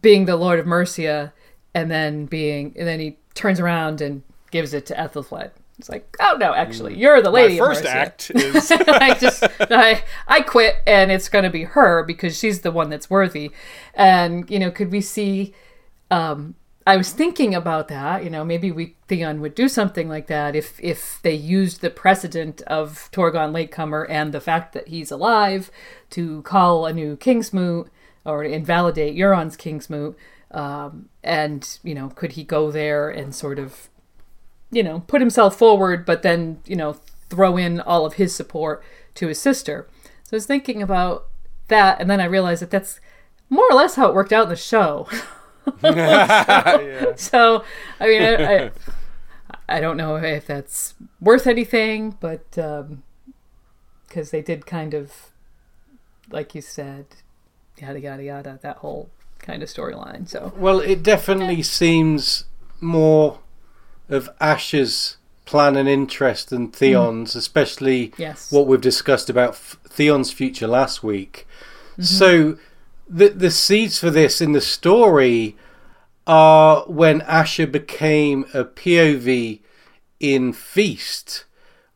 being 0.00 0.26
the 0.26 0.36
Lord 0.36 0.58
of 0.58 0.66
Mercia, 0.66 1.32
and 1.74 1.90
then 1.90 2.26
being, 2.26 2.74
and 2.78 2.86
then 2.86 3.00
he 3.00 3.18
turns 3.34 3.60
around 3.60 4.00
and 4.00 4.22
gives 4.50 4.74
it 4.74 4.86
to 4.86 4.94
Ethelflaed. 4.94 5.50
It's 5.78 5.88
like, 5.88 6.16
oh 6.20 6.36
no, 6.38 6.54
actually, 6.54 6.94
mm. 6.94 6.98
you're 6.98 7.20
the 7.20 7.30
lady. 7.30 7.58
My 7.58 7.66
first 7.66 7.84
act 7.84 8.30
is 8.34 8.70
I 8.70 9.14
just 9.14 9.42
I 9.60 10.04
I 10.28 10.40
quit, 10.40 10.76
and 10.86 11.10
it's 11.10 11.28
going 11.28 11.44
to 11.44 11.50
be 11.50 11.64
her 11.64 12.04
because 12.04 12.38
she's 12.38 12.60
the 12.60 12.70
one 12.70 12.90
that's 12.90 13.10
worthy. 13.10 13.50
And 13.94 14.48
you 14.50 14.58
know, 14.58 14.70
could 14.70 14.92
we 14.92 15.00
see? 15.00 15.54
Um, 16.10 16.54
I 16.86 16.96
was 16.96 17.12
thinking 17.12 17.54
about 17.54 17.88
that. 17.88 18.22
You 18.22 18.30
know, 18.30 18.44
maybe 18.44 18.70
we 18.70 18.94
Theon 19.08 19.40
would 19.40 19.54
do 19.54 19.68
something 19.68 20.08
like 20.08 20.28
that 20.28 20.54
if 20.54 20.78
if 20.80 21.18
they 21.22 21.34
used 21.34 21.80
the 21.80 21.90
precedent 21.90 22.62
of 22.62 23.08
Torgon 23.10 23.52
Latecomer 23.52 24.04
and 24.04 24.32
the 24.32 24.40
fact 24.40 24.74
that 24.74 24.88
he's 24.88 25.10
alive 25.10 25.70
to 26.10 26.42
call 26.42 26.86
a 26.86 26.92
new 26.92 27.16
Kingsmoot 27.16 27.88
or 28.24 28.44
invalidate 28.44 29.16
Euron's 29.16 29.56
Kingsmoot. 29.56 30.16
Um, 30.50 31.08
and 31.24 31.78
you 31.82 31.94
know, 31.94 32.10
could 32.10 32.32
he 32.32 32.44
go 32.44 32.70
there 32.70 33.08
and 33.10 33.34
sort 33.34 33.58
of 33.58 33.88
you 34.70 34.82
know, 34.82 35.00
put 35.06 35.20
himself 35.20 35.56
forward, 35.56 36.04
but 36.04 36.22
then, 36.22 36.60
you 36.66 36.76
know, 36.76 36.96
throw 37.30 37.56
in 37.56 37.80
all 37.80 38.06
of 38.06 38.14
his 38.14 38.34
support 38.34 38.82
to 39.14 39.28
his 39.28 39.40
sister. 39.40 39.88
So 40.24 40.30
I 40.32 40.36
was 40.36 40.46
thinking 40.46 40.82
about 40.82 41.26
that, 41.68 42.00
and 42.00 42.10
then 42.10 42.20
I 42.20 42.24
realized 42.24 42.62
that 42.62 42.70
that's 42.70 43.00
more 43.48 43.66
or 43.70 43.74
less 43.74 43.94
how 43.94 44.08
it 44.08 44.14
worked 44.14 44.32
out 44.32 44.44
in 44.44 44.48
the 44.50 44.56
show. 44.56 45.08
so, 45.80 45.90
yeah. 45.94 47.14
so, 47.16 47.64
I 48.00 48.06
mean, 48.06 48.22
I, 48.22 48.64
I, 48.64 48.70
I 49.68 49.80
don't 49.80 49.96
know 49.96 50.16
if 50.16 50.46
that's 50.46 50.94
worth 51.20 51.46
anything, 51.46 52.16
but 52.20 52.58
um, 52.58 53.02
because 54.06 54.30
they 54.30 54.42
did 54.42 54.66
kind 54.66 54.94
of, 54.94 55.30
like 56.30 56.54
you 56.54 56.60
said, 56.60 57.06
yada 57.78 58.00
yada 58.00 58.22
yada, 58.22 58.58
that 58.62 58.78
whole 58.78 59.10
kind 59.38 59.62
of 59.62 59.68
storyline. 59.68 60.28
So 60.28 60.52
Well, 60.56 60.80
it 60.80 61.02
definitely 61.02 61.62
seems 61.62 62.44
more 62.80 63.38
of 64.08 64.30
Asha's 64.40 65.16
plan 65.44 65.76
and 65.76 65.88
interest 65.88 66.50
than 66.50 66.70
Theon's, 66.70 67.34
especially 67.36 68.12
Yes. 68.16 68.50
what 68.50 68.66
we've 68.66 68.80
discussed 68.80 69.28
about 69.28 69.50
F- 69.50 69.76
Theon's 69.88 70.32
future 70.32 70.66
last 70.66 71.02
week. 71.02 71.46
Mm-hmm. 71.92 72.02
So 72.02 72.58
the 73.08 73.28
the 73.28 73.50
seeds 73.50 73.98
for 73.98 74.10
this 74.10 74.40
in 74.40 74.52
the 74.52 74.60
story 74.60 75.56
are 76.26 76.84
when 76.86 77.20
Asha 77.22 77.70
became 77.70 78.44
a 78.54 78.64
POV 78.64 79.60
in 80.20 80.52
Feast, 80.54 81.44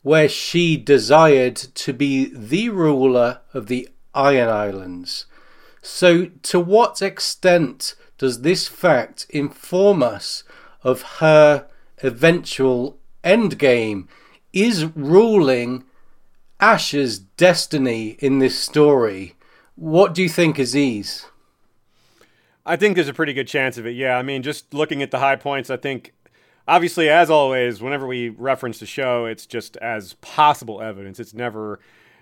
where 0.02 0.28
she 0.28 0.76
desired 0.76 1.56
to 1.56 1.92
be 1.94 2.26
the 2.34 2.68
ruler 2.68 3.40
of 3.54 3.68
the 3.68 3.88
Iron 4.14 4.50
Islands. 4.50 5.24
So, 5.80 6.26
to 6.42 6.60
what 6.60 7.00
extent 7.00 7.94
does 8.18 8.42
this 8.42 8.68
fact 8.68 9.26
inform 9.30 10.02
us 10.02 10.44
of 10.82 11.02
her 11.20 11.66
eventual 12.02 12.98
endgame? 13.24 14.08
Is 14.52 14.86
ruling 14.96 15.84
Asha's 16.60 17.18
destiny 17.18 18.16
in 18.20 18.38
this 18.38 18.58
story? 18.58 19.34
What 19.74 20.14
do 20.14 20.22
you 20.22 20.28
think, 20.28 20.58
Aziz? 20.58 21.26
I 22.66 22.76
think 22.76 22.96
there's 22.96 23.08
a 23.08 23.14
pretty 23.14 23.32
good 23.32 23.48
chance 23.48 23.78
of 23.78 23.86
it. 23.86 23.94
Yeah, 23.94 24.16
I 24.16 24.22
mean, 24.22 24.42
just 24.42 24.74
looking 24.74 25.02
at 25.02 25.10
the 25.10 25.20
high 25.20 25.36
points, 25.36 25.70
I 25.70 25.76
think 25.76 26.12
obviously, 26.66 27.08
as 27.08 27.30
always, 27.30 27.80
whenever 27.80 28.06
we 28.06 28.28
reference 28.28 28.78
the 28.78 28.86
show, 28.86 29.24
it's 29.24 29.46
just 29.46 29.76
as 29.78 30.14
possible 30.14 30.82
evidence. 30.82 31.18
It's 31.18 31.32
never, 31.32 31.80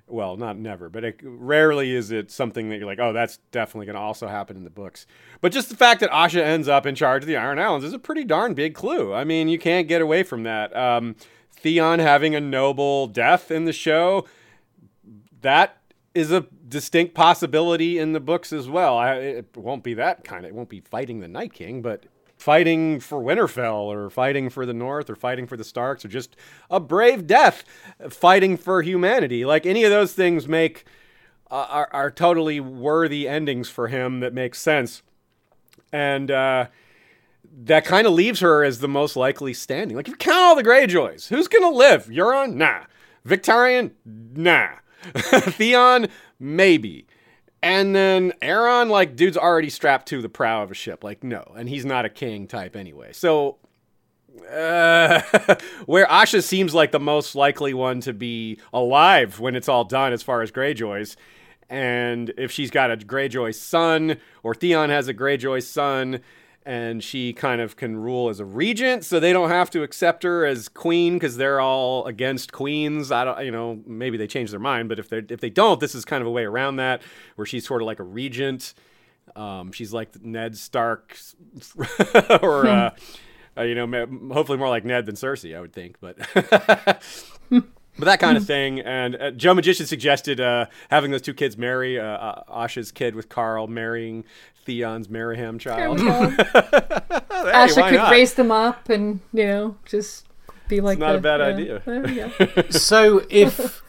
well, 0.08 0.36
not 0.36 0.56
never, 0.56 0.88
but 0.88 1.04
it, 1.04 1.20
rarely 1.22 1.92
is 1.92 2.10
it 2.10 2.30
something 2.30 2.68
that 2.68 2.76
you're 2.76 2.86
like, 2.86 3.00
oh, 3.00 3.12
that's 3.12 3.38
definitely 3.50 3.86
going 3.86 3.96
to 3.96 4.00
also 4.00 4.28
happen 4.28 4.56
in 4.56 4.64
the 4.64 4.70
books. 4.70 5.06
But 5.40 5.52
just 5.52 5.68
the 5.68 5.76
fact 5.76 6.00
that 6.00 6.10
Asha 6.10 6.40
ends 6.40 6.68
up 6.68 6.86
in 6.86 6.94
charge 6.94 7.24
of 7.24 7.26
the 7.26 7.36
Iron 7.36 7.58
Islands 7.58 7.84
is 7.84 7.92
a 7.92 7.98
pretty 7.98 8.24
darn 8.24 8.54
big 8.54 8.74
clue. 8.74 9.12
I 9.12 9.24
mean, 9.24 9.48
you 9.48 9.58
can't 9.58 9.88
get 9.88 10.00
away 10.00 10.22
from 10.22 10.44
that. 10.44 10.76
Um, 10.76 11.16
Theon 11.52 11.98
having 11.98 12.34
a 12.34 12.40
noble 12.40 13.08
death 13.08 13.50
in 13.50 13.64
the 13.64 13.72
show, 13.72 14.26
that 15.40 15.78
is 16.14 16.30
a 16.30 16.46
distinct 16.68 17.14
possibility 17.14 17.98
in 17.98 18.12
the 18.12 18.20
books 18.20 18.52
as 18.52 18.68
well. 18.68 18.96
I, 18.96 19.14
it 19.14 19.56
won't 19.56 19.82
be 19.82 19.94
that 19.94 20.24
kind 20.24 20.44
of. 20.44 20.50
It 20.50 20.54
won't 20.54 20.68
be 20.68 20.80
fighting 20.80 21.20
the 21.20 21.28
Night 21.28 21.52
King, 21.52 21.82
but 21.82 22.04
fighting 22.36 23.00
for 23.00 23.20
Winterfell, 23.22 23.84
or 23.84 24.10
fighting 24.10 24.50
for 24.50 24.66
the 24.66 24.74
North, 24.74 25.10
or 25.10 25.16
fighting 25.16 25.46
for 25.46 25.56
the 25.56 25.64
Starks, 25.64 26.04
or 26.04 26.08
just 26.08 26.36
a 26.70 26.80
brave 26.80 27.26
death, 27.26 27.64
fighting 28.08 28.56
for 28.56 28.82
humanity. 28.82 29.44
Like 29.44 29.66
any 29.66 29.84
of 29.84 29.90
those 29.90 30.12
things 30.12 30.46
make 30.46 30.84
uh, 31.50 31.66
are, 31.68 31.88
are 31.92 32.10
totally 32.10 32.60
worthy 32.60 33.28
endings 33.28 33.68
for 33.68 33.88
him 33.88 34.20
that 34.20 34.34
make 34.34 34.54
sense, 34.54 35.02
and. 35.92 36.30
uh 36.30 36.66
that 37.64 37.84
kind 37.86 38.06
of 38.06 38.12
leaves 38.12 38.40
her 38.40 38.62
as 38.62 38.80
the 38.80 38.88
most 38.88 39.16
likely 39.16 39.54
standing. 39.54 39.96
Like, 39.96 40.06
if 40.06 40.10
you 40.10 40.16
count 40.16 40.36
all 40.36 40.56
the 40.56 40.62
Greyjoys, 40.62 41.28
who's 41.28 41.48
going 41.48 41.62
to 41.62 41.74
live? 41.74 42.06
Euron? 42.06 42.54
Nah. 42.54 42.82
Victarion? 43.26 43.92
Nah. 44.04 44.68
Theon? 45.14 46.08
Maybe. 46.38 47.06
And 47.66 47.96
then 47.96 48.32
Aeron, 48.42 48.88
like, 48.88 49.16
dude's 49.16 49.36
already 49.36 49.70
strapped 49.70 50.06
to 50.10 50.22
the 50.22 50.28
prow 50.28 50.62
of 50.62 50.70
a 50.70 50.74
ship. 50.74 51.02
Like, 51.02 51.24
no. 51.24 51.52
And 51.56 51.68
he's 51.68 51.84
not 51.84 52.04
a 52.04 52.08
king 52.08 52.46
type 52.46 52.76
anyway. 52.76 53.12
So, 53.12 53.56
uh, 54.48 55.20
where 55.86 56.06
Asha 56.06 56.44
seems 56.44 56.74
like 56.74 56.92
the 56.92 57.00
most 57.00 57.34
likely 57.34 57.74
one 57.74 58.00
to 58.02 58.12
be 58.12 58.60
alive 58.72 59.40
when 59.40 59.56
it's 59.56 59.68
all 59.68 59.82
done 59.82 60.12
as 60.12 60.22
far 60.22 60.42
as 60.42 60.52
Greyjoys. 60.52 61.16
And 61.68 62.32
if 62.38 62.52
she's 62.52 62.70
got 62.70 62.92
a 62.92 62.96
Greyjoy 62.96 63.52
son, 63.52 64.18
or 64.44 64.54
Theon 64.54 64.90
has 64.90 65.08
a 65.08 65.14
Greyjoy 65.14 65.64
son, 65.64 66.20
and 66.66 67.02
she 67.02 67.32
kind 67.32 67.60
of 67.60 67.76
can 67.76 67.96
rule 67.96 68.28
as 68.28 68.40
a 68.40 68.44
regent, 68.44 69.04
so 69.04 69.20
they 69.20 69.32
don't 69.32 69.50
have 69.50 69.70
to 69.70 69.84
accept 69.84 70.24
her 70.24 70.44
as 70.44 70.68
queen 70.68 71.14
because 71.14 71.36
they're 71.36 71.60
all 71.60 72.04
against 72.06 72.52
queens. 72.52 73.12
I 73.12 73.24
don't, 73.24 73.44
you 73.44 73.52
know, 73.52 73.80
maybe 73.86 74.18
they 74.18 74.26
change 74.26 74.50
their 74.50 74.60
mind, 74.60 74.88
but 74.88 74.98
if 74.98 75.08
they 75.08 75.18
if 75.28 75.40
they 75.40 75.48
don't, 75.48 75.78
this 75.78 75.94
is 75.94 76.04
kind 76.04 76.20
of 76.20 76.26
a 76.26 76.30
way 76.30 76.44
around 76.44 76.76
that, 76.76 77.02
where 77.36 77.46
she's 77.46 77.64
sort 77.64 77.82
of 77.82 77.86
like 77.86 78.00
a 78.00 78.04
regent. 78.04 78.74
Um, 79.36 79.70
she's 79.70 79.92
like 79.92 80.20
Ned 80.22 80.58
Stark, 80.58 81.16
or 82.42 82.66
uh, 82.66 82.90
uh, 83.56 83.62
you 83.62 83.74
know, 83.76 84.06
hopefully 84.32 84.58
more 84.58 84.68
like 84.68 84.84
Ned 84.84 85.06
than 85.06 85.14
Cersei, 85.14 85.56
I 85.56 85.60
would 85.60 85.72
think, 85.72 85.96
but. 86.00 87.02
But 87.98 88.04
that 88.04 88.20
kind 88.20 88.36
of 88.36 88.46
thing, 88.46 88.80
and 88.80 89.16
uh, 89.16 89.30
Joe 89.30 89.54
Magician 89.54 89.86
suggested 89.86 90.38
uh, 90.38 90.66
having 90.90 91.12
those 91.12 91.22
two 91.22 91.32
kids 91.32 91.56
marry 91.56 91.98
uh, 91.98 92.04
uh, 92.04 92.42
Asha's 92.46 92.92
kid 92.92 93.14
with 93.14 93.30
Qarl 93.30 93.68
marrying 93.68 94.24
Theon's 94.66 95.08
Myraham 95.08 95.58
child. 95.58 96.00
Hey, 97.36 97.52
Asha 97.52 97.88
could 97.90 97.96
not? 97.98 98.10
raise 98.10 98.34
them 98.34 98.50
up 98.50 98.88
and 98.88 99.20
you 99.32 99.44
know 99.46 99.76
just 99.84 100.26
be 100.68 100.80
like 100.80 100.94
it's 100.94 101.00
not 101.00 101.12
the- 101.12 101.18
a 101.18 101.20
bad 101.20 101.40
yeah, 101.40 101.46
idea. 101.46 101.82
there 101.84 102.00
we 102.02 102.14
go. 102.14 102.62
So 102.70 103.24
if 103.28 103.82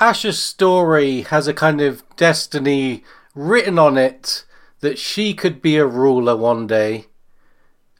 Asha's 0.00 0.42
story 0.42 1.20
has 1.22 1.46
a 1.46 1.54
kind 1.54 1.80
of 1.82 2.02
destiny 2.16 3.04
written 3.34 3.78
on 3.78 3.98
it 3.98 4.44
that 4.80 4.98
she 4.98 5.34
could 5.34 5.60
be 5.62 5.76
a 5.76 5.86
ruler 5.86 6.34
one 6.36 6.66
day, 6.66 7.06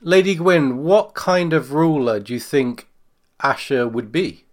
Lady 0.00 0.34
Gwyn, 0.34 0.78
what 0.78 1.14
kind 1.14 1.53
of 1.53 1.72
ruler 1.74 2.18
do 2.18 2.32
you 2.32 2.40
think 2.40 2.88
Asha 3.40 3.90
would 3.90 4.11
be? 4.11 4.46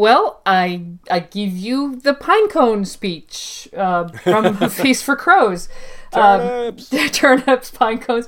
Well, 0.00 0.40
I 0.46 0.82
I 1.10 1.20
give 1.20 1.54
you 1.54 1.96
the 1.96 2.14
pinecone 2.14 2.86
speech 2.86 3.68
uh, 3.76 4.08
from 4.08 4.56
Feast 4.70 5.04
for 5.04 5.14
Crows. 5.14 5.68
Turnips. 6.10 6.90
Um, 6.90 7.08
turnips, 7.10 7.70
pine 7.70 7.98
cones. 7.98 8.26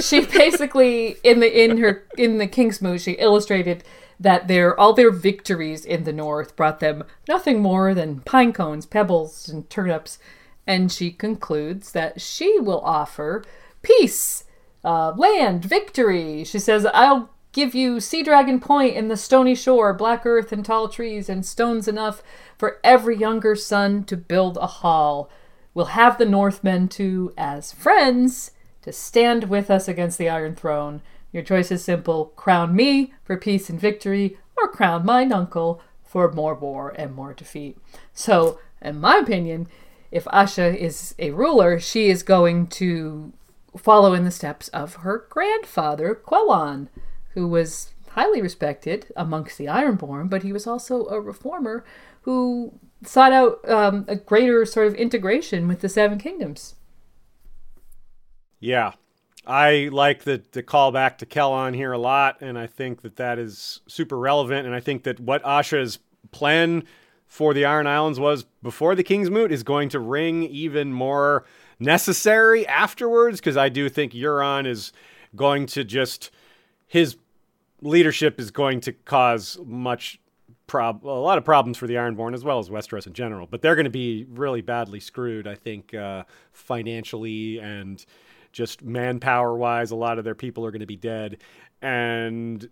She 0.00 0.24
basically 0.38 1.16
in 1.24 1.40
the 1.40 1.64
in 1.64 1.78
her 1.78 2.04
in 2.16 2.38
the 2.38 2.46
Kingsmoot, 2.46 3.00
she 3.00 3.14
illustrated 3.14 3.82
that 4.20 4.46
their 4.46 4.78
all 4.78 4.92
their 4.92 5.10
victories 5.10 5.84
in 5.84 6.04
the 6.04 6.12
north 6.12 6.54
brought 6.54 6.78
them 6.78 7.02
nothing 7.26 7.60
more 7.60 7.94
than 7.94 8.20
pine 8.20 8.52
cones, 8.52 8.86
pebbles, 8.86 9.48
and 9.48 9.68
turnips, 9.68 10.20
and 10.68 10.92
she 10.92 11.10
concludes 11.10 11.90
that 11.90 12.20
she 12.20 12.60
will 12.60 12.80
offer 12.82 13.42
peace, 13.82 14.44
uh, 14.84 15.10
land, 15.16 15.64
victory. 15.64 16.44
She 16.44 16.60
says, 16.60 16.86
"I'll 16.86 17.30
give 17.58 17.74
you 17.74 17.98
Sea 17.98 18.22
Dragon 18.22 18.60
Point 18.60 18.96
and 18.96 19.10
the 19.10 19.16
stony 19.16 19.56
shore, 19.56 19.92
black 19.92 20.24
earth 20.24 20.52
and 20.52 20.64
tall 20.64 20.88
trees, 20.88 21.28
and 21.28 21.44
stones 21.44 21.88
enough 21.88 22.22
for 22.56 22.78
every 22.84 23.16
younger 23.16 23.56
son 23.56 24.04
to 24.04 24.16
build 24.16 24.56
a 24.58 24.66
hall. 24.68 25.28
We'll 25.74 25.86
have 25.86 26.18
the 26.18 26.24
Northmen 26.24 26.86
too 26.86 27.34
as 27.36 27.72
friends, 27.72 28.52
to 28.82 28.92
stand 28.92 29.50
with 29.50 29.72
us 29.72 29.88
against 29.88 30.18
the 30.18 30.28
Iron 30.28 30.54
Throne. 30.54 31.02
Your 31.32 31.42
choice 31.42 31.72
is 31.72 31.82
simple 31.82 32.26
crown 32.36 32.76
me 32.76 33.12
for 33.24 33.36
peace 33.36 33.68
and 33.68 33.80
victory, 33.80 34.38
or 34.56 34.68
crown 34.68 35.04
mine 35.04 35.32
uncle 35.32 35.82
for 36.04 36.30
more 36.30 36.54
war 36.54 36.94
and 36.96 37.12
more 37.12 37.34
defeat. 37.34 37.76
So, 38.14 38.60
in 38.80 39.00
my 39.00 39.16
opinion, 39.16 39.66
if 40.12 40.26
Asha 40.26 40.76
is 40.76 41.12
a 41.18 41.32
ruler, 41.32 41.80
she 41.80 42.08
is 42.08 42.22
going 42.22 42.68
to 42.68 43.32
follow 43.76 44.14
in 44.14 44.22
the 44.22 44.30
steps 44.30 44.68
of 44.68 44.96
her 44.96 45.26
grandfather, 45.28 46.14
Quellon, 46.14 46.86
who 47.38 47.46
was 47.46 47.92
highly 48.10 48.42
respected 48.42 49.12
amongst 49.14 49.58
the 49.58 49.66
Ironborn, 49.66 50.28
but 50.28 50.42
he 50.42 50.52
was 50.52 50.66
also 50.66 51.06
a 51.06 51.20
reformer 51.20 51.84
who 52.22 52.72
sought 53.04 53.32
out 53.32 53.68
um, 53.70 54.04
a 54.08 54.16
greater 54.16 54.66
sort 54.66 54.88
of 54.88 54.94
integration 54.96 55.68
with 55.68 55.80
the 55.80 55.88
Seven 55.88 56.18
Kingdoms. 56.18 56.74
Yeah. 58.58 58.94
I 59.46 59.88
like 59.92 60.24
the, 60.24 60.42
the 60.50 60.64
callback 60.64 61.18
to 61.18 61.26
Quellon 61.26 61.76
here 61.76 61.92
a 61.92 61.98
lot, 61.98 62.40
and 62.40 62.58
I 62.58 62.66
think 62.66 63.02
that 63.02 63.14
that 63.16 63.38
is 63.38 63.82
super 63.86 64.18
relevant. 64.18 64.66
And 64.66 64.74
I 64.74 64.80
think 64.80 65.04
that 65.04 65.20
what 65.20 65.40
Asha's 65.44 66.00
plan 66.32 66.82
for 67.28 67.54
the 67.54 67.64
Iron 67.64 67.86
Islands 67.86 68.18
was 68.18 68.46
before 68.64 68.96
the 68.96 69.04
Kingsmoot 69.04 69.52
is 69.52 69.62
going 69.62 69.90
to 69.90 70.00
ring 70.00 70.42
even 70.42 70.92
more 70.92 71.44
necessary 71.78 72.66
afterwards, 72.66 73.38
because 73.38 73.56
I 73.56 73.68
do 73.68 73.88
think 73.88 74.12
Euron 74.12 74.66
is 74.66 74.92
going 75.36 75.66
to 75.66 75.84
just 75.84 76.32
his 76.88 77.16
leadership 77.80 78.40
is 78.40 78.50
going 78.50 78.80
to 78.80 78.92
cause 78.92 79.58
much 79.64 80.20
prob 80.66 81.04
a 81.04 81.08
lot 81.08 81.38
of 81.38 81.44
problems 81.44 81.78
for 81.78 81.86
the 81.86 81.94
Ironborn 81.94 82.34
as 82.34 82.44
well 82.44 82.58
as 82.58 82.68
Westeros 82.68 83.06
in 83.06 83.14
general. 83.14 83.46
But 83.46 83.62
they're 83.62 83.74
going 83.74 83.84
to 83.84 83.90
be 83.90 84.26
really 84.28 84.60
badly 84.60 85.00
screwed, 85.00 85.46
I 85.46 85.54
think, 85.54 85.94
uh, 85.94 86.24
financially 86.52 87.58
and 87.58 88.04
just 88.52 88.82
manpower 88.82 89.56
wise. 89.56 89.90
A 89.90 89.96
lot 89.96 90.18
of 90.18 90.24
their 90.24 90.34
people 90.34 90.64
are 90.64 90.70
going 90.70 90.80
to 90.80 90.86
be 90.86 90.96
dead, 90.96 91.38
and 91.82 92.68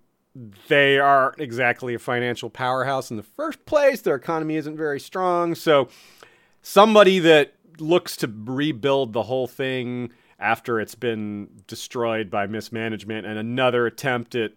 they 0.69 0.99
aren't 0.99 1.41
exactly 1.41 1.95
a 1.95 1.99
financial 1.99 2.51
powerhouse 2.51 3.11
in 3.11 3.17
the 3.17 3.23
first 3.23 3.65
place. 3.67 4.03
Their 4.03 4.17
economy 4.17 4.57
isn't 4.57 4.77
very 4.77 5.01
strong, 5.01 5.55
so 5.55 5.89
somebody 6.63 7.19
that 7.21 7.55
looks 7.79 8.17
to 8.19 8.33
rebuild 8.45 9.13
the 9.13 9.25
whole 9.25 9.47
thing 9.47 10.11
after 10.39 10.81
it's 10.81 10.95
been 10.95 11.49
destroyed 11.67 12.31
by 12.31 12.47
mismanagement 12.47 13.27
and 13.27 13.39
another 13.39 13.87
attempt 13.87 14.35
at 14.35 14.53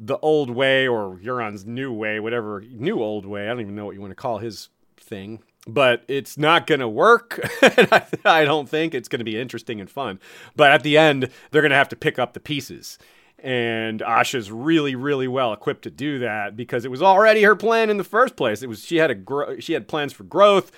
the 0.00 0.18
old 0.18 0.48
way 0.50 0.88
or 0.88 1.18
Euron's 1.18 1.66
new 1.66 1.92
way, 1.92 2.18
whatever 2.18 2.64
new 2.70 3.02
old 3.02 3.26
way. 3.26 3.44
I 3.44 3.48
don't 3.48 3.60
even 3.60 3.74
know 3.74 3.84
what 3.84 3.94
you 3.94 4.00
want 4.00 4.12
to 4.12 4.16
call 4.16 4.38
his 4.38 4.70
thing, 4.96 5.42
but 5.66 6.02
it's 6.08 6.38
not 6.38 6.66
going 6.66 6.80
to 6.80 6.88
work. 6.88 7.38
I, 7.62 8.06
I 8.24 8.44
don't 8.46 8.68
think 8.68 8.94
it's 8.94 9.08
going 9.08 9.18
to 9.18 9.24
be 9.24 9.38
interesting 9.38 9.78
and 9.78 9.90
fun. 9.90 10.18
But 10.56 10.72
at 10.72 10.82
the 10.82 10.96
end, 10.96 11.28
they're 11.50 11.60
going 11.60 11.70
to 11.70 11.76
have 11.76 11.90
to 11.90 11.96
pick 11.96 12.18
up 12.18 12.32
the 12.32 12.40
pieces. 12.40 12.98
And 13.38 14.00
Asha's 14.00 14.50
really, 14.50 14.94
really 14.94 15.28
well 15.28 15.52
equipped 15.52 15.82
to 15.82 15.90
do 15.90 16.18
that 16.20 16.56
because 16.56 16.86
it 16.86 16.90
was 16.90 17.02
already 17.02 17.42
her 17.42 17.56
plan 17.56 17.90
in 17.90 17.98
the 17.98 18.04
first 18.04 18.36
place. 18.36 18.62
It 18.62 18.68
was 18.68 18.84
she 18.84 18.96
had 18.96 19.10
a 19.10 19.14
gro- 19.14 19.60
she 19.60 19.74
had 19.74 19.86
plans 19.86 20.12
for 20.14 20.24
growth 20.24 20.72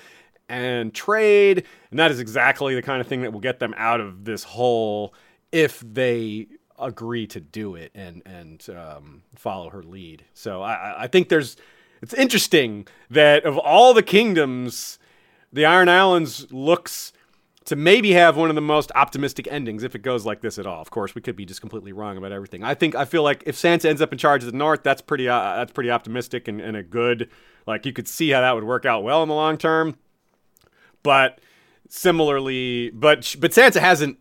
and 0.49 0.93
trade, 0.93 1.65
and 1.91 1.99
that 1.99 2.11
is 2.11 2.19
exactly 2.19 2.75
the 2.75 2.81
kind 2.81 3.01
of 3.01 3.07
thing 3.07 3.21
that 3.21 3.31
will 3.31 3.41
get 3.41 3.59
them 3.59 3.73
out 3.77 3.99
of 3.99 4.25
this 4.25 4.43
hole 4.43 5.13
if 5.51 5.81
they 5.81 6.47
agree 6.79 7.27
to 7.27 7.39
do 7.39 7.75
it 7.75 7.91
and 7.93 8.21
and 8.25 8.67
um, 8.69 9.23
follow 9.35 9.69
her 9.69 9.83
lead. 9.83 10.23
So 10.33 10.61
I, 10.61 11.03
I 11.03 11.07
think 11.07 11.29
there's 11.29 11.57
it's 12.01 12.13
interesting 12.13 12.87
that 13.09 13.45
of 13.45 13.57
all 13.57 13.93
the 13.93 14.03
kingdoms, 14.03 14.99
the 15.51 15.65
Iron 15.65 15.89
Islands 15.89 16.51
looks 16.51 17.13
to 17.65 17.75
maybe 17.75 18.11
have 18.11 18.35
one 18.35 18.49
of 18.49 18.55
the 18.55 18.61
most 18.61 18.91
optimistic 18.93 19.47
endings 19.49 19.83
if 19.83 19.95
it 19.95 20.01
goes 20.01 20.25
like 20.25 20.41
this 20.41 20.59
at 20.59 20.67
all. 20.67 20.81
Of 20.81 20.91
course, 20.91 21.15
we 21.15 21.21
could 21.21 21.35
be 21.35 21.45
just 21.45 21.61
completely 21.61 21.93
wrong 21.93 22.17
about 22.17 22.31
everything. 22.31 22.63
I 22.63 22.73
think 22.73 22.93
I 22.95 23.05
feel 23.05 23.23
like 23.23 23.43
if 23.45 23.55
Sansa 23.55 23.85
ends 23.85 24.01
up 24.01 24.11
in 24.11 24.17
charge 24.17 24.43
of 24.43 24.51
the 24.51 24.57
North, 24.57 24.83
that's 24.83 25.01
pretty 25.01 25.29
uh, 25.29 25.55
that's 25.55 25.71
pretty 25.71 25.91
optimistic 25.91 26.47
and, 26.47 26.59
and 26.59 26.75
a 26.75 26.83
good 26.83 27.29
like 27.65 27.85
you 27.85 27.93
could 27.93 28.07
see 28.07 28.31
how 28.31 28.41
that 28.41 28.53
would 28.53 28.65
work 28.65 28.85
out 28.85 29.03
well 29.03 29.23
in 29.23 29.29
the 29.29 29.35
long 29.35 29.57
term. 29.57 29.95
But 31.03 31.39
similarly, 31.89 32.89
but 32.89 33.35
but 33.39 33.51
Sansa 33.51 33.79
hasn't 33.79 34.17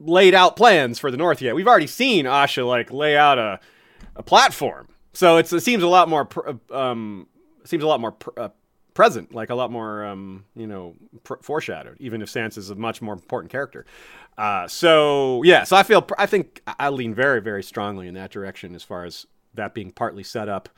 laid 0.00 0.34
out 0.34 0.56
plans 0.56 0.98
for 0.98 1.10
the 1.10 1.16
North 1.16 1.42
yet. 1.42 1.54
We've 1.54 1.66
already 1.66 1.86
seen 1.86 2.24
Asha 2.24 2.66
like 2.66 2.92
lay 2.92 3.16
out 3.16 3.38
a 3.38 3.60
a 4.16 4.22
platform, 4.22 4.88
so 5.12 5.36
it 5.36 5.46
seems 5.48 5.82
a 5.82 5.88
lot 5.88 6.08
more 6.08 6.24
pr- 6.24 6.50
um 6.72 7.26
seems 7.64 7.82
a 7.82 7.86
lot 7.86 8.00
more 8.00 8.12
pr- 8.12 8.30
uh, 8.36 8.48
present, 8.94 9.34
like 9.34 9.50
a 9.50 9.54
lot 9.54 9.70
more 9.70 10.04
um 10.04 10.44
you 10.56 10.66
know 10.66 10.94
pr- 11.24 11.42
foreshadowed. 11.42 11.96
Even 12.00 12.22
if 12.22 12.28
Sansa's 12.28 12.70
a 12.70 12.74
much 12.74 13.00
more 13.02 13.14
important 13.14 13.50
character. 13.52 13.86
Uh, 14.36 14.68
so 14.68 15.42
yeah, 15.42 15.64
so 15.64 15.76
I 15.76 15.82
feel 15.82 16.06
I 16.16 16.26
think 16.26 16.62
I 16.78 16.90
lean 16.90 17.14
very 17.14 17.40
very 17.40 17.62
strongly 17.62 18.06
in 18.08 18.14
that 18.14 18.30
direction 18.30 18.74
as 18.74 18.82
far 18.82 19.04
as 19.04 19.26
that 19.54 19.74
being 19.74 19.90
partly 19.90 20.22
set 20.22 20.48
up 20.48 20.68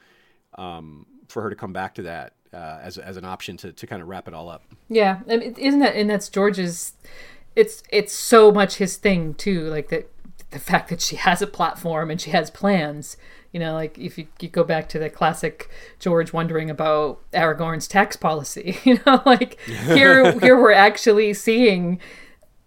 um, 0.57 1.07
for 1.29 1.43
her 1.43 1.51
to 1.51 1.57
come 1.57 1.73
back 1.73 1.95
to 1.97 2.03
that 2.03 2.35
uh, 2.53 2.79
as 2.83 2.99
as 2.99 3.17
an 3.17 3.25
option 3.25 3.57
to 3.59 3.73
to 3.73 3.87
kind 3.87 4.03
of 4.03 4.09
wrap 4.09 4.29
it 4.29 4.35
all 4.35 4.49
up. 4.49 4.65
Yeah, 4.89 5.21
I 5.29 5.37
mean, 5.37 5.55
isn't 5.57 5.81
that 5.81 5.95
and 5.95 6.09
that's 6.09 6.29
George's? 6.29 6.95
It's 7.57 7.83
it's 7.91 8.13
so 8.13 8.53
much 8.53 8.77
his 8.77 8.97
thing 8.97 9.35
too. 9.35 9.69
Like 9.69 9.89
that, 9.89 10.11
the 10.51 10.59
fact 10.59 10.89
that 10.91 11.01
she 11.01 11.17
has 11.17 11.43
a 11.43 11.47
platform 11.47 12.11
and 12.11 12.21
she 12.21 12.31
has 12.31 12.51
plans. 12.51 13.17
You 13.53 13.59
know, 13.59 13.75
like 13.75 13.99
if 13.99 14.17
you, 14.17 14.29
you 14.39 14.49
go 14.49 14.63
back 14.63 14.89
to 14.91 14.99
the 14.99 15.11
classic 15.11 15.69
George 15.99 16.33
wondering 16.33 16.71
about 16.71 17.19
Aragorn's 17.33 17.89
tax 17.89 18.17
policy. 18.17 18.79
You 18.85 19.01
know, 19.07 19.23
like 19.27 19.61
here 19.61 20.33
here 20.41 20.61
we're 20.61 20.73
actually 20.73 21.35
seeing 21.35 22.01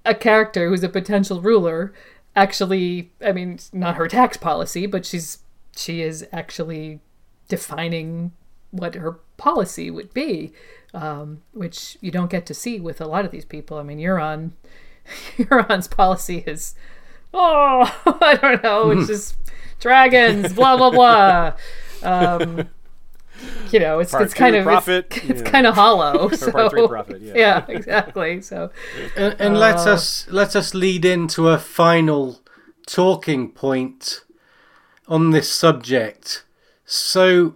a 0.06 0.14
character 0.14 0.70
who's 0.70 0.84
a 0.84 0.90
potential 0.90 1.42
ruler 1.42 1.94
actually 2.36 3.12
i 3.24 3.32
mean 3.32 3.60
not 3.72 3.96
her 3.96 4.08
tax 4.08 4.38
policy 4.38 4.86
but 4.86 5.06
she's 5.06 5.40
she 5.76 6.02
is 6.02 6.26
actually 6.32 7.00
defining 7.48 8.32
what 8.72 8.96
her 8.96 9.20
policy 9.38 9.92
would 9.92 10.14
be 10.14 10.52
um, 10.94 11.42
which 11.52 11.98
you 12.02 12.12
don't 12.12 12.30
get 12.30 12.46
to 12.46 12.54
see 12.54 12.80
with 12.80 13.02
a 13.02 13.08
lot 13.08 13.26
of 13.26 13.32
these 13.32 13.46
people 13.46 13.78
i 13.78 13.84
mean 13.84 13.98
euron 13.98 14.52
euron's 15.38 15.88
policy 16.00 16.44
is 16.46 16.76
oh 17.34 17.82
i 18.22 18.36
don't 18.36 18.64
know 18.64 18.92
it's 18.92 19.08
just 19.08 19.36
dragons 19.80 20.54
blah 20.54 20.78
blah 20.78 20.92
blah 20.92 21.54
um, 22.04 22.68
you 23.72 23.80
know, 23.80 24.00
it's 24.00 24.12
Part 24.12 24.24
it's 24.24 24.34
kind 24.34 24.56
of 24.56 24.64
profit, 24.64 25.08
it's, 25.12 25.26
it's 25.30 25.42
yeah. 25.42 25.50
kind 25.50 25.68
of 25.68 25.76
hollow. 25.76 26.30
So, 26.30 26.52
part 26.52 26.72
three, 26.72 26.88
profit, 26.88 27.22
yeah. 27.22 27.66
exactly. 27.68 28.42
So 28.42 28.72
And, 29.16 29.36
and 29.40 29.58
let 29.58 29.80
us 29.80 30.28
let 30.30 30.56
us 30.56 30.74
lead 30.74 31.06
into 31.06 31.50
a 31.50 31.58
final 31.58 32.40
talking 32.86 33.52
point 33.52 34.24
on 35.08 35.32
this 35.32 35.50
subject. 35.50 36.46
So, 36.86 37.56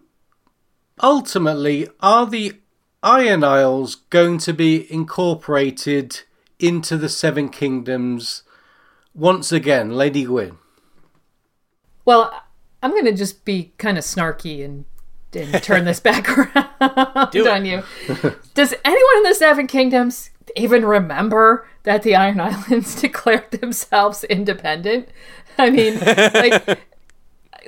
ultimately, 1.01 1.87
are 1.99 2.25
the 2.25 2.53
Iron 3.07 3.41
Isles 3.41 3.95
going 3.95 4.37
to 4.39 4.53
be 4.53 4.91
incorporated 4.91 6.23
into 6.59 6.97
the 6.97 7.07
Seven 7.07 7.47
Kingdoms 7.47 8.43
once 9.15 9.53
again, 9.53 9.91
Lady 9.91 10.25
Gwyn? 10.25 10.57
Well, 12.03 12.43
I'm 12.83 12.91
going 12.91 13.05
to 13.05 13.13
just 13.13 13.45
be 13.45 13.71
kind 13.77 13.97
of 13.97 14.03
snarky 14.03 14.61
and, 14.65 14.83
and 15.33 15.63
turn 15.63 15.85
this 15.85 15.99
back 16.01 16.27
around 16.37 17.31
Do 17.31 17.47
on 17.47 17.65
you. 17.65 17.81
Does 18.53 18.73
anyone 18.83 19.17
in 19.17 19.23
the 19.23 19.35
Seven 19.35 19.67
Kingdoms 19.67 20.29
even 20.57 20.85
remember 20.85 21.65
that 21.83 22.03
the 22.03 22.13
Iron 22.13 22.41
Islands 22.41 22.93
declared 23.01 23.51
themselves 23.51 24.25
independent? 24.25 25.07
I 25.57 25.69
mean, 25.69 25.97
like, 26.01 26.79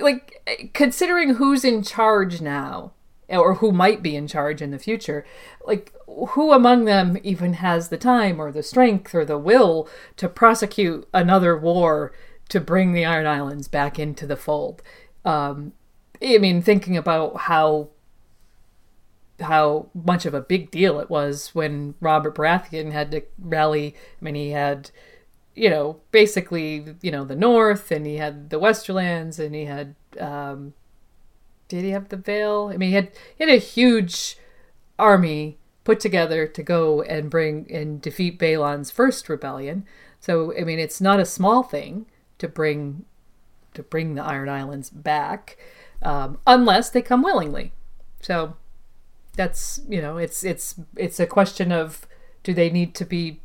like 0.00 0.70
considering 0.74 1.36
who's 1.36 1.64
in 1.64 1.82
charge 1.82 2.42
now, 2.42 2.92
or 3.38 3.54
who 3.56 3.72
might 3.72 4.02
be 4.02 4.16
in 4.16 4.26
charge 4.26 4.60
in 4.60 4.70
the 4.70 4.78
future, 4.78 5.24
like 5.64 5.94
who 6.06 6.52
among 6.52 6.84
them 6.84 7.18
even 7.22 7.54
has 7.54 7.88
the 7.88 7.98
time 7.98 8.40
or 8.40 8.50
the 8.50 8.62
strength 8.62 9.14
or 9.14 9.24
the 9.24 9.38
will 9.38 9.88
to 10.16 10.28
prosecute 10.28 11.08
another 11.14 11.56
war 11.56 12.12
to 12.48 12.60
bring 12.60 12.92
the 12.92 13.04
Iron 13.04 13.26
Islands 13.26 13.68
back 13.68 13.98
into 13.98 14.26
the 14.26 14.36
fold? 14.36 14.82
Um, 15.24 15.72
I 16.22 16.38
mean, 16.38 16.62
thinking 16.62 16.96
about 16.96 17.42
how 17.42 17.88
how 19.40 19.88
much 19.94 20.26
of 20.26 20.34
a 20.34 20.40
big 20.40 20.70
deal 20.70 21.00
it 21.00 21.10
was 21.10 21.54
when 21.54 21.94
Robert 22.00 22.34
Baratheon 22.34 22.92
had 22.92 23.10
to 23.12 23.22
rally. 23.38 23.94
I 24.20 24.24
mean, 24.24 24.34
he 24.34 24.50
had, 24.50 24.90
you 25.54 25.70
know, 25.70 26.00
basically, 26.10 26.96
you 27.02 27.10
know, 27.10 27.24
the 27.24 27.36
North, 27.36 27.90
and 27.90 28.06
he 28.06 28.16
had 28.16 28.50
the 28.50 28.60
Westerlands, 28.60 29.38
and 29.38 29.54
he 29.54 29.64
had, 29.64 29.94
um, 30.18 30.74
did 31.70 31.84
he 31.84 31.90
have 31.90 32.08
the 32.08 32.16
Vale? 32.16 32.70
I 32.74 32.76
mean, 32.76 32.90
he 32.90 32.96
had 32.96 33.12
he 33.38 33.44
had 33.44 33.54
a 33.54 33.58
huge 33.58 34.36
army 34.98 35.56
put 35.84 36.00
together 36.00 36.46
to 36.46 36.62
go 36.62 37.00
and 37.02 37.30
bring 37.30 37.66
and 37.70 38.02
defeat 38.02 38.38
Balon's 38.38 38.90
first 38.90 39.28
rebellion. 39.28 39.86
So, 40.18 40.52
I 40.58 40.64
mean, 40.64 40.78
it's 40.78 41.00
not 41.00 41.20
a 41.20 41.24
small 41.24 41.62
thing 41.62 42.06
to 42.38 42.48
bring 42.48 43.04
to 43.74 43.84
bring 43.84 44.16
the 44.16 44.24
Iron 44.24 44.48
Islands 44.48 44.90
back, 44.90 45.56
um, 46.02 46.38
unless 46.44 46.90
they 46.90 47.02
come 47.02 47.22
willingly. 47.22 47.72
So 48.20 48.56
that's 49.36 49.80
you 49.88 50.02
know 50.02 50.18
it's 50.18 50.42
it's 50.42 50.74
it's 50.96 51.20
a 51.20 51.26
question 51.26 51.70
of 51.70 52.06
do 52.42 52.52
they 52.52 52.68
need 52.68 52.96
to 52.96 53.04
be 53.04 53.40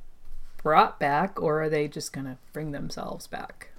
brought 0.63 0.99
back 0.99 1.39
or 1.39 1.61
are 1.61 1.69
they 1.69 1.87
just 1.87 2.11
going 2.11 2.25
to 2.25 2.37
bring 2.51 2.71
themselves 2.71 3.27
back? 3.27 3.69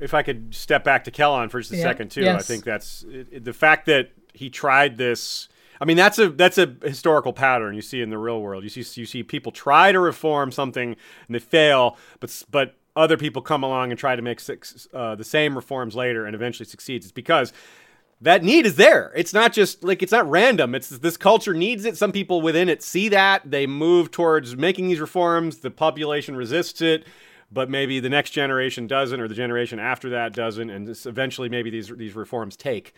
If 0.00 0.14
I 0.14 0.22
could 0.22 0.54
step 0.54 0.82
back 0.84 1.04
to 1.04 1.10
Quellon 1.10 1.50
for 1.50 1.60
just 1.60 1.72
a 1.72 1.76
Yeah. 1.76 1.82
second 1.82 2.10
too, 2.10 2.28
I 2.28 2.38
think 2.42 2.64
that's 2.64 3.04
it, 3.10 3.28
it- 3.30 3.44
the 3.44 3.52
fact 3.52 3.86
that 3.86 4.10
he 4.32 4.48
tried 4.50 4.96
this. 4.96 5.48
I 5.80 5.84
mean, 5.86 5.96
that's 5.96 6.18
a 6.18 6.28
that's 6.28 6.58
a 6.58 6.74
historical 6.82 7.32
pattern 7.32 7.74
you 7.74 7.82
see 7.82 8.00
in 8.02 8.10
the 8.10 8.18
real 8.18 8.40
world. 8.40 8.64
You 8.64 8.68
see 8.70 9.00
you 9.00 9.06
see 9.06 9.22
people 9.22 9.52
try 9.52 9.92
to 9.92 10.00
reform 10.00 10.50
something 10.52 10.90
and 11.26 11.34
they 11.34 11.38
fail, 11.38 11.96
but 12.20 12.42
but 12.50 12.74
other 12.96 13.16
people 13.16 13.40
come 13.40 13.62
along 13.62 13.90
and 13.90 13.98
try 13.98 14.16
to 14.16 14.20
make 14.22 14.40
six, 14.40 14.88
uh, 14.92 15.14
the 15.14 15.24
same 15.24 15.54
reforms 15.54 15.94
later 15.94 16.26
and 16.26 16.34
eventually 16.34 16.66
succeeds. 16.66 17.06
It's 17.06 17.12
because 17.12 17.52
that 18.20 18.42
need 18.42 18.66
is 18.66 18.76
there. 18.76 19.12
It's 19.16 19.32
not 19.32 19.52
just 19.54 19.82
like 19.82 20.02
it's 20.02 20.12
not 20.12 20.28
random. 20.28 20.74
It's 20.74 20.90
this 20.90 21.16
culture 21.16 21.54
needs 21.54 21.84
it. 21.86 21.96
Some 21.96 22.12
people 22.12 22.42
within 22.42 22.68
it 22.68 22.82
see 22.82 23.08
that. 23.08 23.50
They 23.50 23.66
move 23.66 24.10
towards 24.10 24.56
making 24.56 24.88
these 24.88 25.00
reforms. 25.00 25.58
The 25.58 25.70
population 25.70 26.36
resists 26.36 26.82
it, 26.82 27.06
but 27.50 27.68
maybe 27.68 28.00
the 28.00 28.08
next 28.08 28.30
generation 28.30 28.86
doesn't, 28.86 29.20
or 29.20 29.28
the 29.28 29.34
generation 29.34 29.78
after 29.78 30.10
that 30.10 30.32
doesn't, 30.32 30.70
and 30.70 30.88
eventually 31.06 31.48
maybe 31.48 31.70
these 31.70 31.88
these 31.96 32.14
reforms 32.14 32.56
take 32.56 32.94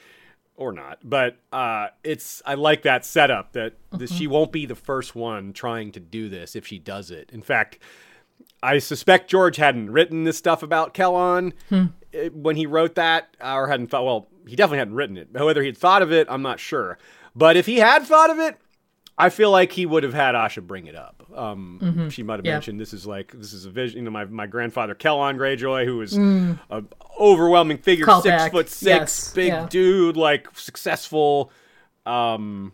or 0.56 0.72
not. 0.72 0.98
But 1.02 1.36
uh, 1.52 1.88
it's 2.04 2.42
I 2.44 2.54
like 2.54 2.82
that 2.82 3.04
setup 3.04 3.52
that 3.52 3.74
that 3.92 4.10
she 4.10 4.26
won't 4.26 4.52
be 4.52 4.66
the 4.66 4.74
first 4.74 5.14
one 5.14 5.52
trying 5.52 5.92
to 5.92 6.00
do 6.00 6.28
this 6.28 6.54
if 6.54 6.66
she 6.66 6.78
does 6.78 7.10
it. 7.10 7.30
In 7.32 7.42
fact, 7.42 7.78
I 8.62 8.78
suspect 8.78 9.30
George 9.30 9.56
hadn't 9.56 9.90
written 9.90 10.24
this 10.24 10.38
stuff 10.38 10.62
about 10.62 10.94
Quellon 10.94 11.52
uh, 12.14 12.30
when 12.30 12.56
he 12.56 12.66
wrote 12.66 12.94
that, 12.96 13.36
or 13.42 13.68
hadn't 13.68 13.88
thought. 13.88 14.04
Well, 14.04 14.28
he 14.46 14.56
definitely 14.56 14.78
hadn't 14.78 14.94
written 14.94 15.16
it. 15.16 15.32
Whether 15.32 15.62
he'd 15.62 15.78
thought 15.78 16.02
of 16.02 16.12
it, 16.12 16.26
I'm 16.30 16.42
not 16.42 16.60
sure. 16.60 16.98
But 17.34 17.56
if 17.56 17.64
he 17.66 17.78
had 17.78 18.02
thought 18.02 18.28
of 18.28 18.38
it, 18.38 18.56
I 19.18 19.28
feel 19.28 19.50
like 19.50 19.72
he 19.72 19.84
would 19.86 20.02
have 20.04 20.14
had 20.14 20.34
Asha 20.34 20.66
bring 20.66 20.86
it 20.86 20.94
up. 20.96 21.22
Um, 21.36 22.08
She 22.10 22.22
might 22.22 22.38
have 22.38 22.46
Yeah. 22.46 22.54
mentioned 22.54 22.80
this 22.80 22.92
is 22.94 23.06
like 23.06 23.32
this 23.32 23.52
is 23.52 23.66
a 23.66 23.70
vision. 23.70 23.98
You 23.98 24.04
know, 24.04 24.10
my, 24.10 24.24
my 24.24 24.46
grandfather 24.46 24.94
Quellon 24.94 25.36
Greyjoy, 25.36 25.84
who 25.84 25.98
was 25.98 26.16
a 26.16 26.82
overwhelming 27.20 27.78
figure, 27.78 28.04
Call 28.06 28.22
six 28.22 28.30
back. 28.44 28.52
foot 28.52 28.68
six, 28.68 28.84
Yes, 28.84 29.32
big 29.34 29.48
yeah. 29.48 29.66
dude, 29.68 30.16
like 30.16 30.48
successful. 30.54 31.52
Um, 32.06 32.72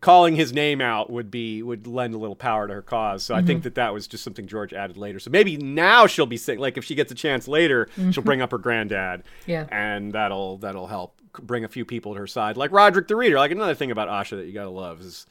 calling 0.00 0.34
his 0.34 0.52
name 0.52 0.80
out 0.80 1.10
would 1.10 1.30
be 1.30 1.62
would 1.62 1.86
lend 1.86 2.14
a 2.14 2.18
little 2.18 2.36
power 2.36 2.66
to 2.68 2.74
her 2.74 2.82
cause. 2.82 3.22
So 3.24 3.34
I 3.34 3.42
think 3.42 3.58
Mm-hmm. 3.60 3.64
that 3.64 3.74
that 3.76 3.92
was 3.94 4.06
just 4.06 4.22
something 4.24 4.46
George 4.46 4.72
added 4.72 4.96
later. 4.96 5.18
So 5.18 5.30
maybe 5.30 5.56
now 5.56 6.06
she'll 6.06 6.26
be 6.26 6.36
saying 6.36 6.58
like 6.58 6.76
if 6.78 6.84
she 6.84 6.94
gets 6.94 7.10
a 7.12 7.14
chance 7.14 7.48
later, 7.48 7.88
she'll 8.10 8.22
bring 8.24 8.40
up 8.42 8.50
her 8.52 8.58
granddad. 8.58 9.20
Mm-hmm. 9.42 9.50
Yeah. 9.50 9.66
and 9.70 10.12
that'll 10.12 10.58
that'll 10.58 10.86
help 10.86 11.20
bring 11.42 11.64
a 11.64 11.68
few 11.68 11.84
people 11.84 12.14
to 12.14 12.20
her 12.20 12.26
side. 12.26 12.56
Like 12.56 12.70
Rodrik 12.70 13.08
the 13.08 13.16
Reader. 13.16 13.36
Like 13.36 13.50
another 13.50 13.74
thing 13.74 13.90
about 13.90 14.08
Asha 14.08 14.36
that 14.36 14.46
you 14.46 14.52
gotta 14.52 14.70
love 14.70 15.00
is 15.00 15.26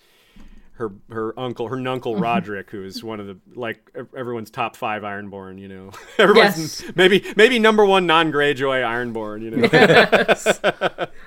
her 0.77 0.91
her 1.09 1.37
uncle 1.39 1.67
her 1.67 1.75
nuncle 1.77 2.15
Mm-hmm. 2.15 2.23
Rodrik, 2.23 2.69
who 2.71 2.83
is 2.83 3.03
one 3.03 3.19
of 3.19 3.27
the 3.27 3.37
like 3.53 3.79
everyone's 4.17 4.49
top 4.49 4.75
five 4.75 5.03
Ironborn. 5.03 5.59
You 5.59 5.67
know, 5.67 5.91
everyone's 6.17 6.81
Yes. 6.81 6.91
maybe 6.95 7.23
maybe 7.35 7.59
number 7.59 7.85
one 7.85 8.05
non 8.07 8.31
Greyjoy 8.31 8.81
Ironborn. 8.83 9.41
You 9.41 9.51
know. 9.51 11.05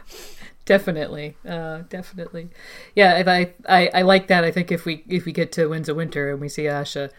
Definitely, 0.65 1.37
uh, 1.49 1.83
definitely, 1.89 2.49
yeah. 2.97 3.19
If 3.19 3.29
I, 3.29 3.53
I, 3.69 3.89
I 3.95 4.03
like 4.03 4.27
that. 4.27 4.43
I 4.43 4.51
think 4.51 4.73
if 4.73 4.85
we 4.85 5.05
if 5.07 5.25
we 5.25 5.31
get 5.31 5.53
to 5.53 5.69
Winds 5.69 5.89
of 5.89 5.97
Winter 5.97 6.33
and 6.33 6.41
we 6.41 6.49
see 6.49 6.65
Asha, 6.65 7.11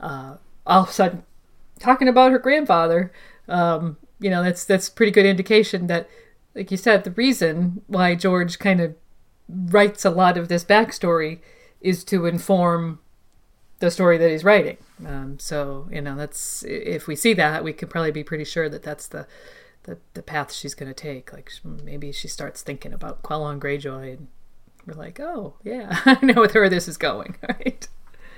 uh, 0.00 0.38
all 0.66 0.82
of 0.82 0.88
a 0.88 0.92
sudden 0.92 1.22
talking 1.78 2.08
about 2.08 2.32
her 2.32 2.40
grandfather, 2.40 3.12
um, 3.46 3.96
you 4.18 4.28
know, 4.28 4.42
that's 4.42 4.64
that's 4.64 4.88
pretty 4.88 5.12
good 5.12 5.24
indication 5.24 5.86
that, 5.86 6.08
like 6.56 6.72
you 6.72 6.76
said, 6.76 7.04
the 7.04 7.12
reason 7.12 7.82
why 7.86 8.16
George 8.16 8.58
kind 8.58 8.80
of 8.80 8.96
writes 9.48 10.04
a 10.04 10.10
lot 10.10 10.36
of 10.36 10.48
this 10.48 10.64
backstory 10.64 11.38
is 11.80 12.04
to 12.04 12.26
inform 12.26 13.00
the 13.80 13.90
story 13.90 14.18
that 14.18 14.30
he's 14.30 14.44
writing. 14.44 14.76
Um, 15.04 15.38
so 15.38 15.88
you 15.90 16.00
know, 16.00 16.14
that's 16.16 16.62
if 16.64 17.06
we 17.06 17.16
see 17.16 17.34
that, 17.34 17.64
we 17.64 17.72
can 17.72 17.88
probably 17.88 18.12
be 18.12 18.24
pretty 18.24 18.44
sure 18.44 18.68
that 18.68 18.82
that's 18.82 19.08
the 19.08 19.26
the, 19.84 19.98
the 20.14 20.22
path 20.22 20.52
she's 20.52 20.74
going 20.74 20.92
to 20.92 20.94
take. 20.94 21.32
Like 21.32 21.50
maybe 21.64 22.12
she 22.12 22.28
starts 22.28 22.62
thinking 22.62 22.92
about 22.92 23.22
Quellon 23.22 23.58
Greyjoy, 23.58 24.16
and 24.16 24.28
we're 24.86 24.94
like, 24.94 25.18
oh 25.18 25.54
yeah, 25.64 26.00
I 26.06 26.18
know 26.24 26.40
with 26.40 26.52
her 26.52 26.68
this 26.68 26.86
is 26.86 26.96
going, 26.96 27.36
right? 27.48 27.88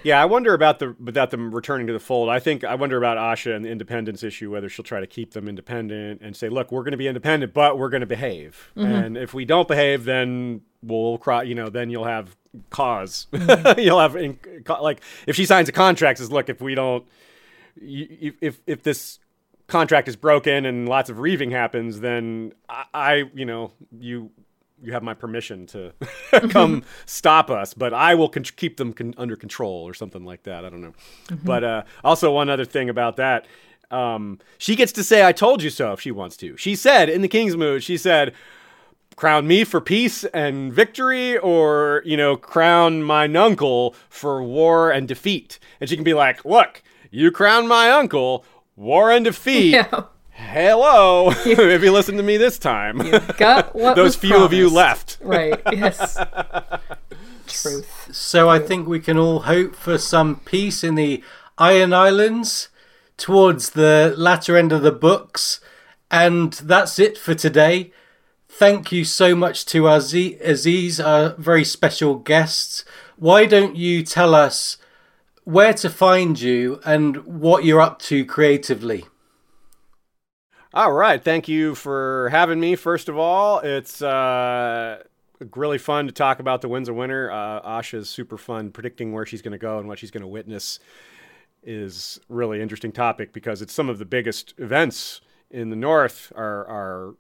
Yeah, 0.04 0.20
I 0.20 0.24
wonder 0.24 0.52
about 0.52 0.78
the 0.78 0.96
about 1.06 1.30
them 1.30 1.54
returning 1.54 1.86
to 1.86 1.92
the 1.92 2.00
fold. 2.00 2.28
I 2.28 2.40
think 2.40 2.64
I 2.64 2.74
wonder 2.74 2.96
about 2.96 3.18
Asha 3.18 3.54
and 3.54 3.64
the 3.64 3.70
independence 3.70 4.22
issue, 4.22 4.50
whether 4.50 4.68
she'll 4.68 4.84
try 4.84 5.00
to 5.00 5.06
keep 5.06 5.32
them 5.32 5.48
independent 5.48 6.20
and 6.22 6.36
say, 6.36 6.48
"Look, 6.48 6.72
we're 6.72 6.82
going 6.82 6.92
to 6.92 6.98
be 6.98 7.06
independent, 7.08 7.54
but 7.54 7.78
we're 7.78 7.88
going 7.88 8.00
to 8.00 8.06
behave, 8.06 8.72
and 8.76 9.16
if 9.16 9.32
we 9.32 9.44
don't 9.44 9.68
behave, 9.68 10.04
then 10.04 10.62
we'll 10.82 11.18
cry." 11.18 11.42
You 11.42 11.54
know, 11.54 11.68
then 11.68 11.88
you'll 11.90 12.04
have 12.04 12.36
cause. 12.70 13.26
you'll 13.78 14.00
have 14.00 14.16
in, 14.16 14.38
like 14.80 15.02
if 15.26 15.36
she 15.36 15.44
signs 15.44 15.68
a 15.68 15.72
contract, 15.72 16.18
says, 16.18 16.30
"Look, 16.30 16.48
if 16.48 16.60
we 16.60 16.74
don't, 16.74 17.04
if 17.76 18.60
if 18.66 18.82
this 18.82 19.18
contract 19.66 20.08
is 20.08 20.16
broken 20.16 20.66
and 20.66 20.88
lots 20.88 21.08
of 21.10 21.18
reaving 21.18 21.50
happens, 21.50 22.00
then 22.00 22.52
I, 22.68 22.84
I 22.94 23.14
you 23.34 23.44
know, 23.44 23.72
you." 23.98 24.30
You 24.84 24.92
have 24.94 25.04
my 25.04 25.14
permission 25.14 25.68
to 25.68 25.92
come 26.50 26.82
stop 27.06 27.52
us, 27.52 27.72
but 27.72 27.94
I 27.94 28.16
will 28.16 28.28
con- 28.28 28.42
keep 28.42 28.78
them 28.78 28.92
con- 28.92 29.14
under 29.16 29.36
control 29.36 29.86
or 29.86 29.94
something 29.94 30.24
like 30.24 30.42
that. 30.42 30.64
I 30.64 30.70
don't 30.70 30.80
know. 30.80 30.94
But 31.44 31.62
uh, 31.62 31.82
also, 32.02 32.32
one 32.32 32.50
other 32.50 32.64
thing 32.64 32.88
about 32.88 33.14
that 33.18 33.46
um, 33.92 34.38
she 34.58 34.74
gets 34.74 34.90
to 34.92 35.04
say, 35.04 35.24
I 35.24 35.32
told 35.32 35.62
you 35.62 35.70
so 35.70 35.92
if 35.92 36.00
she 36.00 36.10
wants 36.10 36.36
to. 36.38 36.56
She 36.56 36.74
said 36.74 37.08
in 37.08 37.22
the 37.22 37.28
Kingsmoot, 37.28 37.82
she 37.82 37.96
said, 37.96 38.34
crown 39.16 39.46
me 39.46 39.64
for 39.64 39.80
peace 39.80 40.24
and 40.24 40.72
victory 40.72 41.36
or, 41.38 42.02
you 42.04 42.16
know, 42.16 42.36
crown 42.36 43.02
my 43.02 43.24
uncle 43.34 43.94
for 44.08 44.42
war 44.42 44.90
and 44.90 45.06
defeat. 45.08 45.58
And 45.80 45.88
she 45.88 45.96
can 45.96 46.04
be 46.04 46.14
like, 46.14 46.44
look, 46.44 46.82
you 47.10 47.30
crown 47.30 47.66
my 47.68 47.90
uncle, 47.90 48.44
war 48.76 49.10
and 49.10 49.24
defeat. 49.24 49.72
Yeah, 49.72 50.04
Hello, 50.30 51.30
if 51.44 51.82
you 51.82 51.92
listen 51.92 52.16
to 52.16 52.22
me 52.22 52.36
this 52.36 52.58
time. 52.58 52.98
got 53.36 53.74
what 53.74 53.94
Those 53.96 54.04
was 54.04 54.16
few 54.16 54.42
of 54.42 54.52
you 54.52 54.68
left. 54.68 55.18
right? 55.20 55.60
Yes, 55.72 56.16
truth. 57.46 58.08
So 58.12 58.48
I 58.48 58.58
think 58.58 58.88
we 58.88 59.00
can 59.00 59.18
all 59.18 59.40
hope 59.40 59.74
for 59.74 59.98
some 59.98 60.36
peace 60.40 60.82
in 60.82 60.94
the 60.94 61.22
Iron 61.58 61.92
Islands 61.92 62.68
towards 63.16 63.70
the 63.70 64.14
latter 64.16 64.56
end 64.56 64.72
of 64.72 64.82
the 64.82 64.92
books. 64.92 65.60
And 66.10 66.52
that's 66.54 66.98
it 66.98 67.16
for 67.18 67.34
today. 67.34 67.92
Thank 68.54 68.92
you 68.92 69.06
so 69.06 69.34
much 69.34 69.64
to 69.66 69.88
Aziz, 69.88 70.38
Aziz, 70.42 71.00
our 71.00 71.30
very 71.36 71.64
special 71.64 72.16
guest. 72.16 72.84
Why 73.16 73.46
don't 73.46 73.76
you 73.76 74.02
tell 74.02 74.34
us 74.34 74.76
where 75.44 75.72
to 75.72 75.88
find 75.88 76.38
you 76.38 76.78
and 76.84 77.24
what 77.24 77.64
you're 77.64 77.80
up 77.80 77.98
to 78.00 78.26
creatively? 78.26 79.06
All 80.74 80.92
right. 80.92 81.24
Thank 81.24 81.48
you 81.48 81.74
for 81.74 82.28
having 82.28 82.60
me. 82.60 82.76
First 82.76 83.08
of 83.08 83.16
all, 83.16 83.60
it's 83.60 84.02
uh, 84.02 85.02
really 85.56 85.78
fun 85.78 86.06
to 86.06 86.12
talk 86.12 86.38
about 86.38 86.60
the 86.60 86.68
Winds 86.68 86.90
of 86.90 86.94
Winter. 86.94 87.32
Uh, 87.32 87.60
Asha's 87.64 88.10
super 88.10 88.36
fun. 88.36 88.70
Predicting 88.70 89.14
where 89.14 89.24
she's 89.24 89.40
going 89.40 89.52
to 89.52 89.58
go 89.58 89.78
and 89.78 89.88
what 89.88 89.98
she's 89.98 90.10
going 90.10 90.20
to 90.20 90.28
witness 90.28 90.78
is 91.62 92.20
really 92.28 92.60
interesting 92.60 92.92
topic 92.92 93.32
because 93.32 93.62
it's 93.62 93.72
some 93.72 93.88
of 93.88 93.98
the 93.98 94.04
biggest 94.04 94.52
events 94.58 95.22
in 95.50 95.70
the 95.70 95.76
North 95.76 96.30
are 96.36 96.66
are 96.66 97.14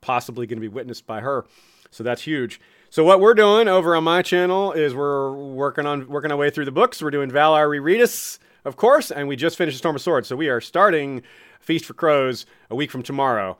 possibly 0.00 0.46
going 0.46 0.58
to 0.58 0.60
be 0.60 0.68
witnessed 0.68 1.06
by 1.06 1.20
her. 1.20 1.44
So 1.90 2.04
that's 2.04 2.22
huge. 2.22 2.60
So 2.88 3.04
what 3.04 3.20
we're 3.20 3.34
doing 3.34 3.68
over 3.68 3.94
on 3.94 4.04
my 4.04 4.22
channel 4.22 4.72
is 4.72 4.94
we're 4.94 5.32
working 5.32 5.86
on 5.86 6.08
working 6.08 6.30
our 6.30 6.36
way 6.36 6.50
through 6.50 6.64
the 6.64 6.72
books. 6.72 7.02
We're 7.02 7.10
doing 7.10 7.30
Valar 7.30 7.68
Rereadus, 7.68 8.38
of 8.64 8.76
course, 8.76 9.10
and 9.10 9.28
we 9.28 9.36
just 9.36 9.56
finished 9.56 9.78
Storm 9.78 9.96
of 9.96 10.02
Swords. 10.02 10.28
So 10.28 10.36
we 10.36 10.48
are 10.48 10.60
starting 10.60 11.22
Feast 11.60 11.84
for 11.84 11.94
Crows 11.94 12.46
a 12.68 12.74
week 12.74 12.90
from 12.90 13.02
tomorrow. 13.02 13.58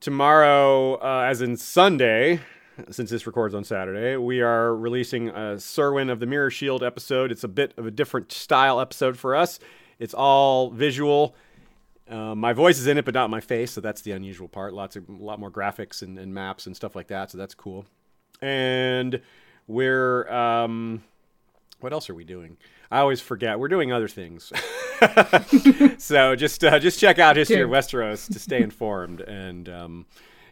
Tomorrow, 0.00 0.94
uh, 0.96 1.26
as 1.28 1.40
in 1.40 1.56
Sunday, 1.56 2.40
since 2.90 3.10
this 3.10 3.26
records 3.26 3.54
on 3.54 3.64
Saturday, 3.64 4.16
we 4.16 4.40
are 4.40 4.74
releasing 4.74 5.28
a 5.28 5.56
Serwyn 5.56 6.10
of 6.10 6.18
the 6.18 6.26
Mirror 6.26 6.50
Shield 6.50 6.82
episode. 6.82 7.30
It's 7.30 7.44
a 7.44 7.48
bit 7.48 7.72
of 7.76 7.86
a 7.86 7.90
different 7.90 8.32
style 8.32 8.80
episode 8.80 9.16
for 9.16 9.36
us. 9.36 9.60
It's 9.98 10.14
all 10.14 10.70
visual. 10.70 11.36
Uh, 12.08 12.34
my 12.34 12.52
voice 12.52 12.78
is 12.78 12.86
in 12.86 12.98
it, 12.98 13.04
but 13.04 13.14
not 13.14 13.30
my 13.30 13.40
face, 13.40 13.72
so 13.72 13.80
that's 13.80 14.02
the 14.02 14.12
unusual 14.12 14.48
part. 14.48 14.74
Lots 14.74 14.96
of, 14.96 15.08
a 15.08 15.12
lot 15.12 15.40
more 15.40 15.50
graphics 15.50 16.02
and, 16.02 16.18
and 16.18 16.34
maps 16.34 16.66
and 16.66 16.76
stuff 16.76 16.94
like 16.94 17.08
that, 17.08 17.30
so 17.30 17.38
that's 17.38 17.54
cool. 17.54 17.86
And 18.42 19.20
we're, 19.66 20.28
um, 20.28 21.02
what 21.80 21.92
else 21.92 22.10
are 22.10 22.14
we 22.14 22.24
doing? 22.24 22.58
I 22.90 22.98
always 22.98 23.20
forget. 23.20 23.58
We're 23.58 23.68
doing 23.68 23.92
other 23.92 24.08
things. 24.08 24.52
so 25.98 26.36
just 26.36 26.62
uh, 26.62 26.78
just 26.78 27.00
check 27.00 27.18
out 27.18 27.36
History 27.36 27.62
of 27.62 27.70
Westeros 27.70 28.32
to 28.32 28.38
stay 28.38 28.62
informed, 28.62 29.20
and 29.20 29.68
um, 29.68 30.06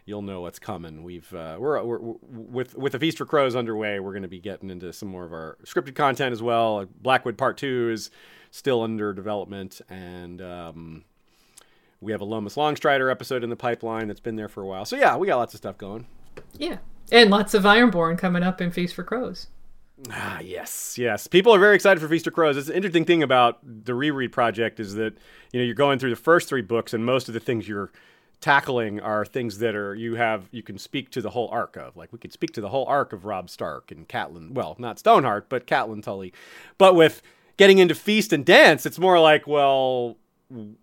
you'll 0.05 0.21
know 0.21 0.41
what's 0.41 0.59
coming. 0.59 1.03
We've 1.03 1.31
uh, 1.33 1.57
we're, 1.59 1.81
we're, 1.83 1.99
we're 1.99 2.15
with 2.21 2.75
with 2.75 2.91
the 2.91 2.99
Feast 2.99 3.17
for 3.17 3.25
Crows 3.25 3.55
underway. 3.55 3.99
We're 3.99 4.11
going 4.11 4.23
to 4.23 4.27
be 4.27 4.39
getting 4.39 4.69
into 4.69 4.91
some 4.91 5.09
more 5.09 5.23
of 5.23 5.31
our 5.31 5.57
scripted 5.65 5.95
content 5.95 6.33
as 6.33 6.41
well. 6.41 6.85
Blackwood 7.01 7.37
Part 7.37 7.57
Two 7.57 7.89
is 7.91 8.11
still 8.51 8.81
under 8.81 9.13
development, 9.13 9.81
and 9.89 10.41
um, 10.41 11.03
we 12.03 12.11
have 12.11 12.21
a 12.21 12.25
Lomas 12.25 12.55
Longstrider 12.55 13.09
episode 13.09 13.43
in 13.43 13.49
the 13.49 13.55
pipeline 13.55 14.07
that's 14.07 14.19
been 14.19 14.35
there 14.35 14.49
for 14.49 14.61
a 14.61 14.67
while. 14.67 14.85
So 14.85 14.95
yeah, 14.95 15.15
we 15.15 15.27
got 15.27 15.37
lots 15.37 15.53
of 15.53 15.57
stuff 15.57 15.77
going. 15.77 16.05
Yeah, 16.57 16.77
and 17.11 17.29
lots 17.29 17.53
of 17.53 17.63
Ironborn 17.63 18.17
coming 18.17 18.43
up 18.43 18.61
in 18.61 18.71
Feast 18.71 18.95
for 18.95 19.03
Crows. 19.03 19.47
Ah, 20.11 20.39
yes, 20.41 20.97
yes. 20.97 21.27
People 21.27 21.53
are 21.53 21.59
very 21.59 21.75
excited 21.75 22.01
for 22.01 22.07
Feast 22.07 22.27
of 22.27 22.33
Crows. 22.33 22.57
It's 22.57 22.67
an 22.67 22.75
interesting 22.75 23.05
thing 23.05 23.23
about 23.23 23.59
the 23.63 23.93
reread 23.93 24.31
project 24.31 24.79
is 24.79 24.95
that 24.95 25.17
you 25.51 25.59
know 25.59 25.65
you're 25.65 25.75
going 25.75 25.99
through 25.99 26.09
the 26.09 26.15
first 26.15 26.49
three 26.49 26.61
books, 26.61 26.93
and 26.93 27.05
most 27.05 27.27
of 27.27 27.33
the 27.33 27.39
things 27.39 27.67
you're 27.67 27.91
tackling 28.41 28.99
are 28.99 29.23
things 29.23 29.59
that 29.59 29.73
are 29.73 29.95
you 29.95 30.15
have 30.15 30.49
you 30.51 30.61
can 30.61 30.77
speak 30.77 31.09
to 31.11 31.21
the 31.21 31.29
whole 31.29 31.47
arc 31.49 31.77
of. 31.77 31.95
Like 31.95 32.11
we 32.11 32.19
could 32.19 32.33
speak 32.33 32.51
to 32.53 32.61
the 32.61 32.69
whole 32.69 32.85
arc 32.87 33.13
of 33.13 33.23
Robb 33.23 33.49
Stark 33.49 33.91
and 33.91 34.07
Catelyn. 34.07 34.51
Well, 34.51 34.75
not 34.77 34.99
Stoneheart, 34.99 35.47
but 35.47 35.67
Catelyn 35.67 36.03
Tully. 36.03 36.33
But 36.77 36.95
with 36.95 37.21
getting 37.55 37.77
into 37.77 37.95
Feast 37.95 38.33
and 38.33 38.43
Dance, 38.43 38.85
it's 38.85 38.99
more 38.99 39.19
like, 39.19 39.47
well, 39.47 40.17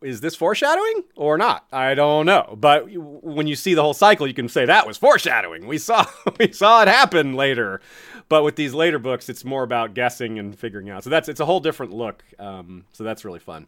is 0.02 0.20
this 0.20 0.34
foreshadowing 0.34 1.04
or 1.16 1.38
not? 1.38 1.66
I 1.72 1.94
don't 1.94 2.26
know. 2.26 2.56
But 2.58 2.90
when 2.90 3.46
you 3.46 3.56
see 3.56 3.74
the 3.74 3.82
whole 3.82 3.94
cycle, 3.94 4.26
you 4.26 4.34
can 4.34 4.48
say 4.48 4.64
that 4.64 4.86
was 4.86 4.96
foreshadowing. 4.96 5.66
We 5.66 5.78
saw 5.78 6.06
we 6.38 6.52
saw 6.52 6.82
it 6.82 6.88
happen 6.88 7.34
later. 7.34 7.80
But 8.28 8.44
with 8.44 8.56
these 8.56 8.74
later 8.74 8.98
books, 8.98 9.28
it's 9.28 9.44
more 9.44 9.62
about 9.62 9.94
guessing 9.94 10.38
and 10.38 10.56
figuring 10.56 10.88
out. 10.88 11.04
So 11.04 11.10
that's 11.10 11.28
it's 11.28 11.40
a 11.40 11.46
whole 11.46 11.60
different 11.60 11.92
look. 11.92 12.24
Um, 12.38 12.84
so 12.92 13.04
that's 13.04 13.24
really 13.24 13.40
fun. 13.40 13.66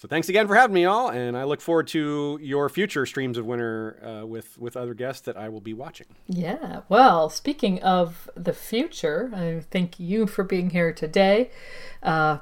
So 0.00 0.08
thanks 0.08 0.30
again 0.30 0.48
for 0.48 0.54
having 0.54 0.72
me, 0.72 0.86
all, 0.86 1.10
and 1.10 1.36
I 1.36 1.44
look 1.44 1.60
forward 1.60 1.86
to 1.88 2.38
your 2.40 2.70
future 2.70 3.04
streams 3.04 3.36
of 3.36 3.44
winter 3.44 3.98
uh, 4.02 4.24
with 4.24 4.56
with 4.56 4.74
other 4.74 4.94
guests 4.94 5.20
that 5.26 5.36
I 5.36 5.50
will 5.50 5.60
be 5.60 5.74
watching. 5.74 6.06
Yeah. 6.26 6.80
Well, 6.88 7.28
speaking 7.28 7.82
of 7.82 8.30
the 8.34 8.54
future, 8.54 9.30
I 9.34 9.62
thank 9.70 10.00
you 10.00 10.26
for 10.26 10.42
being 10.42 10.70
here 10.70 10.90
today. 10.90 11.50
Uh, 12.02 12.38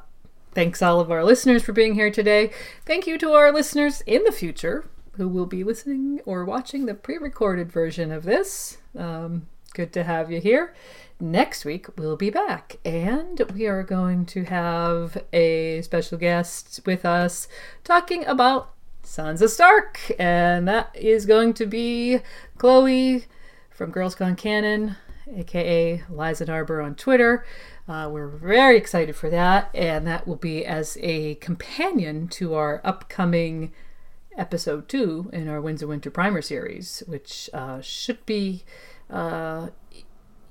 thanks 0.59 0.83
all 0.83 0.99
of 0.99 1.09
our 1.09 1.23
listeners 1.23 1.63
for 1.63 1.73
being 1.73 1.95
here 1.95 2.11
today. 2.11 2.51
Thank 2.85 3.07
you 3.07 3.17
to 3.19 3.31
our 3.31 3.53
listeners 3.53 4.03
in 4.07 4.25
the 4.25 4.33
future 4.33 4.91
who 5.13 5.29
will 5.29 5.47
be 5.47 5.63
listening 5.63 6.21
or 6.27 6.45
watching 6.45 6.85
the 6.85 6.95
pre-recorded 6.95 7.71
version 7.71 8.11
of 8.11 8.25
this. 8.25 8.79
Um, 8.97 9.47
good 9.73 9.93
to 9.93 10.03
have 10.03 10.33
you 10.33 10.41
here. 10.41 10.75
Next 11.21 11.65
week 11.65 11.87
we'll 11.97 12.17
be 12.17 12.31
back, 12.31 12.75
and 12.85 13.41
we 13.55 13.69
are 13.69 13.85
going 13.85 14.27
to 14.27 14.47
have 14.47 15.23
a 15.33 15.81
special 15.83 16.19
guest 16.19 16.81
with 16.85 17.05
us 17.05 17.47
talking 17.85 18.27
about 18.27 18.75
Sons 19.05 19.41
of 19.41 19.53
Stark, 19.53 20.11
and 20.19 20.67
that 20.67 20.91
is 20.93 21.25
going 21.25 21.55
to 21.55 21.67
be 21.67 22.19
Chloe 22.57 23.27
from 23.71 23.93
Girls 23.93 24.17
Gone 24.17 24.35
Canon, 24.35 24.97
aka 25.33 26.03
Liza 26.11 26.51
Arbor 26.51 26.81
on 26.81 26.97
Twitter. 26.97 27.45
Uh, 27.89 28.07
we're 28.11 28.29
very 28.29 28.77
excited 28.77 29.17
for 29.17 29.31
that, 29.31 29.71
and 29.75 30.07
that 30.07 30.29
will 30.29 30.37
be 30.37 30.65
as 30.65 30.99
a 31.01 31.37
companion 31.37 32.29
to 32.29 32.55
our 32.55 32.83
upcoming 32.85 33.73
episode 34.37 34.89
two 34.89 35.31
in 35.33 35.49
our 35.49 35.61
Winds 35.61 35.83
of 35.83 35.89
Winter 35.89 36.11
Primer 36.11 36.43
series, 36.43 37.03
which 37.07 37.49
uh, 37.55 37.81
should 37.81 38.25
be 38.27 38.63
uh, 39.09 39.69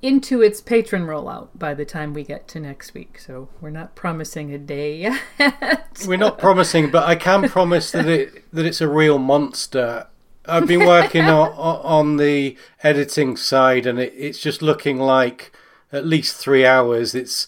into 0.01 0.41
its 0.41 0.61
patron 0.61 1.03
rollout 1.03 1.49
by 1.53 1.75
the 1.75 1.85
time 1.85 2.13
we 2.13 2.23
get 2.23 2.47
to 2.47 2.59
next 2.59 2.95
week. 2.95 3.19
So 3.19 3.49
we're 3.61 3.69
not 3.69 3.95
promising 3.95 4.51
a 4.51 4.57
day 4.57 4.97
yet. 5.37 6.05
We're 6.07 6.17
not 6.17 6.39
promising, 6.39 6.89
but 6.89 7.07
I 7.07 7.15
can 7.15 7.47
promise 7.49 7.91
that 7.91 8.07
it 8.07 8.51
that 8.51 8.65
it's 8.65 8.81
a 8.81 8.87
real 8.87 9.19
monster. 9.19 10.07
I've 10.45 10.65
been 10.65 10.87
working 10.87 11.25
on, 11.25 11.51
on 11.51 12.17
the 12.17 12.57
editing 12.81 13.37
side, 13.37 13.85
and 13.85 13.99
it, 13.99 14.13
it's 14.17 14.39
just 14.39 14.63
looking 14.63 14.97
like 14.97 15.51
at 15.91 16.05
least 16.05 16.35
three 16.35 16.65
hours. 16.65 17.15
It's 17.15 17.47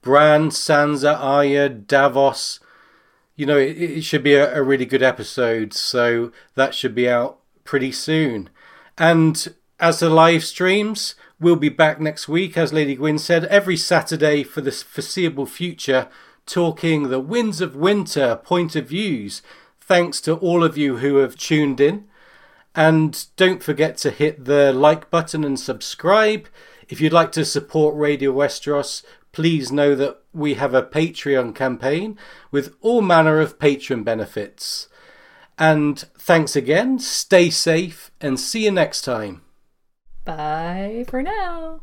Bran, 0.00 0.50
Sansa, 0.50 1.18
Arya, 1.18 1.68
Davos. 1.68 2.60
You 3.36 3.46
know, 3.46 3.58
it, 3.58 3.76
it 3.78 4.04
should 4.04 4.22
be 4.22 4.34
a, 4.34 4.54
a 4.56 4.62
really 4.62 4.86
good 4.86 5.02
episode, 5.02 5.72
so 5.72 6.32
that 6.54 6.74
should 6.74 6.94
be 6.94 7.08
out 7.08 7.38
pretty 7.64 7.92
soon. 7.92 8.50
And 8.98 9.54
as 9.80 10.00
the 10.00 10.10
live 10.10 10.44
streams, 10.44 11.14
we'll 11.40 11.56
be 11.56 11.68
back 11.68 12.00
next 12.00 12.28
week, 12.28 12.56
as 12.56 12.72
Lady 12.72 12.94
Gwyn 12.94 13.18
said, 13.18 13.44
every 13.46 13.76
Saturday 13.76 14.42
for 14.42 14.60
the 14.60 14.72
foreseeable 14.72 15.46
future, 15.46 16.08
talking 16.46 17.08
the 17.08 17.20
winds 17.20 17.60
of 17.60 17.76
winter 17.76 18.36
point 18.36 18.76
of 18.76 18.88
views. 18.88 19.42
Thanks 19.80 20.20
to 20.22 20.34
all 20.36 20.62
of 20.62 20.78
you 20.78 20.98
who 20.98 21.16
have 21.16 21.36
tuned 21.36 21.80
in. 21.80 22.06
And 22.74 23.26
don't 23.36 23.62
forget 23.62 23.98
to 23.98 24.10
hit 24.10 24.44
the 24.44 24.72
like 24.72 25.10
button 25.10 25.44
and 25.44 25.58
subscribe. 25.60 26.48
If 26.88 27.00
you'd 27.00 27.12
like 27.12 27.32
to 27.32 27.44
support 27.44 27.96
Radio 27.96 28.32
Westeros, 28.32 29.02
please 29.32 29.72
know 29.72 29.94
that 29.94 30.18
we 30.32 30.54
have 30.54 30.74
a 30.74 30.82
Patreon 30.82 31.54
campaign 31.54 32.18
with 32.50 32.74
all 32.80 33.02
manner 33.02 33.40
of 33.40 33.58
patron 33.58 34.02
benefits. 34.02 34.88
And 35.58 35.98
thanks 36.18 36.56
again, 36.56 36.98
stay 36.98 37.50
safe, 37.50 38.10
and 38.20 38.38
see 38.38 38.64
you 38.64 38.70
next 38.70 39.02
time. 39.02 39.42
Bye 40.24 41.04
for 41.08 41.22
now. 41.22 41.82